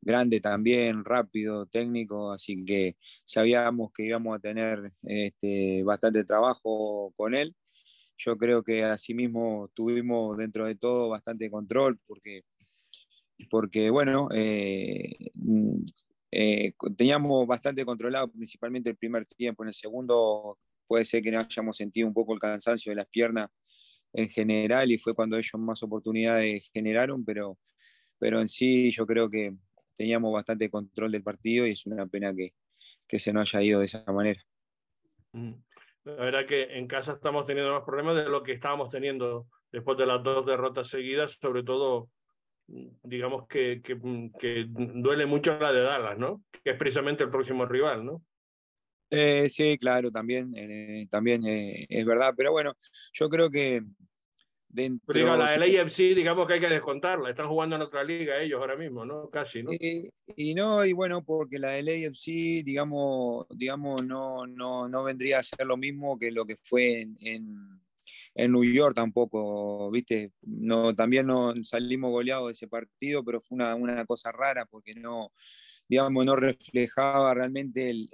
grande 0.00 0.40
también, 0.40 1.04
rápido, 1.04 1.66
técnico, 1.66 2.32
así 2.32 2.64
que 2.64 2.96
sabíamos 3.24 3.92
que 3.92 4.04
íbamos 4.04 4.36
a 4.36 4.40
tener 4.40 4.92
este, 5.02 5.82
bastante 5.84 6.24
trabajo 6.24 7.12
con 7.16 7.34
él. 7.34 7.54
Yo 8.18 8.36
creo 8.36 8.62
que 8.62 8.84
asimismo 8.84 9.70
tuvimos 9.74 10.36
dentro 10.36 10.66
de 10.66 10.76
todo 10.76 11.08
bastante 11.08 11.50
control 11.50 11.98
porque, 12.06 12.42
porque 13.50 13.90
bueno, 13.90 14.28
eh, 14.34 15.30
eh, 16.30 16.72
teníamos 16.96 17.46
bastante 17.46 17.84
controlado 17.84 18.28
principalmente 18.28 18.90
el 18.90 18.96
primer 18.96 19.26
tiempo. 19.26 19.62
En 19.62 19.68
el 19.68 19.74
segundo 19.74 20.58
puede 20.86 21.04
ser 21.04 21.22
que 21.22 21.30
no 21.30 21.40
hayamos 21.40 21.76
sentido 21.76 22.06
un 22.08 22.14
poco 22.14 22.34
el 22.34 22.40
cansancio 22.40 22.90
de 22.90 22.96
las 22.96 23.08
piernas 23.08 23.48
en 24.12 24.28
general 24.28 24.90
y 24.90 24.98
fue 24.98 25.14
cuando 25.14 25.36
ellos 25.36 25.52
más 25.58 25.82
oportunidades 25.82 26.68
generaron, 26.72 27.24
pero, 27.24 27.58
pero 28.18 28.40
en 28.40 28.48
sí 28.48 28.90
yo 28.90 29.06
creo 29.06 29.28
que 29.28 29.54
teníamos 29.96 30.32
bastante 30.32 30.70
control 30.70 31.12
del 31.12 31.22
partido 31.22 31.66
y 31.66 31.72
es 31.72 31.86
una 31.86 32.06
pena 32.06 32.34
que, 32.34 32.54
que 33.06 33.18
se 33.18 33.32
nos 33.32 33.54
haya 33.54 33.62
ido 33.66 33.80
de 33.80 33.86
esa 33.86 34.04
manera. 34.12 34.42
Mm. 35.32 35.52
La 36.04 36.14
verdad 36.14 36.46
que 36.46 36.62
en 36.78 36.86
casa 36.86 37.12
estamos 37.12 37.44
teniendo 37.44 37.72
más 37.72 37.84
problemas 37.84 38.16
de 38.16 38.28
lo 38.28 38.42
que 38.42 38.52
estábamos 38.52 38.88
teniendo 38.88 39.46
después 39.70 39.98
de 39.98 40.06
las 40.06 40.22
dos 40.22 40.46
derrotas 40.46 40.88
seguidas, 40.88 41.36
sobre 41.40 41.62
todo, 41.62 42.08
digamos 42.66 43.46
que, 43.46 43.82
que, 43.82 43.98
que 44.38 44.66
duele 44.68 45.26
mucho 45.26 45.58
la 45.58 45.72
de 45.72 45.82
Dallas, 45.82 46.18
¿no? 46.18 46.42
Que 46.64 46.70
es 46.70 46.76
precisamente 46.76 47.22
el 47.22 47.30
próximo 47.30 47.66
rival, 47.66 48.04
¿no? 48.04 48.22
Eh, 49.10 49.48
sí, 49.48 49.76
claro, 49.76 50.12
también, 50.12 50.52
eh, 50.56 51.06
también 51.10 51.44
eh, 51.44 51.84
es 51.88 52.06
verdad, 52.06 52.32
pero 52.36 52.52
bueno, 52.52 52.76
yo 53.12 53.28
creo 53.28 53.50
que 53.50 53.82
dentro... 54.68 55.12
Pero 55.12 55.36
la 55.36 55.56
LAFC, 55.56 56.14
digamos 56.14 56.46
que 56.46 56.54
hay 56.54 56.60
que 56.60 56.68
descontarla, 56.68 57.28
están 57.28 57.48
jugando 57.48 57.74
en 57.74 57.82
otra 57.82 58.04
liga 58.04 58.40
ellos 58.40 58.60
ahora 58.60 58.76
mismo, 58.76 59.04
¿no? 59.04 59.28
Casi, 59.28 59.64
¿no? 59.64 59.72
y 59.72 60.54
no, 60.54 60.84
y 60.84 60.92
bueno, 60.92 61.24
porque 61.24 61.58
la 61.58 61.82
LAFC, 61.82 62.62
digamos, 62.64 63.46
digamos 63.50 64.04
no, 64.04 64.46
no, 64.46 64.88
no 64.88 65.02
vendría 65.02 65.40
a 65.40 65.42
ser 65.42 65.66
lo 65.66 65.76
mismo 65.76 66.16
que 66.16 66.30
lo 66.30 66.46
que 66.46 66.56
fue 66.62 67.00
en, 67.00 67.16
en, 67.20 67.80
en 68.36 68.52
New 68.52 68.62
York 68.62 68.94
tampoco, 68.94 69.90
¿viste? 69.90 70.30
No, 70.42 70.94
también 70.94 71.26
no 71.26 71.52
salimos 71.64 72.12
goleados 72.12 72.46
de 72.46 72.52
ese 72.52 72.68
partido, 72.68 73.24
pero 73.24 73.40
fue 73.40 73.56
una, 73.56 73.74
una 73.74 74.06
cosa 74.06 74.30
rara 74.30 74.66
porque 74.66 74.94
no, 74.94 75.32
digamos, 75.88 76.24
no 76.24 76.36
reflejaba 76.36 77.34
realmente 77.34 77.90
el 77.90 78.08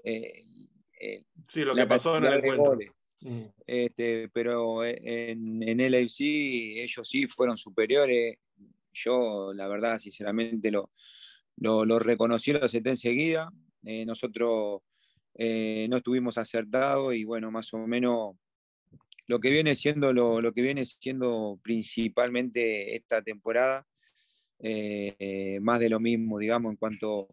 eh, 0.98 1.24
sí, 1.52 1.60
lo 1.60 1.74
que 1.74 1.86
pasó 1.86 2.16
en 2.16 2.24
el 2.24 2.34
encuentro. 2.34 2.78
Mm. 3.20 3.42
Este, 3.66 4.28
pero 4.28 4.84
en, 4.84 5.62
en 5.62 5.80
el 5.80 5.94
AFC 5.94 6.20
ellos 6.20 7.08
sí 7.08 7.26
fueron 7.26 7.56
superiores. 7.56 8.38
Yo, 8.92 9.52
la 9.52 9.68
verdad, 9.68 9.98
sinceramente, 9.98 10.70
lo, 10.70 10.90
lo, 11.56 11.84
lo 11.84 11.98
reconocí, 11.98 12.52
lo 12.52 12.64
acepté 12.64 12.90
enseguida. 12.90 13.50
Eh, 13.84 14.04
nosotros 14.04 14.82
eh, 15.34 15.86
no 15.88 15.98
estuvimos 15.98 16.38
acertados 16.38 17.14
y 17.14 17.24
bueno, 17.24 17.50
más 17.50 17.72
o 17.74 17.78
menos 17.86 18.36
lo 19.28 19.40
que 19.40 19.50
viene 19.50 19.74
siendo, 19.74 20.12
lo, 20.12 20.40
lo 20.40 20.52
que 20.52 20.62
viene 20.62 20.84
siendo 20.86 21.58
principalmente 21.62 22.94
esta 22.94 23.22
temporada, 23.22 23.86
más 25.60 25.80
de 25.80 25.90
lo 25.90 26.00
mismo, 26.00 26.38
digamos, 26.38 26.70
en 26.70 26.76
cuanto 26.76 27.28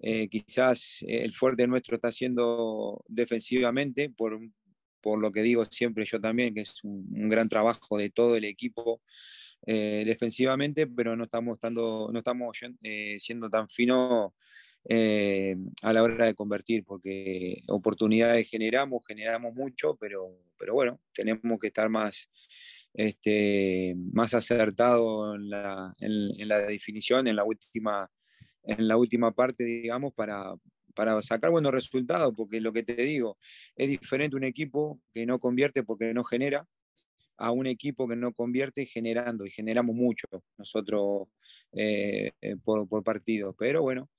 eh, 0.00 0.28
quizás 0.28 1.04
el 1.06 1.32
fuerte 1.32 1.66
nuestro 1.66 1.96
está 1.96 2.12
siendo 2.12 3.04
defensivamente, 3.08 4.10
por, 4.10 4.38
por, 5.00 5.18
lo 5.18 5.32
que 5.32 5.42
digo 5.42 5.64
siempre 5.64 6.04
yo 6.04 6.20
también, 6.20 6.54
que 6.54 6.60
es 6.60 6.84
un, 6.84 7.28
gran 7.28 7.48
trabajo 7.48 7.98
de 7.98 8.10
todo 8.10 8.36
el 8.36 8.44
equipo 8.44 9.02
eh, 9.66 10.04
defensivamente, 10.06 10.86
pero 10.86 11.16
no 11.16 11.24
estamos, 11.24 11.56
estando, 11.56 12.10
no 12.12 12.18
estamos 12.18 12.56
eh, 12.82 13.16
siendo 13.18 13.50
tan 13.50 13.68
finos 13.68 14.32
a 15.82 15.92
la 15.92 16.02
hora 16.02 16.26
de 16.26 16.34
convertir, 16.34 16.84
porque 16.84 17.62
oportunidades 17.66 18.48
generamos, 18.48 19.02
generamos 19.06 19.52
mucho, 19.52 19.96
pero, 19.96 20.30
pero 20.56 20.72
bueno, 20.72 21.00
tenemos 21.12 21.58
que 21.58 21.66
estar 21.66 21.90
más, 21.90 22.30
este, 22.94 23.94
más 24.12 24.32
acertados 24.32 25.34
en 25.36 25.50
la, 25.50 25.94
en 25.98 26.48
la 26.48 26.58
definición, 26.60 27.26
en 27.26 27.36
la 27.36 27.44
última 27.44 28.08
en 28.68 28.86
la 28.86 28.96
última 28.96 29.32
parte, 29.32 29.64
digamos, 29.64 30.12
para, 30.12 30.54
para 30.94 31.20
sacar 31.22 31.50
buenos 31.50 31.72
resultados, 31.72 32.34
porque 32.36 32.60
lo 32.60 32.72
que 32.72 32.82
te 32.82 32.94
digo, 33.02 33.38
es 33.74 33.88
diferente 33.88 34.36
un 34.36 34.44
equipo 34.44 35.00
que 35.14 35.24
no 35.26 35.38
convierte 35.40 35.82
porque 35.82 36.12
no 36.12 36.22
genera 36.22 36.66
a 37.38 37.50
un 37.50 37.66
equipo 37.66 38.06
que 38.06 38.16
no 38.16 38.34
convierte 38.34 38.84
generando, 38.84 39.46
y 39.46 39.50
generamos 39.50 39.96
mucho 39.96 40.26
nosotros 40.58 41.28
eh, 41.72 42.32
eh, 42.40 42.56
por, 42.62 42.86
por, 42.88 43.02
partido. 43.02 43.54
Pero 43.56 43.80
bueno, 43.80 44.10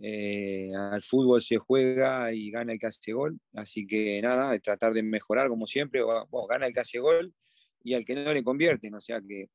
eh, 0.00 0.70
al 0.74 1.02
fútbol 1.02 1.40
se 1.40 1.56
juega 1.56 2.32
y 2.32 2.50
gana 2.50 2.72
el 2.72 2.78
que 2.78 2.88
hace 2.88 3.12
gol, 3.12 3.38
así 3.54 3.86
que 3.86 4.20
nada, 4.20 4.58
tratar 4.58 4.92
de 4.92 5.02
mejorar 5.02 5.48
como 5.48 5.66
siempre, 5.66 6.02
gana 6.48 6.66
el 6.66 6.74
que 6.74 6.80
hace 6.80 6.98
gol 6.98 7.32
y 7.82 7.94
al 7.94 8.04
que 8.04 8.16
no 8.16 8.34
le 8.34 8.42
convierten, 8.42 8.94
o 8.94 9.00
sea 9.00 9.20
que 9.26 9.48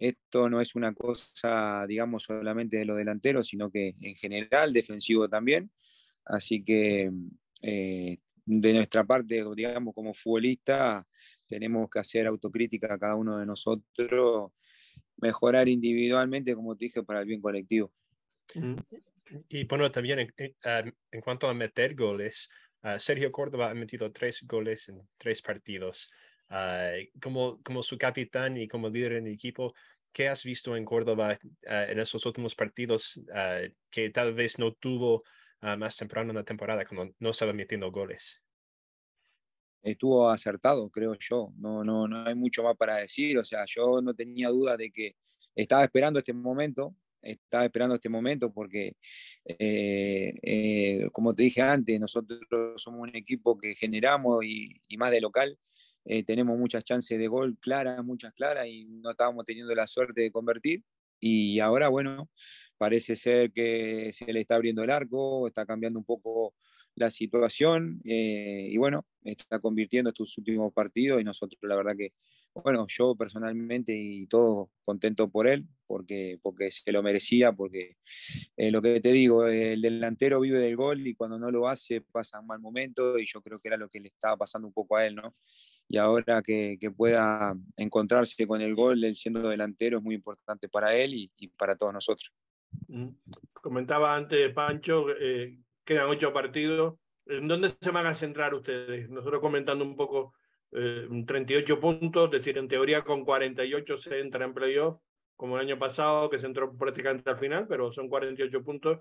esto 0.00 0.48
no 0.48 0.62
es 0.62 0.74
una 0.74 0.94
cosa, 0.94 1.86
digamos, 1.86 2.22
solamente 2.22 2.78
de 2.78 2.86
los 2.86 2.96
delanteros, 2.96 3.46
sino 3.46 3.70
que 3.70 3.94
en 4.00 4.16
general 4.16 4.72
defensivo 4.72 5.28
también. 5.28 5.70
Así 6.24 6.64
que 6.64 7.10
eh, 7.60 8.18
de 8.46 8.72
nuestra 8.72 9.04
parte, 9.04 9.44
digamos, 9.54 9.94
como 9.94 10.14
futbolista, 10.14 11.06
tenemos 11.46 11.90
que 11.90 11.98
hacer 11.98 12.26
autocrítica 12.26 12.94
a 12.94 12.98
cada 12.98 13.14
uno 13.14 13.36
de 13.36 13.44
nosotros, 13.44 14.52
mejorar 15.18 15.68
individualmente, 15.68 16.54
como 16.54 16.74
te 16.76 16.86
dije, 16.86 17.02
para 17.02 17.20
el 17.20 17.26
bien 17.26 17.42
colectivo. 17.42 17.92
Y 19.50 19.64
bueno, 19.64 19.90
también 19.90 20.32
en, 20.38 21.20
cuanto 21.20 21.46
a 21.46 21.54
meter 21.54 21.94
goles, 21.94 22.48
Sergio 22.96 23.30
Córdoba 23.30 23.70
ha 23.70 23.74
metido 23.74 24.10
tres 24.10 24.46
goles 24.46 24.88
en 24.88 25.02
tres 25.18 25.42
partidos. 25.42 26.10
Como, 27.20 27.62
como 27.62 27.82
su 27.82 27.96
capitán 27.98 28.56
y 28.56 28.68
como 28.68 28.88
líder 28.88 29.12
en 29.12 29.26
el 29.26 29.34
equipo, 29.34 29.74
¿qué 30.12 30.28
has 30.28 30.44
visto 30.44 30.76
en 30.76 30.84
Córdoba 30.84 31.38
en 31.62 31.98
esos 31.98 32.24
últimos 32.26 32.54
partidos 32.54 33.22
que 33.90 34.10
tal 34.10 34.34
vez 34.34 34.58
no 34.58 34.72
tuvo 34.72 35.22
más 35.78 35.96
temprano 35.96 36.30
en 36.30 36.36
la 36.36 36.44
temporada 36.44 36.84
cuando 36.84 37.14
no 37.18 37.30
estaba 37.30 37.52
metiendo 37.52 37.90
goles? 37.90 38.42
Estuvo 39.82 40.28
acertado, 40.28 40.90
creo 40.90 41.16
yo. 41.18 41.52
No, 41.56 41.82
no, 41.82 42.06
no 42.06 42.26
hay 42.26 42.34
mucho 42.34 42.62
más 42.62 42.76
para 42.76 42.96
decir. 42.96 43.38
O 43.38 43.44
sea, 43.44 43.64
yo 43.66 44.02
no 44.02 44.14
tenía 44.14 44.48
duda 44.48 44.76
de 44.76 44.90
que 44.90 45.16
estaba 45.54 45.84
esperando 45.84 46.18
este 46.18 46.32
momento, 46.32 46.94
estaba 47.22 47.64
esperando 47.64 47.94
este 47.94 48.08
momento 48.08 48.52
porque, 48.52 48.96
eh, 49.44 50.34
eh, 50.42 51.08
como 51.12 51.34
te 51.34 51.44
dije 51.44 51.62
antes, 51.62 51.98
nosotros 51.98 52.40
somos 52.76 53.00
un 53.00 53.16
equipo 53.16 53.56
que 53.58 53.74
generamos 53.74 54.44
y, 54.44 54.80
más 54.96 55.10
de 55.10 55.20
local. 55.20 55.58
Eh, 56.04 56.24
tenemos 56.24 56.58
muchas 56.58 56.84
chances 56.84 57.18
de 57.18 57.28
gol 57.28 57.56
claras, 57.60 58.02
muchas 58.04 58.32
claras, 58.34 58.66
y 58.66 58.84
no 58.84 59.10
estábamos 59.10 59.44
teniendo 59.44 59.74
la 59.74 59.86
suerte 59.86 60.22
de 60.22 60.32
convertir. 60.32 60.82
Y 61.20 61.60
ahora, 61.60 61.88
bueno, 61.88 62.30
parece 62.78 63.14
ser 63.14 63.52
que 63.52 64.10
se 64.12 64.32
le 64.32 64.40
está 64.40 64.54
abriendo 64.54 64.82
el 64.82 64.90
arco, 64.90 65.46
está 65.46 65.66
cambiando 65.66 65.98
un 65.98 66.04
poco 66.04 66.54
la 66.94 67.10
situación 67.10 68.00
eh, 68.04 68.68
y 68.70 68.76
bueno, 68.78 69.06
está 69.22 69.58
convirtiendo 69.60 70.10
estos 70.10 70.36
últimos 70.38 70.72
partidos 70.72 71.20
y 71.20 71.24
nosotros 71.24 71.58
la 71.62 71.76
verdad 71.76 71.96
que, 71.96 72.14
bueno, 72.54 72.86
yo 72.88 73.14
personalmente 73.14 73.92
y 73.94 74.26
todo 74.26 74.70
contento 74.84 75.30
por 75.30 75.46
él, 75.46 75.66
porque, 75.86 76.38
porque 76.42 76.70
se 76.70 76.92
lo 76.92 77.02
merecía, 77.02 77.52
porque 77.52 77.96
eh, 78.56 78.70
lo 78.70 78.82
que 78.82 79.00
te 79.00 79.12
digo, 79.12 79.46
el 79.46 79.80
delantero 79.80 80.40
vive 80.40 80.58
del 80.58 80.76
gol 80.76 81.06
y 81.06 81.14
cuando 81.14 81.38
no 81.38 81.50
lo 81.50 81.68
hace 81.68 82.00
pasa 82.00 82.40
un 82.40 82.46
mal 82.46 82.60
momento 82.60 83.18
y 83.18 83.26
yo 83.26 83.40
creo 83.40 83.60
que 83.60 83.68
era 83.68 83.76
lo 83.76 83.88
que 83.88 84.00
le 84.00 84.08
estaba 84.08 84.36
pasando 84.36 84.68
un 84.68 84.74
poco 84.74 84.96
a 84.96 85.06
él, 85.06 85.16
¿no? 85.16 85.34
Y 85.88 85.96
ahora 85.96 86.42
que, 86.42 86.78
que 86.80 86.90
pueda 86.90 87.56
encontrarse 87.76 88.46
con 88.46 88.60
el 88.60 88.74
gol, 88.74 89.02
él 89.04 89.14
siendo 89.14 89.48
delantero, 89.48 89.98
es 89.98 90.04
muy 90.04 90.14
importante 90.14 90.68
para 90.68 90.94
él 90.94 91.14
y, 91.14 91.48
para 91.56 91.76
todos 91.76 91.92
nosotros. 91.92 92.32
Mm. 92.88 93.08
Comentaba 93.52 94.14
antes 94.14 94.52
Pancho 94.52 95.06
eh, 95.20 95.58
quedan 95.84 96.08
ocho 96.08 96.32
partidos. 96.32 96.94
¿En 97.26 97.46
dónde 97.46 97.70
se 97.80 97.90
van 97.90 98.06
a 98.06 98.14
centrar 98.14 98.54
ustedes? 98.54 99.08
Nosotros 99.10 99.40
comentando 99.40 99.84
un 99.84 99.96
poco, 99.96 100.34
38 100.72 101.74
eh, 101.74 101.76
puntos, 101.76 102.26
es 102.26 102.30
decir, 102.30 102.58
en 102.58 102.68
teoría 102.68 103.02
con 103.02 103.24
48 103.24 103.96
se 103.96 104.20
entra 104.20 104.44
en 104.44 104.54
playoff, 104.54 105.00
como 105.36 105.56
el 105.56 105.66
año 105.66 105.78
pasado, 105.78 106.30
que 106.30 106.38
se 106.38 106.46
entró 106.46 106.76
prácticamente 106.76 107.28
al 107.30 107.38
final, 107.38 107.66
pero 107.68 107.92
son 107.92 108.08
48 108.08 108.62
puntos. 108.62 108.98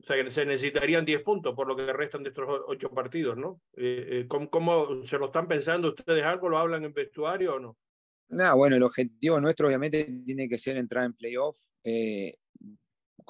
O 0.00 0.04
sea, 0.04 0.22
que 0.22 0.30
se 0.30 0.44
necesitarían 0.46 1.04
10 1.04 1.22
puntos 1.22 1.54
por 1.54 1.68
lo 1.68 1.76
que 1.76 1.92
restan 1.92 2.22
de 2.22 2.30
estos 2.30 2.46
ocho 2.66 2.90
partidos, 2.90 3.36
¿no? 3.36 3.60
Eh, 3.76 4.24
eh, 4.24 4.26
¿cómo, 4.26 5.04
se 5.04 5.18
lo 5.18 5.26
están 5.26 5.46
pensando 5.46 5.88
ustedes 5.88 6.24
algo? 6.24 6.48
¿Lo 6.48 6.58
hablan 6.58 6.84
en 6.84 6.92
vestuario 6.92 7.56
o 7.56 7.60
no? 7.60 7.76
No, 8.28 8.56
bueno, 8.56 8.76
el 8.76 8.82
objetivo 8.82 9.40
nuestro 9.40 9.68
obviamente 9.68 10.04
tiene 10.24 10.48
que 10.48 10.58
ser 10.58 10.76
entrar 10.78 11.04
en 11.04 11.12
playoff 11.12 11.56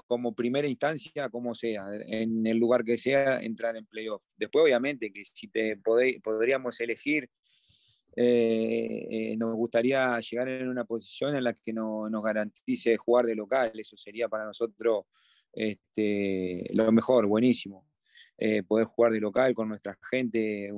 como 0.06 0.34
primera 0.34 0.68
instancia, 0.68 1.28
como 1.28 1.54
sea, 1.54 1.84
en 2.06 2.46
el 2.46 2.59
lugar 2.59 2.84
que 2.84 2.98
sea, 2.98 3.40
entrar 3.40 3.76
en 3.76 3.86
playoff. 3.86 4.22
Después, 4.36 4.64
obviamente, 4.64 5.12
que 5.12 5.24
si 5.24 5.48
te 5.48 5.76
podríamos 5.76 6.80
elegir, 6.80 7.28
eh, 8.14 9.09
eh, 9.10 9.36
nos 9.36 9.55
gustaría 9.55 10.20
llegar 10.20 10.48
en 10.48 10.68
una 10.68 10.84
posición 10.84 11.34
en 11.34 11.44
la 11.44 11.55
que 11.55 11.72
no, 11.72 12.09
nos 12.10 12.22
garantice 12.22 12.97
jugar 12.97 13.26
de 13.26 13.34
local. 13.34 13.72
Eso 13.74 13.97
sería 13.97 14.28
para 14.28 14.44
nosotros 14.44 15.05
este, 15.52 16.64
lo 16.74 16.90
mejor, 16.93 17.26
buenísimo. 17.26 17.86
Eh, 18.39 18.62
poder 18.62 18.86
jugar 18.86 19.12
de 19.12 19.20
local 19.20 19.55
con 19.55 19.68
nuestra 19.68 19.97
gente, 20.10 20.72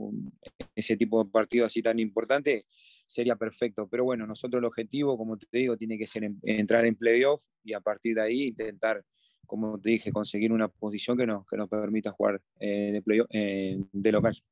ese 0.75 0.97
tipo 0.97 1.25
de 1.25 1.31
partido 1.31 1.65
así 1.67 1.83
tan 1.83 1.99
importante, 1.99 2.67
sería 3.07 3.37
perfecto. 3.37 3.89
Pero 3.89 4.05
bueno, 4.05 4.27
nosotros 4.27 4.61
el 4.61 4.67
objetivo, 4.67 5.17
como 5.17 5.37
te 5.37 5.47
digo, 5.51 5.77
tiene 5.77 5.99
que 5.99 6.07
ser 6.07 6.31
entrar 6.43 6.85
en 6.85 6.97
playoff 6.97 7.43
y 7.65 7.73
a 7.73 7.81
partir 7.81 8.17
de 8.17 8.23
ahí 8.23 8.43
intentar, 8.49 9.05
como 9.47 9.81
te 9.81 9.91
dije, 9.91 10.13
conseguir 10.13 10.53
una 10.53 10.69
posición 10.69 11.17
que 11.17 11.27
nos, 11.27 11.47
que 11.47 11.57
nos 11.57 11.69
permita 11.69 12.13
jugar 12.13 12.41
eh, 12.61 12.91
de, 12.93 13.03
playoff, 13.03 13.29
de 13.31 14.13
local. 14.13 14.43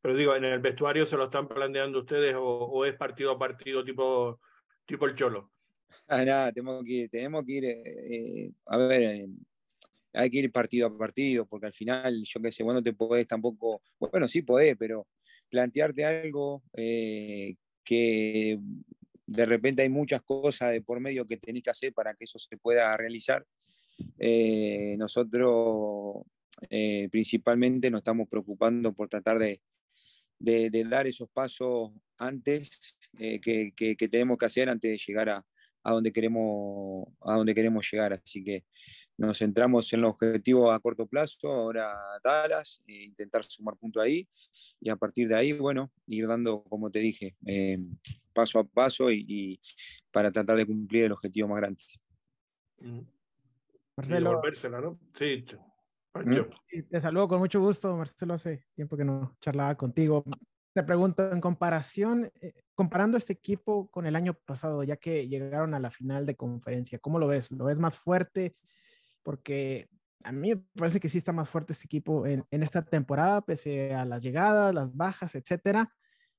Pero 0.00 0.14
digo, 0.14 0.36
¿en 0.36 0.44
el 0.44 0.60
vestuario 0.60 1.06
se 1.06 1.16
lo 1.16 1.24
están 1.24 1.48
planteando 1.48 2.00
ustedes 2.00 2.34
o, 2.38 2.84
es 2.84 2.94
partido 2.94 3.32
a 3.32 3.38
partido 3.38 3.84
tipo, 3.84 4.40
tipo 4.84 5.06
el 5.06 5.14
Cholo? 5.14 5.52
Ah, 6.08 6.24
nada, 6.24 6.52
tenemos 6.52 6.84
que 6.84 6.92
ir, 6.92 7.10
tenemos 7.10 7.44
que 7.44 7.52
ir 7.52 7.64
eh, 7.64 8.52
a 8.66 8.76
ver, 8.76 9.28
hay 10.12 10.30
que 10.30 10.38
ir 10.38 10.52
partido 10.52 10.88
a 10.88 10.98
partido, 10.98 11.46
porque 11.46 11.66
al 11.66 11.72
final, 11.72 12.22
yo 12.24 12.40
qué 12.40 12.52
sé, 12.52 12.62
bueno, 12.62 12.82
te 12.82 12.92
podés 12.92 13.26
tampoco, 13.26 13.82
bueno, 13.98 14.28
sí 14.28 14.42
podés, 14.42 14.76
pero 14.76 15.06
plantearte 15.48 16.04
algo 16.04 16.62
que 16.74 18.58
de 19.26 19.46
repente 19.46 19.82
hay 19.82 19.88
muchas 19.88 20.22
cosas 20.22 20.72
de 20.72 20.82
por 20.82 21.00
medio 21.00 21.26
que 21.26 21.38
tenés 21.38 21.62
que 21.62 21.70
hacer 21.70 21.92
para 21.92 22.14
que 22.14 22.24
eso 22.24 22.38
se 22.38 22.56
pueda 22.58 22.96
realizar. 22.96 23.44
Eh, 24.18 24.94
nosotros 24.98 26.24
eh, 26.70 27.08
principalmente 27.10 27.90
nos 27.90 28.00
estamos 28.00 28.28
preocupando 28.28 28.92
por 28.92 29.08
tratar 29.08 29.38
de, 29.38 29.60
de, 30.38 30.84
dar 30.84 31.06
esos 31.06 31.28
pasos 31.30 31.90
antes 32.18 32.96
eh, 33.18 33.40
que, 33.40 33.72
que, 33.74 34.08
tenemos 34.08 34.38
que 34.38 34.46
hacer 34.46 34.68
antes 34.68 34.90
de 34.90 34.98
llegar 34.98 35.28
a, 35.28 35.46
a, 35.82 35.92
donde 35.92 36.12
queremos, 36.12 37.08
a 37.20 37.36
donde 37.36 37.54
queremos 37.54 37.88
llegar. 37.90 38.12
Así 38.12 38.42
que 38.44 38.64
nos 39.16 39.38
centramos 39.38 39.92
en 39.92 40.00
los 40.02 40.12
objetivos 40.12 40.74
a 40.74 40.80
corto 40.80 41.06
plazo, 41.06 41.48
ahora 41.48 41.94
Dallas, 42.22 42.82
e 42.86 43.04
intentar 43.04 43.44
sumar 43.44 43.76
punto 43.76 44.00
ahí 44.00 44.28
y 44.80 44.90
a 44.90 44.96
partir 44.96 45.28
de 45.28 45.36
ahí, 45.36 45.52
bueno, 45.52 45.92
ir 46.06 46.26
dando, 46.26 46.64
como 46.64 46.90
te 46.90 46.98
dije, 46.98 47.36
eh, 47.46 47.78
paso 48.32 48.58
a 48.58 48.64
paso 48.64 49.10
y, 49.10 49.60
para 50.10 50.30
tratar 50.30 50.56
de 50.56 50.66
cumplir 50.66 51.04
el 51.04 51.12
objetivo 51.12 51.48
más 51.48 51.60
grande. 51.60 51.82
Mm. 52.78 53.00
Marcelo. 53.96 54.40
¿no? 54.80 54.98
Sí, 55.14 55.44
¿Mm? 56.14 56.82
Te 56.90 57.00
saludo 57.00 57.28
con 57.28 57.38
mucho 57.38 57.60
gusto, 57.60 57.96
Marcelo. 57.96 58.34
Hace 58.34 58.66
tiempo 58.74 58.96
que 58.96 59.04
no 59.04 59.36
charlaba 59.40 59.74
contigo. 59.76 60.24
Te 60.74 60.82
pregunto, 60.82 61.30
en 61.30 61.40
comparación, 61.40 62.30
eh, 62.40 62.54
comparando 62.74 63.16
este 63.16 63.32
equipo 63.32 63.88
con 63.90 64.06
el 64.06 64.16
año 64.16 64.34
pasado, 64.34 64.82
ya 64.82 64.96
que 64.96 65.28
llegaron 65.28 65.74
a 65.74 65.80
la 65.80 65.90
final 65.90 66.24
de 66.26 66.36
conferencia, 66.36 66.98
¿cómo 66.98 67.18
lo 67.18 67.26
ves? 67.26 67.50
¿Lo 67.50 67.66
ves 67.66 67.78
más 67.78 67.96
fuerte? 67.96 68.56
porque 69.22 69.88
a 70.24 70.32
mí 70.32 70.54
me 70.54 70.56
parece 70.76 71.00
que 71.00 71.08
sí 71.08 71.18
está 71.18 71.32
más 71.32 71.48
fuerte 71.48 71.72
este 71.72 71.86
equipo 71.86 72.26
en, 72.26 72.44
esta 72.50 72.82
temporada, 72.82 73.40
pese 73.42 73.94
a 73.94 74.04
las 74.04 74.22
llegadas, 74.22 74.74
las 74.74 74.94
bajas, 74.94 75.34
etcétera. 75.34 75.92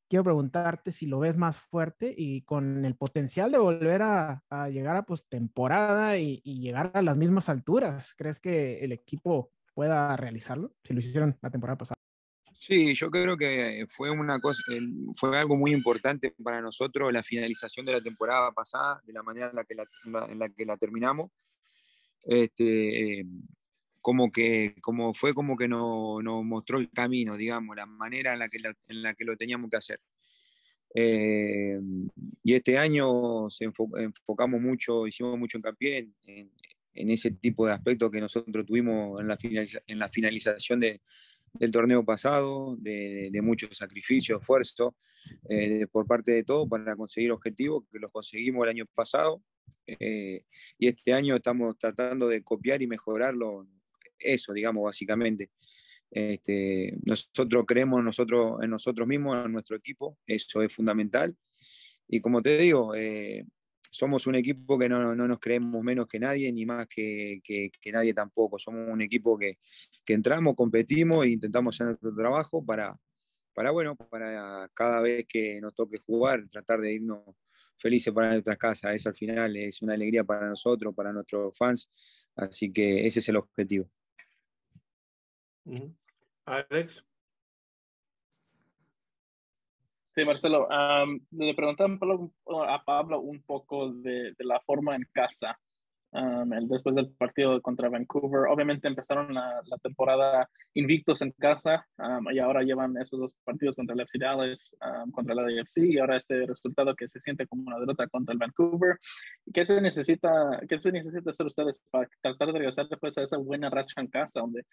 Quiero 0.10 0.24
preguntarte 0.24 0.92
si 0.92 1.08
lo 1.08 1.20
ves 1.20 1.36
más 1.36 1.58
fuerte 1.58 2.14
y 2.16 2.44
con 2.44 2.86
el 2.86 2.96
potencial 2.96 3.52
de 3.52 3.58
volver 3.58 4.02
a, 4.04 4.44
llegar 4.70 4.96
a 4.96 5.06
postemporada 5.06 6.18
y, 6.18 6.42
y 6.44 6.62
llegar 6.62 6.92
a 6.94 7.02
las 7.02 7.18
mismas 7.18 7.50
alturas. 7.50 8.14
¿Crees 8.16 8.40
que 8.40 8.80
el 8.80 8.92
equipo 8.92 9.52
pueda 9.74 10.16
realizarlo 10.16 10.74
si 10.84 10.94
lo 10.94 11.00
hicieron 11.00 11.38
la 11.42 11.50
temporada 11.50 11.78
pasada? 11.78 11.96
Sí, 12.60 12.94
yo 12.96 13.12
creo 13.12 13.36
que 13.36 13.86
fue 13.90 14.10
una 14.10 14.40
cosa, 14.40 14.62
fue 15.16 15.38
algo 15.38 15.58
muy 15.58 15.74
importante 15.74 16.34
para 16.42 16.62
nosotros 16.62 17.12
la 17.12 17.22
finalización 17.22 17.86
de 17.86 17.92
la 17.92 18.02
temporada 18.02 18.52
pasada, 18.54 19.02
de 19.06 19.12
la 19.12 19.22
manera 19.22 19.50
en 19.50 19.56
la 19.58 19.66
que 19.66 19.76
en 20.06 20.40
la, 20.40 20.50
que 20.50 20.66
la 20.66 20.78
terminamos 20.78 21.30
este, 22.24 23.26
como 24.00 24.32
que 24.32 24.76
como 24.82 25.14
fue 25.14 25.34
como 25.34 25.58
que 25.58 25.68
nos 25.68 26.24
mostró 26.46 26.80
el 26.80 26.90
camino, 26.90 27.36
digamos, 27.36 27.76
la 27.76 27.86
manera 27.86 28.34
en 28.34 28.40
la 28.40 28.50
que, 28.50 28.60
en 28.88 29.04
la 29.04 29.14
que 29.14 29.26
lo 29.26 29.36
teníamos 29.36 29.70
que 29.70 29.78
hacer. 29.78 30.00
Eh, 30.96 31.80
y 32.44 32.54
este 32.54 32.78
año 32.78 33.50
se 33.50 33.66
enfocamos 33.66 34.62
mucho, 34.62 35.08
hicimos 35.08 35.38
mucho 35.40 35.58
hincapié 35.58 35.98
en, 35.98 36.16
en, 36.28 36.52
ese 36.94 37.32
tipo 37.32 37.66
de 37.66 37.74
aspectos 37.74 38.12
que 38.12 38.22
nosotros 38.22 38.66
tuvimos 38.66 39.20
en 39.20 39.28
la, 39.28 39.38
en 39.88 40.00
la 40.00 40.10
finalización 40.10 40.80
de, 40.80 41.02
del 41.54 41.72
torneo 41.72 42.04
pasado, 42.04 42.76
de, 42.80 43.30
de 43.32 43.42
mucho 43.42 43.68
sacrificio, 43.72 44.40
esfuerzo 44.40 44.96
eh, 45.50 45.88
por 45.92 46.06
parte 46.06 46.32
de 46.32 46.44
todo 46.44 46.68
para 46.68 46.96
conseguir 46.96 47.32
objetivos 47.32 47.86
que 47.92 48.00
los 48.00 48.12
conseguimos 48.12 48.64
el 48.64 48.70
año 48.70 48.86
pasado 48.94 49.42
eh, 49.88 50.44
y 50.78 50.88
este 50.88 51.14
año 51.14 51.36
estamos 51.36 51.78
tratando 51.78 52.28
de 52.28 52.44
copiar 52.44 52.82
y 52.82 52.88
mejorarlo, 52.88 53.68
eso, 54.20 54.54
digamos, 54.54 54.84
básicamente. 54.84 55.52
Este, 56.12 56.96
nosotros 57.06 57.66
creemos 57.68 58.04
nosotros, 58.04 58.62
en 58.62 58.70
nosotros 58.70 59.08
mismos, 59.08 59.46
en 59.46 59.52
nuestro 59.52 59.76
equipo, 59.76 60.18
eso 60.28 60.62
es 60.62 60.74
fundamental. 60.74 61.36
Y 62.08 62.22
como 62.22 62.42
te 62.42 62.58
digo, 62.58 62.94
eh, 62.96 63.46
somos 63.94 64.26
un 64.26 64.34
equipo 64.34 64.78
que 64.80 64.90
no, 64.90 65.14
no, 65.16 65.28
nos 65.28 65.40
creemos 65.40 65.84
menos 65.84 66.08
que 66.08 66.20
nadie, 66.20 66.52
ni 66.52 66.66
más 66.66 66.88
que, 66.88 67.42
que, 67.44 67.92
nadie 67.92 68.12
tampoco. 68.12 68.58
Somos 68.58 68.90
un 68.90 69.02
equipo 69.02 69.38
que, 69.38 69.60
que, 70.04 70.14
entramos, 70.14 70.56
competimos 70.56 71.26
e 71.26 71.30
intentamos 71.30 71.76
hacer 71.76 71.88
nuestro 71.88 72.16
trabajo 72.16 72.66
para, 72.66 72.98
para, 73.54 73.70
bueno, 73.70 73.96
para 73.96 74.68
cada 74.74 75.00
vez 75.00 75.26
que 75.30 75.62
nos 75.62 75.76
toque 75.76 76.00
jugar, 76.00 76.48
tratar 76.50 76.82
de 76.82 76.94
irnos 76.94 77.22
felices 77.78 78.12
para 78.12 78.32
nuestras 78.32 78.58
casas. 78.58 78.96
Eso 78.96 79.10
al 79.10 79.16
final 79.16 79.56
es 79.58 79.84
una 79.84 79.94
alegría 79.94 80.24
para 80.24 80.50
nosotros, 80.50 80.96
para 80.96 81.14
nuestros 81.14 81.56
fans, 81.56 81.88
Así 82.36 82.74
que 82.74 83.06
ese 83.06 83.20
es 83.20 83.30
el 83.30 83.36
objetivo. 83.36 83.88
Alex. 86.46 87.06
Sí, 90.16 90.24
Marcelo, 90.26 90.68
le 91.32 91.56
preguntaba 91.56 91.98
a 92.68 92.84
Pablo 92.84 93.20
un 93.20 93.42
poco 93.42 93.92
de, 93.92 94.36
la 94.40 94.60
forma 94.60 94.96
en 94.96 95.08
casa 95.12 95.58
después 96.70 96.94
del 96.94 97.12
partido 97.14 97.60
contra 97.64 97.90
Vancouver. 97.90 98.46
Obviamente 98.48 98.88
empezaron 98.88 99.34
la, 99.34 99.60
temporada 99.82 100.48
invictos 100.76 101.24
en 101.24 101.32
casa 101.32 101.88
y 102.32 102.38
ahora 102.38 102.62
llevan 102.62 102.96
esos 102.98 103.20
dos 103.20 103.34
partidos 103.44 103.76
contra 103.76 103.96
el 103.96 104.02
FC 104.02 104.20
Dallas, 104.20 104.76
contra 105.12 105.34
la 105.34 105.44
AFC 105.44 105.78
y 105.78 105.98
ahora 105.98 106.18
este 106.18 106.46
resultado 106.46 106.96
que 106.96 107.08
se 107.08 107.20
siente 107.20 107.48
como 107.48 107.64
una 107.66 107.80
derrota 107.80 108.08
contra 108.08 108.34
el 108.34 108.40
Vancouver. 108.40 109.00
¿Qué 109.52 109.66
se 109.66 109.82
necesita, 109.82 110.62
qué 110.70 110.78
se 110.78 110.92
necesita 110.92 111.32
hacer 111.32 111.48
ustedes 111.48 111.82
para 111.90 112.08
tratar 112.22 112.50
de 112.50 112.60
regresar 112.60 112.88
después 112.88 113.18
a 113.18 113.24
esa 113.24 113.38
buena 113.38 113.72
racha 113.72 114.00
en 114.00 114.08
casa 114.08 114.42
donde 114.42 114.64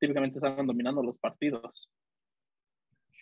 típicamente 0.00 0.38
estaban 0.38 0.66
dominando 0.66 1.04
los 1.04 1.18
partidos? 1.18 1.88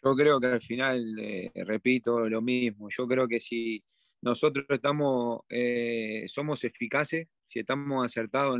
Yo 0.02 0.14
creo 0.14 0.40
que 0.40 0.46
al 0.46 0.60
final, 0.60 1.18
eh, 1.18 1.50
repito 1.54 2.28
lo 2.28 2.42
mismo, 2.42 2.88
yo 2.90 3.06
creo 3.06 3.28
que 3.28 3.40
si 3.40 3.82
nosotros 4.24 4.64
estamos, 4.70 5.42
eh, 5.50 6.24
somos 6.28 6.64
eficaces, 6.64 7.28
si 7.46 7.60
estamos 7.60 8.04
acertados 8.04 8.58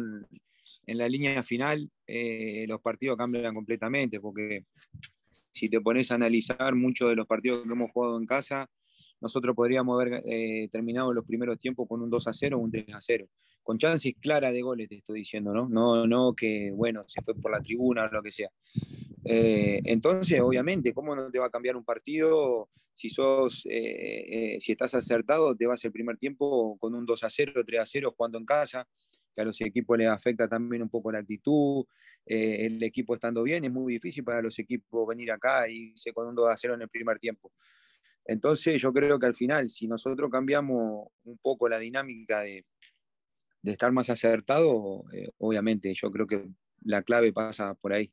en, 0.87 0.99
la 0.99 1.09
línea 1.09 1.43
final, 1.43 1.91
eh, 2.07 2.67
los 2.69 2.83
partidos 2.83 3.17
cambian 3.17 3.55
completamente, 3.55 4.21
porque 4.21 4.67
si 5.51 5.71
te 5.71 5.81
pones 5.81 6.11
a 6.11 6.17
analizar 6.17 6.75
muchos 6.75 7.09
de 7.09 7.17
los 7.17 7.27
partidos 7.27 7.65
que 7.65 7.73
hemos 7.73 7.91
jugado 7.93 8.19
en 8.19 8.27
casa, 8.27 8.69
nosotros 9.21 9.57
podríamos 9.57 9.99
haber 9.99 10.23
eh, 10.27 10.69
terminado 10.71 11.13
los 11.15 11.25
primeros 11.25 11.59
tiempos 11.59 11.89
con 11.89 12.03
un 12.03 12.11
2 12.11 12.29
a 12.29 12.33
0 12.35 12.59
o 12.59 12.61
un 12.61 12.71
3 12.71 12.85
a 12.93 13.01
0, 13.01 13.27
con 13.63 13.79
chances 13.79 14.13
claras 14.21 14.53
de 14.53 14.61
goles, 14.61 14.89
te 14.89 14.97
estoy 14.97 15.21
diciendo, 15.21 15.55
¿no? 15.55 15.67
No, 15.67 16.07
no 16.07 16.35
que, 16.35 16.71
bueno, 16.75 17.05
se 17.07 17.23
fue 17.23 17.35
por 17.35 17.51
la 17.51 17.63
tribuna 17.63 18.05
o 18.05 18.09
lo 18.09 18.23
que 18.23 18.31
sea. 18.31 18.51
Eh, 19.25 19.81
entonces, 19.85 20.41
obviamente, 20.41 20.93
¿cómo 20.93 21.17
no 21.17 21.31
te 21.31 21.39
va 21.39 21.47
a 21.47 21.51
cambiar 21.51 21.77
un 21.77 21.85
partido 21.85 22.69
si 22.93 23.09
sos, 23.09 23.67
eh, 23.69 24.57
si 24.61 24.73
estás 24.73 24.95
acertado, 24.95 25.57
te 25.57 25.67
vas 25.67 25.85
el 25.85 25.93
primer 25.93 26.19
tiempo 26.19 26.77
con 26.79 26.95
un 26.95 27.07
2 27.07 27.25
a 27.25 27.31
0, 27.31 27.63
3 27.67 27.81
a 27.81 27.87
0 27.87 28.15
jugando 28.17 28.39
en 28.39 28.45
casa? 28.45 28.87
que 29.35 29.41
a 29.41 29.45
los 29.45 29.61
equipos 29.63 29.99
les 29.99 30.07
afecta 30.07 30.47
también 30.47 30.81
un 30.81 30.89
poco 30.89 31.11
la 31.11 31.19
actitud, 31.19 31.85
el 32.25 32.81
equipo 32.85 33.15
estando 33.15 33.43
bien, 33.43 33.65
es 33.65 33.73
muy 33.73 33.95
difícil 33.95 34.23
para 34.23 34.41
los 34.41 34.57
equipos 34.61 35.09
venir 35.09 35.33
acá 35.33 35.69
y 35.69 35.89
irse 35.91 36.13
con 36.13 36.29
un 36.29 36.37
2 36.37 36.49
a 36.49 36.57
0 36.57 36.75
en 36.75 36.83
el 36.83 36.89
primer 36.89 37.19
tiempo. 37.19 37.51
Entonces 38.25 38.81
yo 38.81 38.93
creo 38.93 39.19
que 39.19 39.27
al 39.27 39.35
final, 39.35 39.69
si 39.69 39.87
nosotros 39.87 40.31
cambiamos 40.31 41.09
un 41.25 41.39
poco 41.39 41.69
la 41.69 41.79
dinámica 41.79 42.41
de, 42.41 42.65
estar 43.63 43.93
más 43.93 44.11
acertado, 44.11 45.05
eh, 45.13 45.31
obviamente 45.39 45.93
yo 45.95 46.11
creo 46.11 46.27
que 46.27 46.45
la 46.83 47.03
clave 47.03 47.33
pasa 47.33 47.75
por 47.75 47.93
ahí. 47.93 48.13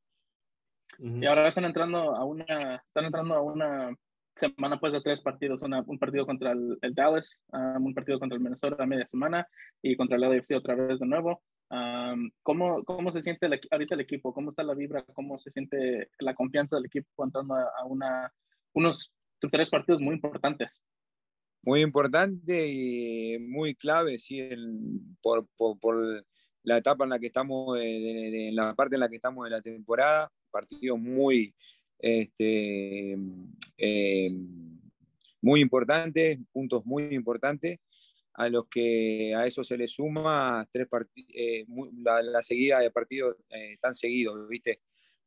Y 0.99 1.25
ahora 1.25 1.47
están 1.47 1.65
entrando 1.65 2.15
a 2.15 2.23
una, 2.23 2.83
están 2.87 3.05
entrando 3.05 3.35
a 3.35 3.41
una 3.41 3.95
semana 4.35 4.79
pues 4.79 4.93
de 4.93 5.01
tres 5.01 5.21
partidos, 5.21 5.61
un 5.61 5.99
partido 5.99 6.25
contra 6.25 6.51
el, 6.51 6.77
Dallas, 6.93 7.41
um, 7.51 7.85
un 7.85 7.93
partido 7.93 8.19
contra 8.19 8.35
el 8.35 8.43
Minnesota 8.43 8.83
a 8.83 8.87
media 8.87 9.05
semana 9.05 9.47
y 9.81 9.95
contra 9.95 10.15
el 10.15 10.21
LAFC 10.21 10.55
otra 10.55 10.75
vez 10.75 10.99
de 10.99 11.07
nuevo. 11.07 11.41
Um, 11.69 12.29
¿cómo, 12.43 12.83
¿Cómo 12.83 13.11
se 13.11 13.21
siente 13.21 13.47
ahorita 13.71 13.95
el 13.95 14.01
equipo? 14.01 14.33
¿Cómo 14.33 14.49
está 14.49 14.63
la 14.63 14.73
vibra? 14.73 15.03
¿Cómo 15.13 15.37
se 15.37 15.51
siente 15.51 16.09
la 16.19 16.33
confianza 16.33 16.75
del 16.75 16.85
equipo 16.85 17.23
entrando 17.23 17.55
a, 17.55 17.85
una, 17.85 18.31
unos 18.73 19.13
tres 19.49 19.69
partidos 19.69 20.01
muy 20.01 20.15
importantes. 20.15 20.85
Muy 21.63 21.81
importante 21.81 22.67
y 22.67 23.37
muy 23.39 23.75
clave, 23.75 24.17
sí, 24.19 24.41
por, 25.21 25.47
por, 25.55 26.25
la 26.63 26.77
etapa 26.77 27.05
en 27.05 27.09
la 27.11 27.19
que 27.19 27.27
estamos, 27.27 27.77
en 27.79 28.55
la 28.55 28.75
parte 28.75 28.95
en 28.95 28.99
la 28.99 29.09
que 29.09 29.15
estamos 29.15 29.45
de 29.45 29.49
la 29.49 29.61
temporada, 29.61 30.31
partidos 30.51 30.99
muy, 30.99 31.55
este, 31.99 33.17
eh, 33.77 34.31
muy 35.41 35.61
importantes, 35.61 36.37
puntos 36.51 36.85
muy 36.85 37.15
importantes, 37.15 37.79
a 38.33 38.49
los 38.49 38.67
que 38.67 39.33
a 39.35 39.45
eso 39.45 39.63
se 39.63 39.77
le 39.77 39.87
suma 39.87 40.67
tres 40.71 40.87
eh, 41.33 41.65
la, 42.03 42.41
seguida 42.41 42.79
de 42.79 42.91
partidos 42.91 43.37
eh, 43.49 43.77
tan 43.81 43.93
seguidos, 43.93 44.47
¿viste? 44.47 44.81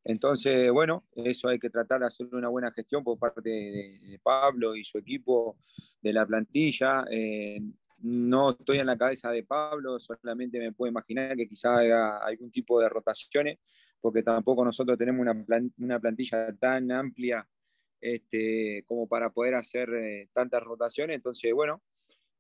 Entonces, 0.04 0.70
bueno, 0.70 1.04
eso 1.14 1.48
hay 1.48 1.58
que 1.58 1.70
tratar 1.70 2.00
de 2.00 2.06
hacer 2.06 2.26
una 2.32 2.48
buena 2.48 2.70
gestión 2.72 3.02
por 3.02 3.18
parte 3.18 3.40
de, 3.48 4.20
Pablo 4.22 4.76
y 4.76 4.84
su 4.84 4.98
equipo, 4.98 5.56
de 6.02 6.12
la 6.12 6.26
plantilla. 6.26 7.04
Eh, 7.10 7.60
no 8.00 8.50
estoy 8.50 8.78
en 8.78 8.86
la 8.86 8.98
cabeza 8.98 9.30
de 9.30 9.44
Pablo, 9.44 9.98
solamente 9.98 10.58
me 10.58 10.72
puedo 10.72 10.90
imaginar 10.90 11.34
que 11.36 11.48
quizá 11.48 11.78
haya 11.78 12.18
algún 12.18 12.50
tipo 12.50 12.80
de 12.80 12.88
rotaciones, 12.90 13.58
porque 14.00 14.22
tampoco 14.22 14.64
nosotros 14.64 14.98
tenemos 14.98 15.26
una, 15.76 16.00
plantilla 16.00 16.54
tan 16.56 16.90
amplia 16.90 17.46
este, 18.00 18.84
como 18.86 19.08
para 19.08 19.30
poder 19.30 19.54
hacer 19.54 19.88
eh, 19.94 20.28
tantas 20.32 20.62
rotaciones. 20.62 21.16
Entonces, 21.16 21.52
bueno, 21.52 21.82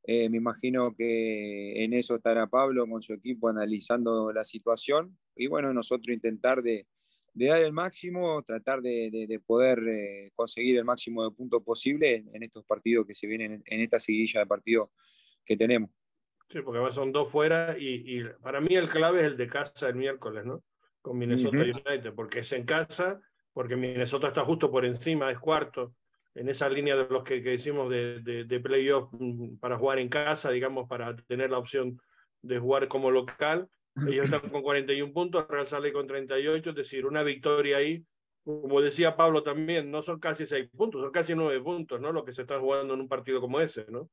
eh, 0.02 0.28
me 0.28 0.36
imagino 0.36 0.94
que 0.94 1.82
en 1.84 1.94
eso 1.94 2.16
estará 2.16 2.46
Pablo 2.46 2.86
con 2.86 3.02
su 3.02 3.14
equipo 3.14 3.48
analizando 3.48 4.32
la 4.32 4.44
situación 4.44 5.18
y 5.34 5.46
bueno, 5.46 5.72
nosotros 5.72 6.14
intentar 6.14 6.62
de 6.62 6.86
de 7.34 7.46
dar 7.46 7.62
el 7.62 7.72
máximo, 7.72 8.42
tratar 8.42 8.80
de, 8.80 9.40
poder 9.44 9.80
eh, 9.88 10.30
conseguir 10.34 10.78
el 10.78 10.84
máximo 10.84 11.24
de 11.24 11.34
puntos 11.34 11.62
posible 11.62 12.24
en, 12.32 12.42
estos 12.42 12.64
partidos 12.64 13.06
que 13.06 13.14
se 13.14 13.26
vienen, 13.26 13.62
en, 13.66 13.80
esta 13.80 13.98
seguidilla 13.98 14.40
de 14.40 14.46
partidos 14.46 14.90
que 15.44 15.56
tenemos. 15.56 15.90
Sí, 16.48 16.60
porque 16.62 16.94
son 16.94 17.10
dos 17.10 17.30
fuera 17.30 17.76
y, 17.76 18.22
para 18.40 18.60
mí 18.60 18.76
el 18.76 18.88
clave 18.88 19.20
es 19.20 19.26
el 19.26 19.36
de 19.36 19.48
casa 19.48 19.88
el 19.88 19.96
miércoles, 19.96 20.44
¿no? 20.44 20.62
Con 21.04 21.18
Minnesota 21.18 21.58
United, 21.58 22.14
porque 22.14 22.38
es 22.38 22.52
en 22.52 22.64
casa, 22.64 23.20
porque 23.52 23.76
Minnesota 23.76 24.28
está 24.28 24.42
justo 24.42 24.70
por 24.70 24.84
encima, 24.84 25.30
es 25.30 25.38
cuarto, 25.38 25.94
en 26.34 26.48
esa 26.48 26.68
línea 26.68 26.96
de 26.96 27.06
los 27.08 27.22
que, 27.22 27.42
que 27.42 27.54
hicimos 27.54 27.90
de, 27.90 28.20
de, 28.22 28.44
de 28.44 28.60
playoff 28.60 29.10
mm, 29.12 29.58
para 29.58 29.76
jugar 29.76 29.98
en 29.98 30.08
casa, 30.08 30.50
digamos, 30.50 30.88
para 30.88 31.14
tener 31.14 31.50
la 31.50 31.58
opción 31.58 32.00
de 32.40 32.58
jugar 32.58 32.88
como 32.88 33.10
local 33.10 33.68
ellos 34.08 34.24
están 34.24 34.50
con 34.50 34.62
41 34.62 35.12
puntos, 35.12 35.46
Real 35.48 35.66
sale 35.66 35.92
con 35.92 36.06
38, 36.06 36.70
es 36.70 36.76
decir, 36.76 37.06
una 37.06 37.22
victoria 37.22 37.76
ahí. 37.78 38.04
Como 38.42 38.82
decía 38.82 39.16
Pablo 39.16 39.42
también, 39.42 39.90
no 39.90 40.02
son 40.02 40.18
casi 40.18 40.44
6 40.44 40.68
puntos, 40.76 41.00
son 41.00 41.10
casi 41.10 41.34
9 41.34 41.62
puntos, 41.62 42.00
¿no? 42.00 42.12
Lo 42.12 42.24
que 42.24 42.32
se 42.32 42.42
está 42.42 42.58
jugando 42.58 42.94
en 42.94 43.00
un 43.00 43.08
partido 43.08 43.40
como 43.40 43.60
ese, 43.60 43.86
¿no? 43.88 44.10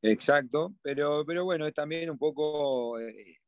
Exacto, 0.00 0.74
pero, 0.82 1.24
pero 1.26 1.44
bueno, 1.44 1.66
es 1.66 1.74
también 1.74 2.08
un 2.08 2.18
poco 2.18 2.98
eh, 3.00 3.38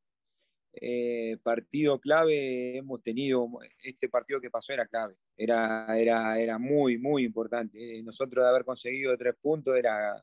eh, 0.81 1.37
partido 1.43 1.99
clave. 1.99 2.79
Hemos 2.79 3.03
tenido, 3.03 3.49
este 3.83 4.09
partido 4.09 4.41
que 4.41 4.51
pasó 4.51 4.73
era 4.73 4.87
clave, 4.87 5.17
era, 5.37 5.99
era, 5.99 6.39
era 6.39 6.59
muy, 6.59 6.99
muy 6.99 7.25
importante. 7.25 8.03
Nosotros 8.03 8.45
de 8.45 8.49
haber 8.49 8.65
conseguido 8.65 9.17
tres 9.17 9.35
puntos, 9.41 9.77
era 9.77 10.23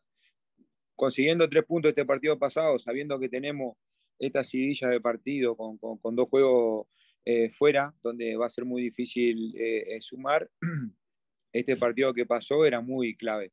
consiguiendo 0.96 1.50
tres 1.50 1.66
puntos 1.66 1.90
este 1.90 2.06
partido 2.06 2.38
pasado, 2.38 2.78
sabiendo 2.80 3.20
que 3.20 3.30
tenemos 3.30 3.76
esta 4.20 4.44
seguidilla 4.44 4.90
de 4.90 5.02
partido 5.02 5.56
con, 5.56 5.78
con, 5.78 6.16
dos 6.16 6.30
juegos 6.30 6.88
eh, 7.26 7.50
fuera, 7.50 7.94
donde 8.02 8.36
va 8.36 8.48
a 8.48 8.50
ser 8.50 8.66
muy 8.66 8.82
difícil 8.82 9.56
eh, 9.58 9.96
eh, 9.96 10.02
sumar, 10.02 10.50
este 11.54 11.76
partido 11.78 12.14
que 12.14 12.26
pasó 12.26 12.66
era 12.66 12.82
muy 12.82 13.16
clave. 13.16 13.52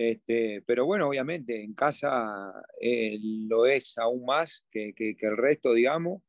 Este, 0.00 0.62
pero 0.64 0.86
bueno, 0.86 1.08
obviamente 1.08 1.60
en 1.60 1.74
casa 1.74 2.52
lo 3.20 3.66
es 3.66 3.98
aún 3.98 4.24
más 4.24 4.64
que, 4.70 4.94
que, 4.94 5.16
el 5.18 5.36
resto, 5.36 5.72
digamos. 5.72 6.22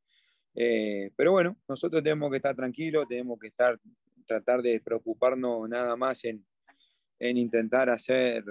pero 1.16 1.34
bueno, 1.34 1.56
nosotros 1.68 2.02
tenemos 2.02 2.32
que 2.32 2.38
estar 2.38 2.56
tranquilos, 2.56 3.08
tenemos 3.08 3.38
que 3.38 3.50
estar, 3.50 3.80
tratar 4.26 4.64
de 4.64 4.82
preocuparnos 4.82 5.70
nada 5.70 5.96
más 5.96 6.26
en, 6.26 6.44
en 7.20 7.38
intentar 7.38 7.92
hacer 7.92 8.44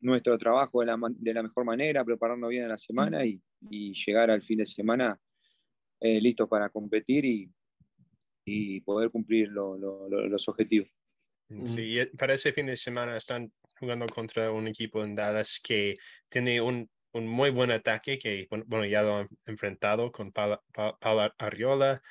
nuestro 0.00 0.36
trabajo 0.38 0.80
de 0.80 0.86
la, 0.86 0.98
de 1.08 1.34
la, 1.34 1.44
mejor 1.44 1.64
manera, 1.64 2.04
prepararnos 2.04 2.50
bien 2.50 2.64
en 2.64 2.70
la 2.70 2.78
semana 2.78 3.24
y, 3.24 3.40
y 3.70 3.94
llegar 3.94 4.28
al 4.28 4.42
fin 4.42 4.58
de 4.58 4.66
semana 4.66 5.16
eh, 6.00 6.20
listos 6.20 6.48
para 6.48 6.68
competir 6.68 7.24
y, 7.24 7.48
y 8.44 8.80
poder 8.80 9.10
cumplir 9.10 9.50
los 9.50 10.48
objetivos. 10.48 10.88
Sí, 11.62 11.96
para 12.18 12.34
ese 12.34 12.52
fin 12.52 12.66
de 12.66 12.74
semana 12.74 13.16
están 13.16 13.52
jugando 13.78 14.06
contra 14.06 14.50
un 14.50 14.68
equipo 14.68 15.04
en 15.04 15.14
Dallas 15.14 15.60
que 15.62 15.96
tiene 16.28 16.60
un, 16.60 16.90
un 17.12 17.26
muy 17.26 17.50
buen 17.50 17.70
ataque, 17.70 18.18
que 18.18 18.46
bueno, 18.48 18.84
ya 18.84 19.02
lo 19.02 19.16
han 19.18 19.28
enfrentado 19.46 20.10
con 20.12 20.32
Paula, 20.32 20.62
Arriola, 21.38 22.02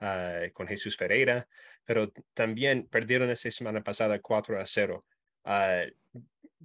ah, 0.00 0.40
con 0.52 0.68
Jesús 0.68 0.96
Ferreira, 0.96 1.48
pero 1.84 2.12
también 2.34 2.88
perdieron 2.88 3.30
esa 3.30 3.50
semana 3.50 3.82
pasada 3.82 4.20
4 4.20 4.60
a 4.60 4.66
0. 4.66 5.04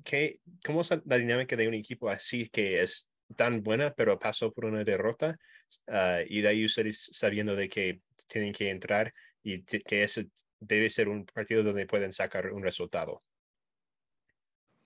¿qué, 0.04 0.42
¿cómo 0.64 0.82
es 0.82 0.92
la 1.06 1.18
dinámica 1.18 1.56
de 1.56 1.68
un 1.68 1.74
equipo 1.74 2.10
así 2.10 2.48
que 2.50 2.82
es 2.82 3.10
tan 3.36 3.64
buena, 3.64 3.94
pero 3.94 4.20
pasó 4.20 4.54
por 4.54 4.66
una 4.66 4.84
derrota? 4.84 5.38
Ah, 5.88 6.22
y 6.28 6.42
de 6.42 6.48
ahí 6.50 6.66
ustedes 6.66 7.10
sabiendo 7.12 7.56
de 7.56 7.68
que 7.70 8.02
tienen 8.28 8.54
que 8.54 8.70
entrar 8.70 9.14
y 9.44 9.64
que 9.64 10.04
ese 10.04 10.30
debe 10.60 10.90
ser 10.90 11.08
un 11.10 11.26
partido 11.26 11.64
donde 11.64 11.86
pueden 11.86 12.14
sacar 12.14 12.52
un 12.52 12.64
resultado. 12.64 13.24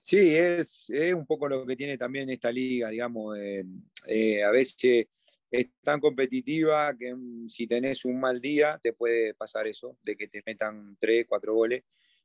Sí, 0.04 0.34
es, 0.34 0.90
es 0.90 1.14
un 1.14 1.26
poco 1.26 1.48
lo 1.48 1.64
que 1.64 1.76
tiene 1.76 1.96
también 1.96 2.28
esta 2.30 2.50
liga, 2.50 2.88
digamos. 2.88 3.38
Eh, 3.38 4.42
a 4.42 4.50
veces 4.50 5.06
es 5.50 5.66
tan 5.82 6.00
competitiva 6.00 6.96
que 6.98 7.14
mm, 7.14 7.48
si 7.48 7.66
tenés 7.66 8.04
un 8.04 8.18
mal 8.18 8.40
día 8.40 8.80
te 8.82 8.94
puede 8.94 9.34
pasar 9.34 9.66
eso, 9.66 9.98
de 10.02 10.16
que 10.16 10.28
te 10.28 10.40
metan 10.46 10.96
tres, 10.98 11.26
cuatro 11.28 11.54
goles. 11.54 11.84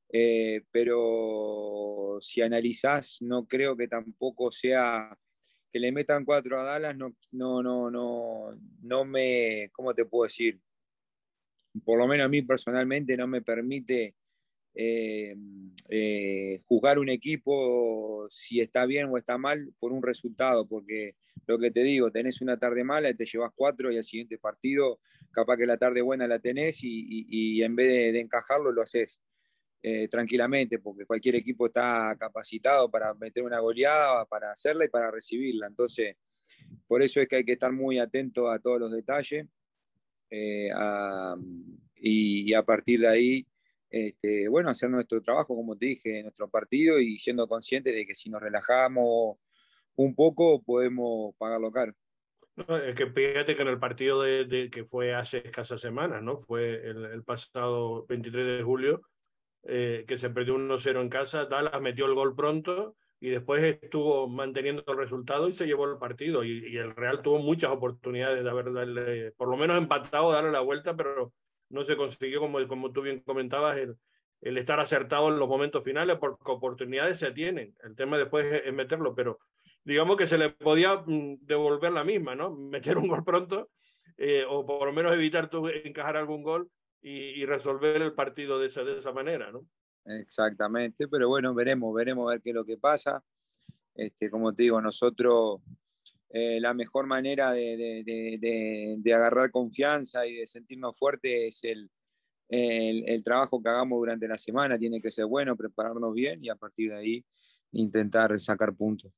Eh, 0.10 0.64
pero 0.72 2.18
si 2.22 2.42
analizás, 2.42 3.18
no 3.22 3.46
creo 3.46 3.76
que 3.76 3.88
tampoco 3.88 4.52
sea 4.52 5.18
que 5.72 5.80
le 5.80 5.92
metan 5.92 6.24
cuatro 6.24 6.60
a 6.60 6.64
Dallas, 6.64 6.96
no, 6.96 7.16
no, 7.32 7.62
no, 7.62 7.92
no, 7.92 8.58
no 8.82 9.06
me, 9.06 9.70
¿cómo 9.74 9.94
te 9.94 10.06
puedo 10.06 10.24
decir? 10.24 10.60
Por 11.84 12.00
lo 12.00 12.08
menos 12.08 12.26
a 12.26 12.30
mí 12.30 12.42
personalmente 12.42 13.18
no 13.18 13.28
me 13.28 13.42
permite 13.42 14.16
eh, 14.80 15.36
eh, 15.90 16.62
juzgar 16.68 17.00
un 17.00 17.10
equipo 17.10 18.28
si 18.30 18.62
está 18.62 18.86
bien 18.86 19.08
o 19.08 19.18
está 19.18 19.36
mal 19.40 19.74
por 19.80 19.92
un 19.92 20.04
resultado, 20.04 20.68
porque 20.68 21.16
lo 21.48 21.58
que 21.58 21.72
te 21.72 21.82
digo, 21.82 22.12
tenés 22.12 22.42
una 22.42 22.60
tarde 22.60 22.84
mala 22.84 23.10
y 23.10 23.16
te 23.16 23.26
llevas 23.26 23.52
cuatro 23.56 23.92
y 23.92 23.98
al 23.98 24.04
siguiente 24.04 24.38
partido 24.38 25.00
capaz 25.32 25.58
que 25.58 25.66
la 25.66 25.78
tarde 25.78 26.04
buena 26.04 26.28
la 26.28 26.38
tenés 26.38 26.78
y, 26.84 27.64
en 27.64 27.76
vez 27.76 28.14
de, 28.14 28.20
encajarlo 28.20 28.72
lo 28.72 28.84
haces 28.84 29.20
eh, 29.82 30.08
tranquilamente, 30.10 30.78
porque 30.78 31.08
cualquier 31.08 31.38
equipo 31.38 31.66
está 31.66 32.16
capacitado 32.20 32.92
para 32.92 33.16
meter 33.16 33.42
una 33.42 33.60
goleada, 33.60 34.26
para 34.26 34.52
hacerla 34.52 34.86
y 34.86 34.90
para 34.90 35.10
recibirla. 35.10 35.66
Entonces, 35.66 36.18
por 36.86 37.02
eso 37.02 37.20
es 37.20 37.28
que 37.28 37.38
hay 37.38 37.46
que 37.46 37.54
estar 37.54 37.72
muy 37.72 37.98
atento 37.98 38.52
a 38.52 38.60
todos 38.60 38.80
los 38.80 38.92
detalles 38.92 39.48
y, 40.30 40.70
a 42.54 42.64
partir 42.64 43.00
de 43.00 43.08
ahí 43.08 43.48
este, 43.90 44.48
bueno, 44.50 44.70
hacer 44.70 44.90
nuestro 44.90 45.22
trabajo, 45.22 45.56
como 45.56 45.78
te 45.78 45.88
dije, 45.88 46.24
nuestro 46.24 46.50
partido 46.50 47.00
y 47.00 47.18
siendo 47.18 47.48
conscientes 47.48 47.96
de 47.96 48.06
que 48.06 48.16
si 48.16 48.30
nos 48.30 48.42
relajamos 48.42 49.38
un 49.96 50.16
poco 50.16 50.62
podemos 50.64 51.36
pagarlo 51.38 51.72
caro. 51.72 51.94
es 52.86 52.96
que 52.96 53.08
fíjate 53.08 53.56
que 53.56 53.62
en 53.62 53.68
el 53.70 53.80
partido 53.80 54.22
de, 54.22 54.70
que 54.72 54.84
fue 54.84 55.14
hace 55.14 55.40
escasas 55.40 55.82
semanas, 55.82 56.22
¿no? 56.22 56.42
Fue 56.42 56.88
el, 56.88 57.24
pasado 57.24 58.06
23 58.08 58.58
de 58.58 58.64
julio, 58.64 59.02
eh, 59.64 60.06
que 60.08 60.18
se 60.18 60.30
perdió 60.30 60.56
1-0 60.56 61.02
en 61.02 61.10
casa, 61.10 61.46
Dallas 61.46 61.82
metió 61.82 62.06
el 62.06 62.16
gol 62.16 62.36
pronto 62.36 62.96
y 63.20 63.30
después 63.30 63.64
estuvo 63.64 64.28
manteniendo 64.28 64.84
el 64.88 64.98
resultado 64.98 65.50
y 65.50 65.54
se 65.54 65.66
llevó 65.66 65.86
el 65.86 65.98
partido. 65.98 66.44
Y, 66.44 66.68
y 66.68 66.78
el 66.78 66.96
Real 66.96 67.22
tuvo 67.22 67.40
muchas 67.40 67.72
oportunidades 67.72 68.44
de 68.44 68.50
haber 68.50 69.34
por 69.36 69.50
lo 69.50 69.58
menos 69.58 69.78
empatado, 69.78 70.32
darle 70.32 70.52
la 70.52 70.62
vuelta, 70.62 70.96
pero 70.96 71.34
no 71.70 71.84
se 71.84 71.98
consiguió, 71.98 72.40
como, 72.40 72.66
como 72.68 72.92
tú 72.92 73.02
bien 73.02 73.22
comentabas, 73.22 73.78
el, 73.78 73.98
el 74.42 74.58
estar 74.58 74.80
acertado 74.80 75.30
en 75.30 75.40
los 75.40 75.48
momentos 75.48 75.84
finales, 75.84 76.18
porque 76.20 76.52
oportunidades 76.52 77.20
se 77.20 77.32
tienen. 77.32 77.76
El 77.84 77.96
tema 77.96 78.18
después 78.18 78.46
es, 78.66 78.74
meterlo, 78.74 79.16
pero 79.16 79.40
digamos 79.84 80.18
que 80.18 80.28
se 80.28 80.38
le 80.38 80.50
podía 80.50 81.04
mm, 81.06 81.40
devolver 81.42 81.92
la 81.92 82.04
misma, 82.04 82.36
¿no? 82.36 82.52
Meter 82.56 82.98
un 82.98 83.08
gol 83.08 83.24
pronto, 83.24 83.70
eh, 84.18 84.46
o 84.48 84.66
por 84.66 84.88
lo 84.88 84.94
menos 84.94 85.14
evitar 85.14 85.50
tú 85.50 85.68
encajar 85.68 86.18
algún 86.18 86.44
gol 86.44 86.70
y, 87.02 87.46
resolver 87.46 88.02
el 88.02 88.14
partido 88.14 88.60
de 88.60 88.68
esa, 88.68 88.84
de 88.84 88.98
esa 88.98 89.14
manera, 89.14 89.50
¿no? 89.52 89.66
Exactamente, 90.06 91.08
pero 91.08 91.30
bueno, 91.30 91.54
veremos, 91.54 91.94
veremos 91.94 92.28
a 92.28 92.32
ver 92.34 92.42
qué 92.42 92.50
es 92.50 92.56
lo 92.56 92.66
que 92.66 92.78
pasa. 92.78 93.24
Este, 93.96 94.30
como 94.30 94.54
te 94.54 94.64
digo, 94.64 94.82
nosotros 94.82 95.62
eh, 96.30 96.60
la 96.60 96.74
mejor 96.74 97.08
manera 97.08 97.52
de, 97.54 99.02
agarrar 99.14 99.52
confianza 99.52 100.26
y 100.26 100.36
de 100.36 100.48
sentirnos 100.48 100.98
fuertes 100.98 101.32
es 101.34 101.64
el, 101.64 101.90
el, 102.50 103.24
trabajo 103.24 103.62
que 103.62 103.70
hagamos 103.70 103.98
durante 104.00 104.28
la 104.28 104.38
semana. 104.38 104.78
Tiene 104.78 105.02
que 105.02 105.10
ser 105.10 105.26
bueno, 105.26 105.56
prepararnos 105.56 106.14
bien 106.14 106.44
y 106.44 106.50
a 106.50 106.56
partir 106.56 106.92
de 106.92 106.98
ahí 106.98 107.26
intentar 107.72 108.38
sacar 108.40 108.74
puntos. 108.74 109.12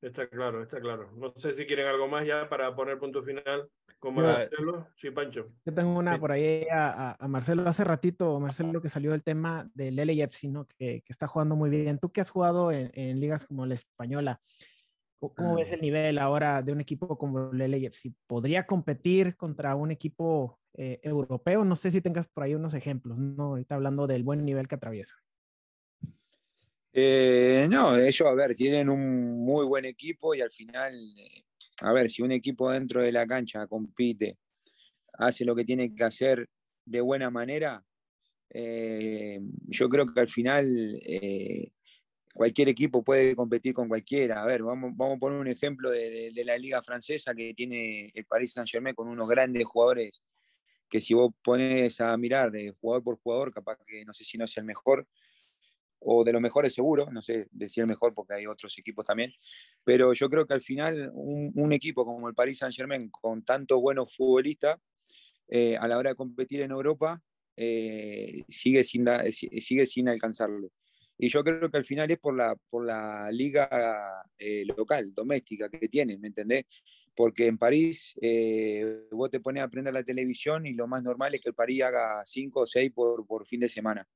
Está 0.00 0.28
claro, 0.28 0.62
está 0.62 0.80
claro. 0.80 1.10
No 1.16 1.32
sé 1.36 1.54
si 1.54 1.66
quieren 1.66 1.86
algo 1.86 2.06
más 2.06 2.24
ya 2.24 2.48
para 2.48 2.74
poner 2.74 2.98
punto 2.98 3.22
final. 3.22 3.68
Como 3.98 4.20
Marcelo. 4.20 4.86
Sí, 4.94 5.10
Pancho. 5.10 5.50
Yo 5.66 5.74
tengo 5.74 5.98
una 5.98 6.20
por 6.20 6.30
ahí 6.30 6.64
a, 6.70 7.16
Marcelo. 7.28 7.68
Hace 7.68 7.82
ratito, 7.82 8.38
Marcelo, 8.38 8.80
que 8.80 8.88
salió 8.88 9.12
el 9.12 9.24
tema 9.24 9.68
del 9.74 9.96
LAFC, 9.96 10.44
¿no? 10.44 10.66
Que, 10.68 11.02
que, 11.02 11.12
está 11.12 11.26
jugando 11.26 11.56
muy 11.56 11.68
bien. 11.68 11.98
Tú 11.98 12.12
que 12.12 12.20
has 12.20 12.30
jugado 12.30 12.70
en, 12.70 12.92
en 12.94 13.18
ligas 13.18 13.44
como 13.44 13.66
la 13.66 13.74
española, 13.74 14.40
¿Cómo 15.20 15.56
ves 15.56 15.72
el 15.72 15.80
nivel 15.80 16.16
ahora 16.18 16.62
de 16.62 16.72
un 16.72 16.80
equipo 16.80 17.18
como 17.18 17.50
el 17.50 17.58
LAFC? 17.58 18.12
¿Podría 18.26 18.66
competir 18.66 19.36
contra 19.36 19.74
un 19.74 19.90
equipo 19.90 20.60
eh, 20.74 21.00
europeo? 21.02 21.64
No 21.64 21.74
sé 21.74 21.90
si 21.90 22.00
tengas 22.00 22.28
por 22.28 22.44
ahí 22.44 22.54
unos 22.54 22.72
ejemplos, 22.72 23.18
¿no? 23.18 23.44
Ahorita 23.44 23.74
hablando 23.74 24.06
del 24.06 24.22
buen 24.22 24.44
nivel 24.44 24.68
que 24.68 24.76
atraviesa. 24.76 25.16
Eh, 26.92 27.66
no, 27.68 27.96
ellos, 27.96 28.28
a 28.28 28.34
ver, 28.34 28.54
tienen 28.54 28.88
un 28.88 29.44
muy 29.44 29.66
buen 29.66 29.84
equipo 29.86 30.36
y 30.36 30.40
al 30.40 30.52
final, 30.52 30.94
eh, 30.94 31.42
a 31.80 31.92
ver, 31.92 32.08
si 32.08 32.22
un 32.22 32.30
equipo 32.30 32.70
dentro 32.70 33.02
de 33.02 33.10
la 33.10 33.26
cancha 33.26 33.66
compite, 33.66 34.38
hace 35.14 35.44
lo 35.44 35.56
que 35.56 35.64
tiene 35.64 35.92
que 35.96 36.04
hacer 36.04 36.48
de 36.84 37.00
buena 37.00 37.28
manera, 37.28 37.84
yo 38.50 39.88
creo 39.88 40.06
que 40.06 40.20
al 40.20 40.28
final 40.28 41.00
cualquier 42.38 42.68
equipo 42.68 43.02
puede 43.02 43.34
competir 43.34 43.74
con 43.74 43.88
cualquiera. 43.88 44.42
A 44.42 44.46
ver, 44.46 44.62
vamos, 44.62 44.92
vamos 44.94 45.16
a 45.16 45.18
poner 45.18 45.40
un 45.40 45.48
ejemplo 45.48 45.90
de, 45.90 46.32
la 46.44 46.56
liga 46.56 46.80
francesa 46.82 47.34
que 47.34 47.52
tiene 47.52 48.12
el 48.14 48.24
Paris 48.26 48.52
Saint-Germain 48.52 48.94
con 48.94 49.08
unos 49.08 49.28
grandes 49.28 49.66
jugadores 49.66 50.22
que 50.88 51.00
si 51.00 51.14
vos 51.14 51.32
pones 51.42 52.00
a 52.00 52.16
mirar 52.16 52.50
de 52.50 52.74
jugador 52.80 53.02
por 53.02 53.18
jugador, 53.18 53.52
capaz 53.52 53.76
que 53.84 54.04
no 54.04 54.12
sé 54.14 54.24
si 54.24 54.38
no 54.38 54.46
es 54.46 54.56
el 54.56 54.64
mejor, 54.64 55.06
o 55.98 56.24
de 56.24 56.32
los 56.32 56.40
mejores 56.40 56.72
seguro, 56.72 57.10
no 57.10 57.20
sé 57.20 57.48
decir 57.50 57.82
el 57.82 57.88
mejor 57.88 58.14
porque 58.14 58.34
hay 58.34 58.46
otros 58.46 58.78
equipos 58.78 59.04
también, 59.04 59.32
pero 59.84 60.14
yo 60.14 60.30
creo 60.30 60.46
que 60.46 60.54
al 60.54 60.62
final 60.62 61.10
un, 61.12 61.72
equipo 61.72 62.06
como 62.06 62.28
el 62.28 62.34
Paris 62.34 62.58
Saint 62.58 62.74
Germain 62.74 63.10
con 63.10 63.44
tantos 63.44 63.80
buenos 63.80 64.16
futbolistas, 64.16 64.78
eh, 65.48 65.76
a 65.76 65.88
la 65.88 65.98
hora 65.98 66.10
de 66.10 66.16
competir 66.16 66.62
en 66.62 66.70
Europa, 66.70 67.20
eh, 67.56 68.44
sigue, 68.48 68.84
sin 68.84 69.04
sigue 69.32 69.84
sin 69.84 70.08
alcanzarlo. 70.08 70.70
Y 71.20 71.28
yo 71.28 71.42
creo 71.42 71.68
que 71.68 71.76
al 71.76 71.84
final 71.84 72.08
es 72.12 72.18
por 72.18 72.36
la, 72.36 72.54
por 72.70 72.86
la 72.86 73.28
liga 73.32 74.24
eh, 74.38 74.64
local, 74.76 75.12
doméstica 75.12 75.68
que 75.68 75.88
tienen, 75.88 76.20
¿me 76.20 76.28
entendés? 76.28 76.64
Porque 77.16 77.48
en 77.48 77.58
París 77.58 78.14
eh, 78.22 79.08
vos 79.10 79.28
te 79.28 79.40
pones 79.40 79.62
a 79.62 79.64
aprender 79.64 79.92
la 79.92 80.04
televisión 80.04 80.64
y 80.64 80.74
lo 80.74 80.86
más 80.86 81.02
normal 81.02 81.34
es 81.34 81.40
que 81.40 81.48
el 81.48 81.56
París 81.56 81.82
haga 81.82 82.22
cinco 82.24 82.60
o 82.60 82.66
seis 82.66 82.92
por, 82.92 83.26
por 83.26 83.44
fin 83.46 83.58
de 83.58 83.68
semana. 83.68 84.08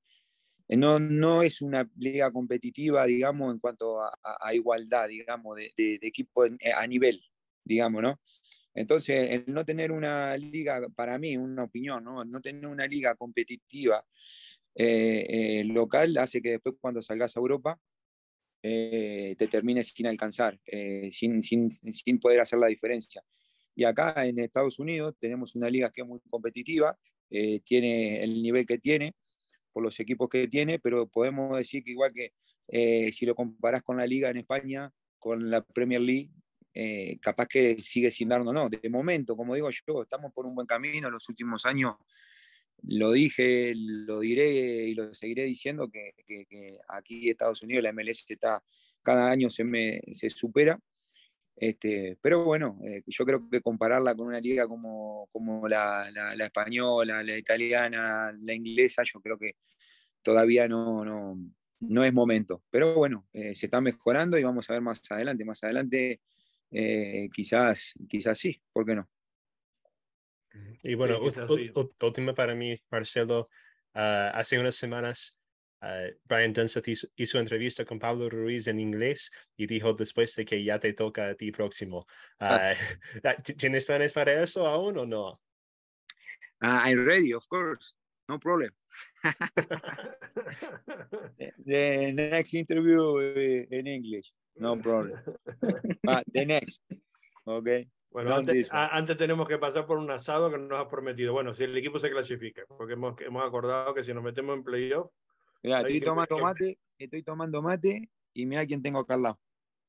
Eh, 0.69 0.77
no, 0.77 1.01
no 1.01 1.43
es 1.43 1.61
una 1.61 1.91
liga 1.97 2.31
competitiva, 2.31 3.05
digamos, 3.05 3.53
en 3.53 3.59
cuanto 3.59 4.01
a, 4.01 4.55
igualdad, 4.55 5.09
digamos, 5.09 5.57
de, 5.57 5.73
de, 5.77 5.99
equipo 6.03 6.45
a 6.45 6.87
nivel, 6.87 7.21
digamos, 7.65 8.01
¿no? 8.01 8.21
Entonces, 8.75 9.29
el 9.31 9.53
no 9.53 9.65
tener 9.65 9.91
una 9.91 10.37
liga, 10.37 10.81
para 10.95 11.19
mí, 11.19 11.37
una 11.37 11.65
opinión, 11.65 12.05
¿no? 12.05 12.25
No 12.25 12.41
tener 12.41 12.67
una 12.67 12.87
liga 12.87 13.17
competitiva 13.17 14.05
eh, 14.75 15.61
eh, 15.61 15.65
local 15.65 16.17
hace 16.17 16.41
que 16.41 16.53
después 16.53 16.77
cuando 16.81 17.03
salgas 17.03 17.37
a 17.37 17.41
Europa 17.41 17.79
eh, 18.63 19.35
te 19.39 19.49
termines 19.49 19.89
sin 19.89 20.07
alcanzar, 20.07 20.59
sin, 21.11 21.43
sin, 21.43 21.69
sin, 21.69 22.21
poder 22.21 22.41
hacer 22.41 22.59
la 22.59 22.69
diferencia. 22.69 23.23
Y 23.75 23.85
acá 23.85 24.15
en 24.25 24.39
Estados 24.39 24.79
Unidos 24.79 25.17
tenemos 25.19 25.57
una 25.57 25.69
liga 25.69 25.91
que 25.91 26.03
es 26.03 26.07
muy 26.07 26.21
competitiva, 26.31 26.97
tiene 27.65 28.23
el 28.23 28.41
nivel 28.41 28.67
que 28.67 28.79
tiene, 28.79 29.15
por 29.73 29.83
los 29.83 29.99
equipos 29.99 30.29
que 30.29 30.47
tiene, 30.47 30.79
pero 30.79 31.09
podemos 31.09 31.57
decir 31.57 31.83
que 31.83 31.91
igual 31.91 32.13
que 32.13 32.33
si 33.11 33.27
lo 33.27 33.35
comparás 33.35 33.83
con 33.83 33.97
la 33.97 34.07
liga 34.07 34.31
en 34.31 34.37
España, 34.37 34.93
con 35.19 35.51
la 35.51 35.63
Premier 35.63 36.01
League, 36.01 36.31
capaz 37.21 37.49
que 37.49 37.83
sigue 37.83 38.13
sin 38.13 38.29
darnos, 38.29 38.55
no, 38.55 38.69
de 38.69 38.89
momento, 38.89 39.35
como 39.37 39.57
digo 39.57 39.71
yo, 39.71 40.03
estamos 40.03 40.33
por 40.33 40.47
un 40.47 40.55
buen 40.55 40.69
camino, 40.69 41.09
en 41.09 41.15
los 41.15 41.29
últimos 41.29 41.67
años 41.67 41.97
lo 42.83 43.13
dije, 43.13 43.73
lo 43.75 44.21
diré 44.21 44.87
y 44.89 44.95
lo 44.95 45.13
seguiré 45.15 45.45
diciendo 45.45 45.89
que, 45.91 46.13
que, 46.27 46.79
aquí 46.89 47.31
Estados 47.31 47.63
Unidos 47.63 47.85
la 47.85 47.93
MLS 47.93 48.25
está 48.29 48.63
cada 49.03 49.31
año 49.31 49.51
se, 49.51 49.65
me, 49.65 50.01
se 50.13 50.31
supera. 50.31 50.79
Este, 51.55 52.19
pero 52.21 52.45
bueno, 52.45 52.79
eh, 52.85 53.03
yo 53.07 53.25
creo 53.25 53.49
que 53.49 53.61
compararla 53.61 54.15
con 54.15 54.29
una 54.29 54.41
liga 54.41 54.67
como, 54.67 55.29
como 55.33 55.69
la, 55.69 56.11
la, 56.11 56.45
española, 56.45 57.23
la 57.23 57.37
italiana, 57.37 58.33
la 58.41 58.55
inglesa, 58.55 59.03
yo 59.05 59.21
creo 59.21 59.39
que 59.39 59.57
todavía 60.23 60.67
no, 60.67 61.05
no, 61.05 61.39
no 61.81 62.05
es 62.05 62.13
momento. 62.13 62.63
Pero 62.71 62.95
bueno, 62.95 63.29
eh, 63.33 63.55
se 63.55 63.67
está 63.67 63.81
mejorando 63.81 64.39
y 64.39 64.45
vamos 64.45 64.69
a 64.69 64.73
ver 64.73 64.83
más 64.83 65.03
adelante. 65.11 65.45
Más 65.45 65.63
adelante 65.63 66.21
eh, 66.71 67.29
quizás, 67.35 67.95
quizás 68.09 68.39
sí, 68.39 68.61
¿por 68.73 68.87
qué 68.87 68.95
no? 68.95 69.09
Y 70.83 70.95
bueno, 70.95 71.21
última 72.01 72.35
para 72.35 72.55
mí, 72.55 72.77
Marcelo, 72.91 73.47
ah, 73.95 74.31
hace 74.35 74.59
unas 74.59 74.75
semanas 74.75 75.41
ah, 75.81 76.07
Brian 76.25 76.53
Dunseth 76.53 76.89
hizo, 77.17 77.39
entrevista 77.39 77.85
con 77.85 77.99
Pablo 77.99 78.29
Ruiz 78.29 78.67
en 78.67 78.81
inglés 78.81 79.31
y 79.57 79.67
dijo 79.67 79.93
después 79.95 80.35
de 80.37 80.45
que 80.45 80.63
ya 80.63 80.79
te 80.79 80.93
toca 80.93 81.31
a 81.31 81.35
ti 81.35 81.53
próximo. 81.53 82.07
Ah. 82.41 82.75
¿Tienes 83.59 83.87
planes 83.87 84.13
para 84.13 84.43
eso 84.43 84.67
aún 84.67 84.99
o 84.99 85.07
no? 85.07 85.41
I'm 86.61 87.05
ready, 87.05 87.33
of 87.33 87.49
course. 87.49 87.95
No 88.29 88.39
problem. 88.39 88.71
the 91.67 92.13
next 92.13 92.55
interview 92.55 93.19
eh, 93.19 93.67
in 93.71 93.87
English. 93.87 94.33
No 94.57 94.77
problem. 94.77 95.19
the 96.33 96.45
next. 96.45 96.81
Okay. 97.47 97.89
Bueno, 98.13 98.35
antes, 98.35 98.69
antes, 98.71 99.17
tenemos 99.17 99.49
que 99.49 99.59
pasar 99.59 99.87
por 99.87 99.97
un 99.97 100.11
asado 100.11 100.51
que 100.51 100.59
nos 100.59 100.79
has 100.79 100.87
prometido. 100.87 101.33
Bueno, 101.33 101.55
si 101.55 101.65
el 101.65 101.77
equipo 101.77 101.99
se 101.99 102.11
clasifica, 102.11 102.63
porque 102.69 102.93
hemos, 102.93 103.19
hemos 103.23 103.43
acordado 103.43 103.95
que 103.95 104.05
si 104.05 104.13
nos 104.13 104.23
metemos 104.23 104.55
en 104.55 104.63
playoff. 104.63 105.11
Mira, 105.63 105.81
estoy 105.81 106.01
tomando 106.01 106.39
mate, 106.39 106.79
estoy 106.99 107.23
tomando 107.23 107.63
mate 107.63 108.11
y 108.35 108.45
mira 108.45 108.67
quién 108.67 108.83
tengo 108.83 108.99
acá 108.99 109.15
al 109.15 109.23
lado. 109.23 109.41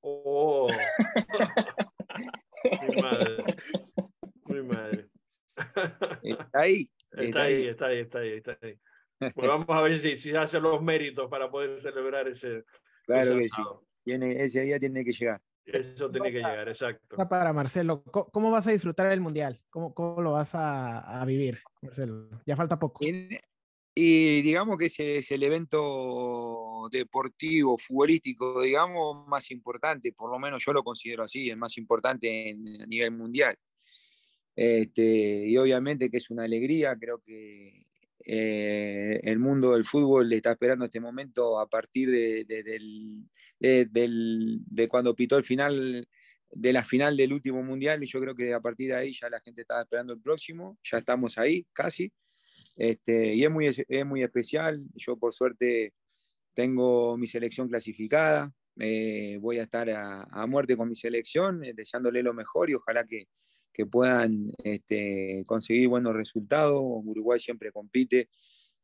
Oh. 0.01 0.69
Mi 2.87 3.01
madre. 3.01 3.55
Mi 4.45 4.61
madre. 4.61 5.09
Está 6.23 6.61
ahí. 6.61 6.89
Está, 7.11 7.43
ahí, 7.43 7.67
está 7.67 7.87
ahí, 7.87 7.99
está 7.99 8.19
ahí, 8.19 8.31
está 8.31 8.57
ahí. 8.61 8.79
Pues 9.35 9.49
vamos 9.49 9.67
a 9.69 9.81
ver 9.81 9.99
si, 9.99 10.17
si 10.17 10.35
hace 10.35 10.59
los 10.59 10.81
méritos 10.81 11.29
para 11.29 11.51
poder 11.51 11.79
celebrar 11.79 12.27
ese. 12.27 12.63
Claro 13.05 13.37
que 13.37 13.49
sí. 13.49 13.61
Tiene, 14.03 14.43
ese 14.43 14.61
día 14.61 14.79
tiene 14.79 15.03
que 15.03 15.11
llegar. 15.11 15.41
Eso 15.65 16.09
tiene 16.09 16.31
que 16.31 16.37
llegar, 16.37 16.67
exacto. 16.67 17.15
Para 17.29 17.53
Marcelo, 17.53 18.03
¿cómo 18.03 18.51
vas 18.51 18.67
a 18.67 18.71
disfrutar 18.71 19.11
el 19.11 19.21
Mundial? 19.21 19.61
¿Cómo, 19.69 19.93
cómo 19.93 20.21
lo 20.21 20.33
vas 20.33 20.55
a, 20.55 21.21
a 21.21 21.25
vivir, 21.25 21.59
Marcelo? 21.81 22.29
Ya 22.45 22.55
falta 22.55 22.77
poco. 22.77 22.99
Y, 23.95 24.41
digamos 24.41 24.77
que 24.77 24.87
ese 24.87 25.17
es 25.17 25.31
el 25.31 25.43
evento 25.43 26.89
deportivo, 26.91 27.77
futbolístico, 27.77 28.61
digamos, 28.61 29.27
más 29.27 29.51
importante, 29.51 30.11
por 30.11 30.31
lo 30.31 30.39
menos 30.39 30.63
yo 30.65 30.73
lo 30.73 30.83
considero 30.83 31.23
así, 31.23 31.49
el 31.49 31.57
más 31.57 31.77
importante 31.77 32.49
en, 32.49 32.81
a 32.81 32.85
nivel 32.85 33.11
mundial. 33.11 33.55
Este, 34.55 35.47
y 35.47 35.57
obviamente 35.57 36.09
que 36.09 36.17
es 36.17 36.29
una 36.29 36.43
alegría, 36.43 36.95
creo 36.99 37.19
que 37.19 37.85
eh, 38.25 39.19
el 39.23 39.39
mundo 39.39 39.73
del 39.73 39.85
fútbol 39.85 40.29
le 40.29 40.37
está 40.37 40.51
esperando 40.51 40.85
este 40.85 40.99
momento 40.99 41.59
a 41.59 41.67
partir 41.67 42.09
de, 42.09 43.27
cuando 44.89 45.15
pitó 45.15 45.37
el 45.37 45.43
final 45.43 46.07
de 46.51 46.73
la 46.73 46.83
final 46.83 47.17
del 47.17 47.33
último 47.33 47.63
mundial 47.63 48.03
y 48.03 48.07
yo 48.07 48.19
creo 48.19 48.35
que 48.35 48.53
a 48.53 48.61
partir 48.61 48.89
de 48.89 48.95
ahí 48.95 49.13
ya 49.13 49.29
la 49.29 49.41
gente 49.41 49.61
estaba 49.61 49.81
esperando 49.81 50.13
el 50.13 50.21
próximo, 50.21 50.77
ya 50.83 50.99
estamos 50.99 51.37
ahí 51.37 51.65
casi. 51.73 52.11
Este, 52.75 53.35
y 53.35 53.43
es 53.43 53.51
muy, 53.51 53.67
es 53.67 54.05
muy 54.05 54.23
especial, 54.23 54.83
yo 54.95 55.17
por 55.17 55.33
suerte 55.33 55.93
tengo 56.53 57.17
mi 57.17 57.27
selección 57.27 57.67
clasificada, 57.67 58.51
eh, 58.79 59.37
voy 59.39 59.59
a 59.59 59.63
estar 59.63 59.89
a, 59.89 60.47
muerte 60.47 60.75
con 60.75 60.89
mi 60.89 60.95
selección, 60.95 61.63
eh, 61.63 61.73
deseándole 61.73 62.23
lo 62.23 62.33
mejor 62.33 62.69
y 62.69 62.73
ojalá 62.73 63.05
que, 63.05 63.27
que 63.73 63.85
puedan 63.85 64.51
este, 64.63 65.43
conseguir 65.45 65.87
buenos 65.87 66.13
resultados. 66.13 66.79
Uruguay 66.81 67.39
siempre 67.39 67.71
compite 67.71 68.29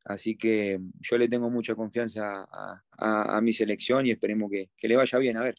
Así 0.06 0.38
que 0.38 0.80
yo 0.99 1.18
le 1.18 1.28
tengo 1.28 1.49
mucha 1.49 1.76
confianza 1.76 2.48
a, 2.98 3.41
mi 3.41 3.53
selección 3.53 4.06
y 4.06 4.11
esperemos 4.11 4.49
que, 4.49 4.88
le 4.88 4.95
vaya 4.95 5.18
bien. 5.20 5.38
A 5.38 5.44
ver, 5.44 5.56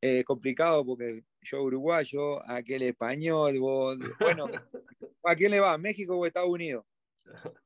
es 0.00 0.24
complicado 0.24 0.84
porque 0.84 1.24
yo 1.42 1.62
uruguayo, 1.62 2.48
aquel 2.48 2.82
español, 2.82 3.58
bueno, 3.58 4.46
¿a 5.24 5.34
quién 5.34 5.50
le 5.50 5.60
va? 5.60 5.76
¿México 5.78 6.16
o 6.16 6.26
Estados 6.26 6.50
Unidos? 6.50 6.84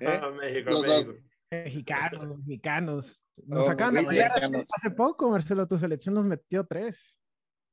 ¿Eh? 0.00 0.20
México, 0.40 0.80
México. 0.80 1.18
Mexicanos, 1.50 2.38
mexicanos. 2.38 3.24
Nos 3.46 3.66
sacan 3.66 3.96
hace 3.96 4.90
poco, 4.90 5.30
Marcelo, 5.30 5.66
tu 5.66 5.76
selección 5.76 6.14
nos 6.14 6.24
metió 6.24 6.64
tres. 6.64 7.18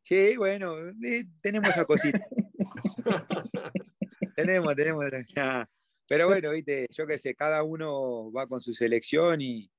Sí, 0.09 0.37
bueno, 0.37 0.75
eh, 1.03 1.25
tenemos 1.39 1.69
esa 1.69 1.85
cosita. 1.85 2.27
tenemos, 4.35 4.75
tenemos. 4.75 5.05
Pero 6.07 6.25
bueno, 6.27 6.49
viste, 6.49 6.87
yo 6.89 7.05
qué 7.05 7.19
sé, 7.19 7.35
cada 7.35 7.61
uno 7.61 8.31
va 8.31 8.47
con 8.47 8.59
su 8.59 8.73
selección 8.73 9.39
y, 9.39 9.69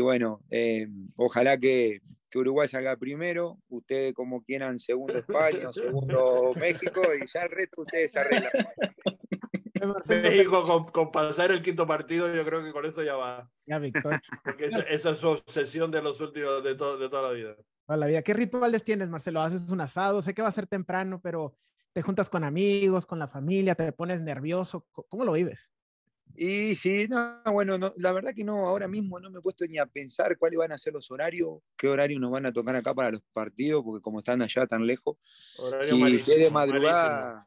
bueno, 0.00 0.40
eh, 0.50 0.88
ojalá 1.14 1.56
que, 1.56 2.00
Uruguay 2.34 2.66
salga 2.66 2.96
primero, 2.96 3.60
ustedes 3.68 4.12
como 4.12 4.42
quieran, 4.42 4.80
segundo 4.80 5.16
España, 5.16 5.72
segundo 5.72 6.52
México 6.56 7.00
y 7.14 7.24
ya 7.28 7.42
el 7.42 7.50
resto 7.50 7.82
ustedes 7.82 8.10
se 8.10 8.18
arreglan. 8.18 8.50
México 10.20 10.90
con, 10.92 11.12
pasar 11.12 11.52
el 11.52 11.62
quinto 11.62 11.86
partido, 11.86 12.34
yo 12.34 12.44
creo 12.44 12.64
que 12.64 12.72
con 12.72 12.86
eso 12.86 13.04
ya 13.04 13.14
va. 13.14 13.48
Ya, 13.66 13.78
Víctor. 13.78 14.20
Porque 14.42 14.64
esa, 14.64 15.12
es 15.12 15.18
su 15.18 15.28
obsesión 15.28 15.92
de 15.92 16.02
los 16.02 16.20
últimos, 16.20 16.64
de, 16.64 16.70
de 16.70 16.76
toda 16.76 17.22
la 17.22 17.30
vida. 17.30 17.56
Toda 17.86 17.96
la 17.98 18.06
vida. 18.06 18.22
¿Qué 18.22 18.32
rituales 18.32 18.84
tienes, 18.84 19.08
Marcelo? 19.08 19.40
¿Haces 19.40 19.68
un 19.68 19.80
asado? 19.80 20.22
Sé 20.22 20.34
que 20.34 20.42
va 20.42 20.48
a 20.48 20.52
ser 20.52 20.66
temprano, 20.66 21.20
pero 21.22 21.56
te 21.92 22.02
juntas 22.02 22.30
con 22.30 22.44
amigos, 22.44 23.06
con 23.06 23.18
la 23.18 23.28
familia, 23.28 23.74
te 23.74 23.92
pones 23.92 24.20
nervioso. 24.20 24.86
¿Cómo 25.08 25.24
lo 25.24 25.32
vives? 25.32 25.70
Y 26.36 26.74
sí, 26.74 27.06
no, 27.08 27.40
bueno, 27.52 27.78
no, 27.78 27.94
la 27.96 28.10
verdad 28.10 28.34
que 28.34 28.42
no, 28.42 28.66
ahora 28.66 28.88
mismo 28.88 29.20
no 29.20 29.30
me 29.30 29.38
he 29.38 29.42
puesto 29.42 29.64
ni 29.66 29.78
a 29.78 29.86
pensar 29.86 30.36
cuáles 30.36 30.58
van 30.58 30.72
a 30.72 30.78
ser 30.78 30.92
los 30.92 31.08
horarios, 31.10 31.60
qué 31.76 31.88
horarios 31.88 32.20
nos 32.20 32.32
van 32.32 32.46
a 32.46 32.52
tocar 32.52 32.74
acá 32.74 32.92
para 32.92 33.12
los 33.12 33.22
partidos, 33.32 33.84
porque 33.84 34.02
como 34.02 34.18
están 34.18 34.42
allá 34.42 34.66
tan 34.66 34.84
lejos, 34.84 35.16
si 35.22 36.02
es 36.02 36.26
de 36.26 36.50
madrugada, 36.50 37.46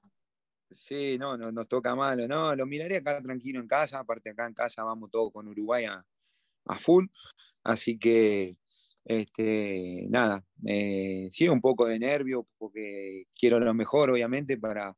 sí, 0.72 1.18
no, 1.18 1.36
no, 1.36 1.52
nos 1.52 1.68
toca 1.68 1.96
malo, 1.96 2.30
no, 2.30 2.56
lo 2.56 2.66
miraré 2.66 2.98
acá 2.98 3.22
tranquilo 3.22 3.60
en 3.60 3.68
casa, 3.68 4.00
aparte 4.00 4.30
acá 4.30 4.46
en 4.48 4.54
casa 4.54 4.86
vamos 4.86 5.12
todos 5.12 5.34
con 5.34 5.50
Uruguay 5.50 5.84
a, 5.84 6.06
a 6.66 6.80
full, 6.80 7.08
así 7.64 7.98
que 8.00 8.56
este, 9.10 10.06
nada, 10.10 10.44
sí, 11.32 11.48
un 11.48 11.62
poco 11.62 11.86
de 11.86 12.00
nervio 12.00 12.48
porque 12.58 13.24
quiero 13.40 13.60
lo 13.60 13.74
mejor, 13.74 14.10
obviamente, 14.12 14.58
para, 14.58 14.94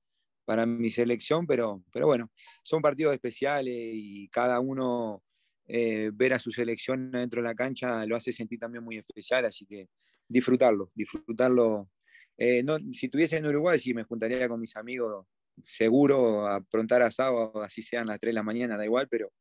para 0.49 0.65
mi 0.65 0.90
selección, 0.90 1.45
pero, 1.45 1.84
pero 1.94 2.07
bueno, 2.07 2.31
son 2.64 2.81
partidos 2.81 3.14
especiales 3.14 3.76
y 3.94 4.27
cada 4.30 4.60
uno 4.60 5.22
eh, 5.68 6.10
ver 6.11 6.34
a 6.34 6.40
su 6.40 6.52
selección 6.52 7.11
dentro 7.11 7.44
de 7.44 7.48
la 7.48 7.53
cancha 7.53 8.03
lo 8.07 8.15
hace 8.15 8.34
sentir 8.34 8.57
también 8.57 8.84
muy 8.84 8.98
especial, 8.98 9.45
así 9.45 9.68
que 9.68 9.90
disfrutarlo, 10.27 10.90
disfrutarlo. 10.95 11.91
Eh, 12.36 12.64
no, 12.64 12.80
si 12.91 13.06
estuviese 13.06 13.38
en 13.38 13.45
Uruguay, 13.45 13.77
sí 13.77 13.94
me 13.94 14.06
juntaría 14.06 14.49
con 14.49 14.60
mis 14.60 14.76
amigos, 14.76 15.27
seguro, 15.61 16.48
a 16.48 16.61
prontar 16.61 17.03
a 17.03 17.11
sábado, 17.11 17.61
así 17.61 17.84
sean 17.84 18.07
las 18.07 18.19
3 18.19 18.31
de 18.31 18.34
la 18.34 18.41
mañana, 18.41 18.76
da 18.76 18.86
igual, 18.86 19.07
pero, 19.07 19.31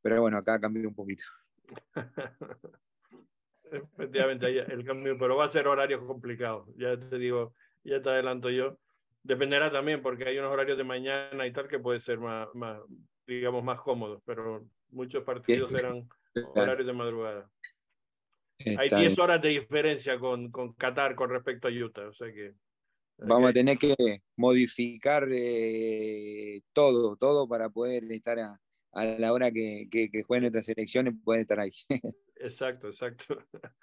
pero 0.00 0.20
bueno, 0.20 0.38
acá 0.38 0.60
cambió 0.60 0.88
un 0.88 0.94
poquito. 0.94 1.24
Efectivamente, 3.72 4.46
el 4.46 4.84
cambio, 4.84 5.16
pero 5.18 5.36
va 5.36 5.46
a 5.46 5.50
ser 5.50 5.66
horario 5.66 6.06
complicado. 6.06 6.66
Ya 6.76 6.96
te 6.96 7.18
digo, 7.18 7.54
ya 7.84 8.02
te 8.02 8.10
adelanto 8.10 8.50
yo. 8.50 8.78
Dependerá 9.22 9.70
también, 9.70 10.02
porque 10.02 10.24
hay 10.24 10.38
unos 10.38 10.52
horarios 10.52 10.76
de 10.76 10.84
mañana 10.84 11.46
y 11.46 11.52
tal 11.52 11.68
que 11.68 11.78
puede 11.78 12.00
ser 12.00 12.18
más, 12.18 12.48
más 12.54 12.80
digamos, 13.26 13.62
más 13.62 13.80
cómodos, 13.80 14.20
pero 14.26 14.66
muchos 14.90 15.24
partidos 15.24 15.72
eran 15.72 16.08
horarios 16.54 16.86
de 16.86 16.92
madrugada. 16.92 17.50
hay 18.78 18.90
10 18.90 19.18
horas 19.18 19.40
de 19.40 19.50
diferencia 19.50 20.18
con, 20.18 20.50
con 20.50 20.74
Qatar 20.74 21.14
con 21.14 21.30
respecto 21.30 21.68
a 21.68 21.70
Utah, 21.70 22.08
o 22.08 22.12
sea 22.12 22.32
que. 22.32 22.52
Vamos 23.18 23.50
a 23.50 23.52
tener 23.52 23.78
que 23.78 23.94
modificar 24.36 25.28
eh, 25.30 26.60
todo, 26.72 27.16
todo 27.16 27.46
para 27.46 27.68
poder 27.68 28.10
estar 28.10 28.38
a, 28.40 28.60
a 28.92 29.04
la 29.04 29.32
hora 29.32 29.52
que, 29.52 29.86
que, 29.90 30.10
que 30.10 30.22
jueguen 30.24 30.42
nuestras 30.44 30.68
elecciones, 30.68 31.14
pueden 31.24 31.42
estar 31.42 31.60
ahí. 31.60 31.70
Exacto, 32.42 32.88
exacto. 32.88 33.38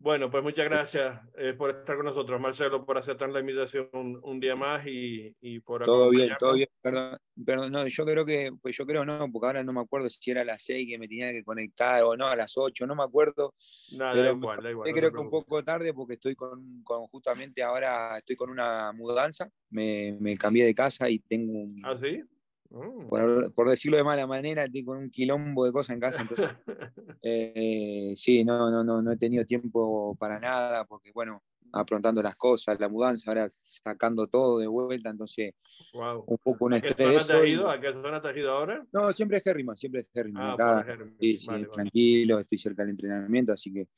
Bueno, 0.00 0.30
pues 0.30 0.44
muchas 0.44 0.64
gracias 0.66 1.20
eh, 1.36 1.54
por 1.54 1.70
estar 1.70 1.96
con 1.96 2.06
nosotros, 2.06 2.40
Marcelo, 2.40 2.86
por 2.86 2.96
aceptar 2.96 3.30
la 3.30 3.40
invitación 3.40 3.90
un, 3.92 4.38
día 4.38 4.54
más 4.54 4.86
y, 4.86 5.34
y 5.40 5.58
por 5.58 5.82
Todo 5.82 6.10
bien, 6.10 6.36
todo 6.38 6.52
bien. 6.52 6.68
Perdón, 6.80 7.18
perdón, 7.44 7.72
no, 7.72 7.84
yo 7.84 8.04
creo 8.04 8.24
que, 8.24 8.52
pues 8.62 8.76
yo 8.76 8.86
creo 8.86 9.04
no, 9.04 9.28
porque 9.32 9.46
ahora 9.48 9.64
no 9.64 9.72
me 9.72 9.80
acuerdo 9.80 10.08
si 10.08 10.30
era 10.30 10.42
a 10.42 10.44
las 10.44 10.62
6 10.62 10.88
que 10.88 10.98
me 10.98 11.08
tenía 11.08 11.32
que 11.32 11.42
conectar 11.42 12.04
o 12.04 12.16
no, 12.16 12.28
a 12.28 12.36
las 12.36 12.56
8, 12.56 12.86
no 12.86 12.94
me 12.94 13.02
acuerdo. 13.02 13.54
Nada, 13.96 14.22
da 14.22 14.30
igual, 14.30 14.62
da 14.62 14.70
igual. 14.70 14.92
creo 14.92 15.10
que 15.10 15.18
un 15.18 15.30
poco 15.30 15.64
tarde 15.64 15.92
porque 15.92 16.14
estoy 16.14 16.36
con, 16.36 16.84
con, 16.84 17.08
justamente 17.08 17.60
ahora 17.64 18.18
estoy 18.18 18.36
con 18.36 18.50
una 18.50 18.92
mudanza, 18.92 19.50
me, 19.70 20.16
me 20.20 20.36
cambié 20.36 20.64
de 20.64 20.76
casa 20.76 21.10
y 21.10 21.18
tengo 21.18 21.58
un... 21.58 21.82
¿Ah, 21.84 21.96
sí? 21.96 22.22
Mm. 22.70 23.08
Por, 23.54 23.68
decirlo 23.70 23.96
de 23.96 24.04
mala 24.04 24.26
manera, 24.26 24.64
estoy 24.64 24.84
con 24.84 24.98
un 24.98 25.10
quilombo 25.10 25.64
de 25.64 25.72
cosas 25.72 25.94
en 25.94 26.00
casa, 26.00 26.20
entonces 26.20 26.50
eh, 27.22 28.12
sí, 28.14 28.44
no, 28.44 28.70
no, 28.70 28.84
no, 28.84 29.00
no 29.00 29.12
he 29.12 29.16
tenido 29.16 29.44
tiempo 29.46 30.14
para 30.16 30.38
nada, 30.38 30.84
porque 30.84 31.10
bueno, 31.12 31.42
aprontando 31.72 32.22
las 32.22 32.36
cosas, 32.36 32.78
la 32.78 32.88
mudanza, 32.88 33.30
ahora 33.30 33.48
sacando 33.60 34.26
todo 34.26 34.58
de 34.58 34.66
vuelta, 34.66 35.10
entonces 35.10 35.54
un 35.94 36.38
poco 36.38 36.66
un 36.66 36.74
estrés. 36.74 36.92
¿A 36.92 37.10
qué 37.10 37.18
zona 37.20 37.26
te 37.26 37.32
has 37.32 37.46
ido? 37.46 37.70
¿A 37.70 37.80
qué 37.80 37.92
zona 37.92 38.20
te 38.20 38.28
has 38.28 38.36
ido 38.36 38.52
ahora? 38.52 38.86
No, 38.92 39.12
siempre 39.12 39.38
es 39.38 39.46
Herriman, 39.46 39.76
siempre 39.76 40.02
es 40.02 40.08
Herriman. 40.14 40.56
Ah, 40.58 40.84
Sí, 41.18 41.38
sí, 41.38 41.48
tranquilo, 41.72 42.38
estoy 42.38 42.58
cerca 42.58 42.82
del 42.82 42.90
entrenamiento, 42.90 43.52
así 43.52 43.72
que, 43.72 43.88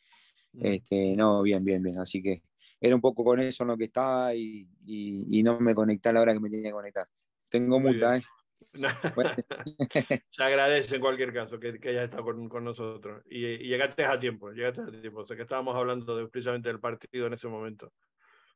mm. 0.53 0.67
este, 0.67 1.17
no, 1.17 1.43
bien, 1.43 1.65
bien, 1.65 1.83
bien, 1.83 1.99
así 1.99 2.23
que 2.23 2.43
era 2.81 2.95
un 2.95 3.01
poco 3.01 3.25
con 3.25 3.41
eso 3.41 3.65
en 3.65 3.69
lo 3.69 3.77
que 3.77 3.85
estaba 3.85 4.35
y, 4.35 4.67
y, 4.87 5.43
no 5.43 5.61
me 5.61 5.75
conecté 5.75 6.09
a 6.09 6.13
la 6.15 6.23
hora 6.23 6.33
que 6.33 6.41
me 6.41 6.49
tenía 6.49 6.71
que 6.71 6.73
conectar. 6.73 7.07
Tengo 7.51 7.79
multa, 7.79 8.17
¿eh? 8.17 8.23
Se 10.31 10.43
agradece 10.43 10.97
en 10.97 11.01
cualquier 11.01 11.33
caso 11.33 11.59
que, 11.59 11.79
que 11.81 11.91
hayas 11.91 12.05
estado 12.05 12.25
con, 12.25 12.49
con 12.49 12.65
nosotros. 12.65 13.23
Y, 13.31 13.47
y, 13.47 13.69
llegaste 13.69 14.05
a 14.05 14.19
tiempo, 14.19 14.51
llegaste 14.51 14.83
a 14.83 15.01
tiempo. 15.01 15.21
O 15.21 15.27
sea 15.27 15.37
que 15.37 15.43
estábamos 15.43 15.77
hablando 15.77 16.17
de, 16.17 16.29
precisamente 16.29 16.69
del 16.69 16.81
partido 16.81 17.27
en 17.27 17.35
ese 17.35 17.49
momento. 17.49 17.93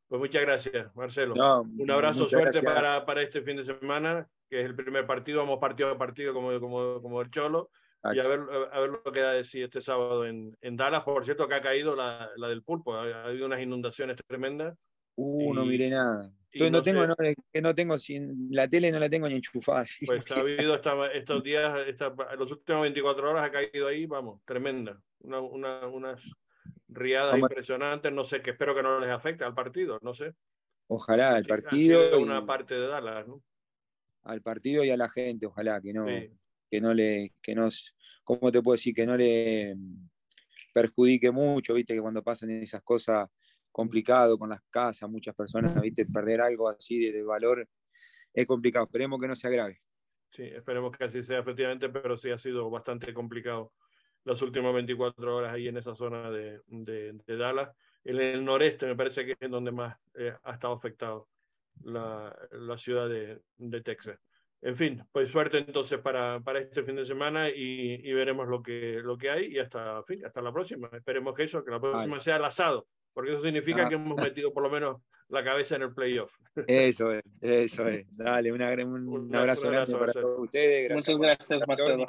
Pues 0.09 0.21
muchas 0.21 0.43
gracias, 0.43 0.95
Marcelo. 0.95 1.35
Un 1.63 1.91
abrazo, 1.91 2.27
suerte 2.27 2.63
Para, 2.63 3.05
para 3.07 3.23
este 3.23 3.43
fin 3.43 3.57
de 3.57 3.65
semana, 3.65 4.29
que 4.49 4.61
es 4.61 4.67
el 4.67 4.77
primer 4.77 5.07
partido. 5.07 5.41
Vamos 5.41 5.59
partido 5.59 5.91
a 5.91 5.99
partido 5.99 6.35
como, 6.35 6.59
como, 6.61 7.01
como 7.01 7.21
el 7.21 7.31
Cholo. 7.31 7.71
Y 8.13 8.19
a 8.19 8.29
ver, 8.29 8.41
a 8.71 8.81
ver 8.81 8.91
lo 8.91 9.13
que 9.13 9.21
da 9.21 9.33
de 9.33 9.45
sí 9.45 9.63
este 9.63 9.81
sábado 9.81 10.27
en, 10.27 10.55
en 10.61 10.77
Dallas. 10.77 11.03
Por 11.05 11.25
cierto, 11.25 11.49
que 11.49 11.55
ha 11.55 11.63
caído 11.63 11.97
la, 11.97 12.31
la 12.37 12.49
del 12.49 12.63
pulpo. 12.63 12.95
Ha, 12.95 13.25
habido 13.25 13.47
unas 13.47 13.63
inundaciones 13.63 14.19
tremendas. 14.27 14.77
Uh, 15.17 15.55
no 15.55 15.65
miré 15.65 15.89
nada. 15.89 16.31
Entonces 16.55 16.73
no, 16.73 16.83
tengo, 16.83 17.07
no, 17.07 17.17
que 17.53 17.63
no 17.63 17.75
tengo, 17.75 17.99
sin, 17.99 18.49
la 18.51 18.69
tele 18.69 18.93
no 18.93 19.01
la 19.01 19.09
tengo 19.09 19.29
ni 19.29 19.35
enchufada. 19.35 19.85
Pues 20.07 20.31
ha 20.31 20.41
habido 20.41 20.81
estos 21.13 21.43
días, 21.43 21.87
esta, 21.89 22.15
los 22.39 22.53
últimos 22.53 22.83
24 22.83 23.31
horas 23.31 23.45
ha 23.45 23.51
caído 23.51 23.89
ahí, 23.89 24.07
vamos, 24.07 24.41
tremenda. 24.45 25.01
Una, 25.21 25.41
una, 25.41 25.87
unas 25.89 26.21
riadas 26.87 27.39
impresionantes, 27.39 28.13
no 28.13 28.23
sé, 28.23 28.41
que 28.41 28.51
espero 28.51 28.75
que 28.75 28.85
no 28.85 29.01
les 29.01 29.11
afecte 29.11 29.43
al 29.43 29.55
partido, 29.55 29.99
no 30.03 30.15
sé. 30.15 30.33
Ojalá 30.87 31.35
al 31.35 31.45
partido. 31.45 32.21
una 32.21 32.47
parte 32.47 32.75
de 32.75 32.87
Dallas, 32.87 33.27
¿no? 33.27 33.43
Al 34.23 34.41
partido 34.41 34.85
y 34.85 34.91
a 34.91 34.97
la 34.97 35.09
gente, 35.09 35.47
ojalá 35.47 35.81
que 35.81 35.93
no, 35.93 36.07
que 36.07 36.81
no 36.81 36.95
le, 36.95 37.33
que 37.43 37.55
no, 37.55 37.69
¿cómo 38.23 38.53
te 38.53 38.63
puedo 38.63 38.77
decir? 38.77 38.95
Que 38.95 39.07
no 39.07 39.17
le 39.17 39.77
perjudique 40.73 41.33
mucho, 41.33 41.75
viste, 41.75 41.95
que 41.95 42.01
cuando 42.01 42.23
pasan 42.23 42.51
esas 42.51 42.83
cosas 42.83 43.29
complicado 43.75 44.39
con 44.39 44.51
las 44.51 44.63
casas, 44.71 45.11
muchas 45.11 45.35
personas, 45.35 45.75
viste, 45.83 46.07
perder 46.07 46.41
algo 46.41 46.69
así 46.69 47.11
de, 47.11 47.25
valor 47.25 47.69
es 48.33 48.47
complicado. 48.47 48.85
Esperemos 48.85 49.21
que 49.21 49.27
no 49.27 49.35
se 49.35 49.49
agrave. 49.49 49.81
Sí, 50.31 50.45
esperemos 50.45 50.97
que 50.97 51.03
así 51.03 51.25
sea 51.25 51.41
efectivamente, 51.41 51.89
pero 51.89 52.17
sí 52.17 52.31
ha 52.31 52.39
sido 52.39 52.71
bastante 52.71 53.13
complicado 53.13 53.73
las 54.23 54.41
últimas 54.43 54.73
24 54.75 55.37
horas 55.37 55.53
ahí 55.53 55.67
en 55.67 55.77
esa 55.77 55.97
zona 55.97 56.31
de, 56.31 56.61
de, 56.69 57.37
Dallas. 57.37 57.75
En 58.05 58.21
el 58.21 58.45
noreste 58.45 58.87
me 58.87 58.95
parece 58.95 59.27
que 59.27 59.37
es 59.41 59.51
donde 59.51 59.73
más 59.73 59.99
eh, 60.15 60.33
ha 60.45 60.53
estado 60.53 60.75
afectado 60.75 61.29
la, 61.83 62.33
la 62.53 62.79
ciudad 62.79 63.09
de, 63.09 63.41
de, 63.57 63.81
Texas. 63.81 64.21
En 64.63 64.77
fin, 64.77 65.05
pues 65.11 65.31
suerte 65.31 65.59
entonces 65.59 65.99
para, 65.99 66.39
para 66.39 66.61
este 66.61 66.85
fin 66.85 66.95
de 66.95 67.05
semana 67.05 67.51
y, 67.51 68.01
y, 68.05 68.13
veremos 68.13 68.47
lo 68.47 68.63
que, 68.63 69.01
lo 69.03 69.19
que 69.19 69.31
hay 69.31 69.47
y 69.47 69.59
hasta, 69.59 70.01
fin, 70.05 70.25
hasta 70.25 70.41
la 70.41 70.53
próxima. 70.53 70.89
Esperemos 70.93 71.35
que 71.35 71.43
eso, 71.43 71.65
que 71.65 71.73
la 71.73 71.81
próxima 71.81 72.21
sea 72.21 72.37
el 72.37 72.45
asado, 72.45 72.87
porque 73.15 73.33
eso 73.33 73.43
significa 73.43 73.87
ah. 73.87 73.89
que 73.89 73.95
hemos 73.95 74.21
metido 74.21 74.53
por 74.53 74.65
lo 74.65 74.71
menos 74.71 75.01
la 75.29 75.43
cabeza 75.43 75.77
en 75.77 75.83
el 75.83 75.95
playoff. 75.95 76.37
Eso 76.67 77.13
es, 77.13 77.23
eso 77.41 77.89
es. 77.89 78.07
Dale, 78.11 78.53
un, 78.53 78.61
abrazo, 78.61 79.71
grande 79.71 79.97
para 79.97 80.13
todos 80.13 80.41
ustedes. 80.41 80.91
Muchas 80.93 81.17
gracias, 81.17 81.61
Marcelo 81.67 82.07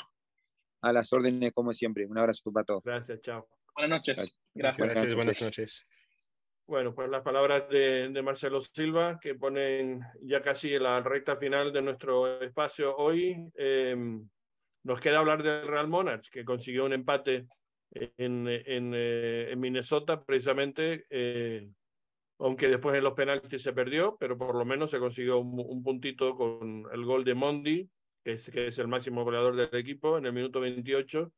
a 0.86 0.94
las 0.94 1.12
órdenes 1.12 1.52
como 1.52 1.74
siempre. 1.74 2.06
Un 2.06 2.18
abrazo 2.18 2.52
para 2.52 2.64
todos. 2.64 2.84
Gracias, 2.84 3.20
chao. 3.22 3.48
Buenas 3.76 3.90
noches. 3.90 4.36
Gracias. 4.54 5.16
buenas 5.16 5.42
noches. 5.42 5.84
Bueno, 6.68 6.94
pues 6.94 7.10
las 7.10 7.24
palabras 7.24 7.68
de, 7.70 8.22
Marcelo 8.24 8.62
Silva, 8.62 9.20
que 9.20 9.34
ponen 9.34 10.02
ya 10.22 10.42
casi 10.42 10.78
la 10.78 11.02
recta 11.02 11.38
final 11.38 11.74
de 11.74 11.82
nuestro 11.82 12.40
espacio 12.42 12.96
hoy. 12.98 13.52
Em, 13.56 14.28
nos 14.84 15.00
queda 15.02 15.20
hablar 15.20 15.42
del 15.42 15.68
Real 15.68 15.88
Monarchs, 15.88 16.30
que 16.30 16.46
consiguió 16.46 16.86
un 16.86 16.94
empate 16.94 17.48
en, 17.96 18.48
en, 18.48 18.94
eh, 18.94 19.52
en 19.52 19.60
Minnesota, 19.60 20.24
precisamente, 20.24 21.06
eh, 21.10 21.70
aunque 22.40 22.68
después 22.68 22.96
en 22.98 23.04
los 23.04 23.14
penaltis 23.14 23.62
se 23.62 23.74
perdió, 23.74 24.18
pero 24.20 24.38
por 24.38 24.56
lo 24.56 24.66
menos 24.66 24.92
se 24.92 25.00
consiguió 25.00 25.40
un, 25.40 25.64
un 25.66 25.84
puntito 25.84 26.36
con 26.36 26.86
el 26.92 27.06
gol 27.06 27.24
de 27.24 27.34
Mondi, 27.34 27.90
que 28.24 28.34
es, 28.34 28.50
que 28.50 28.68
es 28.68 28.78
el 28.80 28.88
máximo 28.88 29.24
goleador 29.24 29.56
del 29.56 29.74
equipo, 29.80 30.18
en 30.18 30.26
el 30.26 30.34
minuto 30.34 30.60
28. 30.60 31.32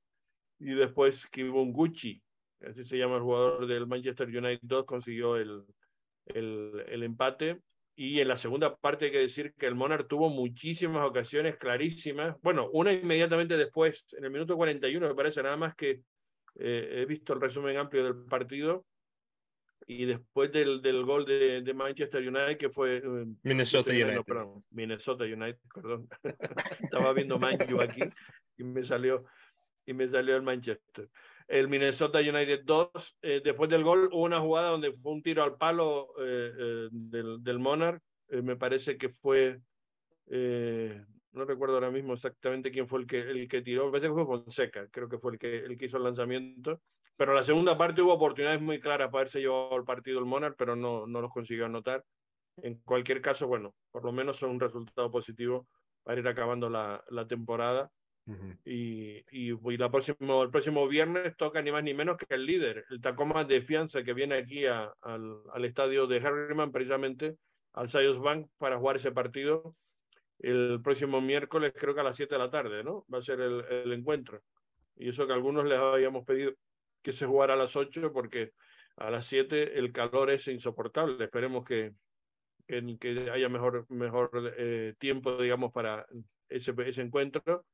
Y 0.59 0.73
después 0.73 1.27
Kibun 1.27 1.71
Gucci, 1.71 2.21
así 2.61 2.83
se 2.83 2.97
llama 2.97 3.17
el 3.17 3.21
jugador 3.21 3.67
del 3.67 3.85
Manchester 3.85 4.27
United 4.27 4.59
2, 4.63 4.85
consiguió 4.85 5.37
el, 5.37 5.63
el, 6.25 6.83
el, 6.87 7.03
empate. 7.03 7.61
Y 7.95 8.19
en 8.19 8.27
la 8.27 8.37
segunda 8.37 8.75
parte 8.75 9.05
hay 9.05 9.11
que 9.11 9.19
decir 9.19 9.53
que 9.53 9.67
el 9.67 9.75
Monarch 9.75 10.07
tuvo 10.07 10.29
muchísimas 10.29 11.07
ocasiones 11.07 11.57
clarísimas. 11.57 12.35
Bueno, 12.41 12.69
una 12.71 12.93
inmediatamente 12.93 13.57
después, 13.57 14.03
en 14.13 14.23
el 14.23 14.31
minuto 14.31 14.55
41, 14.55 15.07
me 15.07 15.15
parece 15.15 15.43
nada 15.43 15.57
más 15.57 15.75
que 15.75 16.01
eh, 16.59 17.01
he 17.01 17.05
visto 17.05 17.33
el 17.33 17.41
resumen 17.41 17.77
amplio 17.77 18.03
del 18.03 18.25
partido 18.25 18.85
y 19.85 20.05
después 20.05 20.51
del, 20.51 20.81
del 20.81 21.05
gol 21.05 21.25
de, 21.25 21.61
de, 21.61 21.73
Manchester 21.73 22.21
United, 22.21 22.57
que 22.57 22.69
fue... 22.69 22.97
Eh, 22.97 23.25
Minnesota 23.43 23.91
United. 23.91 24.23
perdón, 24.23 24.63
Minnesota 24.71 25.23
United, 25.23 25.59
perdón. 25.73 26.09
Estaba 26.81 27.13
viendo 27.13 27.39
Manchester 27.39 27.81
aquí 27.81 28.01
y 28.57 28.63
me 28.63 28.83
salió, 28.83 29.23
y 29.85 29.93
me 29.93 30.07
salió 30.09 30.35
el 30.35 30.41
Manchester. 30.41 31.09
El 31.47 31.69
Minnesota 31.69 32.19
United 32.19 32.63
2, 32.65 33.17
eh, 33.21 33.41
después 33.43 33.69
del 33.69 33.83
gol 33.83 34.09
hubo 34.11 34.23
una 34.23 34.41
jugada 34.41 34.71
donde 34.71 34.91
fue 34.91 35.13
un 35.13 35.23
tiro 35.23 35.43
al 35.43 35.55
palo 35.55 36.09
eh, 36.19 36.89
del, 36.91 37.41
del 37.41 37.59
Monarch, 37.59 38.01
me 38.29 38.57
parece 38.57 38.97
que 38.97 39.09
fue... 39.09 39.61
no 41.37 41.45
recuerdo 41.45 41.75
ahora 41.75 41.91
mismo 41.91 42.13
exactamente 42.13 42.71
quién 42.71 42.87
fue 42.87 43.01
el 43.01 43.07
que, 43.07 43.19
el 43.19 43.47
que 43.47 43.61
tiró, 43.61 43.91
parece 43.91 44.07
que 44.07 44.13
fue 44.13 44.25
Fonseca, 44.25 44.87
creo 44.89 45.07
que 45.07 45.19
fue 45.19 45.33
el 45.33 45.39
que, 45.39 45.57
el 45.59 45.77
que 45.77 45.85
hizo 45.85 45.97
el 45.97 46.03
lanzamiento 46.03 46.81
pero 47.17 47.33
la 47.33 47.43
segunda 47.43 47.77
parte 47.77 48.01
hubo 48.01 48.13
oportunidades 48.13 48.61
muy 48.61 48.79
claras 48.79 49.07
para 49.07 49.21
haberse 49.21 49.39
llevado 49.39 49.75
el 49.75 49.83
partido 49.83 50.19
el 50.19 50.25
Monarch, 50.25 50.55
pero 50.55 50.75
no, 50.75 51.07
no 51.07 51.19
los 51.19 51.31
consiguió 51.31 51.65
anotar. 51.65 52.05
En 52.57 52.75
cualquier 52.81 53.21
caso, 53.21 53.47
bueno, 53.47 53.73
por 53.91 54.05
lo 54.05 54.11
menos 54.11 54.37
son 54.37 54.51
un 54.51 54.59
resultado 54.59 55.09
positivo 55.11 55.67
para 56.03 56.19
ir 56.19 56.27
acabando 56.27 56.69
la, 56.69 57.03
la 57.09 57.27
temporada. 57.27 57.91
y, 58.65 59.23
y, 59.31 59.77
la 59.77 59.89
próximo, 59.89 60.43
el 60.43 60.51
próximo 60.51 60.87
viernes 60.87 61.35
toca 61.37 61.61
ni 61.61 61.71
más 61.71 61.83
ni 61.83 61.93
menos 61.93 62.17
que 62.17 62.35
el 62.35 62.45
líder, 62.45 62.85
el 62.89 63.01
Tacoma 63.01 63.45
de 63.45 63.61
Fianza, 63.61 64.03
que 64.03 64.13
viene 64.13 64.35
aquí 64.35 64.65
a, 64.65 64.93
al, 65.01 65.41
al, 65.53 65.65
estadio 65.65 66.07
de 66.07 66.17
Harriman, 66.17 66.71
precisamente 66.71 67.37
al 67.73 67.89
Sayos 67.89 68.19
Bank, 68.19 68.47
para 68.57 68.77
jugar 68.77 68.97
ese 68.97 69.11
partido 69.11 69.75
el 70.39 70.79
próximo 70.83 71.21
miércoles, 71.21 71.73
creo 71.75 71.93
que 71.93 72.01
a 72.01 72.03
las 72.03 72.17
7 72.17 72.35
de 72.35 72.39
la 72.39 72.49
tarde, 72.49 72.83
¿no? 72.83 73.05
Va 73.13 73.19
a 73.19 73.23
ser 73.23 73.39
el, 73.41 73.91
encuentro. 73.91 74.41
Y 74.95 75.09
eso 75.09 75.27
que 75.27 75.33
algunos 75.33 75.65
les 75.65 75.77
habíamos 75.77 76.25
pedido 76.25 76.53
que 77.01 77.11
se 77.11 77.25
jugara 77.25 77.53
a 77.53 77.57
las 77.57 77.75
8 77.75 78.11
porque 78.11 78.53
a 78.97 79.09
las 79.09 79.25
7 79.25 79.77
el 79.77 79.91
calor 79.91 80.29
es 80.29 80.47
insoportable. 80.47 81.23
Esperemos 81.23 81.63
que, 81.63 81.93
que, 82.67 82.97
que 82.99 83.31
haya 83.31 83.49
mejor, 83.49 83.85
mejor 83.89 84.53
eh, 84.57 84.93
tiempo, 84.99 85.37
digamos, 85.37 85.71
para 85.71 86.05
ese, 86.49 86.73
ese 86.85 87.01
encuentro. 87.01 87.65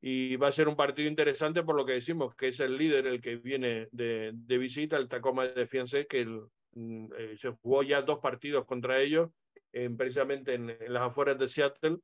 Y 0.00 0.36
va 0.36 0.48
a 0.48 0.52
ser 0.52 0.68
un 0.68 0.76
partido 0.76 1.08
interesante 1.08 1.62
por 1.62 1.76
lo 1.76 1.86
que 1.86 1.94
decimos, 1.94 2.34
que 2.34 2.48
es 2.48 2.60
el 2.60 2.76
líder 2.76 3.06
el 3.06 3.22
que 3.22 3.36
viene 3.36 3.88
de, 3.90 4.32
de 4.34 4.58
visita, 4.58 4.98
el 4.98 5.08
Tacoma 5.08 5.48
de 5.48 5.66
Fiancé, 5.66 6.06
que 6.06 6.26
mm, 6.26 7.06
eh, 7.16 7.36
se 7.38 7.50
jugó 7.50 7.82
ya 7.82 8.02
dos 8.02 8.18
partidos 8.18 8.66
contra 8.66 9.00
ellos, 9.00 9.30
en, 9.74 9.96
precisamente 9.96 10.54
en, 10.54 10.76
las 10.88 11.02
afueras 11.02 11.36
de 11.36 11.48
Seattle, 11.48 11.98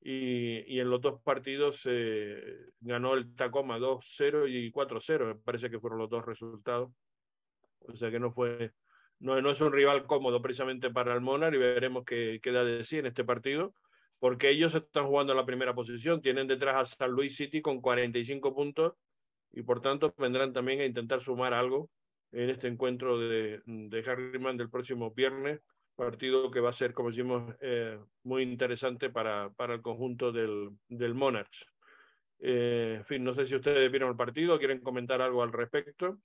y, 0.00 0.78
en 0.78 0.90
los 0.90 1.00
dos 1.00 1.20
partidos 1.22 1.82
eh, 1.86 2.40
ganó 2.80 3.14
el 3.14 3.34
Tacoma 3.34 3.78
2-0 3.78 4.48
y 4.48 4.70
4-0, 4.70 5.26
me 5.26 5.34
parece 5.34 5.70
que 5.70 5.80
fueron 5.80 5.98
los 5.98 6.10
dos 6.10 6.24
resultados. 6.24 6.90
O 7.80 7.96
sea 7.96 8.10
que 8.10 8.20
no 8.20 8.30
fue, 8.30 8.72
no, 9.18 9.40
no 9.40 9.50
es 9.50 9.60
un 9.60 9.72
rival 9.72 10.06
cómodo 10.06 10.40
precisamente 10.42 10.90
para 10.90 11.14
el 11.14 11.20
Monar 11.20 11.54
y 11.54 11.58
veremos 11.58 12.04
qué 12.04 12.38
queda 12.42 12.62
de 12.62 12.84
sí 12.84 12.98
en 12.98 13.06
este 13.06 13.24
partido, 13.24 13.74
porque 14.18 14.50
ellos 14.50 14.74
están 14.74 15.06
jugando 15.06 15.34
la 15.34 15.46
primera 15.46 15.74
posición, 15.74 16.20
tienen 16.20 16.46
detrás 16.46 16.76
a 16.76 16.84
San 16.84 17.10
Luis 17.10 17.36
City 17.36 17.62
con 17.62 17.80
45 17.80 18.54
puntos 18.54 18.94
y 19.52 19.62
por 19.62 19.80
tanto 19.80 20.14
vendrán 20.18 20.52
también 20.52 20.80
a 20.80 20.84
intentar 20.84 21.20
sumar 21.20 21.54
algo 21.54 21.90
en 22.32 22.50
este 22.50 22.68
encuentro 22.68 23.18
de, 23.18 23.62
de 23.64 23.98
Harriman 24.00 24.58
del 24.58 24.68
próximo 24.68 25.10
viernes 25.12 25.60
partido 25.98 26.48
que 26.50 26.60
va 26.60 26.70
a 26.70 26.72
ser, 26.72 26.94
como 26.94 27.10
decimos, 27.10 27.54
eh, 27.60 27.98
muy 28.22 28.44
interesante 28.44 29.10
para, 29.10 29.50
para 29.50 29.74
el 29.74 29.82
conjunto 29.82 30.30
del, 30.30 30.70
del 30.88 31.14
Monarchs. 31.14 31.66
Eh, 32.38 32.94
en 32.98 33.04
fin, 33.04 33.24
no 33.24 33.34
sé 33.34 33.46
si 33.46 33.56
ustedes 33.56 33.90
vieron 33.90 34.10
el 34.10 34.16
partido, 34.16 34.58
quieren 34.58 34.80
comentar 34.80 35.20
algo 35.20 35.42
al 35.42 35.52
respecto. 35.52 36.20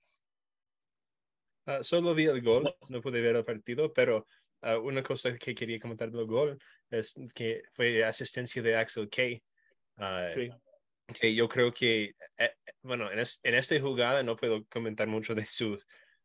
Uh, 1.66 1.82
solo 1.82 2.14
vi 2.14 2.26
el 2.26 2.40
gol, 2.40 2.72
no 2.88 3.00
pude 3.00 3.20
ver 3.20 3.34
el 3.34 3.44
partido, 3.44 3.92
pero 3.92 4.26
uh, 4.62 4.78
una 4.78 5.02
cosa 5.02 5.36
que 5.36 5.54
quería 5.54 5.80
comentar 5.80 6.10
del 6.10 6.26
gol 6.26 6.56
es 6.90 7.14
que 7.34 7.62
fue 7.72 8.04
asistencia 8.04 8.62
de 8.62 8.76
Axel 8.76 9.08
Kay. 9.08 9.42
Uh, 9.96 10.34
sí. 10.34 10.50
Que 11.20 11.34
yo 11.34 11.48
creo 11.48 11.72
que, 11.72 12.14
eh, 12.38 12.54
bueno, 12.82 13.10
en, 13.10 13.18
es, 13.18 13.40
en 13.42 13.54
esta 13.54 13.78
jugada 13.80 14.22
no 14.22 14.36
puedo 14.36 14.64
comentar 14.66 15.08
mucho 15.08 15.34
de 15.34 15.44
su 15.44 15.76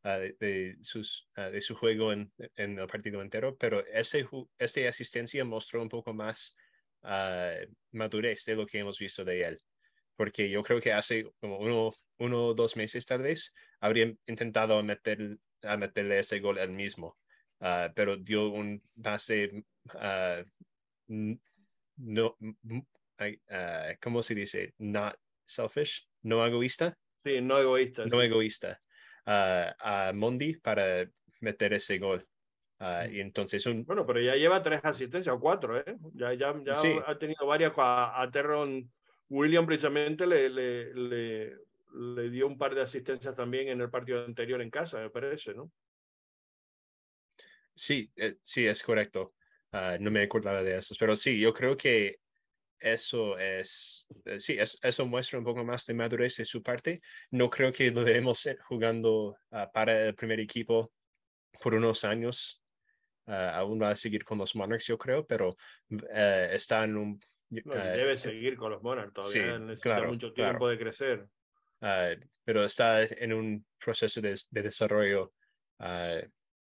uh, 0.04 0.34
de, 0.40 0.78
sus, 0.82 1.28
uh, 1.38 1.52
de 1.52 1.62
su 1.62 1.76
juego 1.76 2.14
en, 2.14 2.32
en, 2.56 2.80
el 2.80 2.88
partido 2.88 3.22
entero, 3.22 3.56
pero 3.58 3.86
ese, 3.88 4.28
esta 4.58 4.88
asistencia 4.88 5.44
mostró 5.46 5.82
un 5.82 5.90
poco 5.90 6.14
más 6.14 6.56
uh, 7.04 7.66
madurez 7.92 8.46
de 8.46 8.56
lo 8.56 8.66
que 8.66 8.80
hemos 8.80 9.00
visto 9.00 9.24
de 9.24 9.42
él. 9.42 9.60
Porque 10.16 10.50
yo 10.50 10.64
creo 10.64 10.82
que 10.82 10.92
hace 10.92 11.26
como 11.40 11.60
uno, 11.60 11.94
uno 12.18 12.48
o 12.48 12.54
dos 12.54 12.76
meses 12.76 13.06
tal 13.06 13.22
vez 13.22 13.54
habría 13.80 14.14
intentado 14.28 14.82
meter, 14.84 15.38
a 15.64 15.78
meterle 15.78 16.20
ese 16.20 16.40
gol 16.40 16.58
él 16.58 16.72
mismo, 16.72 17.18
pero 17.96 18.18
dio 18.18 18.50
un 18.50 18.82
pase 19.02 19.64
no, 21.98 22.38
¿cómo 24.02 24.22
se 24.22 24.36
dice? 24.36 24.74
Not 24.78 25.16
selfish, 25.46 26.06
no 26.24 26.46
egoísta. 26.46 26.98
Sí, 27.24 27.40
no 27.40 27.58
egoísta. 27.58 28.06
No 28.06 28.20
sí. 28.20 28.26
egoísta 28.26 28.82
a 29.32 30.12
Mondi 30.14 30.56
para 30.58 31.10
meter 31.42 31.74
ese 31.74 31.98
gol. 31.98 32.28
Uh, 32.80 33.12
y 33.12 33.20
entonces 33.20 33.66
un... 33.66 33.84
Bueno, 33.84 34.06
pero 34.06 34.22
ya 34.22 34.36
lleva 34.36 34.64
tres 34.64 34.80
asistencias 34.84 35.36
o 35.36 35.40
cuatro, 35.40 35.78
¿eh? 35.78 35.98
Ya, 36.14 36.34
ya, 36.34 36.56
ya 36.66 36.76
sí. 36.76 36.96
ha 37.06 37.18
tenido 37.18 37.46
varias. 37.46 37.74
A, 37.76 38.22
a 38.22 38.32
Terron 38.32 38.90
William 39.28 39.66
precisamente 39.66 40.26
le, 40.26 40.50
le, 40.50 40.94
le, 40.94 41.58
le, 41.94 42.30
dio 42.30 42.48
un 42.48 42.58
par 42.58 42.74
de 42.74 42.82
asistencias 42.82 43.36
también 43.36 43.68
en 43.68 43.82
el 43.82 43.90
partido 43.90 44.24
anterior 44.24 44.62
en 44.62 44.70
casa, 44.70 45.00
me 45.00 45.10
parece, 45.10 45.54
¿no? 45.54 45.70
Sí, 47.76 48.10
eh, 48.16 48.38
sí, 48.44 48.66
es 48.66 48.82
correcto. 48.82 49.34
Ah, 49.74 49.98
no 50.00 50.10
me 50.10 50.22
acordaba 50.22 50.64
de 50.64 50.78
eso, 50.78 50.96
pero 50.98 51.18
sí, 51.18 51.38
yo 51.38 51.54
creo 51.54 51.76
que 51.76 52.20
eso 52.80 53.38
es, 53.38 54.08
eh, 54.26 54.40
sí, 54.40 54.58
eso 54.60 55.06
muestra 55.06 55.40
un 55.40 55.46
poco 55.46 55.64
más 55.64 55.86
de 55.86 55.94
madurez 55.94 56.38
de 56.38 56.46
su 56.46 56.62
parte. 56.64 57.00
No 57.32 57.50
creo 57.50 57.72
que 57.72 57.92
lo 57.92 58.04
veremos 58.04 58.48
jugando 58.68 59.38
ah, 59.52 59.70
para 59.72 60.08
el 60.08 60.16
primer 60.16 60.40
equipo 60.40 60.92
por 61.62 61.76
unos 61.76 62.04
años. 62.04 62.64
Ah, 63.28 63.58
aún 63.58 63.82
va 63.82 63.90
a 63.90 63.96
seguir 63.96 64.24
con 64.24 64.38
los 64.38 64.56
Monarchs, 64.56 64.88
yo 64.88 64.98
creo, 64.98 65.26
pero 65.26 65.56
eh, 66.14 66.50
está 66.52 66.84
en 66.84 66.98
un... 66.98 67.20
debe 67.50 68.18
seguir 68.18 68.56
con 68.56 68.72
los 68.72 68.82
Monarchs 68.82 69.14
todavía, 69.14 69.60
necesita 69.60 70.04
mucho 70.04 70.34
tiempo 70.34 70.68
de 70.68 70.78
crecer. 70.78 71.28
pero 72.44 72.64
está 72.64 73.04
en 73.04 73.34
un 73.34 73.66
proceso 73.78 74.22
de, 74.22 74.36
de 74.50 74.62
desarrollo 74.64 75.34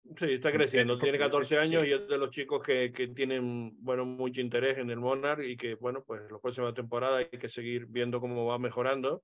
Sí, 0.04 0.26
está 0.26 0.52
creciendo. 0.52 0.98
Tiene 0.98 1.18
14 1.18 1.58
años 1.58 1.86
y 1.86 1.94
es 1.94 2.08
de 2.08 2.18
los 2.18 2.32
chicos 2.32 2.62
que, 2.62 2.92
que, 2.92 3.08
tienen, 3.10 3.72
bueno, 3.80 4.06
mucho 4.06 4.42
interés 4.42 4.78
en 4.78 4.90
el 4.90 5.00
Monarch 5.00 5.44
y 5.44 5.56
que, 5.56 5.76
bueno, 5.76 6.04
pues 6.04 6.30
la 6.30 6.40
próxima 6.40 6.74
temporada 6.74 7.18
hay 7.18 7.30
que 7.30 7.50
seguir 7.50 7.86
viendo 7.86 8.20
cómo 8.20 8.46
va 8.46 8.60
mejorando. 8.60 9.24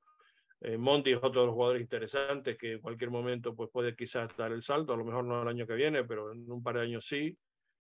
Eh, 0.61 0.77
Monty 0.77 1.11
es 1.11 1.17
otro 1.17 1.41
de 1.41 1.47
los 1.47 1.55
jugadores 1.55 1.81
interesantes 1.81 2.57
que 2.57 2.73
en 2.73 2.81
cualquier 2.81 3.11
momento 3.11 3.55
pues 3.55 3.69
puede 3.71 3.95
quizás 3.95 4.35
dar 4.37 4.51
el 4.51 4.63
salto, 4.63 4.93
a 4.93 4.97
lo 4.97 5.05
mejor 5.05 5.23
no 5.25 5.41
el 5.41 5.47
año 5.47 5.67
que 5.67 5.75
viene, 5.75 6.03
pero 6.03 6.31
en 6.31 6.49
un 6.49 6.63
par 6.63 6.75
de 6.77 6.81
años 6.83 7.05
sí. 7.05 7.37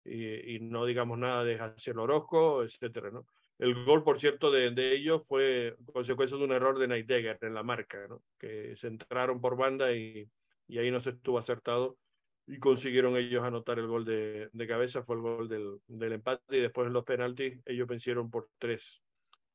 Y, 0.03 0.55
y 0.55 0.59
no 0.59 0.85
digamos 0.85 1.17
nada 1.17 1.43
de 1.43 1.57
Jaciel 1.57 1.99
Orozco, 1.99 2.63
etcétera, 2.63 3.11
¿no? 3.11 3.27
El 3.59 3.85
gol, 3.85 4.03
por 4.03 4.19
cierto, 4.19 4.49
de, 4.49 4.71
de, 4.71 4.93
ellos 4.95 5.27
fue 5.27 5.75
consecuencia 5.93 6.35
de 6.35 6.43
un 6.43 6.51
error 6.51 6.79
de 6.79 6.87
Neidegger 6.87 7.37
en 7.41 7.53
la 7.53 7.61
marca, 7.61 8.07
¿no? 8.07 8.23
que 8.39 8.75
se 8.75 8.87
entraron 8.87 9.39
por 9.39 9.55
banda 9.55 9.93
y, 9.93 10.27
y 10.67 10.79
ahí 10.79 10.89
no 10.89 10.99
se 10.99 11.11
estuvo 11.11 11.37
acertado 11.37 11.99
y 12.47 12.57
consiguieron 12.59 13.15
ellos 13.17 13.43
anotar 13.43 13.79
el 13.79 13.87
gol 13.87 14.05
de, 14.05 14.49
de 14.51 14.67
cabeza, 14.67 15.03
fue 15.03 15.15
el 15.15 15.21
gol 15.21 15.47
del, 15.47 15.79
del, 15.87 16.13
empate 16.13 16.57
y 16.57 16.61
después 16.61 16.87
en 16.87 16.93
los 16.93 17.05
penaltis 17.05 17.59
ellos 17.65 17.87
vencieron 17.87 18.29
por 18.29 18.49
3, 18.59 19.01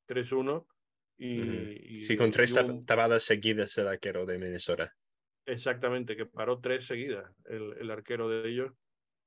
3-1. 0.09 0.67
Y, 1.19 1.97
sí, 1.97 2.15
con 2.17 2.31
tres 2.31 2.55
tabadas 2.85 3.23
seguidas 3.23 3.77
el 3.79 3.89
arquero 3.89 4.27
de 4.27 4.39
Minnesota. 4.39 4.95
Exactamente, 5.47 6.15
que 6.15 6.27
paró 6.27 6.61
tres 6.61 6.87
seguidas 6.87 7.33
el, 7.47 7.75
el 7.79 7.91
arquero 7.91 8.29
de 8.29 8.49
ellos 8.49 8.73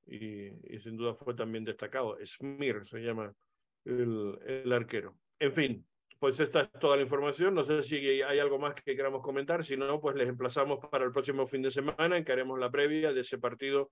y, 0.06 0.49
y, 0.76 0.80
sin 0.80 0.98
duda 0.98 1.15
fue 1.15 1.34
también 1.34 1.64
destacado. 1.64 2.18
Smir 2.23 2.84
se 2.88 2.99
llama 2.99 3.34
el, 3.86 4.38
el 4.45 4.72
arquero. 4.72 5.18
En 5.40 5.53
fin, 5.53 5.88
pues 6.20 6.40
esta 6.40 6.62
es 6.62 6.72
toda 6.80 6.98
la 6.98 7.04
información. 7.04 7.56
No 7.56 7.64
sé 7.64 7.82
si 7.82 7.96
hay 8.22 8.40
algo 8.40 8.60
más 8.60 8.76
que 8.76 8.96
queramos 8.96 9.22
comentar. 9.22 9.64
Si 9.64 9.78
no, 9.78 10.02
pues 10.02 10.16
les 10.16 10.28
emplazamos 10.28 10.80
para 10.91 11.06
el 11.06 11.12
próximo 11.12 11.48
fin 11.48 11.62
de 11.62 11.72
semana 11.72 12.18
en 12.18 12.26
que 12.26 12.32
haremos 12.34 12.60
la 12.60 12.70
previa 12.70 13.14
de 13.14 13.22
ese 13.22 13.38
partido 13.38 13.91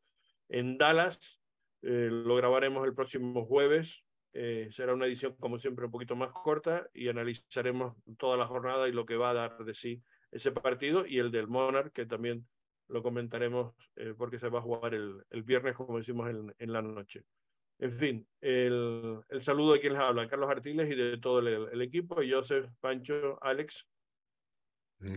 en 0.50 0.78
Dallas. 0.78 1.40
Eh, 1.82 2.10
lo 2.12 2.36
grabaremos 2.36 2.86
el 2.86 2.94
próximo 2.94 3.46
jueves. 3.46 4.04
Eh, 4.34 4.68
será 4.72 4.94
una 4.94 5.06
edición, 5.06 5.36
como 5.40 5.58
siempre, 5.58 5.86
un 5.86 5.92
poquito 5.92 6.16
más 6.16 6.32
corta 6.32 6.88
y 6.94 7.08
analizaremos 7.08 7.96
toda 8.18 8.36
la 8.36 8.46
jornada 8.46 8.90
y 8.90 8.92
lo 8.92 9.06
que 9.06 9.16
va 9.16 9.30
a 9.30 9.34
dar 9.34 9.64
de 9.64 9.74
sí 9.74 10.04
ese 10.32 10.52
partido 10.52 11.06
y 11.08 11.20
el 11.20 11.32
del 11.32 11.48
Monarch, 11.48 11.94
que 11.94 12.06
también 12.06 12.46
lo 12.90 13.02
comentaremos 13.02 13.74
eh, 13.96 14.14
porque 14.18 14.38
se 14.38 14.50
va 14.50 14.60
a 14.60 14.62
jugar 14.62 14.94
el, 14.94 15.24
viernes, 15.44 15.76
como 15.76 15.98
decimos, 15.98 16.30
en 16.30 16.74
la 16.74 16.82
noche. 16.82 17.24
En 17.80 17.98
fin, 17.98 18.28
el, 18.42 19.20
el, 19.30 19.44
saludo 19.44 19.74
de 19.74 19.80
quien 19.80 19.94
les 19.94 20.02
habla, 20.02 20.28
Carlos 20.28 20.50
Artiles 20.50 20.90
y 20.90 20.96
de 20.96 21.18
todo 21.20 21.40
el, 21.40 21.70
el, 21.72 21.82
equipo, 21.82 22.24
y 22.24 22.32
Joseph, 22.32 22.66
Pancho, 22.80 23.38
Alex. 23.42 23.86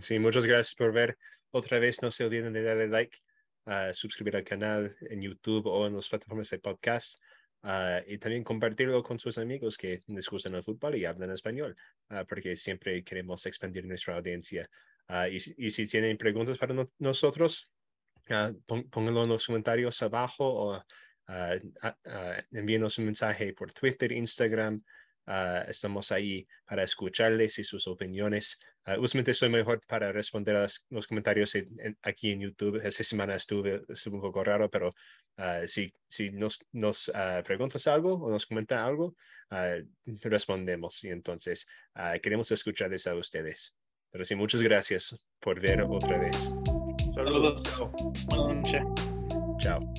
Sí, 0.01 0.19
muchas 0.19 0.45
gracias 0.45 0.75
por 0.75 0.93
ver. 0.93 1.17
Otra 1.53 1.79
vez 1.79 2.03
no 2.03 2.11
se 2.11 2.25
olviden 2.25 2.53
de 2.53 2.63
darle 2.63 2.89
like, 2.89 3.17
uh, 3.65 3.95
suscribir 3.95 4.37
al 4.37 4.45
canal 4.45 4.95
en 5.09 5.23
YouTube 5.23 5.67
o 5.67 5.87
en 5.87 5.95
las 5.95 6.09
plataformas 6.09 6.51
de 6.51 6.59
podcast. 6.59 7.19
Uh, 7.63 8.01
y 8.07 8.17
también 8.19 8.43
compartirlo 8.43 9.03
con 9.03 9.19
sus 9.19 9.37
amigos 9.37 9.77
que 9.77 10.01
les 10.07 10.29
gustan 10.29 10.55
el 10.55 10.63
fútbol 10.63 10.97
y 10.97 11.05
hablan 11.05 11.31
español, 11.31 11.77
uh, 12.11 12.25
porque 12.27 12.57
siempre 12.57 13.03
queremos 13.05 13.45
expandir 13.47 13.87
nuestra 13.87 14.17
audiencia. 14.17 14.69
Y, 15.29 15.67
y, 15.67 15.71
si 15.71 15.89
tienen 15.89 16.17
preguntas 16.17 16.57
para 16.57 16.73
no, 16.73 16.89
nosotros, 17.01 17.69
pónganlo 18.91 19.25
en 19.25 19.29
los 19.29 19.45
comentarios 19.45 20.01
abajo 20.03 20.45
o 20.47 20.85
envíenos 22.51 22.99
un 22.99 23.07
mensaje 23.07 23.53
por 23.53 23.73
Twitter, 23.73 24.13
Instagram. 24.13 24.83
Uh, 25.27 25.63
estamos 25.69 26.11
ahí 26.11 26.45
para 26.65 26.83
escucharles 26.83 27.59
y 27.59 27.65
sus 27.65 27.87
opiniones. 27.87 28.59
usualmente 28.99 29.33
soy 29.33 29.49
mejor 29.49 29.81
para 29.87 30.11
responder 30.11 30.57
a 30.57 30.67
los 30.89 31.07
comentarios 31.07 31.57
aquí 32.03 32.33
en 32.33 32.41
YouTube. 32.41 32.81
Esta 32.83 33.05
semana 33.05 33.37
estuve, 33.37 33.83
estuve 33.89 34.17
un 34.17 34.23
poco 34.23 34.43
raro, 34.43 34.69
pero 34.69 34.93
si, 35.67 35.93
si 36.09 36.31
nos, 36.31 36.59
nos 36.73 37.13
preguntas 37.45 37.87
algo 37.87 38.15
o 38.15 38.31
nos 38.31 38.47
comentas 38.47 38.79
algo, 38.79 39.15
respondemos. 40.07 41.05
Y 41.05 41.11
entonces 41.11 41.69
queremos 42.21 42.51
escucharles 42.51 43.07
a 43.07 43.15
ustedes. 43.15 43.77
Pero 44.11 44.25
sí, 44.25 44.35
muchas 44.35 44.63
gracias 44.63 45.17
por 45.39 45.61
ver 45.61 45.83
otra 45.83 46.19
vez. 46.19 46.53
Saludos. 47.15 47.63
Chao. 49.61 49.95